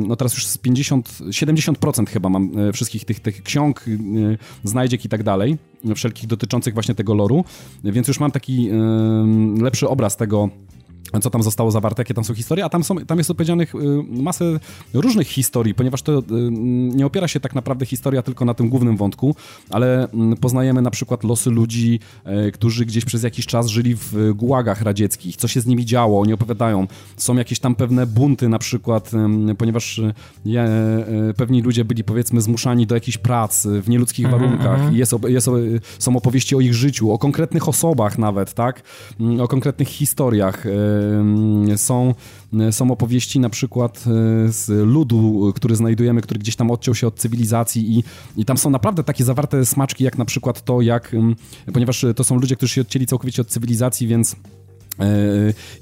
no 0.00 0.16
teraz 0.16 0.34
już 0.34 0.46
z 0.46 0.58
50, 0.58 1.08
70% 1.08 2.08
chyba 2.08 2.28
mam 2.28 2.58
e, 2.58 2.72
wszystkich 2.72 3.04
tych, 3.04 3.20
tych 3.20 3.42
ksiąg, 3.42 3.84
e, 3.88 4.38
znajdziek 4.64 5.04
i 5.04 5.08
tak 5.08 5.22
dalej 5.22 5.58
wszelkich 5.94 6.26
dotyczących 6.26 6.74
właśnie 6.74 6.94
tego 6.94 7.14
loru, 7.14 7.44
więc 7.84 8.08
już 8.08 8.20
mam 8.20 8.30
taki 8.30 8.70
lepszy 9.60 9.88
obraz 9.88 10.16
tego, 10.16 10.48
co 11.22 11.30
tam 11.30 11.42
zostało 11.42 11.70
zawarte, 11.70 12.00
jakie 12.00 12.14
tam 12.14 12.24
są 12.24 12.34
historie, 12.34 12.64
a 12.64 12.68
tam, 12.68 12.84
są, 12.84 12.96
tam 12.96 13.18
jest 13.18 13.30
opowiedzianych 13.30 13.74
y, 13.74 13.78
masę 14.22 14.44
różnych 14.94 15.28
historii, 15.28 15.74
ponieważ 15.74 16.02
to 16.02 16.18
y, 16.18 16.22
nie 16.94 17.06
opiera 17.06 17.28
się 17.28 17.40
tak 17.40 17.54
naprawdę 17.54 17.86
historia 17.86 18.22
tylko 18.22 18.44
na 18.44 18.54
tym 18.54 18.68
głównym 18.68 18.96
wątku, 18.96 19.34
ale 19.70 20.08
mm, 20.10 20.36
poznajemy 20.36 20.82
na 20.82 20.90
przykład 20.90 21.24
losy 21.24 21.50
ludzi, 21.50 22.00
e, 22.24 22.52
którzy 22.52 22.86
gdzieś 22.86 23.04
przez 23.04 23.22
jakiś 23.22 23.46
czas 23.46 23.66
żyli 23.66 23.94
w 23.96 24.32
gułagach 24.34 24.82
radzieckich, 24.82 25.36
co 25.36 25.48
się 25.48 25.60
z 25.60 25.66
nimi 25.66 25.86
działo, 25.86 26.20
oni 26.20 26.32
opowiadają. 26.32 26.86
Są 27.16 27.36
jakieś 27.36 27.58
tam 27.58 27.74
pewne 27.74 28.06
bunty 28.06 28.48
na 28.48 28.58
przykład, 28.58 29.10
ponieważ 29.58 29.98
e, 29.98 30.12
e, 30.46 31.34
pewni 31.34 31.62
ludzie 31.62 31.84
byli 31.84 32.04
powiedzmy 32.04 32.40
zmuszani 32.40 32.86
do 32.86 32.94
jakichś 32.94 33.18
prac 33.18 33.66
w 33.66 33.88
nieludzkich 33.88 34.26
mm 34.26 34.38
-hmm. 34.38 34.42
warunkach. 34.42 34.78
Mhm. 34.78 34.96
Jest, 34.96 35.14
jest, 35.28 35.50
są 35.98 36.16
opowieści 36.16 36.56
o 36.56 36.60
ich 36.60 36.74
życiu, 36.74 37.12
o 37.12 37.18
konkretnych 37.18 37.68
osobach 37.68 38.18
nawet, 38.18 38.54
tak? 38.54 38.82
Mm, 39.20 39.40
o 39.40 39.48
konkretnych 39.48 39.88
historiach 39.88 40.64
są, 41.76 42.14
są 42.70 42.90
opowieści 42.90 43.40
na 43.40 43.50
przykład 43.50 44.04
e, 44.06 44.52
z 44.52 44.68
ludu, 44.68 45.52
który 45.56 45.76
znajdujemy, 45.76 46.20
który 46.20 46.40
gdzieś 46.40 46.56
tam 46.56 46.70
odciął 46.70 46.94
się 46.94 47.06
od 47.06 47.14
cywilizacji 47.14 47.98
i, 47.98 48.04
i 48.36 48.44
tam 48.44 48.58
są 48.58 48.70
naprawdę 48.70 49.04
takie 49.04 49.24
zawarte 49.24 49.66
smaczki, 49.66 50.04
jak 50.04 50.18
na 50.18 50.24
przykład 50.24 50.64
to, 50.64 50.80
jak, 50.80 51.16
ponieważ 51.72 52.06
to 52.16 52.24
są 52.24 52.38
ludzie, 52.38 52.56
którzy 52.56 52.74
się 52.74 52.80
odcięli 52.80 53.06
całkowicie 53.06 53.42
od 53.42 53.48
cywilizacji, 53.48 54.06
więc 54.06 54.36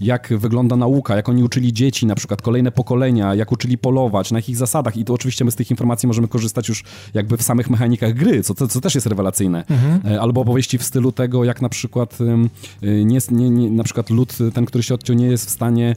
jak 0.00 0.32
wygląda 0.38 0.76
nauka, 0.76 1.16
jak 1.16 1.28
oni 1.28 1.42
uczyli 1.42 1.72
dzieci, 1.72 2.06
na 2.06 2.14
przykład 2.14 2.42
kolejne 2.42 2.72
pokolenia, 2.72 3.34
jak 3.34 3.52
uczyli 3.52 3.78
polować, 3.78 4.30
na 4.30 4.38
jakich 4.38 4.56
zasadach 4.56 4.96
i 4.96 5.04
to 5.04 5.14
oczywiście 5.14 5.44
my 5.44 5.50
z 5.50 5.54
tych 5.54 5.70
informacji 5.70 6.06
możemy 6.06 6.28
korzystać 6.28 6.68
już 6.68 6.84
jakby 7.14 7.36
w 7.36 7.42
samych 7.42 7.70
mechanikach 7.70 8.14
gry, 8.14 8.42
co, 8.42 8.54
co 8.54 8.80
też 8.80 8.94
jest 8.94 9.06
rewelacyjne. 9.06 9.64
Mhm. 9.70 10.14
E, 10.14 10.20
albo 10.20 10.40
opowieści 10.40 10.78
w 10.78 10.82
stylu 10.82 11.12
tego, 11.12 11.44
jak 11.44 11.62
na 11.62 11.68
przykład 11.68 12.18
e, 12.20 13.04
nie, 13.04 13.18
nie, 13.30 13.50
nie, 13.50 13.70
na 13.70 13.84
przykład 13.84 14.10
lud, 14.10 14.38
ten, 14.54 14.66
który 14.66 14.82
się 14.82 14.94
odciął, 14.94 15.16
nie 15.16 15.26
jest 15.26 15.46
w 15.46 15.50
stanie 15.50 15.96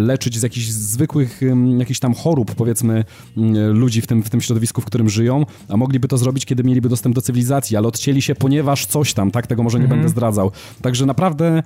leczyć 0.00 0.38
z 0.38 0.42
jakichś 0.42 0.66
zwykłych 0.66 1.40
jakichś 1.78 2.00
tam 2.00 2.14
chorób, 2.14 2.54
powiedzmy, 2.54 3.04
ludzi 3.72 4.00
w 4.00 4.06
tym, 4.06 4.22
w 4.22 4.30
tym 4.30 4.40
środowisku, 4.40 4.80
w 4.80 4.84
którym 4.84 5.08
żyją, 5.08 5.46
a 5.68 5.76
mogliby 5.76 6.08
to 6.08 6.18
zrobić, 6.18 6.46
kiedy 6.46 6.64
mieliby 6.64 6.88
dostęp 6.88 7.14
do 7.14 7.22
cywilizacji, 7.22 7.76
ale 7.76 7.88
odcięli 7.88 8.22
się, 8.22 8.34
ponieważ 8.34 8.86
coś 8.86 9.14
tam, 9.14 9.30
tak, 9.30 9.46
tego 9.46 9.62
może 9.62 9.78
nie 9.78 9.84
mhm. 9.84 10.00
będę 10.00 10.10
zdradzał. 10.10 10.50
Także 10.82 11.06
naprawdę, 11.06 11.62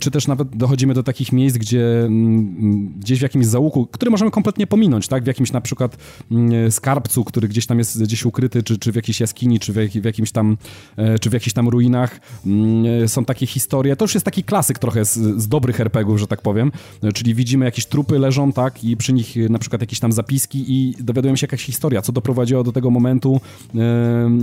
czy 0.00 0.10
też 0.10 0.26
nawet 0.32 0.56
dochodzimy 0.56 0.94
do 0.94 1.02
takich 1.02 1.32
miejsc, 1.32 1.56
gdzie 1.56 2.04
mm, 2.04 2.92
gdzieś 3.00 3.18
w 3.18 3.22
jakimś 3.22 3.46
załuku, 3.46 3.86
który 3.86 4.10
możemy 4.10 4.30
kompletnie 4.30 4.66
pominąć, 4.66 5.08
tak? 5.08 5.24
W 5.24 5.26
jakimś 5.26 5.52
na 5.52 5.60
przykład 5.60 5.96
mm, 6.30 6.70
skarbcu, 6.72 7.24
który 7.24 7.48
gdzieś 7.48 7.66
tam 7.66 7.78
jest 7.78 8.02
gdzieś 8.02 8.24
ukryty, 8.24 8.62
czy, 8.62 8.78
czy 8.78 8.92
w 8.92 8.96
jakiejś 8.96 9.20
jaskini, 9.20 9.60
czy 9.60 9.72
w, 9.72 9.76
jak, 9.76 9.90
w 9.90 10.04
jakimś 10.04 10.32
tam, 10.32 10.56
e, 10.96 11.18
czy 11.18 11.30
w 11.30 11.32
jakichś 11.32 11.52
tam 11.52 11.68
ruinach. 11.68 12.20
Mm, 12.46 13.08
są 13.08 13.24
takie 13.24 13.46
historie. 13.46 13.96
To 13.96 14.04
już 14.04 14.14
jest 14.14 14.24
taki 14.24 14.44
klasyk 14.44 14.78
trochę 14.78 15.04
z, 15.04 15.14
z 15.14 15.48
dobrych 15.48 15.80
RPGów, 15.80 16.20
że 16.20 16.26
tak 16.26 16.42
powiem. 16.42 16.72
Czyli 17.14 17.34
widzimy 17.34 17.64
jakieś 17.64 17.86
trupy 17.86 18.18
leżą, 18.18 18.52
tak? 18.52 18.84
I 18.84 18.96
przy 18.96 19.12
nich 19.12 19.36
na 19.50 19.58
przykład 19.58 19.80
jakieś 19.80 20.00
tam 20.00 20.12
zapiski 20.12 20.64
i 20.68 20.94
dowiadujemy 21.00 21.38
się 21.38 21.44
jakaś 21.44 21.62
historia, 21.62 22.02
co 22.02 22.12
doprowadziło 22.12 22.64
do 22.64 22.72
tego 22.72 22.90
momentu 22.90 23.40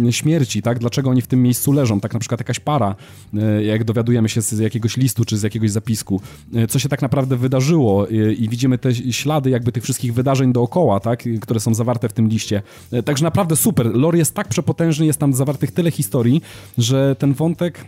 e, 0.07 0.11
śmierci, 0.11 0.61
tak? 0.61 0.79
Dlaczego 0.79 1.09
oni 1.09 1.21
w 1.21 1.27
tym 1.27 1.43
miejscu 1.43 1.71
leżą? 1.71 1.99
Tak 1.99 2.13
na 2.13 2.19
przykład 2.19 2.39
jakaś 2.39 2.59
para, 2.59 2.95
e, 3.33 3.63
jak 3.63 3.83
dowiadujemy 3.83 4.29
się 4.29 4.41
z 4.41 4.59
jakiegoś 4.59 4.97
listu, 4.97 5.25
czy 5.25 5.37
z 5.37 5.43
jakiegoś 5.43 5.71
zapisku, 5.79 6.21
E, 6.55 6.67
co 6.67 6.79
się 6.79 6.89
tak 6.89 7.01
naprawdę 7.01 7.37
wydarzyło 7.37 8.09
e, 8.09 8.33
i 8.33 8.49
widzimy 8.49 8.77
te 8.77 8.95
ślady 8.95 9.49
jakby 9.49 9.71
tych 9.71 9.83
wszystkich 9.83 10.13
wydarzeń 10.13 10.53
dookoła, 10.53 10.99
tak, 10.99 11.23
które 11.41 11.59
są 11.59 11.73
zawarte 11.73 12.09
w 12.09 12.13
tym 12.13 12.27
liście. 12.27 12.61
E, 12.91 13.03
także 13.03 13.23
naprawdę 13.23 13.55
super. 13.55 13.85
Lore 13.85 14.17
jest 14.17 14.35
tak 14.35 14.47
przepotężny, 14.47 15.05
jest 15.05 15.19
tam 15.19 15.33
zawartych 15.33 15.71
tyle 15.71 15.91
historii, 15.91 16.41
że 16.77 17.15
ten 17.19 17.33
wątek 17.33 17.85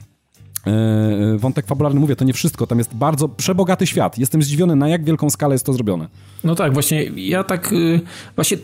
wątek 1.37 1.67
fabularny, 1.67 1.99
mówię, 1.99 2.15
to 2.15 2.25
nie 2.25 2.33
wszystko, 2.33 2.67
tam 2.67 2.77
jest 2.77 2.95
bardzo 2.95 3.29
przebogaty 3.29 3.87
świat. 3.87 4.17
Jestem 4.17 4.43
zdziwiony, 4.43 4.75
na 4.75 4.87
jak 4.87 5.03
wielką 5.03 5.29
skalę 5.29 5.55
jest 5.55 5.65
to 5.65 5.73
zrobione. 5.73 6.07
No 6.43 6.55
tak, 6.55 6.73
właśnie 6.73 7.03
ja 7.03 7.43
tak, 7.43 7.73
y, 7.73 7.99
właśnie 8.35 8.57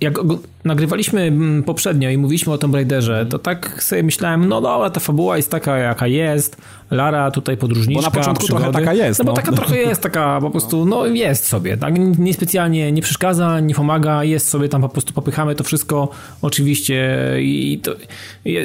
jak 0.00 0.18
nagrywaliśmy 0.64 1.20
mm, 1.20 1.62
poprzednio 1.62 2.10
i 2.10 2.18
mówiliśmy 2.18 2.52
o 2.52 2.58
Tomb 2.58 2.74
Raiderze, 2.74 3.26
to 3.26 3.38
tak 3.38 3.82
sobie 3.82 4.02
myślałem, 4.02 4.48
no 4.48 4.60
dobra, 4.60 4.90
ta 4.90 5.00
fabuła 5.00 5.36
jest 5.36 5.50
taka 5.50 5.78
jaka 5.78 6.06
jest, 6.06 6.56
Lara 6.90 7.30
tutaj 7.30 7.56
podróżniczka, 7.56 8.02
Bo 8.02 8.06
na 8.06 8.10
początku 8.10 8.44
przygody. 8.44 8.64
trochę 8.64 8.78
taka 8.78 8.94
jest. 8.94 9.18
No, 9.18 9.24
no 9.24 9.30
bo 9.30 9.36
taka 9.36 9.52
trochę 9.52 9.76
jest, 9.76 10.02
taka 10.02 10.40
po 10.40 10.50
prostu, 10.50 10.86
no 10.86 11.06
jest 11.06 11.46
sobie, 11.46 11.76
tak, 11.76 11.94
niespecjalnie 12.18 12.92
nie 12.92 13.02
przeszkadza, 13.02 13.60
nie 13.60 13.74
pomaga, 13.74 14.24
jest 14.24 14.48
sobie 14.48 14.68
tam 14.68 14.82
po 14.82 14.88
prostu 14.88 15.12
popychamy 15.12 15.54
to 15.54 15.64
wszystko, 15.64 16.08
oczywiście 16.42 17.18
i 17.40 17.80
to, 17.82 17.92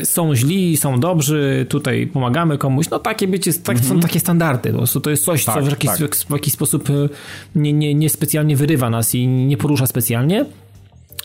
są 0.03 0.36
źli, 0.36 0.78
są 0.78 0.99
dobrzy, 0.99 1.65
tutaj 1.69 2.07
pomagamy 2.07 2.57
komuś, 2.57 2.89
no 2.89 2.99
takie 2.99 3.28
bycie, 3.28 3.53
tak, 3.53 3.78
mhm. 3.78 3.95
są 3.95 3.99
takie 3.99 4.19
standardy, 4.19 4.71
po 4.71 4.78
prostu 4.78 5.01
to 5.01 5.09
jest 5.09 5.26
coś, 5.26 5.45
tak, 5.45 5.55
co 5.55 5.61
w 5.61 5.69
jakiś, 5.69 5.89
tak. 5.89 6.15
w 6.15 6.32
jakiś 6.32 6.53
sposób 6.53 6.89
y, 6.89 7.09
nie, 7.55 7.74
nie, 7.74 7.95
nie 7.95 8.09
specjalnie 8.09 8.53
nie 8.53 8.57
wyrywa 8.57 8.89
nas 8.89 9.15
i 9.15 9.28
nie 9.28 9.57
porusza 9.57 9.88
specjalnie. 9.88 10.45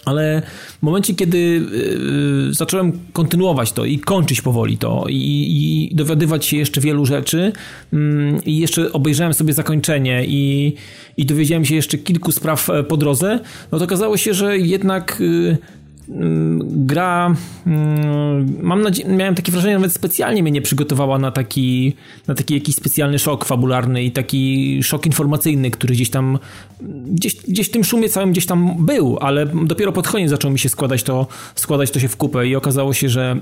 Ale 0.08 0.42
w 0.78 0.82
momencie, 0.82 1.14
kiedy 1.14 1.38
yy, 1.38 2.54
zacząłem 2.54 2.92
kontynuować 3.12 3.72
to 3.72 3.84
i 3.84 3.98
kończyć 3.98 4.42
powoli 4.42 4.78
to 4.78 5.04
i, 5.08 5.90
i 5.90 5.94
dowiadywać 5.94 6.46
się 6.46 6.56
jeszcze 6.56 6.80
wielu 6.80 7.06
rzeczy 7.06 7.52
yy, 7.92 8.00
i 8.46 8.58
jeszcze 8.58 8.92
obejrzałem 8.92 9.34
sobie 9.34 9.52
zakończenie 9.52 10.24
i, 10.26 10.74
i 11.16 11.26
dowiedziałem 11.26 11.64
się 11.64 11.74
jeszcze 11.74 11.98
kilku 11.98 12.32
spraw 12.32 12.70
e, 12.70 12.84
po 12.84 12.96
drodze, 12.96 13.40
no 13.72 13.78
to 13.78 13.84
okazało 13.84 14.16
się, 14.16 14.34
że 14.34 14.58
jednak 14.58 15.16
yy, 15.20 15.58
gra, 16.60 17.34
mam 18.62 18.82
nadzieję, 18.82 19.08
miałem 19.08 19.34
takie 19.34 19.52
wrażenie, 19.52 19.74
nawet 19.74 19.92
specjalnie 19.92 20.42
mnie 20.42 20.52
nie 20.52 20.62
przygotowała 20.62 21.18
na 21.18 21.30
taki, 21.30 21.94
na 22.26 22.34
taki 22.34 22.54
jakiś 22.54 22.74
specjalny 22.74 23.18
szok 23.18 23.44
fabularny 23.44 24.04
i 24.04 24.12
taki 24.12 24.82
szok 24.82 25.06
informacyjny, 25.06 25.70
który 25.70 25.94
gdzieś 25.94 26.10
tam, 26.10 26.38
gdzieś, 27.06 27.36
gdzieś 27.36 27.68
w 27.68 27.70
tym 27.70 27.84
szumie 27.84 28.08
całym 28.08 28.32
gdzieś 28.32 28.46
tam 28.46 28.86
był, 28.86 29.18
ale 29.20 29.46
dopiero 29.46 29.92
pod 29.92 30.08
koniec 30.08 30.30
zaczął 30.30 30.50
mi 30.50 30.58
się 30.58 30.68
składać 30.68 31.02
to, 31.02 31.26
składać 31.54 31.90
to 31.90 32.00
się 32.00 32.08
w 32.08 32.16
kupę 32.16 32.48
i 32.48 32.56
okazało 32.56 32.92
się, 32.94 33.08
że 33.08 33.36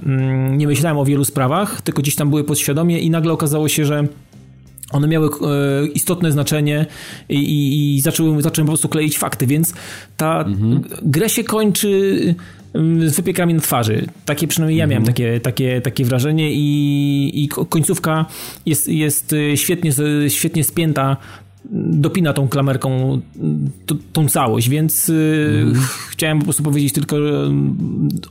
nie 0.50 0.66
myślałem 0.66 0.98
o 0.98 1.04
wielu 1.04 1.24
sprawach, 1.24 1.82
tylko 1.82 2.02
gdzieś 2.02 2.14
tam 2.14 2.30
były 2.30 2.44
podświadomie 2.44 3.00
i 3.00 3.10
nagle 3.10 3.32
okazało 3.32 3.68
się, 3.68 3.84
że 3.84 4.06
one 4.92 5.08
miały 5.08 5.28
e, 5.28 5.86
istotne 5.86 6.32
znaczenie 6.32 6.86
i, 7.28 7.36
i, 7.36 7.96
i 7.96 8.00
zacząłem, 8.00 8.42
zacząłem 8.42 8.66
po 8.66 8.70
prostu 8.70 8.88
kleić 8.88 9.18
fakty, 9.18 9.46
więc 9.46 9.74
ta 10.16 10.40
mhm. 10.40 10.82
grę 11.02 11.28
się 11.28 11.44
kończy 11.44 12.18
mm, 12.22 12.34
z 13.06 13.16
wypiekami 13.16 13.54
na 13.54 13.60
twarzy. 13.60 14.06
Takie 14.24 14.48
przynajmniej 14.48 14.78
ja 14.78 14.84
mhm. 14.84 14.90
miałem 14.90 15.06
takie, 15.14 15.40
takie, 15.40 15.80
takie 15.80 16.04
wrażenie 16.04 16.52
i, 16.52 17.44
i 17.44 17.48
końcówka 17.48 18.26
jest, 18.66 18.88
jest 18.88 19.34
świetnie, 19.54 19.92
świetnie 20.28 20.64
spięta 20.64 21.16
dopina 21.72 22.32
tą 22.32 22.48
klamerką 22.48 23.20
tą 24.12 24.28
całość, 24.28 24.68
więc 24.68 25.08
mm. 25.08 25.74
chciałem 26.10 26.38
po 26.38 26.44
prostu 26.44 26.62
powiedzieć 26.62 26.92
tylko 26.92 27.16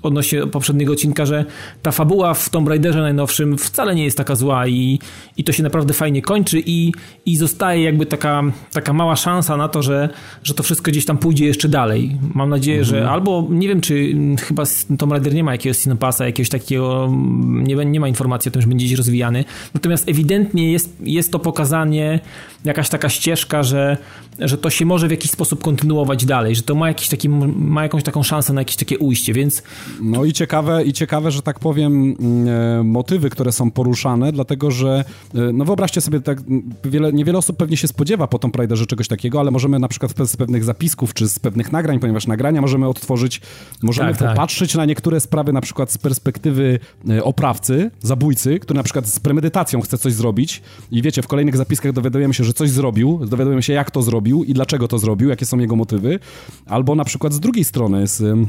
odnośnie 0.02 0.48
poprzedniego 0.48 0.94
odcinka, 0.94 1.26
że 1.26 1.46
ta 1.82 1.92
fabuła 1.92 2.34
w 2.34 2.50
Tomb 2.50 2.68
Raiderze 2.68 3.02
najnowszym 3.02 3.58
wcale 3.58 3.96
nie 3.96 4.04
jest 4.04 4.18
taka 4.18 4.36
zła 4.36 4.68
i, 4.68 5.00
i 5.38 5.44
to 5.44 5.52
się 5.52 5.64
naprawdę 5.64 5.94
fajnie 5.94 6.22
kończy 6.22 6.64
i, 6.66 6.92
i 7.26 7.38
zostaje 7.38 7.84
jakby 7.84 8.06
taka, 8.06 8.44
taka 8.74 8.94
mała 8.94 9.16
szansa 9.16 9.58
na 9.58 9.68
to, 9.68 9.84
że, 9.84 10.10
że 10.44 10.54
to 10.54 10.64
wszystko 10.64 10.92
gdzieś 10.92 11.06
tam 11.06 11.18
pójdzie 11.18 11.46
jeszcze 11.46 11.70
dalej. 11.70 12.18
Mam 12.34 12.50
nadzieję, 12.50 12.78
mm. 12.78 12.86
że 12.86 12.98
mhm. 12.98 13.14
albo, 13.14 13.48
nie 13.50 13.68
wiem, 13.68 13.82
czy 13.82 14.16
chyba 14.40 14.64
Tomb 14.98 15.12
Raider 15.12 15.34
nie 15.34 15.44
ma 15.44 15.52
jakiegoś 15.52 15.78
Cinepassa, 15.78 16.26
jakiegoś 16.26 16.50
takiego, 16.50 17.12
nie, 17.46 17.76
nie 17.76 18.00
ma 18.00 18.08
informacji 18.08 18.50
o 18.50 18.52
tym, 18.52 18.62
że 18.62 18.68
będzie 18.68 18.86
gdzieś 18.86 18.98
rozwijany, 18.98 19.46
natomiast 19.74 20.10
ewidentnie 20.10 20.72
jest, 20.72 20.96
jest 21.04 21.32
to 21.32 21.40
pokazanie, 21.40 22.20
jakaś 22.66 22.90
taka 22.90 23.10
ścieżka, 23.10 23.25
że, 23.62 23.98
że 24.40 24.58
to 24.58 24.70
się 24.70 24.86
może 24.86 25.08
w 25.08 25.12
jakiś 25.12 25.32
sposób 25.32 25.64
kontynuować 25.64 26.26
dalej, 26.26 26.56
że 26.56 26.62
to 26.62 26.76
ma, 26.76 26.88
jakiś 26.88 27.10
taki, 27.10 27.30
ma 27.30 27.84
jakąś 27.84 28.04
taką 28.04 28.24
szansę 28.24 28.54
na 28.54 28.62
jakieś 28.62 28.76
takie 28.76 29.00
ujście, 29.00 29.34
więc... 29.34 29.64
No 30.02 30.26
i 30.26 30.34
ciekawe, 30.34 30.84
i 30.84 30.94
ciekawe, 30.94 31.32
że 31.32 31.42
tak 31.42 31.60
powiem, 31.60 32.16
mm, 32.20 32.48
e, 32.80 32.84
motywy, 32.84 33.30
które 33.30 33.52
są 33.52 33.72
poruszane, 33.72 34.32
dlatego 34.32 34.72
że, 34.72 35.06
e, 35.36 35.40
no 35.54 35.66
wyobraźcie 35.66 36.02
sobie, 36.02 36.22
tak 36.22 36.42
wiele, 36.84 37.14
niewiele 37.14 37.38
osób 37.38 37.58
pewnie 37.58 37.78
się 37.78 37.88
spodziewa 37.88 38.28
po 38.28 38.40
Tomb 38.40 38.56
Raiderze 38.56 38.86
czegoś 38.86 39.08
takiego, 39.08 39.40
ale 39.40 39.52
możemy 39.52 39.80
na 39.80 39.88
przykład 39.88 40.12
z 40.26 40.38
pewnych 40.38 40.64
zapisków, 40.64 41.14
czy 41.14 41.30
z 41.30 41.40
pewnych 41.40 41.72
nagrań, 41.72 42.00
ponieważ 42.00 42.28
nagrania 42.28 42.62
możemy 42.62 42.88
odtworzyć, 42.88 43.42
możemy 43.82 44.16
tak, 44.16 44.30
popatrzeć 44.30 44.72
tak. 44.72 44.78
na 44.78 44.86
niektóre 44.86 45.20
sprawy 45.20 45.54
na 45.54 45.62
przykład 45.62 45.92
z 45.92 45.98
perspektywy 45.98 46.80
e, 47.10 47.24
oprawcy, 47.24 47.92
zabójcy, 48.02 48.60
który 48.60 48.78
na 48.78 48.84
przykład 48.84 49.08
z 49.08 49.20
premedytacją 49.20 49.82
chce 49.82 49.98
coś 49.98 50.14
zrobić 50.14 50.62
i 50.92 51.02
wiecie, 51.02 51.22
w 51.22 51.28
kolejnych 51.28 51.58
zapiskach 51.58 51.92
dowiadujemy 51.92 52.34
się, 52.34 52.44
że 52.44 52.54
coś 52.54 52.70
zrobił, 52.70 53.15
dowiadujemy 53.20 53.64
się 53.64 53.74
jak 53.74 53.92
to 53.92 54.02
zrobił 54.02 54.44
i 54.44 54.54
dlaczego 54.54 54.88
to 54.88 55.00
zrobił, 55.00 55.30
jakie 55.30 55.46
są 55.46 55.60
jego 55.60 55.76
motywy, 55.76 56.20
albo 56.66 56.96
na 56.96 57.06
przykład 57.06 57.34
z 57.34 57.40
drugiej 57.40 57.64
strony, 57.64 58.08
z 58.08 58.48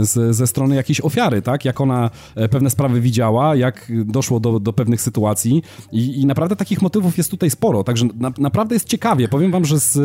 z, 0.00 0.36
ze 0.36 0.46
strony 0.46 0.74
jakiejś 0.74 1.00
ofiary, 1.00 1.42
tak? 1.42 1.64
Jak 1.64 1.80
ona 1.80 2.10
e, 2.34 2.48
pewne 2.48 2.70
sprawy 2.70 3.00
widziała, 3.00 3.56
jak 3.56 3.92
doszło 4.04 4.40
do, 4.40 4.60
do 4.60 4.72
pewnych 4.72 5.00
sytuacji 5.00 5.62
I, 5.92 6.20
i 6.20 6.26
naprawdę 6.26 6.56
takich 6.56 6.82
motywów 6.82 7.18
jest 7.18 7.30
tutaj 7.30 7.50
sporo, 7.50 7.84
także 7.84 8.06
na, 8.14 8.32
naprawdę 8.38 8.74
jest 8.74 8.88
ciekawie. 8.88 9.28
Powiem 9.28 9.50
wam, 9.50 9.64
że 9.64 9.80
z, 9.80 9.96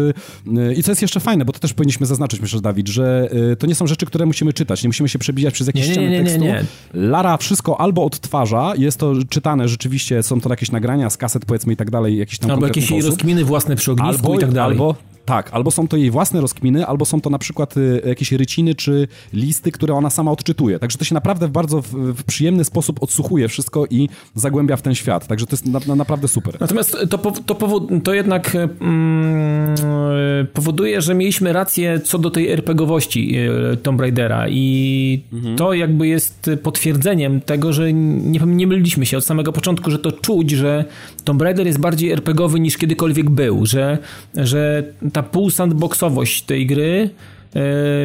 e, 0.58 0.74
i 0.74 0.84
co 0.84 0.92
jest 0.92 1.02
jeszcze 1.02 1.20
fajne, 1.20 1.46
bo 1.46 1.54
to 1.54 1.60
też 1.60 1.74
powinniśmy 1.74 2.06
zaznaczyć, 2.06 2.42
myślę, 2.42 2.62
Dawid, 2.62 2.88
że 2.88 3.30
e, 3.52 3.56
to 3.56 3.68
nie 3.68 3.76
są 3.76 3.88
rzeczy, 3.88 4.06
które 4.06 4.26
musimy 4.26 4.54
czytać, 4.54 4.84
nie 4.84 4.90
musimy 4.90 5.10
się 5.10 5.20
przebijać 5.20 5.54
przez 5.54 5.68
jakieś 5.68 5.88
nie, 5.88 5.94
ściany 5.94 6.10
nie, 6.10 6.20
nie, 6.20 6.24
tekstu. 6.24 6.44
Nie, 6.44 6.66
nie. 6.94 7.08
Lara 7.08 7.38
wszystko 7.38 7.82
albo 7.82 8.06
odtwarza, 8.06 8.74
jest 8.78 8.98
to 8.98 9.14
czytane 9.30 9.68
rzeczywiście, 9.68 10.24
są 10.24 10.42
to 10.42 10.50
jakieś 10.50 10.72
nagrania 10.72 11.10
z 11.10 11.18
kaset 11.18 11.46
powiedzmy 11.46 11.74
i 11.74 11.76
tak 11.76 11.92
dalej, 11.92 12.18
jakiś 12.18 12.40
tam 12.40 12.52
Albo 12.52 12.68
jakieś 12.68 12.92
rozkminy 12.92 13.46
własne 13.46 13.76
przy 13.76 13.92
ognisku 13.92 14.28
albo, 14.28 14.36
i 14.36 14.40
tak 14.40 14.52
dalej. 14.52 14.78
Albo, 14.78 14.96
tak, 15.28 15.50
albo 15.52 15.72
są 15.72 15.88
to 15.88 15.98
jej 15.98 16.12
własne 16.12 16.42
rozkminy, 16.42 16.86
albo 16.86 17.06
są 17.06 17.22
to 17.22 17.30
na 17.30 17.40
przykład 17.40 17.78
y, 17.78 18.02
jakieś 18.06 18.32
ryciny 18.32 18.76
czy 18.76 19.08
listy, 19.34 19.72
które 19.72 19.94
ona 19.94 20.10
sama 20.10 20.32
odczytuje. 20.32 20.80
Także 20.80 20.98
to 20.98 21.06
się 21.06 21.14
naprawdę 21.14 21.48
w 21.48 21.52
bardzo 21.52 21.82
w, 21.82 21.88
w 21.92 22.24
przyjemny 22.24 22.64
sposób 22.64 23.04
odsłuchuje 23.04 23.48
wszystko 23.48 23.86
i 23.90 24.10
zagłębia 24.36 24.76
w 24.76 24.82
ten 24.82 24.96
świat. 24.96 25.28
Także 25.28 25.46
to 25.46 25.54
jest 25.54 25.66
na, 25.66 25.80
na 25.88 25.96
naprawdę 25.96 26.28
super. 26.28 26.58
Natomiast 26.60 26.98
to, 27.10 27.18
to, 27.46 27.56
powod, 27.56 27.84
to 28.04 28.14
jednak 28.14 28.56
mm, 28.56 29.76
powoduje, 30.54 31.02
że 31.02 31.14
mieliśmy 31.14 31.54
rację 31.54 32.00
co 32.00 32.18
do 32.18 32.30
tej 32.30 32.52
RPGowości 32.52 33.40
y, 33.74 33.78
Tomb 33.78 34.02
Raidera 34.02 34.46
i 34.50 35.22
mhm. 35.34 35.56
to 35.56 35.74
jakby 35.74 36.08
jest 36.08 36.50
potwierdzeniem 36.64 37.42
tego, 37.42 37.74
że 37.74 37.94
nie, 37.94 38.40
nie 38.40 38.68
myliliśmy 38.68 39.06
się 39.06 39.18
od 39.18 39.26
samego 39.26 39.52
początku, 39.52 39.92
że 39.92 40.00
to 40.00 40.12
czuć, 40.12 40.52
że 40.52 40.86
Tomb 41.24 41.42
Raider 41.42 41.68
jest 41.68 41.80
bardziej 41.80 42.12
RPGowy 42.12 42.60
niż 42.60 42.78
kiedykolwiek 42.78 43.30
był, 43.30 43.66
że, 43.66 43.98
że 44.36 44.84
ta 45.18 45.24
półsandboxowość 45.24 46.42
tej 46.42 46.66
gry 46.66 47.10
e, 47.56 47.60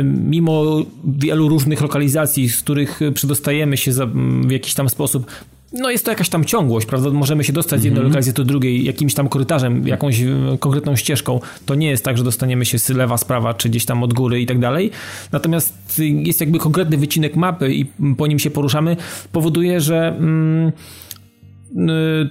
mimo 0.04 0.82
wielu 1.04 1.48
różnych 1.48 1.80
lokalizacji, 1.80 2.48
z 2.48 2.62
których 2.62 3.00
przedostajemy 3.14 3.76
się 3.76 3.92
w 4.42 4.50
jakiś 4.50 4.74
tam 4.74 4.88
sposób, 4.88 5.26
no 5.72 5.90
jest 5.90 6.04
to 6.04 6.10
jakaś 6.10 6.28
tam 6.28 6.44
ciągłość, 6.44 6.86
prawda? 6.86 7.10
Możemy 7.10 7.44
się 7.44 7.52
dostać 7.52 7.80
z 7.80 7.84
jednej 7.84 7.98
mm 7.98 8.08
-hmm. 8.08 8.12
lokalizacji 8.12 8.44
do 8.44 8.44
drugiej 8.44 8.84
jakimś 8.84 9.14
tam 9.14 9.28
korytarzem, 9.28 9.88
jakąś 9.88 10.20
e, 10.20 10.26
konkretną 10.60 10.96
ścieżką. 10.96 11.40
To 11.66 11.74
nie 11.74 11.90
jest 11.90 12.04
tak, 12.04 12.18
że 12.18 12.24
dostaniemy 12.24 12.64
się 12.64 12.78
z 12.78 12.88
lewa, 12.88 13.16
sprawa, 13.16 13.54
czy 13.54 13.68
gdzieś 13.68 13.84
tam 13.84 14.02
od 14.02 14.14
góry 14.14 14.40
i 14.40 14.46
tak 14.46 14.58
dalej. 14.58 14.90
Natomiast 15.32 15.98
jest 15.98 16.40
jakby 16.40 16.58
konkretny 16.58 16.96
wycinek 16.96 17.36
mapy 17.36 17.74
i 17.74 17.84
po 18.16 18.26
nim 18.26 18.38
się 18.38 18.50
poruszamy, 18.50 18.96
powoduje, 19.32 19.80
że... 19.80 20.08
Mm, 20.08 20.72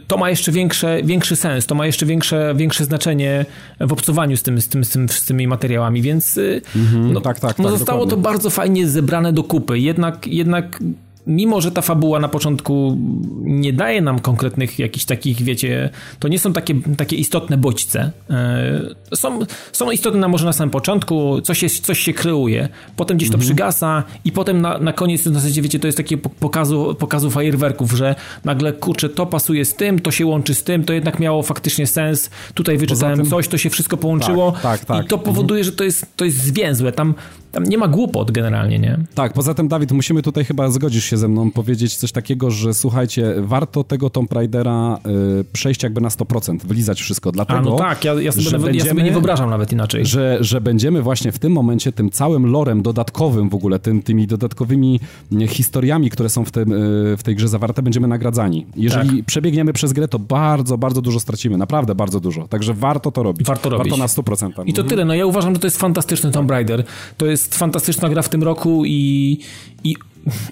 to 0.07 0.18
ma 0.18 0.30
jeszcze 0.30 0.51
większe, 0.51 1.03
większy 1.03 1.35
sens, 1.35 1.65
to 1.65 1.76
ma 1.76 1.85
jeszcze 1.85 2.05
większe, 2.05 2.53
większe 2.55 2.85
znaczenie 2.85 3.45
w 3.80 3.93
obcowaniu 3.93 4.38
z, 4.38 4.43
tym, 4.43 4.61
z, 4.61 4.68
tym, 4.68 4.84
z, 4.84 4.89
tym, 4.89 5.09
z 5.09 5.26
tymi 5.26 5.47
materiałami, 5.47 6.01
więc 6.01 6.39
mhm, 6.76 7.13
no, 7.13 7.22
tak, 7.22 7.39
tak, 7.39 7.57
no 7.57 7.69
tak, 7.69 7.77
zostało 7.77 7.99
dokładnie. 7.99 8.23
to 8.23 8.30
bardzo 8.30 8.49
fajnie 8.49 8.88
zebrane 8.88 9.34
do 9.34 9.43
kupy. 9.43 9.80
Jednak, 9.80 10.27
jednak 10.27 10.80
mimo 11.27 11.61
że 11.61 11.72
ta 11.72 11.81
fabuła 11.81 12.19
na 12.19 12.27
początku 12.27 12.98
nie 13.41 13.73
daje 13.73 14.02
nam 14.02 14.19
konkretnych 14.19 14.80
jakichś 14.80 15.06
takich, 15.06 15.41
wiecie, 15.41 15.89
to 16.19 16.27
nie 16.27 16.39
są 16.39 16.53
takie, 16.53 16.76
takie 16.98 17.15
istotne 17.15 17.57
bodźce. 17.57 18.11
E, 18.30 19.15
są, 19.15 19.39
są 19.72 19.91
istotne 19.91 20.27
może 20.27 20.45
na 20.45 20.53
samym 20.53 20.69
początku, 20.69 21.41
coś, 21.41 21.64
jest, 21.64 21.85
coś 21.85 21.99
się 21.99 22.14
kreuje, 22.14 22.69
potem 22.95 23.18
gdzieś 23.18 23.30
to 23.30 23.35
mhm. 23.35 23.48
przygasa 23.48 24.03
i 24.26 24.31
potem 24.31 24.61
na, 24.61 24.77
na 24.77 24.93
koniec 24.93 25.22
w 25.22 25.34
zasadzie, 25.34 25.61
wiecie, 25.61 25.80
to 25.80 25.88
jest 25.88 25.98
takie 25.98 26.18
pokazu, 26.18 26.95
pokazu 26.99 27.31
fajerwerków, 27.31 27.91
że 27.91 28.15
nagle, 28.45 28.73
kurczę, 28.73 29.10
to 29.10 29.26
pasuje 29.26 29.65
z 29.65 29.76
tym, 29.76 29.99
to 29.99 30.11
się 30.11 30.26
łączy 30.26 30.56
z 30.56 30.64
tym, 30.64 30.84
to 30.84 30.93
jednak 30.93 31.19
miało 31.19 31.43
faktycznie 31.43 31.88
sens, 31.88 32.30
tutaj 32.53 32.77
wyczytałem 32.77 33.19
tym... 33.19 33.30
coś, 33.30 33.48
to 33.48 33.57
się 33.57 33.69
wszystko 33.69 33.98
połączyło 33.98 34.52
tak, 34.52 34.61
tak, 34.61 34.85
tak. 34.85 35.06
i 35.06 35.07
to 35.07 35.18
powoduje, 35.18 35.60
mhm. 35.60 35.72
że 35.72 35.77
to 35.77 35.84
jest, 35.84 36.06
to 36.15 36.26
jest 36.26 36.38
zwięzłe. 36.38 36.91
Tam 36.91 37.14
tam 37.52 37.64
nie 37.64 37.78
ma 37.78 37.88
głupot 37.88 38.32
generalnie, 38.32 38.80
nie? 38.80 38.98
Tak, 39.15 39.34
poza 39.34 39.53
tym, 39.53 39.68
Dawid, 39.68 39.91
musimy 39.91 40.22
tutaj 40.22 40.45
chyba, 40.45 40.69
zgodzisz 40.69 41.06
się 41.06 41.18
ze 41.18 41.28
mną, 41.28 41.52
powiedzieć 41.52 41.95
coś 41.95 42.11
takiego, 42.11 42.52
że 42.52 42.73
słuchajcie, 42.73 43.34
warto 43.38 43.84
tego 43.84 44.10
Tomb 44.10 44.34
Raidera 44.34 44.99
y, 45.40 45.44
przejść 45.53 45.84
jakby 45.84 46.02
na 46.02 46.10
100%, 46.10 46.65
wylizać 46.65 47.02
wszystko, 47.02 47.32
dlatego... 47.32 47.60
A, 47.60 47.64
no 47.64 47.76
tak, 47.76 48.06
ja, 48.06 48.14
ja, 48.14 48.32
sobie, 48.32 48.52
nawet, 48.52 48.76
ja 48.76 48.86
sobie 48.86 49.03
nie 49.03 49.11
wyobrażam 49.11 49.49
nawet 49.49 49.72
inaczej. 49.72 50.06
Że, 50.06 50.38
że 50.41 50.61
będziemy 50.61 51.02
właśnie 51.02 51.32
w 51.32 51.40
tym 51.40 51.52
momencie 51.52 51.91
tym 51.91 52.10
całym 52.10 52.45
lorem 52.52 52.82
dodatkowym 52.82 53.49
w 53.49 53.56
ogóle, 53.56 53.80
tym, 53.80 54.02
tymi 54.02 54.28
dodatkowymi 54.28 54.99
historiami, 55.48 56.10
które 56.10 56.30
są 56.30 56.45
w, 56.45 56.52
tym, 56.52 56.72
y, 56.72 57.18
w 57.18 57.23
tej 57.23 57.36
grze 57.36 57.48
zawarte, 57.48 57.82
będziemy 57.82 58.07
nagradzani. 58.07 58.65
Jeżeli 58.76 59.18
tak. 59.18 59.26
przebiegniemy 59.26 59.73
przez 59.73 59.94
grę, 59.94 60.07
to 60.07 60.19
bardzo, 60.19 60.78
bardzo 60.78 61.02
dużo 61.02 61.19
stracimy, 61.19 61.57
naprawdę 61.57 61.95
bardzo 61.95 62.19
dużo. 62.19 62.48
Także 62.48 62.73
warto 62.73 63.11
to 63.11 63.23
robić. 63.23 63.48
Warto 63.48 63.69
robić. 63.69 63.90
Warto 63.90 64.03
na 64.03 64.07
100%. 64.07 64.64
I 64.65 64.73
to 64.73 64.84
tyle, 64.84 65.06
no 65.06 65.14
ja 65.14 65.26
uważam, 65.26 65.53
że 65.53 65.60
to 65.60 65.68
jest 65.68 65.78
fantastyczny 65.78 66.32
Tomb 66.32 66.52
Raider. 66.52 66.84
To 67.18 67.26
jest 67.26 67.40
jest 67.41 67.57
fantastyczna 67.57 68.09
gra 68.09 68.22
w 68.22 68.30
tym 68.30 68.43
roku 68.43 68.85
i, 68.85 69.38
i, 69.84 69.95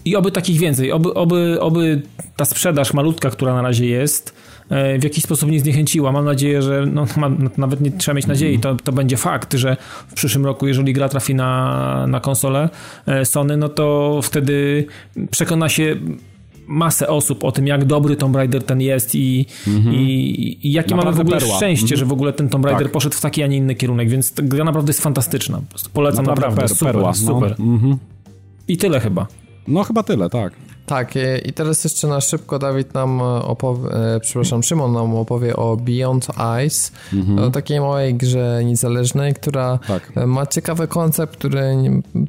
i 0.05 0.15
oby 0.15 0.31
takich 0.31 0.59
więcej. 0.59 0.91
Oby, 0.91 1.13
oby, 1.13 1.57
oby 1.61 2.01
ta 2.35 2.45
sprzedaż 2.45 2.93
malutka, 2.93 3.29
która 3.29 3.53
na 3.53 3.61
razie 3.61 3.85
jest, 3.85 4.33
e, 4.69 4.99
w 4.99 5.03
jakiś 5.03 5.23
sposób 5.23 5.51
nie 5.51 5.59
zniechęciła. 5.59 6.11
Mam 6.11 6.25
nadzieję, 6.25 6.61
że 6.61 6.85
no, 6.85 7.05
nawet 7.57 7.81
nie 7.81 7.91
trzeba 7.91 8.15
mieć 8.15 8.27
nadziei, 8.27 8.59
to, 8.59 8.75
to 8.75 8.91
będzie 8.91 9.17
fakt, 9.17 9.53
że 9.53 9.77
w 10.07 10.13
przyszłym 10.13 10.45
roku, 10.45 10.67
jeżeli 10.67 10.93
gra 10.93 11.09
trafi 11.09 11.35
na, 11.35 12.07
na 12.07 12.19
konsolę 12.19 12.69
e, 13.05 13.25
Sony, 13.25 13.57
no 13.57 13.69
to 13.69 14.19
wtedy 14.23 14.85
przekona 15.31 15.69
się 15.69 15.95
masę 16.69 17.07
osób 17.07 17.43
o 17.43 17.51
tym, 17.51 17.67
jak 17.67 17.85
dobry 17.85 18.15
Tomb 18.15 18.35
Raider 18.35 18.63
ten 18.63 18.81
jest 18.81 19.15
i, 19.15 19.45
mm-hmm. 19.67 19.93
i, 19.93 20.67
i 20.67 20.71
jakie 20.71 20.95
mamy 20.95 21.11
w 21.11 21.19
ogóle 21.19 21.39
perła. 21.39 21.55
szczęście, 21.55 21.95
mm-hmm. 21.95 21.99
że 21.99 22.05
w 22.05 22.11
ogóle 22.11 22.33
ten 22.33 22.49
Tomb 22.49 22.65
Raider 22.65 22.83
tak. 22.83 22.91
poszedł 22.91 23.15
w 23.15 23.21
taki, 23.21 23.43
a 23.43 23.47
nie 23.47 23.57
inny 23.57 23.75
kierunek, 23.75 24.09
więc 24.09 24.33
ta 24.33 24.43
gra 24.43 24.63
naprawdę 24.63 24.89
jest 24.89 25.01
fantastyczna. 25.01 25.61
Polecam 25.93 26.25
naprawdę, 26.25 26.41
naprawdę. 26.41 26.61
Per, 26.61 26.77
super, 26.77 26.93
perła. 26.93 27.13
super. 27.13 27.55
No. 27.59 27.65
Mm-hmm. 27.65 27.97
I 28.67 28.77
tyle 28.77 28.99
chyba. 28.99 29.27
No 29.67 29.83
chyba 29.83 30.03
tyle, 30.03 30.29
tak. 30.29 30.53
Tak, 30.89 31.17
e, 31.17 31.37
i 31.37 31.53
teraz 31.53 31.83
jeszcze 31.83 32.07
na 32.07 32.21
szybko 32.21 32.59
Dawid 32.59 32.93
nam 32.93 33.21
opowie, 33.21 33.89
e, 34.15 34.19
przepraszam, 34.19 34.63
Szymon 34.63 34.93
nam 34.93 35.15
opowie 35.15 35.55
o 35.55 35.77
Beyond 35.77 36.27
Ice, 36.67 36.91
mhm. 37.13 37.39
o 37.39 37.51
takiej 37.51 37.79
małej 37.79 38.15
grze 38.15 38.61
niezależnej, 38.65 39.33
która 39.33 39.79
tak. 39.87 40.11
E, 40.15 40.25
ma 40.25 40.45
ciekawy 40.45 40.87
koncept, 40.87 41.37
który 41.37 41.61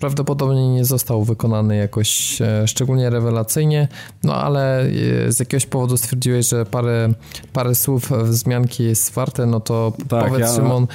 prawdopodobnie 0.01 0.69
nie 0.69 0.85
został 0.85 1.25
wykonany 1.25 1.77
jakoś 1.77 2.39
szczególnie 2.67 3.11
rewelacyjnie, 3.11 3.89
no 4.25 4.35
ale 4.35 4.87
z 5.29 5.41
jakiegoś 5.41 5.67
powodu 5.67 5.97
stwierdziłeś, 5.97 6.49
że 6.49 6.67
parę, 6.67 7.09
parę 7.53 7.75
słów 7.75 8.11
wzmianki 8.11 8.85
jest 8.85 9.13
warte, 9.13 9.47
no 9.47 9.61
to 9.61 9.93
tak, 10.09 10.29
powiedz 10.29 10.41
ja... 10.41 10.57
Szymon, 10.57 10.87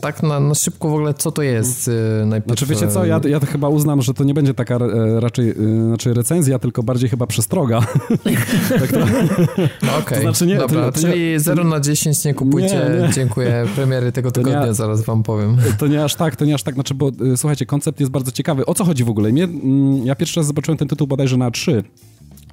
tak 0.00 0.22
na, 0.22 0.40
na, 0.40 0.54
szybko 0.54 0.88
w 0.88 0.94
ogóle, 0.94 1.14
co 1.14 1.32
to 1.32 1.42
jest 1.42 1.90
najpierw? 2.26 2.58
Znaczy 2.58 2.74
wiecie 2.74 2.88
co, 2.88 3.04
ja, 3.04 3.20
ja 3.28 3.40
chyba 3.40 3.68
uznam, 3.68 4.02
że 4.02 4.14
to 4.14 4.24
nie 4.24 4.34
będzie 4.34 4.54
taka 4.54 4.78
raczej 5.20 5.54
znaczy 5.86 6.14
recenzja, 6.14 6.59
tylko 6.60 6.82
bardziej 6.82 7.08
chyba 7.08 7.26
przestroga. 7.26 7.80
tak 8.80 8.92
to... 8.92 8.98
No 8.98 9.04
okej, 9.06 10.00
okay. 10.00 10.20
znaczy 10.20 10.46
nie, 10.46 10.56
dobra, 10.56 10.84
to, 10.84 10.92
to 10.92 11.00
czyli 11.00 11.30
nie... 11.30 11.40
0 11.40 11.64
na 11.64 11.80
10 11.80 12.24
nie 12.24 12.34
kupujcie, 12.34 12.90
nie, 12.94 13.06
nie. 13.06 13.12
dziękuję, 13.12 13.66
premiery 13.74 14.12
tego 14.12 14.30
tygodnia 14.30 14.66
nie, 14.66 14.74
zaraz 14.74 15.02
wam 15.02 15.22
powiem. 15.22 15.56
To 15.78 15.86
nie 15.86 16.04
aż 16.04 16.14
tak, 16.14 16.36
to 16.36 16.44
nie 16.44 16.54
aż 16.54 16.62
tak, 16.62 16.74
znaczy, 16.74 16.94
bo 16.94 17.08
y, 17.08 17.36
słuchajcie, 17.36 17.66
koncept 17.66 18.00
jest 18.00 18.12
bardzo 18.12 18.32
ciekawy. 18.32 18.66
O 18.66 18.74
co 18.74 18.84
chodzi 18.84 19.04
w 19.04 19.10
ogóle? 19.10 19.32
Mnie, 19.32 19.44
mm, 19.44 20.06
ja 20.06 20.14
pierwszy 20.14 20.40
raz 20.40 20.46
zobaczyłem 20.46 20.78
ten 20.78 20.88
tytuł 20.88 21.06
bodajże 21.06 21.36
na 21.36 21.50
3 21.50 21.84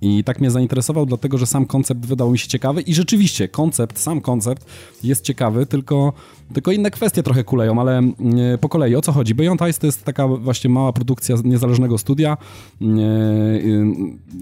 I 0.02 0.24
tak 0.24 0.40
mnie 0.40 0.52
zainteresował, 0.52 1.06
dlatego 1.06 1.38
że 1.38 1.45
sam 1.45 1.65
koncept 1.65 2.06
wydał 2.06 2.32
mi 2.32 2.38
się 2.38 2.48
ciekawy 2.48 2.82
i 2.82 2.94
rzeczywiście 2.94 3.48
koncept, 3.48 3.99
sam 3.99 4.22
koncept 4.22 4.65
jest 5.03 5.24
ciekawy, 5.24 5.65
tylko, 5.65 6.14
tylko 6.53 6.72
inne 6.72 6.91
kwestie 6.91 7.24
trochę 7.24 7.44
kuleją, 7.44 7.82
ale 7.82 7.99
e, 7.99 8.57
po 8.57 8.69
kolei 8.69 8.95
o 8.95 9.02
co 9.02 9.11
chodzi? 9.11 9.36
Beyond 9.36 9.61
Ice 9.69 9.80
to 9.80 9.86
jest 9.86 10.03
taka 10.03 10.28
właśnie 10.28 10.69
mała 10.69 10.94
produkcja 10.94 11.36
niezależnego 11.44 11.98
studia. 11.98 12.38
E, 12.82 12.86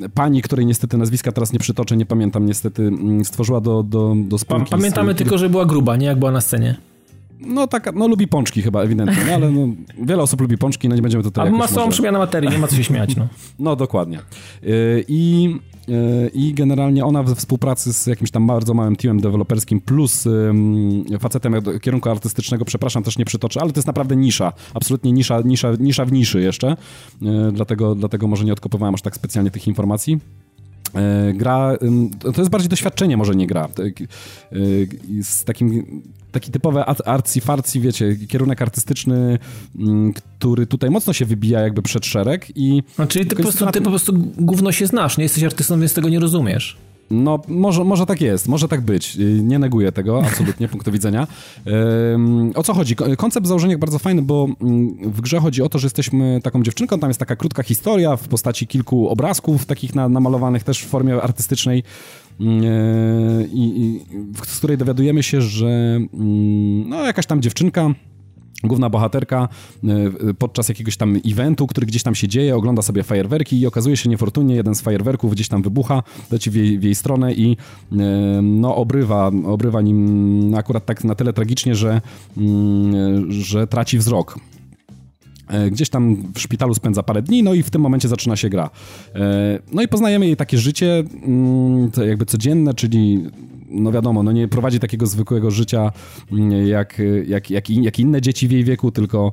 e, 0.06 0.10
pani, 0.10 0.42
której 0.42 0.66
niestety 0.66 0.98
nazwiska 0.98 1.32
teraz 1.32 1.54
nie 1.54 1.60
przytoczę, 1.60 1.98
nie 1.98 2.06
pamiętam 2.06 2.46
niestety, 2.46 2.84
mm, 2.84 3.26
stworzyła 3.26 3.62
do, 3.62 3.84
do, 3.84 4.16
do. 4.18 4.38
Pamiętamy 4.70 5.14
z, 5.14 5.16
tylko, 5.16 5.38
że 5.38 5.50
była 5.50 5.66
gruba, 5.66 5.96
nie 5.96 6.06
jak 6.06 6.20
była 6.20 6.32
na 6.32 6.42
scenie. 6.42 6.76
No 7.40 7.68
tak, 7.68 7.96
no 7.96 8.08
lubi 8.08 8.28
pączki 8.28 8.62
chyba 8.62 8.82
ewidentnie, 8.82 9.24
no, 9.28 9.34
ale 9.34 9.52
no, 9.52 9.68
wiele 10.04 10.24
osób 10.24 10.42
lubi 10.42 10.58
pączki, 10.58 10.90
no 10.90 10.96
nie 10.96 11.02
będziemy 11.02 11.24
tutaj... 11.24 11.48
A 11.48 11.52
masową 11.52 11.86
może... 11.86 11.92
przemianę 11.92 12.18
materii, 12.18 12.50
nie 12.50 12.58
ma 12.58 12.68
co 12.68 12.76
się 12.76 12.84
śmiać, 12.84 13.16
no. 13.16 13.28
No 13.60 13.76
dokładnie. 13.76 14.20
Y, 14.64 15.06
I, 15.08 15.56
y, 15.90 16.32
I 16.34 16.54
generalnie 16.54 17.06
ona 17.06 17.24
we 17.24 17.36
współpracy 17.36 17.94
z 17.94 18.08
jakimś 18.08 18.32
tam 18.32 18.48
bardzo 18.48 18.74
małym 18.74 18.96
teamem 18.96 19.22
deweloperskim 19.22 19.82
plus 19.82 20.28
facetem 21.20 21.56
kierunku 21.82 22.10
artystycznego, 22.10 22.66
przepraszam, 22.66 23.04
też 23.04 23.18
nie 23.18 23.26
przytoczę, 23.26 23.62
ale 23.62 23.72
to 23.72 23.78
jest 23.78 23.88
naprawdę 23.88 24.16
nisza, 24.16 24.54
absolutnie 24.74 25.12
nisza, 25.12 25.42
nisza, 25.46 25.72
nisza 25.80 26.06
w 26.06 26.12
niszy 26.12 26.42
jeszcze, 26.42 26.72
y, 27.22 27.26
dlatego, 27.52 27.96
dlatego 27.96 28.28
może 28.28 28.46
nie 28.46 28.54
odkopywałem 28.54 28.96
aż 28.96 29.02
tak 29.02 29.16
specjalnie 29.16 29.52
tych 29.52 29.68
informacji. 29.68 30.20
Gra, 31.34 31.78
to 32.22 32.42
jest 32.42 32.52
bardziej 32.52 32.70
doświadczenie, 32.70 33.18
może 33.18 33.36
nie 33.36 33.48
gra. 33.48 33.70
Z 35.22 35.44
takim 35.44 36.02
taki 36.36 36.52
typowy 36.52 36.80
arcy-farcy, 37.06 37.80
wiecie, 37.80 38.16
kierunek 38.28 38.62
artystyczny, 38.62 39.40
mm, 39.80 40.14
który 40.14 40.68
tutaj 40.68 40.90
mocno 40.90 41.14
się 41.14 41.26
wybija 41.26 41.62
jakby 41.62 41.82
przed 41.82 42.06
szereg 42.06 42.52
i... 42.56 42.84
A 42.98 43.06
czyli 43.06 43.26
ty 43.26 43.36
po, 43.36 43.42
prostu, 43.42 43.66
ty 43.72 43.82
po 43.82 43.90
prostu 43.90 44.14
gówno 44.38 44.72
się 44.72 44.88
znasz, 44.88 45.18
nie 45.18 45.24
jesteś 45.24 45.44
artystą, 45.44 45.80
więc 45.80 45.94
tego 45.94 46.10
nie 46.10 46.20
rozumiesz. 46.20 46.78
No, 47.10 47.40
może, 47.48 47.84
może 47.84 48.06
tak 48.06 48.22
jest, 48.22 48.48
może 48.48 48.68
tak 48.68 48.82
być. 48.82 49.18
Nie 49.42 49.60
neguję 49.60 49.92
tego, 49.92 50.24
absolutnie, 50.26 50.68
punktu 50.76 50.92
widzenia. 50.92 51.28
Um, 52.12 52.52
o 52.56 52.64
co 52.64 52.74
chodzi? 52.74 52.96
Koncept 53.18 53.48
założenia 53.48 53.78
bardzo 53.78 54.00
fajny, 54.00 54.22
bo 54.22 54.48
mm, 54.62 55.12
w 55.12 55.22
grze 55.22 55.40
chodzi 55.40 55.62
o 55.62 55.70
to, 55.70 55.80
że 55.80 55.86
jesteśmy 55.86 56.40
taką 56.44 56.64
dziewczynką, 56.64 57.00
tam 57.00 57.10
jest 57.10 57.20
taka 57.20 57.36
krótka 57.36 57.64
historia 57.64 58.16
w 58.16 58.28
postaci 58.28 58.68
kilku 58.68 59.10
obrazków, 59.10 59.66
takich 59.66 59.96
na, 59.96 60.10
namalowanych 60.10 60.64
też 60.64 60.82
w 60.82 60.88
formie 60.88 61.22
artystycznej. 61.22 61.84
Mm, 62.40 62.64
e, 62.64 62.68
i, 63.54 64.02
z 64.46 64.58
której 64.58 64.78
dowiadujemy 64.78 65.24
się, 65.24 65.42
że 65.42 65.68
mm, 65.68 66.90
no, 66.90 67.06
jakaś 67.06 67.26
tam 67.26 67.42
dziewczynka 67.42 67.90
główna 68.64 68.90
bohaterka 68.90 69.50
e, 69.84 70.34
podczas 70.34 70.70
jakiegoś 70.70 70.98
tam 70.98 71.20
eventu, 71.26 71.68
który 71.68 71.88
gdzieś 71.88 72.04
tam 72.04 72.16
się 72.16 72.28
dzieje, 72.28 72.56
ogląda 72.56 72.82
sobie 72.82 73.04
fajerwerki 73.04 73.60
i 73.60 73.68
okazuje 73.68 73.98
się 73.98 74.10
niefortunnie, 74.10 74.56
jeden 74.56 74.76
z 74.76 74.82
fajerwerków 74.82 75.32
gdzieś 75.32 75.48
tam 75.48 75.62
wybucha, 75.62 76.04
leci 76.32 76.52
w 76.52 76.56
jej, 76.56 76.80
w 76.80 76.84
jej 76.84 76.96
stronę 76.96 77.34
i 77.34 77.58
e, 77.92 77.96
no 78.42 78.76
obrywa, 78.76 79.32
obrywa 79.46 79.82
nim 79.82 80.56
akurat 80.56 80.86
tak 80.86 81.04
na 81.04 81.16
tyle 81.16 81.34
tragicznie, 81.34 81.76
że, 81.76 82.02
mm, 82.38 83.32
że 83.32 83.68
traci 83.68 83.98
wzrok. 83.98 84.40
E, 85.48 85.72
gdzieś 85.72 85.90
tam 85.90 86.16
w 86.34 86.40
szpitalu 86.40 86.74
spędza 86.74 87.04
parę 87.04 87.22
dni, 87.22 87.44
no 87.44 87.54
i 87.54 87.64
w 87.64 87.70
tym 87.70 87.82
momencie 87.82 88.08
zaczyna 88.08 88.36
się 88.36 88.50
gra. 88.50 88.70
E, 89.16 89.60
no 89.72 89.82
i 89.82 89.88
poznajemy 89.88 90.26
jej 90.26 90.36
takie 90.36 90.58
życie, 90.58 91.04
mm, 91.26 91.92
jakby 92.08 92.26
codzienne, 92.26 92.74
czyli 92.74 93.24
no 93.76 93.92
wiadomo, 93.92 94.24
no 94.24 94.32
nie 94.32 94.48
prowadzi 94.48 94.80
takiego 94.80 95.06
zwykłego 95.06 95.52
życia 95.52 95.92
mm, 96.32 96.68
jak, 96.68 97.02
jak, 97.28 97.50
jak, 97.50 97.70
jak 97.70 98.00
inne 98.00 98.22
dzieci 98.22 98.48
w 98.48 98.52
jej 98.52 98.64
wieku, 98.64 98.92
tylko 98.92 99.32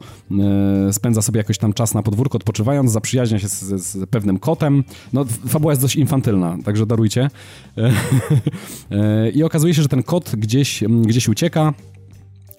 e, 0.89 0.93
spędza 0.93 1.23
sobie 1.23 1.39
jakoś 1.39 1.59
tam 1.59 1.73
czas 1.73 1.95
na 1.95 2.03
podwórku 2.03 2.37
odpoczywając, 2.37 2.93
zaprzyjaźnia 2.93 3.39
się 3.39 3.49
z, 3.49 3.61
z 3.83 4.11
pewnym 4.11 4.39
kotem. 4.39 4.85
No 5.13 5.25
fabuła 5.25 5.73
jest 5.73 5.83
dość 5.83 5.97
infantylna, 5.97 6.59
także 6.65 6.87
darujcie. 6.87 7.31
I 9.35 9.43
okazuje 9.43 9.75
się, 9.75 9.83
że 9.83 9.89
ten 9.89 10.03
kot 10.03 10.33
gdzieś, 10.37 10.85
gdzieś 10.85 11.29
ucieka, 11.29 11.75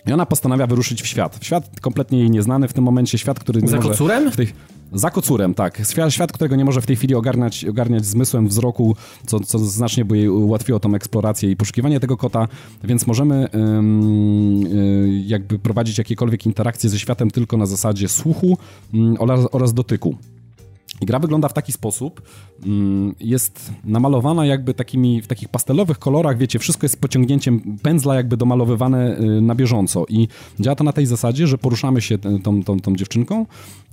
i 0.07 0.13
ona 0.13 0.25
postanawia 0.25 0.67
wyruszyć 0.67 1.01
w 1.01 1.07
świat. 1.07 1.37
W 1.37 1.45
świat 1.45 1.79
kompletnie 1.81 2.19
jej 2.19 2.31
nieznany 2.31 2.67
w 2.67 2.73
tym 2.73 2.83
momencie, 2.83 3.17
świat, 3.17 3.39
który 3.39 3.61
nie 3.61 3.67
Za 3.67 3.77
może... 3.77 3.89
kocurem? 3.89 4.31
W 4.31 4.35
tej... 4.35 4.53
Za 4.93 5.11
kocurem, 5.11 5.53
tak. 5.53 5.81
Świat, 6.09 6.31
którego 6.31 6.55
nie 6.55 6.65
może 6.65 6.81
w 6.81 6.85
tej 6.85 6.95
chwili 6.95 7.15
ogarniać, 7.15 7.65
ogarniać 7.65 8.05
zmysłem 8.05 8.47
wzroku, 8.47 8.95
co, 9.25 9.39
co 9.39 9.59
znacznie 9.59 10.05
by 10.05 10.17
jej 10.17 10.29
ułatwiło 10.29 10.79
tą 10.79 10.95
eksplorację 10.95 11.51
i 11.51 11.55
poszukiwanie 11.55 11.99
tego 11.99 12.17
kota, 12.17 12.47
więc 12.83 13.07
możemy 13.07 13.47
ym, 13.55 14.65
y, 14.65 15.23
jakby 15.25 15.59
prowadzić 15.59 15.97
jakiekolwiek 15.97 16.45
interakcje 16.45 16.89
ze 16.89 16.99
światem 16.99 17.31
tylko 17.31 17.57
na 17.57 17.65
zasadzie 17.65 18.07
słuchu 18.07 18.57
ym, 18.93 19.15
oraz, 19.19 19.47
oraz 19.51 19.73
dotyku. 19.73 20.15
I 21.03 21.05
gra 21.05 21.19
wygląda 21.19 21.49
w 21.49 21.53
taki 21.53 21.71
sposób, 21.71 22.21
mm, 22.65 23.15
jest 23.19 23.71
namalowana 23.83 24.45
jakby 24.45 24.73
takimi, 24.73 25.21
w 25.21 25.27
takich 25.27 25.49
pastelowych 25.49 25.99
kolorach, 25.99 26.37
wiecie, 26.37 26.59
wszystko 26.59 26.85
jest 26.85 27.01
pociągnięciem 27.01 27.77
pędzla 27.81 28.15
jakby 28.15 28.37
domalowywane 28.37 29.19
y, 29.19 29.41
na 29.41 29.55
bieżąco. 29.55 30.05
I 30.09 30.27
działa 30.59 30.75
to 30.75 30.83
na 30.83 30.93
tej 30.93 31.05
zasadzie, 31.05 31.47
że 31.47 31.57
poruszamy 31.57 32.01
się 32.01 32.17
tą, 32.17 32.63
tą, 32.63 32.79
tą 32.79 32.95
dziewczynką, 32.95 33.45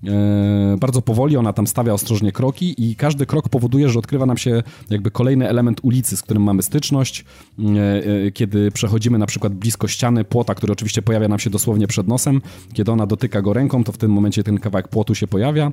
e, 0.07 0.77
bardzo 0.81 1.03
powoli, 1.03 1.37
ona 1.37 1.53
tam 1.53 1.67
stawia 1.67 1.93
ostrożnie 1.93 2.33
kroki 2.33 2.91
i 2.91 2.97
każdy 2.97 3.27
krok 3.27 3.49
powoduje, 3.49 3.89
że 3.89 3.99
odkrywa 3.99 4.27
nam 4.27 4.37
się 4.37 4.63
jakby 4.91 5.11
kolejny 5.11 5.49
element 5.49 5.81
ulicy, 5.83 6.17
z 6.17 6.23
którym 6.23 6.43
mamy 6.43 6.63
styczność, 6.63 7.25
e, 7.59 8.27
e, 8.27 8.31
kiedy 8.31 8.71
przechodzimy 8.71 9.19
na 9.19 9.27
przykład 9.27 9.55
blisko 9.55 9.89
ściany 9.89 10.25
płota, 10.25 10.55
który 10.55 10.73
oczywiście 10.73 11.03
pojawia 11.03 11.29
nam 11.29 11.39
się 11.39 11.51
dosłownie 11.51 11.87
przed 11.87 12.09
nosem, 12.09 12.41
kiedy 12.73 12.93
ona 12.93 13.07
dotyka 13.07 13.43
go 13.43 13.53
ręką, 13.53 13.85
to 13.85 13.93
w 13.93 13.99
tym 13.99 14.11
momencie 14.11 14.45
ten 14.45 14.59
kawałek 14.59 14.89
płotu 14.89 15.15
się 15.15 15.27
pojawia 15.27 15.73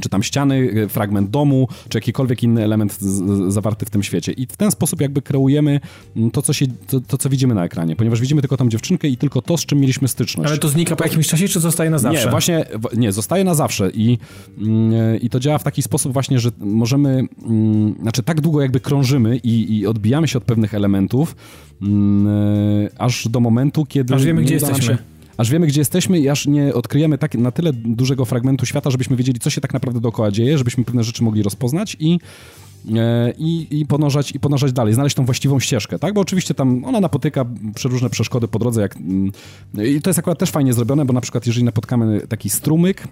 czy 0.00 0.08
tam 0.08 0.22
ściany, 0.22 0.70
e, 0.84 0.88
fragment 0.88 1.30
domu, 1.30 1.68
czy 1.88 1.98
jakikolwiek 1.98 2.42
inny 2.42 2.64
element 2.64 3.00
z, 3.00 3.52
zawarty 3.52 3.86
w 3.86 3.90
tym 3.90 4.02
świecie. 4.02 4.32
I 4.32 4.46
w 4.46 4.56
ten 4.56 4.70
sposób 4.70 5.00
jakby 5.00 5.22
kreujemy 5.22 5.80
mm, 6.16 6.30
to 6.30 6.42
co, 6.42 6.52
się, 6.52 6.66
to, 6.86 7.00
to, 7.00 7.18
co 7.18 7.28
widzimy 7.28 7.54
na 7.54 7.64
ekranie, 7.64 7.96
ponieważ 7.96 8.20
widzimy 8.20 8.40
tylko 8.40 8.56
tą 8.56 8.68
dziewczynkę 8.68 9.08
i 9.08 9.16
tylko 9.16 9.42
to, 9.42 9.56
z 9.56 9.66
czym 9.66 9.80
mieliśmy 9.80 10.08
styczność. 10.08 10.50
Ale 10.50 10.58
to 10.58 10.68
znika 10.68 10.96
po 10.96 11.04
jakimś 11.04 11.28
czasie, 11.28 11.48
czy 11.48 11.60
zostaje 11.60 11.90
na 11.90 11.98
zawsze? 11.98 12.24
Nie, 12.24 12.30
właśnie, 12.30 12.64
nie, 12.96 13.12
zostaje 13.12 13.44
na 13.44 13.54
zawsze 13.54 13.90
i, 13.90 14.18
mm, 14.58 15.20
i 15.20 15.30
to 15.30 15.40
działa 15.40 15.58
w 15.58 15.64
taki 15.64 15.82
sposób 15.82 16.12
właśnie, 16.12 16.38
że 16.38 16.50
możemy, 16.58 17.24
mm, 17.46 17.94
znaczy 18.02 18.22
tak 18.22 18.40
długo 18.40 18.60
jakby 18.60 18.80
krążymy 18.80 19.36
i, 19.36 19.78
i 19.78 19.86
odbijamy 19.86 20.28
się 20.28 20.38
od 20.38 20.44
pewnych 20.44 20.74
elementów, 20.74 21.36
aż 22.98 23.28
do 23.28 23.40
momentu, 23.40 23.86
kiedy... 23.86 24.14
Aż 24.14 24.24
wiemy, 24.24 24.42
gdzie 24.42 24.54
jesteśmy. 24.54 24.82
Się, 24.82 24.98
aż 25.40 25.50
wiemy, 25.50 25.66
gdzie 25.66 25.80
jesteśmy 25.80 26.20
i 26.20 26.28
aż 26.28 26.46
nie 26.46 26.74
odkryjemy 26.74 27.18
tak, 27.18 27.34
na 27.34 27.50
tyle 27.50 27.72
dużego 27.72 28.24
fragmentu 28.24 28.66
świata, 28.66 28.90
żebyśmy 28.90 29.16
wiedzieli, 29.16 29.38
co 29.38 29.50
się 29.50 29.60
tak 29.60 29.72
naprawdę 29.72 30.00
dookoła 30.00 30.30
dzieje, 30.30 30.58
żebyśmy 30.58 30.84
pewne 30.84 31.04
rzeczy 31.04 31.24
mogli 31.24 31.42
rozpoznać 31.42 31.96
i 32.00 32.18
e, 32.96 33.32
i, 33.38 33.80
i, 33.80 33.86
podążać, 33.86 34.32
i 34.32 34.40
podążać 34.40 34.72
dalej, 34.72 34.94
znaleźć 34.94 35.16
tą 35.16 35.24
właściwą 35.24 35.60
ścieżkę, 35.60 35.98
tak? 35.98 36.14
Bo 36.14 36.20
oczywiście 36.20 36.54
tam 36.54 36.84
ona 36.84 37.00
napotyka 37.00 37.44
przeróżne 37.74 38.10
przeszkody 38.10 38.48
po 38.48 38.58
drodze, 38.58 38.80
jak... 38.80 38.96
Mm, 38.96 39.32
I 39.74 40.00
to 40.00 40.10
jest 40.10 40.18
akurat 40.18 40.38
też 40.38 40.50
fajnie 40.50 40.72
zrobione, 40.72 41.04
bo 41.04 41.12
na 41.12 41.20
przykład 41.20 41.46
jeżeli 41.46 41.64
napotkamy 41.64 42.20
taki 42.28 42.50
strumyk, 42.50 43.08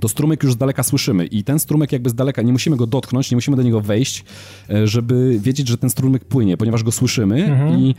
to 0.00 0.08
strumyk 0.08 0.42
już 0.42 0.52
z 0.52 0.56
daleka 0.56 0.82
słyszymy 0.82 1.26
i 1.26 1.44
ten 1.44 1.58
strumyk 1.58 1.92
jakby 1.92 2.10
z 2.10 2.14
daleka, 2.14 2.42
nie 2.42 2.52
musimy 2.52 2.76
go 2.76 2.86
dotknąć, 2.86 3.30
nie 3.30 3.36
musimy 3.36 3.56
do 3.56 3.62
niego 3.62 3.80
wejść, 3.80 4.24
e, 4.70 4.86
żeby 4.86 5.38
wiedzieć, 5.40 5.68
że 5.68 5.78
ten 5.78 5.90
strumyk 5.90 6.24
płynie, 6.24 6.56
ponieważ 6.56 6.82
go 6.82 6.92
słyszymy 6.92 7.44
mhm. 7.44 7.78
i 7.78 7.94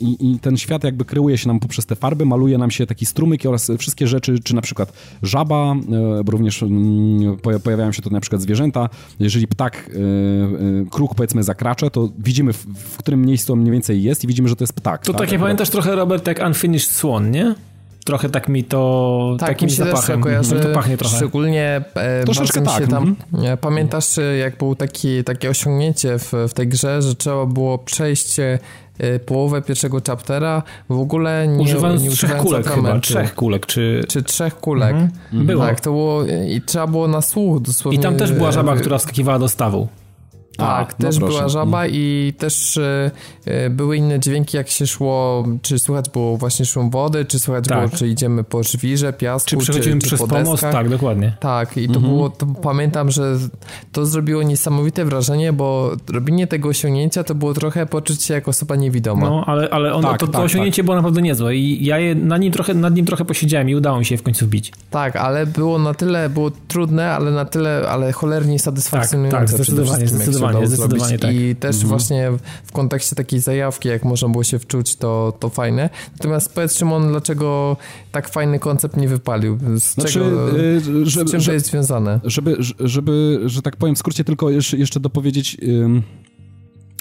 I, 0.00 0.32
I, 0.32 0.38
ten 0.38 0.56
świat 0.56 0.84
jakby 0.84 1.04
kreuje 1.04 1.38
się 1.38 1.48
nam 1.48 1.60
poprzez 1.60 1.86
te 1.86 1.96
farby, 1.96 2.26
maluje 2.26 2.58
nam 2.58 2.70
się 2.70 2.86
taki 2.86 3.06
strumyk 3.06 3.46
oraz 3.46 3.70
wszystkie 3.78 4.06
rzeczy, 4.06 4.38
czy 4.38 4.54
na 4.54 4.62
przykład 4.62 4.92
żaba, 5.22 5.74
e, 6.20 6.24
bo 6.24 6.32
również 6.32 6.62
mm, 6.62 7.36
pojawiają 7.62 7.92
się 7.92 8.02
tu 8.02 8.10
na 8.10 8.20
przykład 8.20 8.42
zwierzęta. 8.42 8.88
Jeżeli 9.20 9.46
ptak, 9.48 9.90
e, 9.90 10.90
kruk 10.90 11.14
powiedzmy 11.14 11.42
zakracza, 11.42 11.90
to 11.90 12.08
widzimy 12.18 12.52
w, 12.52 12.66
w 12.74 12.96
którym 12.96 13.22
miejscu 13.22 13.52
on 13.52 13.60
mniej 13.60 13.72
więcej 13.72 14.02
jest 14.02 14.24
i 14.24 14.26
widzimy, 14.26 14.48
że 14.48 14.56
to 14.56 14.62
jest 14.62 14.72
ptak. 14.72 15.04
To 15.04 15.12
tak? 15.12 15.20
takie 15.20 15.38
pamiętasz 15.38 15.70
trochę, 15.70 15.96
Robert, 15.96 16.26
jak 16.26 16.46
Unfinished 16.46 16.90
Swan, 16.90 17.30
nie? 17.30 17.54
Trochę 18.04 18.28
tak 18.28 18.48
mi 18.48 18.64
to 18.64 19.36
tak, 19.38 19.48
takim 19.48 19.66
mi 19.66 19.72
się 19.72 19.84
zapachem. 19.84 20.20
Kojarzy, 20.20 20.60
to 20.60 20.68
pachnie 20.68 20.96
trochę. 20.96 21.16
Szczególnie 21.16 21.84
e, 21.94 22.24
Troszeczkę 22.24 22.62
tak. 22.62 22.86
Tam, 22.86 23.16
mm. 23.34 23.58
Pamiętasz, 23.58 24.06
jak 24.40 24.58
było 24.58 24.74
taki, 24.74 25.24
takie 25.24 25.50
osiągnięcie 25.50 26.18
w, 26.18 26.32
w 26.48 26.52
tej 26.54 26.68
grze, 26.68 27.02
że 27.02 27.14
trzeba 27.14 27.46
było 27.46 27.78
przejść 27.78 28.40
Y, 29.00 29.18
połowę 29.18 29.62
pierwszego 29.62 30.00
chaptera 30.06 30.62
w 30.88 30.98
ogóle 30.98 31.48
nie 31.48 31.62
używając 31.62 32.02
nie 32.02 32.10
trzech 32.10 32.36
kulek 32.36 32.66
chyba, 32.66 33.00
trzech 33.00 33.34
kulek, 33.34 33.66
czy... 33.66 34.04
Czy 34.08 34.22
trzech 34.22 34.60
kulek. 34.60 34.94
Mhm. 34.94 35.46
Było. 35.46 35.66
Tak, 35.66 35.80
to 35.80 35.90
było 35.90 36.24
i 36.48 36.60
trzeba 36.66 36.86
było 36.86 37.08
na 37.08 37.20
słuch 37.20 37.60
dosłownie. 37.60 37.98
I 37.98 38.02
tam 38.02 38.16
też 38.16 38.32
była 38.32 38.52
żaba, 38.52 38.76
która 38.76 38.98
wskakiwała 38.98 39.38
do 39.38 39.48
stawu. 39.48 39.88
Tak, 40.56 40.90
A, 40.90 40.94
no 40.98 41.08
też 41.08 41.18
no 41.18 41.26
była 41.26 41.48
żaba 41.48 41.84
mm. 41.84 41.90
i 41.94 42.32
też 42.38 42.76
y, 42.76 43.10
były 43.70 43.96
inne 43.96 44.20
dźwięki, 44.20 44.56
jak 44.56 44.68
się 44.68 44.86
szło, 44.86 45.44
czy 45.62 45.78
słychać 45.78 46.10
było 46.10 46.36
właśnie 46.36 46.66
szum 46.66 46.90
wody, 46.90 47.24
czy 47.24 47.38
słychać 47.38 47.64
tak. 47.68 47.78
było, 47.78 47.98
czy 47.98 48.08
idziemy 48.08 48.44
po 48.44 48.62
żwirze, 48.62 49.12
piasku, 49.12 49.50
czy 49.50 49.56
przechodzimy 49.56 50.00
czy, 50.00 50.08
czy 50.08 50.16
przez 50.16 50.28
pomost, 50.28 50.62
tak, 50.62 50.88
dokładnie. 50.88 51.36
Tak, 51.40 51.76
i 51.76 51.88
to 51.88 51.94
mhm. 51.94 52.14
było, 52.14 52.30
to 52.30 52.46
pamiętam, 52.46 53.10
że 53.10 53.36
to 53.92 54.06
zrobiło 54.06 54.42
niesamowite 54.42 55.04
wrażenie, 55.04 55.52
bo 55.52 55.90
robienie 56.12 56.46
tego 56.46 56.68
osiągnięcia 56.68 57.24
to 57.24 57.34
było 57.34 57.54
trochę 57.54 57.86
poczuć 57.86 58.22
się 58.22 58.34
jako 58.34 58.50
osoba 58.50 58.76
niewidoma. 58.76 59.30
No, 59.30 59.44
ale, 59.46 59.70
ale 59.70 59.94
ono, 59.94 60.08
tak, 60.08 60.20
to, 60.20 60.26
to 60.26 60.32
tak, 60.32 60.42
osiągnięcie 60.42 60.82
tak. 60.82 60.84
było 60.84 60.96
naprawdę 60.96 61.22
niezłe 61.22 61.56
i 61.56 61.84
ja 61.84 61.98
je, 61.98 62.14
nad, 62.14 62.40
nim 62.40 62.52
trochę, 62.52 62.74
nad 62.74 62.94
nim 62.94 63.06
trochę 63.06 63.24
posiedziałem 63.24 63.70
i 63.70 63.74
udało 63.74 63.98
mi 63.98 64.04
się 64.04 64.14
je 64.14 64.18
w 64.18 64.22
końcu 64.22 64.46
wbić. 64.46 64.72
Tak, 64.90 65.16
ale 65.16 65.46
było 65.46 65.78
na 65.78 65.94
tyle, 65.94 66.28
było 66.28 66.50
trudne, 66.68 67.12
ale 67.12 67.30
na 67.30 67.44
tyle, 67.44 67.88
ale 67.88 68.12
cholernie 68.12 68.58
satysfakcjonujące. 68.58 69.38
Tak, 69.38 69.46
tak 69.46 69.54
zdecydowanie, 69.54 70.08
zdecydowanie 70.08 70.41
zdecydowanie, 70.48 70.66
zdecydowanie 70.66 71.18
tak. 71.18 71.34
I 71.34 71.56
też 71.56 71.76
mhm. 71.76 71.88
właśnie 71.88 72.30
w 72.64 72.72
kontekście 72.72 73.16
takiej 73.16 73.40
zajawki, 73.40 73.88
jak 73.88 74.04
można 74.04 74.28
było 74.28 74.44
się 74.44 74.58
wczuć, 74.58 74.96
to, 74.96 75.36
to 75.40 75.48
fajne. 75.48 75.90
Natomiast 76.12 76.54
powiedz 76.54 76.78
Szymon, 76.78 77.08
dlaczego 77.08 77.76
tak 78.12 78.28
fajny 78.28 78.58
koncept 78.58 78.96
nie 78.96 79.08
wypalił? 79.08 79.58
Z 79.76 79.94
znaczy, 79.94 80.12
czego, 80.12 80.58
y, 80.58 80.80
z 81.04 81.30
czym 81.30 81.42
to 81.42 81.52
jest 81.52 81.66
związane? 81.66 82.20
Żeby, 82.24 82.56
żeby, 82.80 83.40
że 83.46 83.62
tak 83.62 83.76
powiem 83.76 83.94
w 83.94 83.98
skrócie 83.98 84.24
tylko 84.24 84.50
jeszcze 84.50 85.00
dopowiedzieć... 85.00 85.54
Yy 85.54 86.02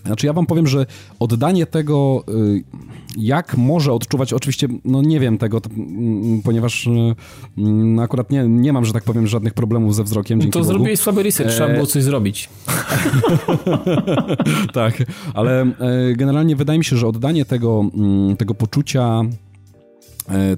znaczy 0.06 0.28
ja 0.28 0.34
wam 0.34 0.46
powiem, 0.46 0.68
że 0.68 0.86
oddanie 1.20 1.66
tego, 1.66 2.24
y, 2.30 2.64
jak 3.18 3.58
może 3.58 3.94
odczuwać, 3.94 4.34
oczywiście, 4.34 4.68
no 4.86 5.02
nie 5.02 5.20
wiem 5.20 5.38
tego, 5.38 5.62
mm, 5.78 6.42
ponieważ 6.42 6.90
no 7.58 8.02
akurat 8.02 8.32
nie, 8.32 8.44
nie 8.48 8.74
mam, 8.74 8.86
że 8.86 8.94
tak 8.94 9.04
powiem, 9.04 9.28
żadnych 9.28 9.54
problemów 9.54 9.96
ze 9.96 10.04
wzrokiem. 10.04 10.40
No 10.40 10.46
to 10.46 10.60
Bogu. 10.60 10.66
zrobiłeś 10.66 11.00
słaby 11.00 11.24
research, 11.24 11.52
trzeba 11.52 11.74
było 11.74 11.86
coś 11.86 12.04
zrobić. 12.04 12.50
tak, 14.74 15.04
ale 15.34 15.62
e, 15.62 15.76
generalnie 16.16 16.56
wydaje 16.56 16.80
mi 16.80 16.86
się, 16.86 16.98
że 16.98 17.08
oddanie 17.08 17.46
tego, 17.46 17.86
mm, 17.96 18.38
tego 18.38 18.54
poczucia 18.54 19.24
E, 19.24 19.51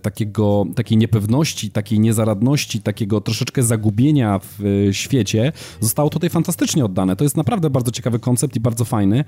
takiego, 0.01 0.65
takiej 0.75 0.97
niepewności, 0.97 1.71
takiej 1.71 1.99
niezaradności, 1.99 2.81
takiego 2.81 3.21
troszeczkę 3.21 3.63
zagubienia 3.63 4.39
w 4.39 4.59
e, 4.89 4.93
świecie 4.93 5.51
zostało 5.79 6.09
tutaj 6.09 6.29
fantastycznie 6.29 6.85
oddane. 6.85 7.15
To 7.15 7.23
jest 7.23 7.37
naprawdę 7.37 7.69
bardzo 7.69 7.91
ciekawy 7.91 8.19
koncept 8.19 8.55
i 8.55 8.59
bardzo 8.59 8.85
fajny, 8.85 9.23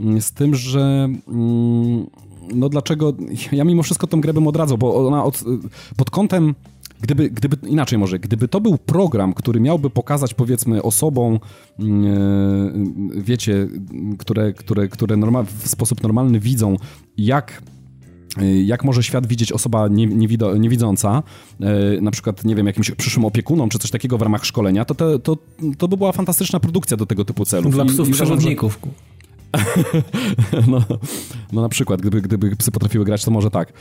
mm, 0.00 0.20
z 0.20 0.32
tym, 0.32 0.54
że 0.54 1.08
mm, 1.28 2.06
no 2.54 2.68
dlaczego, 2.68 3.12
ja 3.52 3.64
mimo 3.64 3.82
wszystko 3.82 4.06
tą 4.06 4.20
grę 4.20 4.32
bym 4.32 4.46
odradzał, 4.46 4.78
bo 4.78 5.06
ona 5.06 5.24
od, 5.24 5.44
pod 5.96 6.10
kątem 6.10 6.54
Gdyby, 7.02 7.30
gdyby, 7.30 7.68
inaczej 7.68 7.98
może, 7.98 8.18
gdyby 8.18 8.48
to 8.48 8.60
był 8.60 8.78
program, 8.78 9.32
który 9.32 9.60
miałby 9.60 9.90
pokazać 9.90 10.34
powiedzmy 10.34 10.82
osobom, 10.82 11.34
e, 11.34 11.84
wiecie, 13.16 13.68
które, 14.18 14.52
które, 14.52 14.88
które 14.88 15.16
w 15.62 15.68
sposób 15.68 16.02
normalny 16.02 16.40
widzą, 16.40 16.76
jak 17.16 17.62
jak 18.64 18.84
może 18.84 19.02
świat 19.02 19.26
widzieć 19.26 19.52
osoba 19.52 19.88
niewidząca, 20.58 21.22
y, 21.96 22.00
na 22.00 22.10
przykład, 22.10 22.44
nie 22.44 22.54
wiem, 22.54 22.66
jakimś 22.66 22.90
przyszłym 22.90 23.24
opiekunom, 23.24 23.68
czy 23.68 23.78
coś 23.78 23.90
takiego 23.90 24.18
w 24.18 24.22
ramach 24.22 24.46
szkolenia, 24.46 24.84
to, 24.84 24.94
to, 24.94 25.18
to, 25.18 25.36
to 25.78 25.88
by 25.88 25.96
była 25.96 26.12
fantastyczna 26.12 26.60
produkcja 26.60 26.96
do 26.96 27.06
tego 27.06 27.24
typu 27.24 27.44
celów. 27.44 27.72
Dla 27.72 27.84
psów 27.84 28.08
I, 28.08 28.12
przewodników. 28.12 28.78
no, 30.68 30.82
no 31.52 31.62
na 31.62 31.68
przykład, 31.68 32.00
gdyby, 32.00 32.22
gdyby 32.22 32.56
psy 32.56 32.70
potrafiły 32.70 33.04
grać, 33.04 33.24
to 33.24 33.30
może 33.30 33.50
tak. 33.50 33.72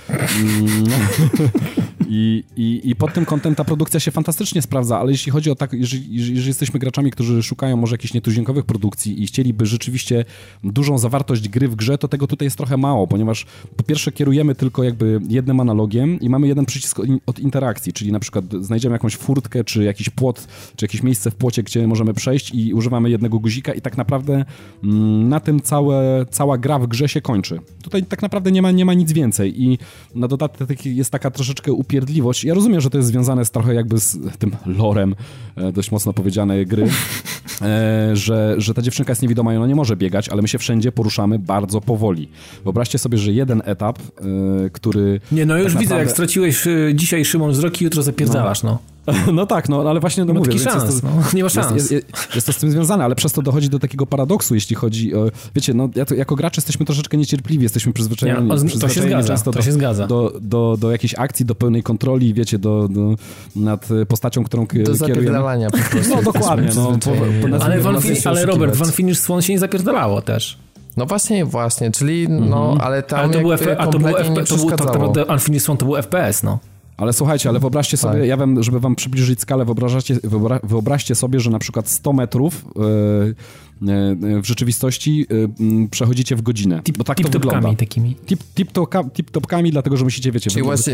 I, 2.12 2.44
i, 2.56 2.82
I 2.84 2.96
pod 2.96 3.14
tym 3.14 3.26
kątem 3.26 3.56
ta 3.56 3.64
produkcja 3.64 4.00
się 4.00 4.12
fantastycznie 4.12 4.62
sprawdza, 4.62 5.00
ale 5.00 5.12
jeśli 5.12 5.32
chodzi 5.32 5.52
o 5.52 5.56
tak, 5.56 5.74
jeżeli, 5.74 6.16
jeżeli 6.16 6.48
jesteśmy 6.48 6.80
graczami, 6.80 7.12
którzy 7.12 7.44
szukają 7.44 7.78
może 7.78 7.94
jakichś 7.94 8.14
nietuzinkowych 8.14 8.66
produkcji 8.66 9.24
i 9.24 9.28
chcieliby 9.28 9.66
rzeczywiście 9.66 10.26
dużą 10.64 10.98
zawartość 10.98 11.50
gry 11.50 11.68
w 11.68 11.76
grze, 11.76 11.98
to 11.98 12.08
tego 12.08 12.28
tutaj 12.28 12.46
jest 12.46 12.58
trochę 12.58 12.78
mało, 12.78 13.08
ponieważ 13.08 13.46
po 13.78 13.84
pierwsze 13.84 14.12
kierujemy 14.12 14.56
tylko 14.56 14.84
jakby 14.84 15.20
jednym 15.30 15.60
analogiem 15.60 16.20
i 16.20 16.30
mamy 16.30 16.48
jeden 16.48 16.66
przycisk 16.66 17.00
od 17.26 17.40
interakcji, 17.40 17.94
czyli 17.94 18.12
na 18.12 18.20
przykład 18.20 18.46
znajdziemy 18.62 18.94
jakąś 18.94 19.16
furtkę, 19.16 19.64
czy 19.64 19.84
jakiś 19.84 20.10
płot, 20.10 20.48
czy 20.76 20.86
jakieś 20.86 21.04
miejsce 21.04 21.32
w 21.32 21.36
płocie, 21.36 21.64
gdzie 21.64 21.88
możemy 21.88 22.14
przejść 22.14 22.52
i 22.54 22.74
używamy 22.74 23.10
jednego 23.10 23.40
guzika 23.40 23.74
i 23.74 23.82
tak 23.82 23.98
naprawdę 23.98 24.46
mm, 24.84 25.30
na 25.30 25.40
tym 25.40 25.62
całe, 25.62 26.26
cała 26.30 26.58
gra 26.58 26.80
w 26.80 26.88
grze 26.88 27.10
się 27.10 27.22
kończy. 27.22 27.60
Tutaj 27.84 28.04
tak 28.04 28.22
naprawdę 28.22 28.52
nie 28.52 28.62
ma, 28.62 28.72
nie 28.72 28.86
ma 28.86 28.94
nic 28.94 29.12
więcej 29.12 29.64
i 29.64 29.78
na 30.16 30.28
dodatek 30.28 30.86
jest 30.86 31.12
taka 31.12 31.32
troszeczkę 31.32 31.72
upierdliwa 31.74 31.99
upierdliwość. 32.00 32.44
Ja 32.44 32.54
rozumiem, 32.54 32.82
że 32.82 32.90
to 32.90 32.98
jest 32.98 33.10
związane 33.10 33.46
z 33.46 33.52
trochę 33.52 33.74
jakby 33.74 34.00
z 34.00 34.18
tym 34.40 34.52
lorem, 34.66 35.16
e, 35.56 35.72
dość 35.72 35.92
mocno 35.92 36.14
powiedzianej 36.14 36.66
gry, 36.66 36.88
e, 37.62 38.16
że, 38.16 38.56
że 38.58 38.74
ta 38.74 38.82
dziewczynka 38.82 39.12
jest 39.12 39.22
niewidoma 39.22 39.54
i 39.54 39.58
ona 39.58 39.68
nie 39.68 39.76
może 39.76 39.96
biegać, 39.96 40.30
ale 40.30 40.42
my 40.42 40.48
się 40.48 40.58
wszędzie 40.58 40.92
poruszamy 40.92 41.40
bardzo 41.40 41.82
powoli. 41.82 42.30
Wyobraźcie 42.64 42.98
sobie, 42.98 43.18
że 43.18 43.32
jeden 43.32 43.62
etap, 43.66 44.00
e, 44.00 44.70
który... 44.70 45.20
Nie, 45.32 45.46
no 45.46 45.58
już 45.58 45.74
tak 45.74 45.82
widzę, 45.82 45.96
naprawdę... 45.96 46.04
jak 46.04 46.12
straciłeś 46.12 46.68
dzisiaj 46.94 47.26
Szymon 47.26 47.52
wzrok 47.52 47.82
i 47.82 47.84
jutro 47.84 48.04
zapierdalasz, 48.04 48.64
no. 48.64 48.70
no. 48.70 48.80
No 49.34 49.46
tak, 49.46 49.70
no 49.70 49.90
ale 49.90 50.00
właśnie 50.00 50.26
no, 50.26 50.34
no 50.34 50.40
mówię, 50.40 50.60
szans, 50.60 50.84
jest 50.84 51.02
to, 51.02 51.08
no, 51.08 51.24
nie 51.34 51.44
ma 51.44 51.50
szans. 51.50 51.76
Jest, 51.76 51.92
jest, 51.92 52.06
jest, 52.36 52.48
to 52.48 52.54
z 52.54 52.58
tym 52.58 52.72
związane, 52.72 53.04
ale 53.04 53.16
przez 53.16 53.34
to 53.34 53.42
dochodzi 53.42 53.70
do 53.70 53.80
takiego 53.80 54.06
paradoksu, 54.06 54.56
jeśli 54.56 54.76
chodzi 54.76 55.16
o, 55.16 55.26
wiecie, 55.56 55.74
no 55.74 55.90
ja 55.96 56.06
to, 56.06 56.16
jako 56.16 56.36
gracz 56.36 56.58
jesteśmy 56.58 56.86
troszeczkę 56.86 57.18
niecierpliwi, 57.18 57.64
jesteśmy 57.64 57.94
przyzwyczajeni, 57.94 58.50
nie, 58.64 58.80
to 58.80 58.90
się 58.90 59.02
zgadza, 59.02 59.38
to 59.38 59.52
do, 59.52 59.62
się 59.62 59.72
zgadza. 59.72 60.08
Do, 60.08 60.34
do, 60.42 60.78
do 60.80 60.92
jakiejś 60.92 61.16
akcji, 61.18 61.46
do 61.46 61.56
pełnej 61.56 61.84
kontroli, 61.84 62.34
wiecie, 62.34 62.60
do, 62.60 62.88
do 62.88 63.16
nad 63.56 63.88
postacią, 64.08 64.44
którą 64.44 64.64
do 64.64 65.06
kierujemy. 65.08 65.68
po 65.72 65.78
prostu. 65.92 66.16
No 66.16 66.22
dokładnie, 66.22 66.70
no. 66.76 66.92
Po, 66.92 67.12
po, 67.12 67.64
ale, 67.66 67.80
Van 67.80 67.96
ale 68.26 68.46
Robert, 68.46 68.76
Van 68.76 68.92
Finish 68.92 69.20
Swan 69.20 69.42
się 69.42 69.54
nie 69.54 69.60
zapierdalało 69.60 70.22
też. 70.22 70.58
No 70.98 71.06
właśnie, 71.06 71.46
właśnie, 71.46 71.92
czyli 71.92 72.30
no, 72.30 72.36
mm 72.36 72.50
-hmm. 72.52 72.82
ale 72.82 73.04
tam 73.04 73.20
ale 73.20 73.34
to 73.34 73.40
był, 73.40 73.54
F- 73.54 73.68
a 73.78 73.88
to 73.88 74.00
był, 74.00 74.18
F- 74.18 74.50
to 74.50 74.56
był 74.56 74.70
tak 74.70 74.80
naprawdę 74.86 75.26
Unfinished 75.26 75.64
Swan 75.64 75.78
to 75.78 75.86
był 75.86 75.96
FPS, 75.96 76.44
no. 76.44 76.60
Ale 77.00 77.14
słuchajcie, 77.14 77.50
ale 77.50 77.60
wyobraźcie 77.60 77.98
sobie, 77.98 78.20
tak. 78.20 78.28
ja 78.28 78.38
wiem, 78.38 78.64
żeby 78.64 78.80
wam 78.80 78.96
przybliżyć 78.96 79.42
skalę, 79.42 79.66
wyobraźcie, 79.66 80.16
wyobraźcie 80.64 81.16
sobie, 81.16 81.40
że 81.40 81.52
na 81.52 81.60
przykład 81.60 81.88
100 81.88 82.14
metrów 82.14 82.66
yy, 82.76 83.36
w 84.42 84.46
rzeczywistości 84.46 85.28
y, 85.86 85.90
przechodzicie 85.92 86.36
w 86.36 86.42
godzinę. 86.42 86.82
Tip, 86.84 86.98
bo 86.98 87.04
tak 87.04 87.18
tip 87.18 87.30
to 87.30 87.40
wygląda. 87.40 87.74
takimi. 87.76 88.16
Tip, 88.26 88.40
tip, 88.56 88.72
tip 89.14 89.32
topkami, 89.32 89.72
dlatego 89.72 89.98
że 89.98 90.04
musicie, 90.04 90.32
wiecie, 90.32 90.50
Czyli 90.50 90.64
właśnie 90.64 90.94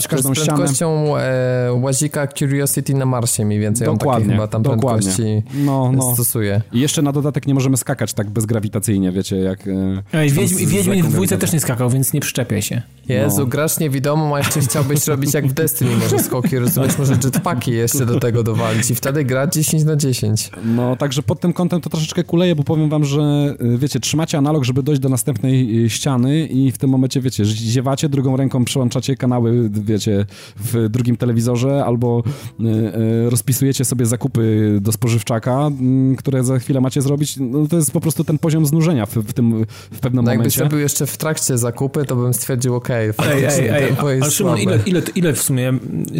z, 0.00 0.08
każdą 0.08 0.34
z 0.34 0.44
prędkością 0.44 1.16
e, 1.16 1.72
łazika 1.72 2.26
Curiosity 2.26 2.94
na 2.94 3.06
Marsie 3.06 3.44
mniej 3.44 3.60
więcej. 3.60 3.86
Dokładnie, 3.86 4.24
On 4.26 4.32
chyba 4.32 4.46
tam 4.46 4.62
dokładnie. 4.62 5.42
no, 5.54 5.92
no. 5.92 6.14
stosuje. 6.14 6.62
I 6.72 6.80
jeszcze 6.80 7.02
na 7.02 7.12
dodatek 7.12 7.46
nie 7.46 7.54
możemy 7.54 7.76
skakać 7.76 8.14
tak 8.14 8.30
bezgrawitacyjnie, 8.30 9.12
wiecie, 9.12 9.36
jak... 9.36 9.68
E, 9.68 10.02
Ej, 10.12 10.30
Wiedźmin, 10.30 10.68
Wiedźmin 10.68 11.02
w 11.02 11.08
dwójce 11.08 11.38
też 11.38 11.52
nie 11.52 11.60
skakał, 11.60 11.90
więc 11.90 12.12
nie 12.12 12.20
przyczepiaj 12.20 12.62
się. 12.62 12.82
Jezu, 13.08 13.40
no. 13.40 13.46
grasz 13.46 13.78
niewidomą, 13.78 14.36
a 14.36 14.38
jeszcze 14.38 14.60
chciałbyś 14.60 15.06
robić 15.06 15.34
jak 15.34 15.46
w 15.46 15.52
Destiny 15.52 15.96
może 15.96 16.18
skoki, 16.18 16.58
rozumiesz, 16.58 16.98
może 16.98 17.12
jetpacki 17.24 17.70
jeszcze 17.70 18.06
do 18.06 18.20
tego 18.20 18.42
dowalić 18.42 18.90
i 18.90 18.94
wtedy 18.94 19.24
grać 19.24 19.54
10 19.54 19.84
na 19.84 19.96
10. 19.96 20.50
No, 20.64 20.96
także 20.96 21.22
pod 21.22 21.40
tym 21.40 21.52
kątem 21.52 21.80
to 21.80 21.90
troszeczkę 21.90 22.19
kuleję, 22.24 22.56
bo 22.56 22.62
powiem 22.62 22.88
wam, 22.88 23.04
że 23.04 23.54
y, 23.74 23.78
wiecie, 23.78 24.00
trzymacie 24.00 24.38
analog, 24.38 24.64
żeby 24.64 24.82
dojść 24.82 25.00
do 25.00 25.08
następnej 25.08 25.84
y, 25.84 25.90
ściany 25.90 26.46
i 26.46 26.72
w 26.72 26.78
tym 26.78 26.90
momencie, 26.90 27.20
wiecie, 27.20 27.44
ziewacie, 27.44 28.08
drugą 28.08 28.36
ręką 28.36 28.64
przełączacie 28.64 29.16
kanały, 29.16 29.70
wiecie, 29.70 30.26
w 30.56 30.88
drugim 30.88 31.16
telewizorze 31.16 31.84
albo 31.84 32.22
y, 32.60 33.30
rozpisujecie 33.30 33.84
sobie 33.84 34.06
zakupy 34.06 34.78
do 34.80 34.92
spożywczaka, 34.92 35.66
mm, 35.66 36.16
które 36.16 36.44
za 36.44 36.58
chwilę 36.58 36.80
macie 36.80 37.02
zrobić. 37.02 37.36
No, 37.40 37.66
to 37.66 37.76
jest 37.76 37.92
po 37.92 38.00
prostu 38.00 38.24
ten 38.24 38.38
poziom 38.38 38.66
znużenia 38.66 39.06
w, 39.06 39.14
w 39.14 39.32
tym 39.32 39.66
w 39.90 40.00
pewnym 40.00 40.24
no, 40.24 40.32
momencie. 40.32 40.42
Jakbyś 40.42 40.58
robił 40.58 40.78
jeszcze 40.78 41.06
w 41.06 41.16
trakcie 41.16 41.58
zakupy, 41.58 42.04
to 42.04 42.16
bym 42.16 42.34
stwierdził, 42.34 42.74
okej, 42.74 43.10
okay, 43.10 43.34
ej, 43.34 43.44
ej, 43.44 43.68
ej, 43.68 43.92
ale 43.98 44.30
Szymon, 44.30 44.58
ile, 44.58 44.78
ile, 44.86 45.02
ile 45.14 45.32
w 45.32 45.42
sumie 45.42 45.72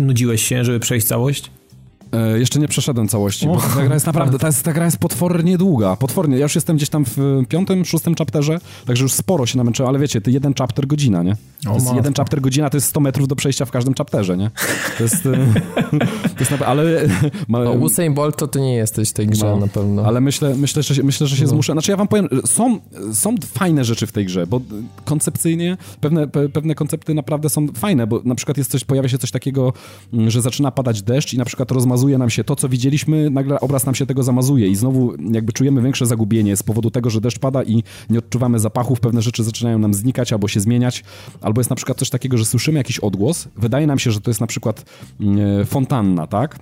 nudziłeś 0.03 0.43
się, 0.43 0.65
żeby 0.65 0.81
przejść 0.81 1.07
całość? 1.07 1.51
E, 2.13 2.39
jeszcze 2.39 2.61
nie 2.61 2.69
przeszedłem 2.69 3.09
całości, 3.09 3.47
bo 3.47 3.57
ta 3.57 3.85
gra 3.85 3.95
jest 3.95 4.07
naprawdę, 4.07 4.39
ta, 4.39 4.53
ta 4.53 4.73
gra 4.73 4.85
jest 4.85 4.99
potwornie 4.99 5.59
długa, 5.59 5.97
potwornie. 5.97 6.37
Ja 6.37 6.43
już 6.43 6.55
jestem 6.55 6.77
gdzieś 6.77 6.89
tam 6.89 7.05
w 7.05 7.43
piątym, 7.49 7.85
szóstym 7.85 8.15
chapterze, 8.15 8.59
także 8.87 9.03
już 9.03 9.13
sporo 9.13 9.47
się 9.47 9.59
namęczyłem, 9.59 9.89
ale 9.89 9.99
wiecie, 9.99 10.21
ty 10.21 10.31
jeden 10.31 10.55
chapter 10.55 10.87
godzina, 10.87 11.23
nie? 11.23 11.37
To 11.65 11.75
jest 11.75 11.95
jeden 11.95 12.15
chapter 12.15 12.41
godzina 12.41 12.71
to 12.71 12.77
jest 12.77 12.87
100 12.87 13.01
metrów 13.01 13.29
do 13.29 13.37
przejścia 13.37 13.65
w 13.65 13.71
każdym 13.71 13.95
chapterze, 13.95 14.37
nie? 14.37 14.51
To 14.99 15.03
jest, 15.03 15.27
e, 15.27 15.31
to 16.37 16.41
jest 16.41 16.53
ale... 16.67 17.09
Ma, 17.49 17.65
no, 17.65 17.73
Usain 17.73 18.15
Bolt 18.15 18.37
to 18.37 18.49
ty 18.49 18.61
nie 18.61 18.75
jesteś 18.75 19.11
w 19.11 19.13
tej 19.13 19.27
grze 19.27 19.47
no, 19.47 19.57
na 19.57 19.69
pewno. 19.69 20.05
Ale 20.05 20.21
myślę, 20.21 20.55
myślę, 20.55 20.83
że, 20.83 21.03
myślę, 21.03 21.27
że 21.27 21.37
się 21.37 21.45
no. 21.45 21.49
zmuszę. 21.49 21.73
Znaczy 21.73 21.91
ja 21.91 21.97
wam 21.97 22.09
powiem, 22.09 22.29
są, 22.47 22.79
są 23.13 23.35
fajne 23.55 23.85
rzeczy 23.85 24.07
w 24.07 24.13
tej 24.13 24.27
grze, 24.27 24.47
bo 24.47 24.61
koncepcyjnie 25.05 25.77
pewne, 26.01 26.29
pewne 26.29 26.75
koncepty 26.75 27.15
naprawdę 27.15 27.49
są 27.49 27.69
fajne, 27.69 28.07
bo 28.07 28.21
na 28.25 28.35
przykład 28.35 28.59
jest 28.59 28.71
coś, 28.71 28.85
pojawia 28.85 29.09
się 29.09 29.19
coś 29.19 29.31
takiego, 29.31 29.73
że 30.27 30.43
zaczyna 30.43 30.71
padać 30.71 31.03
deszcz 31.03 31.35
i 31.35 31.39
na 31.39 31.45
przykład 31.45 31.71
rozmazuje 31.71 32.00
nam 32.09 32.31
się 32.31 32.45
to, 32.45 32.57
co 32.57 32.69
widzieliśmy, 32.69 33.31
nagle 33.31 33.61
obraz 33.61 33.87
nam 33.87 33.95
się 33.95 34.07
tego 34.07 34.23
zamazuje 34.23 34.69
i 34.69 34.77
znowu 34.77 35.13
jakby 35.31 35.53
czujemy 35.53 35.83
większe 35.83 36.07
zagubienie 36.07 36.57
z 36.57 36.63
powodu 36.63 36.91
tego, 36.91 37.11
że 37.11 37.21
deszcz 37.21 37.39
pada 37.39 37.63
i 37.63 37.83
nie 38.11 38.19
odczuwamy 38.19 38.59
zapachów, 38.59 39.01
pewne 39.01 39.23
rzeczy 39.23 39.45
zaczynają 39.45 39.79
nam 39.79 39.95
znikać 39.95 40.33
albo 40.33 40.49
się 40.49 40.61
zmieniać, 40.61 41.05
albo 41.41 41.61
jest 41.61 41.71
na 41.71 41.77
przykład 41.77 41.99
coś 41.99 42.11
takiego, 42.11 42.39
że 42.39 42.45
słyszymy 42.45 42.79
jakiś 42.79 42.99
odgłos, 42.99 43.49
wydaje 43.57 43.87
nam 43.87 43.99
się, 43.99 44.11
że 44.11 44.21
to 44.21 44.31
jest 44.31 44.41
na 44.41 44.47
przykład 44.47 44.85
mm, 45.21 45.67
fontanna, 45.67 46.27
tak? 46.27 46.59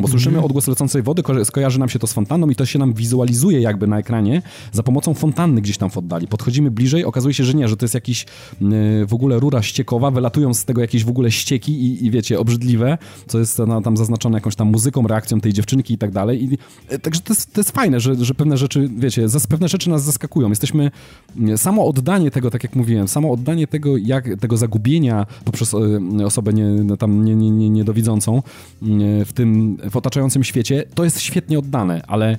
Bo 0.00 0.08
słyszymy 0.08 0.34
mm. 0.34 0.44
odgłos 0.44 0.68
lecącej 0.68 1.02
wody, 1.02 1.22
ko 1.22 1.44
skojarzy 1.44 1.78
nam 1.78 1.88
się 1.88 1.98
to 1.98 2.06
z 2.06 2.12
fontanną 2.12 2.50
i 2.50 2.54
to 2.54 2.66
się 2.66 2.78
nam 2.78 2.92
wizualizuje 2.92 3.60
jakby 3.60 3.86
na 3.86 3.98
ekranie 3.98 4.42
za 4.72 4.82
pomocą 4.82 5.14
fontanny 5.14 5.60
gdzieś 5.60 5.78
tam 5.78 5.90
w 5.90 5.96
oddali. 5.96 6.28
Podchodzimy 6.28 6.70
bliżej, 6.70 7.04
okazuje 7.04 7.34
się, 7.34 7.44
że 7.44 7.54
nie, 7.54 7.68
że 7.68 7.76
to 7.76 7.84
jest 7.84 7.94
jakiś 7.94 8.26
yy, 8.60 9.06
w 9.06 9.14
ogóle 9.14 9.40
rura 9.40 9.62
ściekowa, 9.62 10.10
wylatują 10.10 10.54
z 10.54 10.64
tego 10.64 10.80
jakieś 10.80 11.04
w 11.04 11.08
ogóle 11.08 11.30
ścieki 11.30 11.72
i, 11.72 12.06
i 12.06 12.10
wiecie, 12.10 12.40
obrzydliwe, 12.40 12.98
co 13.26 13.38
jest 13.38 13.58
no, 13.66 13.80
tam 13.80 13.96
zaznaczone 13.96 14.36
jakąś 14.36 14.56
tam 14.56 14.68
muzyką, 14.68 15.06
reakcją 15.06 15.40
tej 15.40 15.52
dziewczynki 15.52 15.94
i 15.94 15.98
tak 15.98 16.10
dalej. 16.10 16.44
I, 16.44 16.58
yy, 16.90 16.98
także 16.98 17.20
to 17.20 17.32
jest, 17.32 17.52
to 17.52 17.60
jest 17.60 17.70
fajne, 17.70 18.00
że, 18.00 18.24
że 18.24 18.34
pewne 18.34 18.56
rzeczy, 18.56 18.90
wiecie, 18.96 19.28
zas, 19.28 19.46
pewne 19.46 19.68
rzeczy 19.68 19.90
nas 19.90 20.04
zaskakują. 20.04 20.48
Jesteśmy, 20.48 20.90
yy, 21.36 21.58
samo 21.58 21.86
oddanie 21.86 22.30
tego, 22.30 22.50
tak 22.50 22.62
jak 22.62 22.76
mówiłem, 22.76 23.08
samo 23.08 23.32
oddanie 23.32 23.66
tego, 23.66 23.96
jak, 23.96 24.28
tego 24.40 24.56
zagubienia 24.56 25.26
poprzez 25.44 25.72
yy, 26.18 26.26
osobę 26.26 26.52
nie, 26.52 26.96
tam 26.96 27.24
nie, 27.24 27.34
nie, 27.34 27.50
nie, 27.50 27.70
niedowidzącą 27.70 28.42
yy, 28.82 29.24
w 29.24 29.32
tym 29.32 29.78
w 29.90 29.96
otaczającym 29.96 30.44
świecie, 30.44 30.84
to 30.94 31.04
jest 31.04 31.20
świetnie 31.20 31.58
oddane, 31.58 32.02
ale 32.06 32.36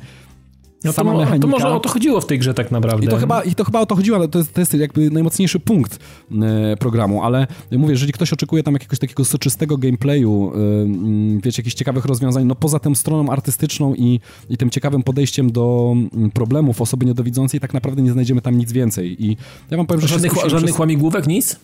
No 0.83 0.93
sama 0.93 1.11
to, 1.11 1.17
mechanika... 1.17 1.41
to 1.41 1.47
może 1.47 1.67
o 1.67 1.79
to 1.79 1.89
chodziło 1.89 2.21
w 2.21 2.25
tej 2.25 2.39
grze 2.39 2.53
tak 2.53 2.71
naprawdę. 2.71 3.05
I 3.05 3.09
to 3.09 3.17
chyba, 3.17 3.43
i 3.43 3.55
to 3.55 3.63
chyba 3.63 3.79
o 3.79 3.85
to 3.85 3.95
chodziło, 3.95 4.17
ale 4.17 4.27
to 4.27 4.39
jest, 4.39 4.53
to 4.53 4.61
jest 4.61 4.73
jakby 4.73 5.09
najmocniejszy 5.09 5.59
punkt 5.59 5.99
e, 6.41 6.77
programu, 6.77 7.23
ale 7.23 7.47
mówię, 7.71 7.91
jeżeli 7.91 8.13
ktoś 8.13 8.33
oczekuje 8.33 8.63
tam 8.63 8.73
jakiegoś 8.73 8.99
takiego 8.99 9.25
soczystego 9.25 9.77
gameplayu, 9.77 10.51
e, 10.55 10.57
mm, 10.57 11.39
wiecie, 11.39 11.61
jakichś 11.61 11.75
ciekawych 11.75 12.05
rozwiązań, 12.05 12.45
no 12.45 12.55
poza 12.55 12.79
tą 12.79 12.95
stroną 12.95 13.29
artystyczną 13.31 13.95
i, 13.95 14.19
i 14.49 14.57
tym 14.57 14.69
ciekawym 14.69 15.03
podejściem 15.03 15.51
do 15.51 15.93
mm, 16.13 16.31
problemów 16.31 16.81
osoby 16.81 17.05
niedowidzącej, 17.05 17.59
tak 17.59 17.73
naprawdę 17.73 18.01
nie 18.01 18.11
znajdziemy 18.11 18.41
tam 18.41 18.57
nic 18.57 18.71
więcej. 18.71 19.25
I 19.25 19.37
ja 19.71 19.77
wam 19.77 19.85
powiem, 19.85 20.01
że... 20.01 20.07
Żadnych, 20.07 20.31
skusiłem 20.31 20.49
żadnych 20.49 20.71
przez- 20.71 20.79
łamigłówek, 20.79 21.27
nic? 21.27 21.59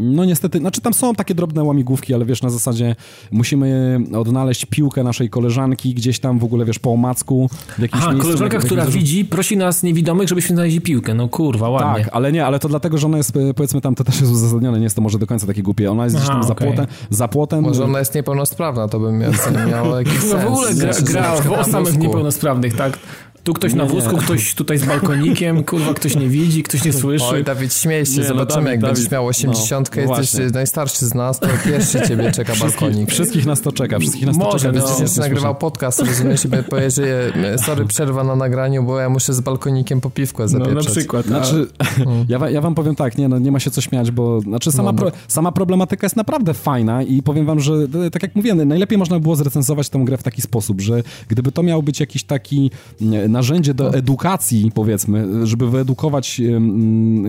No 0.00 0.24
niestety, 0.24 0.58
znaczy 0.58 0.80
tam 0.80 0.94
są 0.94 1.14
takie 1.14 1.34
drobne 1.34 1.64
łamigłówki, 1.64 2.14
ale 2.14 2.24
wiesz, 2.24 2.42
na 2.42 2.50
zasadzie 2.50 2.96
musimy 3.30 4.00
odnaleźć 4.14 4.66
piłkę 4.66 5.04
naszej 5.04 5.30
koleżanki 5.30 5.94
gdzieś 5.94 6.18
tam 6.20 6.38
w 6.38 6.44
ogóle, 6.44 6.64
wiesz, 6.64 6.78
po 6.78 6.90
omacku 6.92 7.50
w 7.78 7.82
jakimś 7.82 8.02
Aha, 8.02 8.10
miejscu. 8.12 8.26
koleżanka, 8.28 8.56
jak- 8.56 8.64
która 8.66 8.84
jak- 8.84 8.92
widzi, 8.92 9.24
prosi 9.24 9.56
nas 9.56 9.82
niewidomych, 9.82 10.28
żebyśmy 10.28 10.56
znaleźli 10.56 10.80
piłkę. 10.80 11.14
No 11.14 11.28
kurwa, 11.28 11.68
ładnie. 11.68 12.04
Tak, 12.04 12.14
ale 12.14 12.32
nie, 12.32 12.46
ale 12.46 12.58
to 12.58 12.68
dlatego, 12.68 12.98
że 12.98 13.06
ona 13.06 13.16
jest, 13.16 13.36
e, 13.36 13.54
powiedzmy 13.54 13.80
tam, 13.80 13.94
to 13.94 14.04
też 14.04 14.20
jest 14.20 14.32
uzasadnione, 14.32 14.78
nie 14.78 14.84
jest 14.84 14.96
to 14.96 15.02
może 15.02 15.18
do 15.18 15.26
końca 15.26 15.46
takie 15.46 15.62
głupie. 15.62 15.90
Ona 15.90 16.04
jest 16.04 16.16
gdzieś 16.16 16.28
Aha, 16.28 16.38
tam 16.38 16.46
za 16.48 16.52
okej. 16.52 16.68
płotem, 16.68 16.86
za 17.10 17.28
płotem. 17.28 17.62
Może 17.62 17.84
ona 17.84 17.98
jest 17.98 18.14
niepełnosprawna, 18.14 18.88
to 18.88 19.00
by 19.00 19.12
miało, 19.12 19.32
miało 19.70 19.98
jakiś 19.98 20.14
No 20.32 20.38
w 20.38 20.46
ogóle 20.46 20.74
gra, 20.74 20.92
gra 21.02 21.32
o 21.60 21.64
samych 21.64 21.98
niepełnosprawnych, 21.98 22.76
tak? 22.76 22.98
Tu 23.44 23.52
ktoś 23.54 23.74
na 23.74 23.84
Nie, 23.84 23.88
nie. 23.88 23.94
wózku, 23.94 24.16
ktoś 24.16 24.54
tutaj 24.54 24.78
z 24.78 24.84
balkonikiem, 24.84 25.64
kurwa, 25.64 25.94
ktoś 25.94 26.16
nie 26.16 26.28
widzi, 26.28 26.62
ktoś 26.62 26.84
nie 26.84 26.92
słyszy. 26.92 27.24
Oj, 27.24 27.44
Dawid, 27.44 27.74
śmiej 27.74 28.06
się, 28.06 28.12
Nie, 28.12 28.18
no, 28.18 28.24
zobaczymy, 28.28 28.54
Dawid, 28.64 28.70
jak 28.70 28.80
będziesz 28.80 28.98
Dawid. 29.04 29.12
miał 29.12 29.26
80, 29.26 29.90
No, 29.96 30.02
jesteś 30.02 30.30
właśnie. 30.30 30.50
najstarszy 30.54 31.06
z 31.06 31.14
nas, 31.14 31.40
to 31.40 31.46
pierwszy 31.64 32.00
ciebie 32.08 32.32
czeka 32.32 32.52
balkonik. 32.60 33.10
Wszystkich 33.10 33.46
nas 33.46 33.60
to 33.60 33.72
czeka, 33.72 33.98
wszystkich 33.98 34.26
nas 34.26 34.38
to 34.38 34.44
Może, 34.44 34.58
czeka. 34.58 34.72
no. 34.72 34.86
więc 34.86 34.98
Będziesz 34.98 35.16
nie 35.16 35.22
nagrywał 35.22 35.54
podcast, 35.54 35.98
rozumiesz, 36.00 36.44
i 36.44 36.48
że 36.90 37.32
e, 37.54 37.58
sorry, 37.58 37.84
przerwa 37.84 38.24
na 38.24 38.36
nagraniu, 38.36 38.82
bo 38.82 38.98
ja 38.98 39.08
muszę 39.08 39.34
z 39.34 39.40
balkonikiem 39.40 40.00
po 40.00 40.10
piwkę 40.10 40.42
No 40.42 40.48
zapieprzać. 40.48 40.86
na 40.86 40.90
przykład. 40.90 41.26
Znaczy, 41.26 41.66
ja, 42.28 42.50
ja 42.50 42.60
wam 42.60 42.74
powiem 42.74 42.94
tak, 42.94 43.18
nie, 43.18 43.28
no, 43.28 43.38
nie 43.38 43.52
ma 43.52 43.60
się 43.60 43.70
co 43.70 43.80
śmiać, 43.80 44.10
bo 44.10 44.40
znaczy 44.40 44.72
sama, 44.72 44.92
No, 44.92 44.98
pro, 44.98 45.12
sama 45.28 45.52
problematyka 45.52 46.04
jest 46.04 46.16
naprawdę 46.16 46.54
fajna 46.54 47.02
i 47.02 47.22
powiem 47.22 47.46
wam, 47.46 47.60
że 47.60 47.74
e, 48.06 48.10
tak 48.10 48.22
jak 48.22 48.36
mówiłem, 48.36 48.68
najlepiej 48.68 48.98
można 48.98 49.18
było 49.20 49.36
zrecenzować 49.36 49.88
tę 49.88 49.98
grę 50.04 50.16
w 50.16 50.22
taki 50.22 50.42
sposób, 50.42 50.80
że 50.80 51.02
gdyby 51.28 51.52
to 51.52 51.62
miał 51.62 51.82
być 51.82 52.00
jakiś 52.00 52.24
taki 52.24 52.70
e, 53.02 53.28
narzędzie 53.40 53.74
do 53.74 53.94
edukacji, 53.94 54.72
powiedzmy, 54.74 55.46
żeby 55.46 55.70
wyedukować 55.70 56.40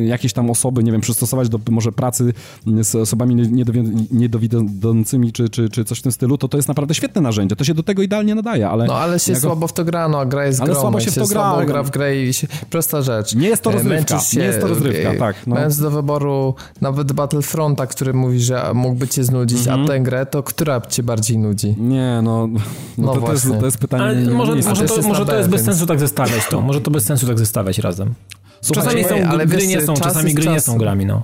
jakieś 0.06 0.34
tam 0.34 0.50
osoby, 0.50 0.84
nie 0.84 0.92
wiem, 0.92 1.02
przystosować 1.02 1.50
do 1.50 1.60
może 1.70 1.92
pracy 1.92 2.34
z 2.82 2.96
osobami 2.96 3.36
niedowi- 3.36 4.06
niedowidzącymi 4.12 5.32
czy, 5.32 5.50
czy, 5.50 5.70
czy 5.70 5.86
coś 5.86 6.00
w 6.00 6.02
tym 6.02 6.12
stylu, 6.12 6.38
to 6.38 6.48
to 6.48 6.58
jest 6.58 6.68
naprawdę 6.68 6.94
świetne 6.94 7.22
narzędzie. 7.22 7.56
To 7.56 7.64
się 7.64 7.74
do 7.74 7.84
tego 7.84 8.02
idealnie 8.02 8.36
nadaje, 8.36 8.70
ale... 8.70 8.86
No 8.86 8.94
ale 8.96 9.20
się 9.20 9.32
jako- 9.32 9.42
słabo 9.48 9.68
w 9.68 9.74
to 9.74 9.86
gra, 9.86 10.10
no 10.10 10.20
a 10.20 10.26
gra 10.26 10.46
jest 10.46 10.62
Ale 10.62 10.72
grą. 10.72 10.82
słabo 10.82 11.00
się 11.00 11.12
w 11.12 11.16
to 11.16 11.28
gra, 11.28 11.42
Słabo 11.52 11.66
gra 11.66 11.84
w 11.84 11.92
grę 11.92 12.24
i 12.24 12.34
się... 12.34 12.48
Prosta 12.70 13.02
rzecz. 13.02 13.36
Nie 13.36 13.48
jest 13.48 13.64
to 13.64 13.70
E, 13.70 13.74
rozrywka, 13.74 14.20
nie 14.38 14.44
jest 14.44 14.62
to 14.62 14.68
rozrywka, 14.68 15.10
e, 15.12 15.18
tak, 15.18 15.36
no. 15.48 15.56
Mając 15.56 15.78
do 15.78 15.92
wyboru 15.92 16.56
nawet 16.82 17.12
Battlefronta, 17.14 17.88
który 17.88 18.14
mówi, 18.14 18.40
że 18.40 18.72
mógłby 18.74 19.08
cię 19.08 19.24
znudzić, 19.24 19.60
Mhm. 19.60 19.82
a 19.84 19.88
tę 19.88 20.00
grę, 20.00 20.26
to 20.26 20.44
która 20.44 20.82
cię 20.82 21.04
bardziej 21.04 21.38
nudzi? 21.38 21.76
Nie, 21.78 22.20
no, 22.24 22.48
no, 22.48 22.60
No 22.98 23.14
to, 23.14 23.22
to, 23.22 23.34
jest, 23.34 23.48
to 23.60 23.66
jest 23.66 23.78
pytanie... 23.78 24.04
Ale 24.04 24.16
nie- 24.22 24.32
może, 24.34 24.56
może, 24.56 24.88
to, 24.88 24.96
jest 24.96 25.08
może 25.08 25.26
to 25.26 25.38
jest 25.38 25.50
bez 25.50 25.62
sensu 25.64 25.86
tak 25.92 26.00
zestawiać 26.00 26.48
to. 26.50 26.62
Może 26.62 26.82
to 26.82 26.92
bez 26.92 27.04
sensu 27.06 27.28
tak 27.28 27.40
zestawiać 27.40 27.80
razem. 27.80 28.14
Czasami 28.74 29.04
są, 29.04 29.16
ale 29.30 29.46
gry 29.46 29.68
nie 29.68 29.82
są, 29.82 29.94
czas 29.94 30.04
czasami 30.04 30.34
gry 30.34 30.48
nie 30.48 30.60
są 30.60 30.78
grami, 30.78 31.06
no. 31.06 31.24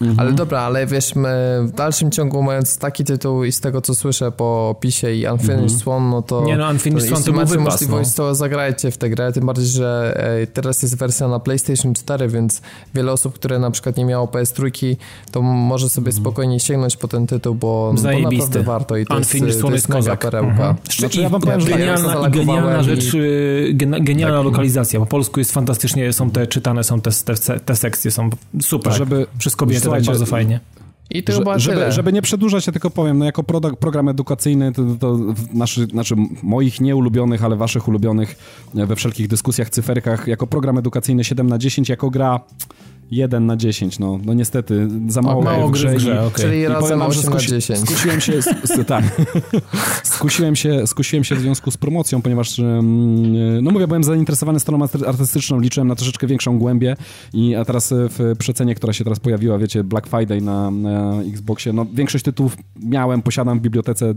Mhm. 0.00 0.20
Ale 0.20 0.32
dobra, 0.32 0.60
ale 0.60 0.86
wiesz, 0.86 1.14
my 1.14 1.58
w 1.66 1.70
dalszym 1.72 2.10
ciągu 2.10 2.42
mając 2.42 2.78
taki 2.78 3.04
tytuł 3.04 3.44
i 3.44 3.52
z 3.52 3.60
tego 3.60 3.80
co 3.80 3.94
słyszę 3.94 4.32
po 4.32 4.68
opisie 4.68 5.12
i 5.12 5.26
Unfinished 5.26 5.50
Mhm. 5.62 5.80
Swan, 5.80 6.10
no 6.10 6.22
to... 6.22 6.44
Nie 6.44 6.56
no, 6.56 6.70
Unfinished 6.70 7.08
Swan 7.08 7.22
to 7.22 7.32
był 7.32 7.40
macie 7.40 7.50
wypas, 7.58 7.66
możliwość, 7.66 8.10
no. 8.10 8.16
to 8.16 8.34
zagrajcie 8.34 8.90
w 8.90 8.96
tę 8.98 9.10
grę, 9.10 9.32
tym 9.32 9.46
bardziej, 9.46 9.66
że 9.66 10.14
e, 10.42 10.46
teraz 10.46 10.82
jest 10.82 10.98
wersja 10.98 11.28
na 11.28 11.40
PlayStation 11.40 11.94
4, 11.94 12.28
więc 12.28 12.62
wiele 12.94 13.12
osób, 13.12 13.34
które 13.34 13.58
na 13.58 13.70
przykład 13.70 13.96
nie 13.96 14.04
miało 14.04 14.26
PS3, 14.26 14.96
to 15.32 15.42
może 15.42 15.88
sobie 15.88 16.08
Mhm. 16.08 16.22
spokojnie 16.22 16.60
sięgnąć 16.60 16.96
po 16.96 17.08
ten 17.08 17.26
tytuł, 17.26 17.54
bo, 17.54 17.90
bo 17.94 18.00
Zajebisty. 18.00 18.36
naprawdę 18.36 18.62
warto 18.62 18.96
i 18.96 19.06
to 19.06 19.18
jest, 19.18 19.34
Unfinished 19.34 19.60
to 19.60 19.66
jest 19.66 19.74
jest 19.74 19.88
mega 19.88 19.98
kozak. 20.00 20.20
perełka. 20.20 20.50
Mhm. 20.50 20.76
Znaczy, 20.98 21.20
ja 21.20 21.28
wam 21.28 21.40
powiem, 21.40 21.60
że 21.60 21.68
genialna, 21.68 22.14
tak, 22.22 22.32
genialna 22.32 22.82
rzecz, 22.82 23.14
i- 23.14 23.18
y, 23.18 23.74
gena- 23.74 24.00
genialna 24.04 24.42
lokalizacja. 24.42 25.00
Po 25.00 25.06
polsku 25.06 25.40
jest 25.40 25.52
fantastycznie, 25.52 26.12
są 26.12 26.30
te 26.30 26.46
czytane, 26.46 26.84
są 26.84 27.00
te, 27.00 27.10
te, 27.46 27.60
te 27.60 27.76
sekcje, 27.76 28.10
są 28.10 28.30
super. 28.62 28.92
Żeby- 28.92 29.26
Wszystko 29.38 29.66
będzie 29.90 30.06
tak 30.10 30.16
Słuchajcie, 30.16 30.18
bardzo 30.18 30.26
fajnie. 30.26 30.60
I 31.10 31.22
to 31.22 31.32
chyba 31.32 31.58
żeby, 31.58 31.76
tyle. 31.76 31.92
żeby 31.92 32.12
nie 32.12 32.22
przedłużać, 32.22 32.66
ja 32.66 32.72
tylko 32.72 32.90
powiem, 32.90 33.18
no 33.18 33.24
jako 33.24 33.42
program 33.80 34.08
edukacyjny, 34.08 34.72
to, 34.72 34.82
to 35.00 35.14
w 35.14 35.54
naszy, 35.54 35.86
znaczy 35.86 36.14
moich 36.42 36.80
nieulubionych, 36.80 37.44
ale 37.44 37.56
waszych 37.56 37.88
ulubionych 37.88 38.36
e, 38.76 38.86
we 38.86 38.96
wszelkich 38.96 39.28
dyskusjach, 39.28 39.70
cyferkach, 39.70 40.28
jako 40.28 40.46
program 40.46 40.78
edukacyjny 40.78 41.24
7 41.24 41.46
na 41.46 41.58
10, 41.58 41.88
jako 41.88 42.10
gra 42.10 42.40
1 43.10 43.46
na 43.46 43.56
10, 43.56 43.98
no, 43.98 44.18
no 44.24 44.34
niestety, 44.34 44.88
za 45.08 45.22
mało, 45.22 45.42
mało 45.42 45.68
w 45.68 45.70
gry 45.70 45.90
w 45.90 45.94
grze. 45.94 46.22
okej. 46.26 46.44
Czyli 46.44 46.60
i 46.60 46.66
razem 46.66 46.98
wam, 46.98 47.12
że 47.12 47.20
8 47.20 47.32
na 47.32 47.38
skusi- 47.38 47.48
10. 47.50 47.80
Skusiłem 47.80 48.20
się, 48.20 48.32
tak. 48.86 49.04
skusiłem, 50.04 50.56
się, 50.56 50.86
skusiłem 50.86 51.24
się 51.24 51.34
w 51.34 51.40
związku 51.40 51.70
z 51.70 51.76
promocją, 51.76 52.22
ponieważ, 52.22 52.58
mm, 52.58 53.64
no 53.64 53.70
mówię, 53.70 53.86
byłem 53.86 54.04
zainteresowany 54.04 54.60
stroną 54.60 54.84
arty- 54.86 55.08
artystyczną, 55.08 55.60
liczyłem 55.60 55.88
na 55.88 55.94
troszeczkę 55.94 56.26
większą 56.26 56.58
głębię 56.58 56.96
i 57.32 57.54
a 57.54 57.64
teraz 57.64 57.92
e, 57.92 58.08
w 58.08 58.34
przecenie, 58.38 58.74
która 58.74 58.92
się 58.92 59.04
teraz 59.04 59.20
pojawiła, 59.20 59.58
wiecie, 59.58 59.84
Black 59.84 60.06
Friday 60.06 60.40
na, 60.40 60.70
na 60.70 61.22
Xboxie, 61.32 61.72
no 61.72 61.86
większość 61.94 62.24
tytułów 62.24 62.56
miałem, 62.82 63.22
posiadam 63.22 63.58
w 63.58 63.62
bibliotece, 63.62 64.14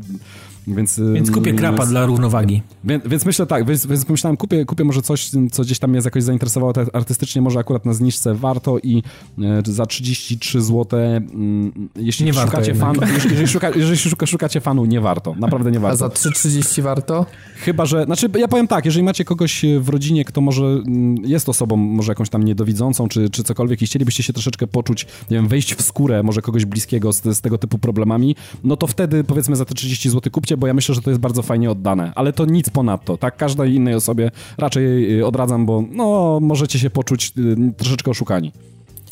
więc... 0.67 1.01
Więc 1.13 1.31
kupię 1.31 1.53
krapa 1.53 1.77
więc, 1.77 1.89
dla 1.89 2.05
równowagi. 2.05 2.61
więc, 2.83 3.07
więc 3.07 3.25
myślę 3.25 3.45
tak, 3.45 3.65
więc, 3.65 3.85
więc 3.85 4.05
pomyślałem, 4.05 4.37
kupię, 4.37 4.65
kupię 4.65 4.83
może 4.83 5.01
coś, 5.01 5.31
co 5.51 5.63
gdzieś 5.63 5.79
tam 5.79 5.89
mnie 5.89 6.01
jakoś 6.05 6.23
zainteresowało 6.23 6.73
te- 6.73 6.85
artystycznie, 6.93 7.41
może 7.41 7.59
akurat 7.59 7.85
na 7.85 7.93
zniżce 7.93 8.35
warto 8.35 8.77
i 8.83 9.03
e, 9.39 9.61
za 9.65 9.85
33 9.85 10.61
zł, 10.61 10.99
mm, 10.99 11.89
jeśli 11.95 12.25
Nie 12.25 12.33
szukacie 12.33 12.71
jednak. 12.71 12.95
fan, 12.95 13.09
jeżeli, 13.29 13.47
szuka, 13.47 13.69
jeżeli 13.69 13.97
szuka, 13.97 14.25
szukacie 14.25 14.61
fanu, 14.61 14.85
nie 14.85 15.01
warto, 15.01 15.35
naprawdę 15.39 15.71
nie 15.71 15.77
A 15.77 15.81
warto. 15.81 15.97
za 15.97 16.07
3,30 16.07 16.81
warto? 16.81 17.25
Chyba, 17.55 17.85
że, 17.85 18.05
znaczy 18.05 18.29
ja 18.37 18.47
powiem 18.47 18.67
tak, 18.67 18.85
jeżeli 18.85 19.03
macie 19.03 19.25
kogoś 19.25 19.65
w 19.79 19.89
rodzinie, 19.89 20.25
kto 20.25 20.41
może 20.41 20.63
mm, 20.63 21.15
jest 21.25 21.49
osobą 21.49 21.75
może 21.77 22.11
jakąś 22.11 22.29
tam 22.29 22.43
niedowidzącą, 22.43 23.07
czy, 23.07 23.29
czy 23.29 23.43
cokolwiek 23.43 23.81
i 23.81 23.85
chcielibyście 23.85 24.23
się 24.23 24.33
troszeczkę 24.33 24.67
poczuć, 24.67 25.05
nie 25.31 25.37
wiem, 25.37 25.47
wejść 25.47 25.75
w 25.75 25.81
skórę 25.81 26.23
może 26.23 26.41
kogoś 26.41 26.65
bliskiego 26.65 27.13
z, 27.13 27.23
z 27.23 27.41
tego 27.41 27.57
typu 27.57 27.77
problemami, 27.77 28.35
no 28.63 28.77
to 28.77 28.87
wtedy 28.87 29.23
powiedzmy 29.23 29.55
za 29.55 29.65
te 29.65 29.73
30 29.73 30.09
zł 30.09 30.31
kupcie, 30.31 30.48
bo 30.57 30.67
ja 30.67 30.73
myślę, 30.73 30.95
że 30.95 31.01
to 31.01 31.09
jest 31.09 31.21
bardzo 31.21 31.41
fajnie 31.41 31.71
oddane, 31.71 32.11
ale 32.15 32.33
to 32.33 32.45
nic 32.45 32.69
ponadto, 32.69 33.17
tak? 33.17 33.37
Każdej 33.37 33.73
innej 33.75 33.95
osobie 33.95 34.31
raczej 34.57 35.19
y, 35.19 35.25
odradzam, 35.25 35.65
bo 35.65 35.83
no 35.91 36.39
możecie 36.41 36.79
się 36.79 36.89
poczuć 36.89 37.33
y, 37.37 37.73
troszeczkę 37.77 38.11
oszukani. 38.11 38.51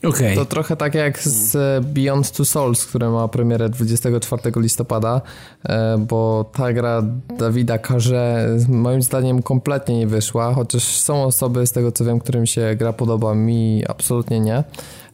Okej. 0.03 0.35
To 0.35 0.45
trochę 0.45 0.75
tak 0.75 0.95
jak 0.95 1.19
z 1.23 1.55
e, 1.55 1.81
Beyond 1.81 2.31
Two 2.31 2.45
Souls, 2.45 2.85
które 2.85 3.09
ma 3.09 3.27
premierę 3.27 3.69
24 3.69 4.41
listopada, 4.55 5.21
e, 5.65 5.97
bo 5.97 6.49
ta 6.53 6.73
gra 6.73 7.01
Dawida 7.39 7.77
Karze 7.77 8.49
moim 8.69 9.01
zdaniem 9.01 9.41
kompletnie 9.41 9.97
nie 9.97 10.07
wyszła, 10.07 10.53
chociaż 10.53 10.83
są 10.83 11.23
osoby 11.23 11.67
z 11.67 11.71
tego 11.71 11.91
co 11.91 12.05
wiem, 12.05 12.19
którym 12.19 12.45
się 12.45 12.75
gra 12.75 12.93
podoba, 12.93 13.35
mi 13.35 13.83
absolutnie 13.87 14.39
nie. 14.39 14.55
E, 14.57 14.63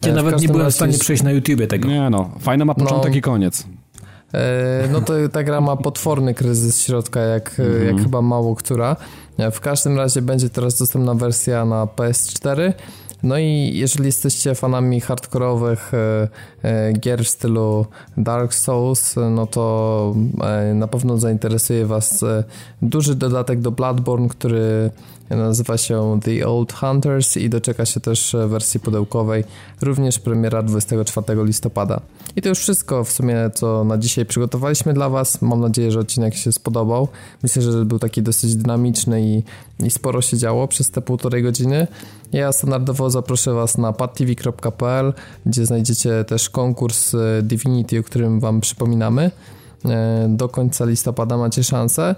Ja 0.06 0.12
w 0.12 0.16
nawet 0.16 0.40
nie 0.40 0.48
byłem 0.48 0.70
w 0.70 0.74
stanie 0.74 0.92
jest- 0.92 1.02
przejść 1.02 1.22
na 1.22 1.30
YouTubie 1.32 1.66
tego. 1.66 1.88
Nie 1.88 2.10
no, 2.10 2.30
fajne 2.40 2.64
ma 2.64 2.74
początek 2.74 3.12
No. 3.12 3.18
i 3.18 3.20
koniec. 3.20 3.66
E, 4.34 4.88
No 4.92 5.00
to 5.00 5.28
ta 5.32 5.42
gra 5.42 5.60
ma 5.60 5.76
potworny 5.76 6.34
kryzys 6.34 6.82
środka, 6.82 7.20
jak, 7.20 7.60
e, 7.80 7.84
jak 7.84 8.02
chyba 8.02 8.22
mało 8.22 8.54
która. 8.54 8.96
E, 9.38 9.50
W 9.50 9.60
każdym 9.60 9.96
razie 9.96 10.22
będzie 10.22 10.50
teraz 10.50 10.78
dostępna 10.78 11.14
wersja 11.14 11.64
na 11.64 11.86
PS4. 11.86 12.72
No 13.22 13.38
i 13.38 13.70
jeżeli 13.74 14.06
jesteście 14.06 14.54
fanami 14.54 15.00
hardkorowych 15.00 15.92
gier 17.00 17.24
w 17.24 17.28
stylu 17.28 17.86
Dark 18.16 18.54
Souls, 18.54 19.14
no 19.30 19.46
to 19.46 20.14
na 20.74 20.86
pewno 20.88 21.18
zainteresuje 21.18 21.86
Was 21.86 22.24
duży 22.82 23.14
dodatek 23.14 23.60
do 23.60 23.70
Bloodborne, 23.70 24.28
który 24.28 24.90
nazywa 25.30 25.78
się 25.78 26.20
The 26.22 26.46
Old 26.46 26.72
Hunters 26.72 27.36
i 27.36 27.50
doczeka 27.50 27.84
się 27.84 28.00
też 28.00 28.34
e, 28.34 28.48
wersji 28.48 28.80
pudełkowej, 28.80 29.44
również 29.82 30.18
premiera 30.18 30.62
24 30.62 31.44
listopada. 31.44 32.00
I 32.36 32.42
to 32.42 32.48
już 32.48 32.58
wszystko 32.58 33.04
w 33.04 33.12
sumie, 33.12 33.50
co 33.54 33.84
na 33.84 33.98
dzisiaj 33.98 34.26
przygotowaliśmy 34.26 34.94
dla 34.94 35.08
Was. 35.08 35.42
Mam 35.42 35.60
nadzieję, 35.60 35.92
że 35.92 36.00
odcinek 36.00 36.34
się 36.34 36.52
spodobał. 36.52 37.08
Myślę, 37.42 37.62
że 37.62 37.84
był 37.84 37.98
taki 37.98 38.22
dosyć 38.22 38.56
dynamiczny 38.56 39.22
i, 39.22 39.42
i 39.86 39.90
sporo 39.90 40.22
się 40.22 40.36
działo 40.36 40.68
przez 40.68 40.90
te 40.90 41.00
półtorej 41.02 41.42
godziny. 41.42 41.86
Ja 42.32 42.52
standardowo 42.52 43.10
zaproszę 43.10 43.54
Was 43.54 43.78
na 43.78 43.92
padtv.pl, 43.92 45.12
gdzie 45.46 45.66
znajdziecie 45.66 46.24
też 46.24 46.50
konkurs 46.50 47.14
e, 47.14 47.42
Divinity, 47.42 47.98
o 47.98 48.02
którym 48.02 48.40
Wam 48.40 48.60
przypominamy. 48.60 49.30
E, 49.84 50.26
Do 50.28 50.48
końca 50.48 50.84
listopada 50.84 51.36
macie 51.36 51.64
szansę. 51.64 52.14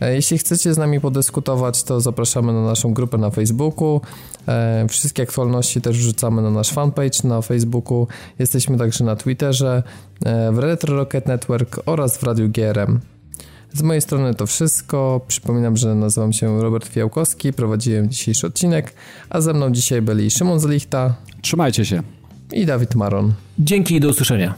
E, 0.00 0.14
Jeśli 0.14 0.38
chcecie 0.38 0.74
z 0.74 0.78
nami 0.78 1.00
podyskutować, 1.00 1.82
to 1.82 2.00
zapraszamy 2.00 2.52
na 2.52 2.62
naszą 2.62 2.94
grupę 2.94 3.18
na 3.18 3.30
Facebooku. 3.30 4.00
E, 4.48 4.86
Wszystkie 4.88 5.22
aktualności 5.22 5.80
też 5.80 5.98
wrzucamy 5.98 6.42
na 6.42 6.50
nasz 6.50 6.70
fanpage 6.70 7.18
na 7.24 7.42
Facebooku. 7.42 8.06
Jesteśmy 8.38 8.78
także 8.78 9.04
na 9.04 9.16
Twitterze, 9.16 9.82
e, 10.24 10.52
w 10.52 10.58
Retro 10.58 10.96
Rocket 10.96 11.26
Network 11.26 11.80
oraz 11.86 12.18
w 12.18 12.22
Radiu 12.22 12.48
GRM. 12.48 13.00
Z 13.72 13.82
mojej 13.82 14.00
strony 14.02 14.34
to 14.34 14.46
wszystko. 14.46 15.20
Przypominam, 15.28 15.76
że 15.76 15.94
nazywam 15.94 16.32
się 16.32 16.62
Robert 16.62 16.86
Fiałkowski, 16.88 17.52
prowadziłem 17.52 18.08
dzisiejszy 18.10 18.46
odcinek, 18.46 18.94
a 19.30 19.40
ze 19.40 19.52
mną 19.52 19.70
dzisiaj 19.70 20.02
byli 20.02 20.30
Szymon 20.30 20.60
Zlichta. 20.60 21.14
Trzymajcie 21.42 21.84
się. 21.84 22.02
I 22.52 22.66
Dawid 22.66 22.94
Maron. 22.94 23.32
Dzięki 23.58 23.94
i 23.94 24.00
do 24.00 24.08
usłyszenia. 24.08 24.54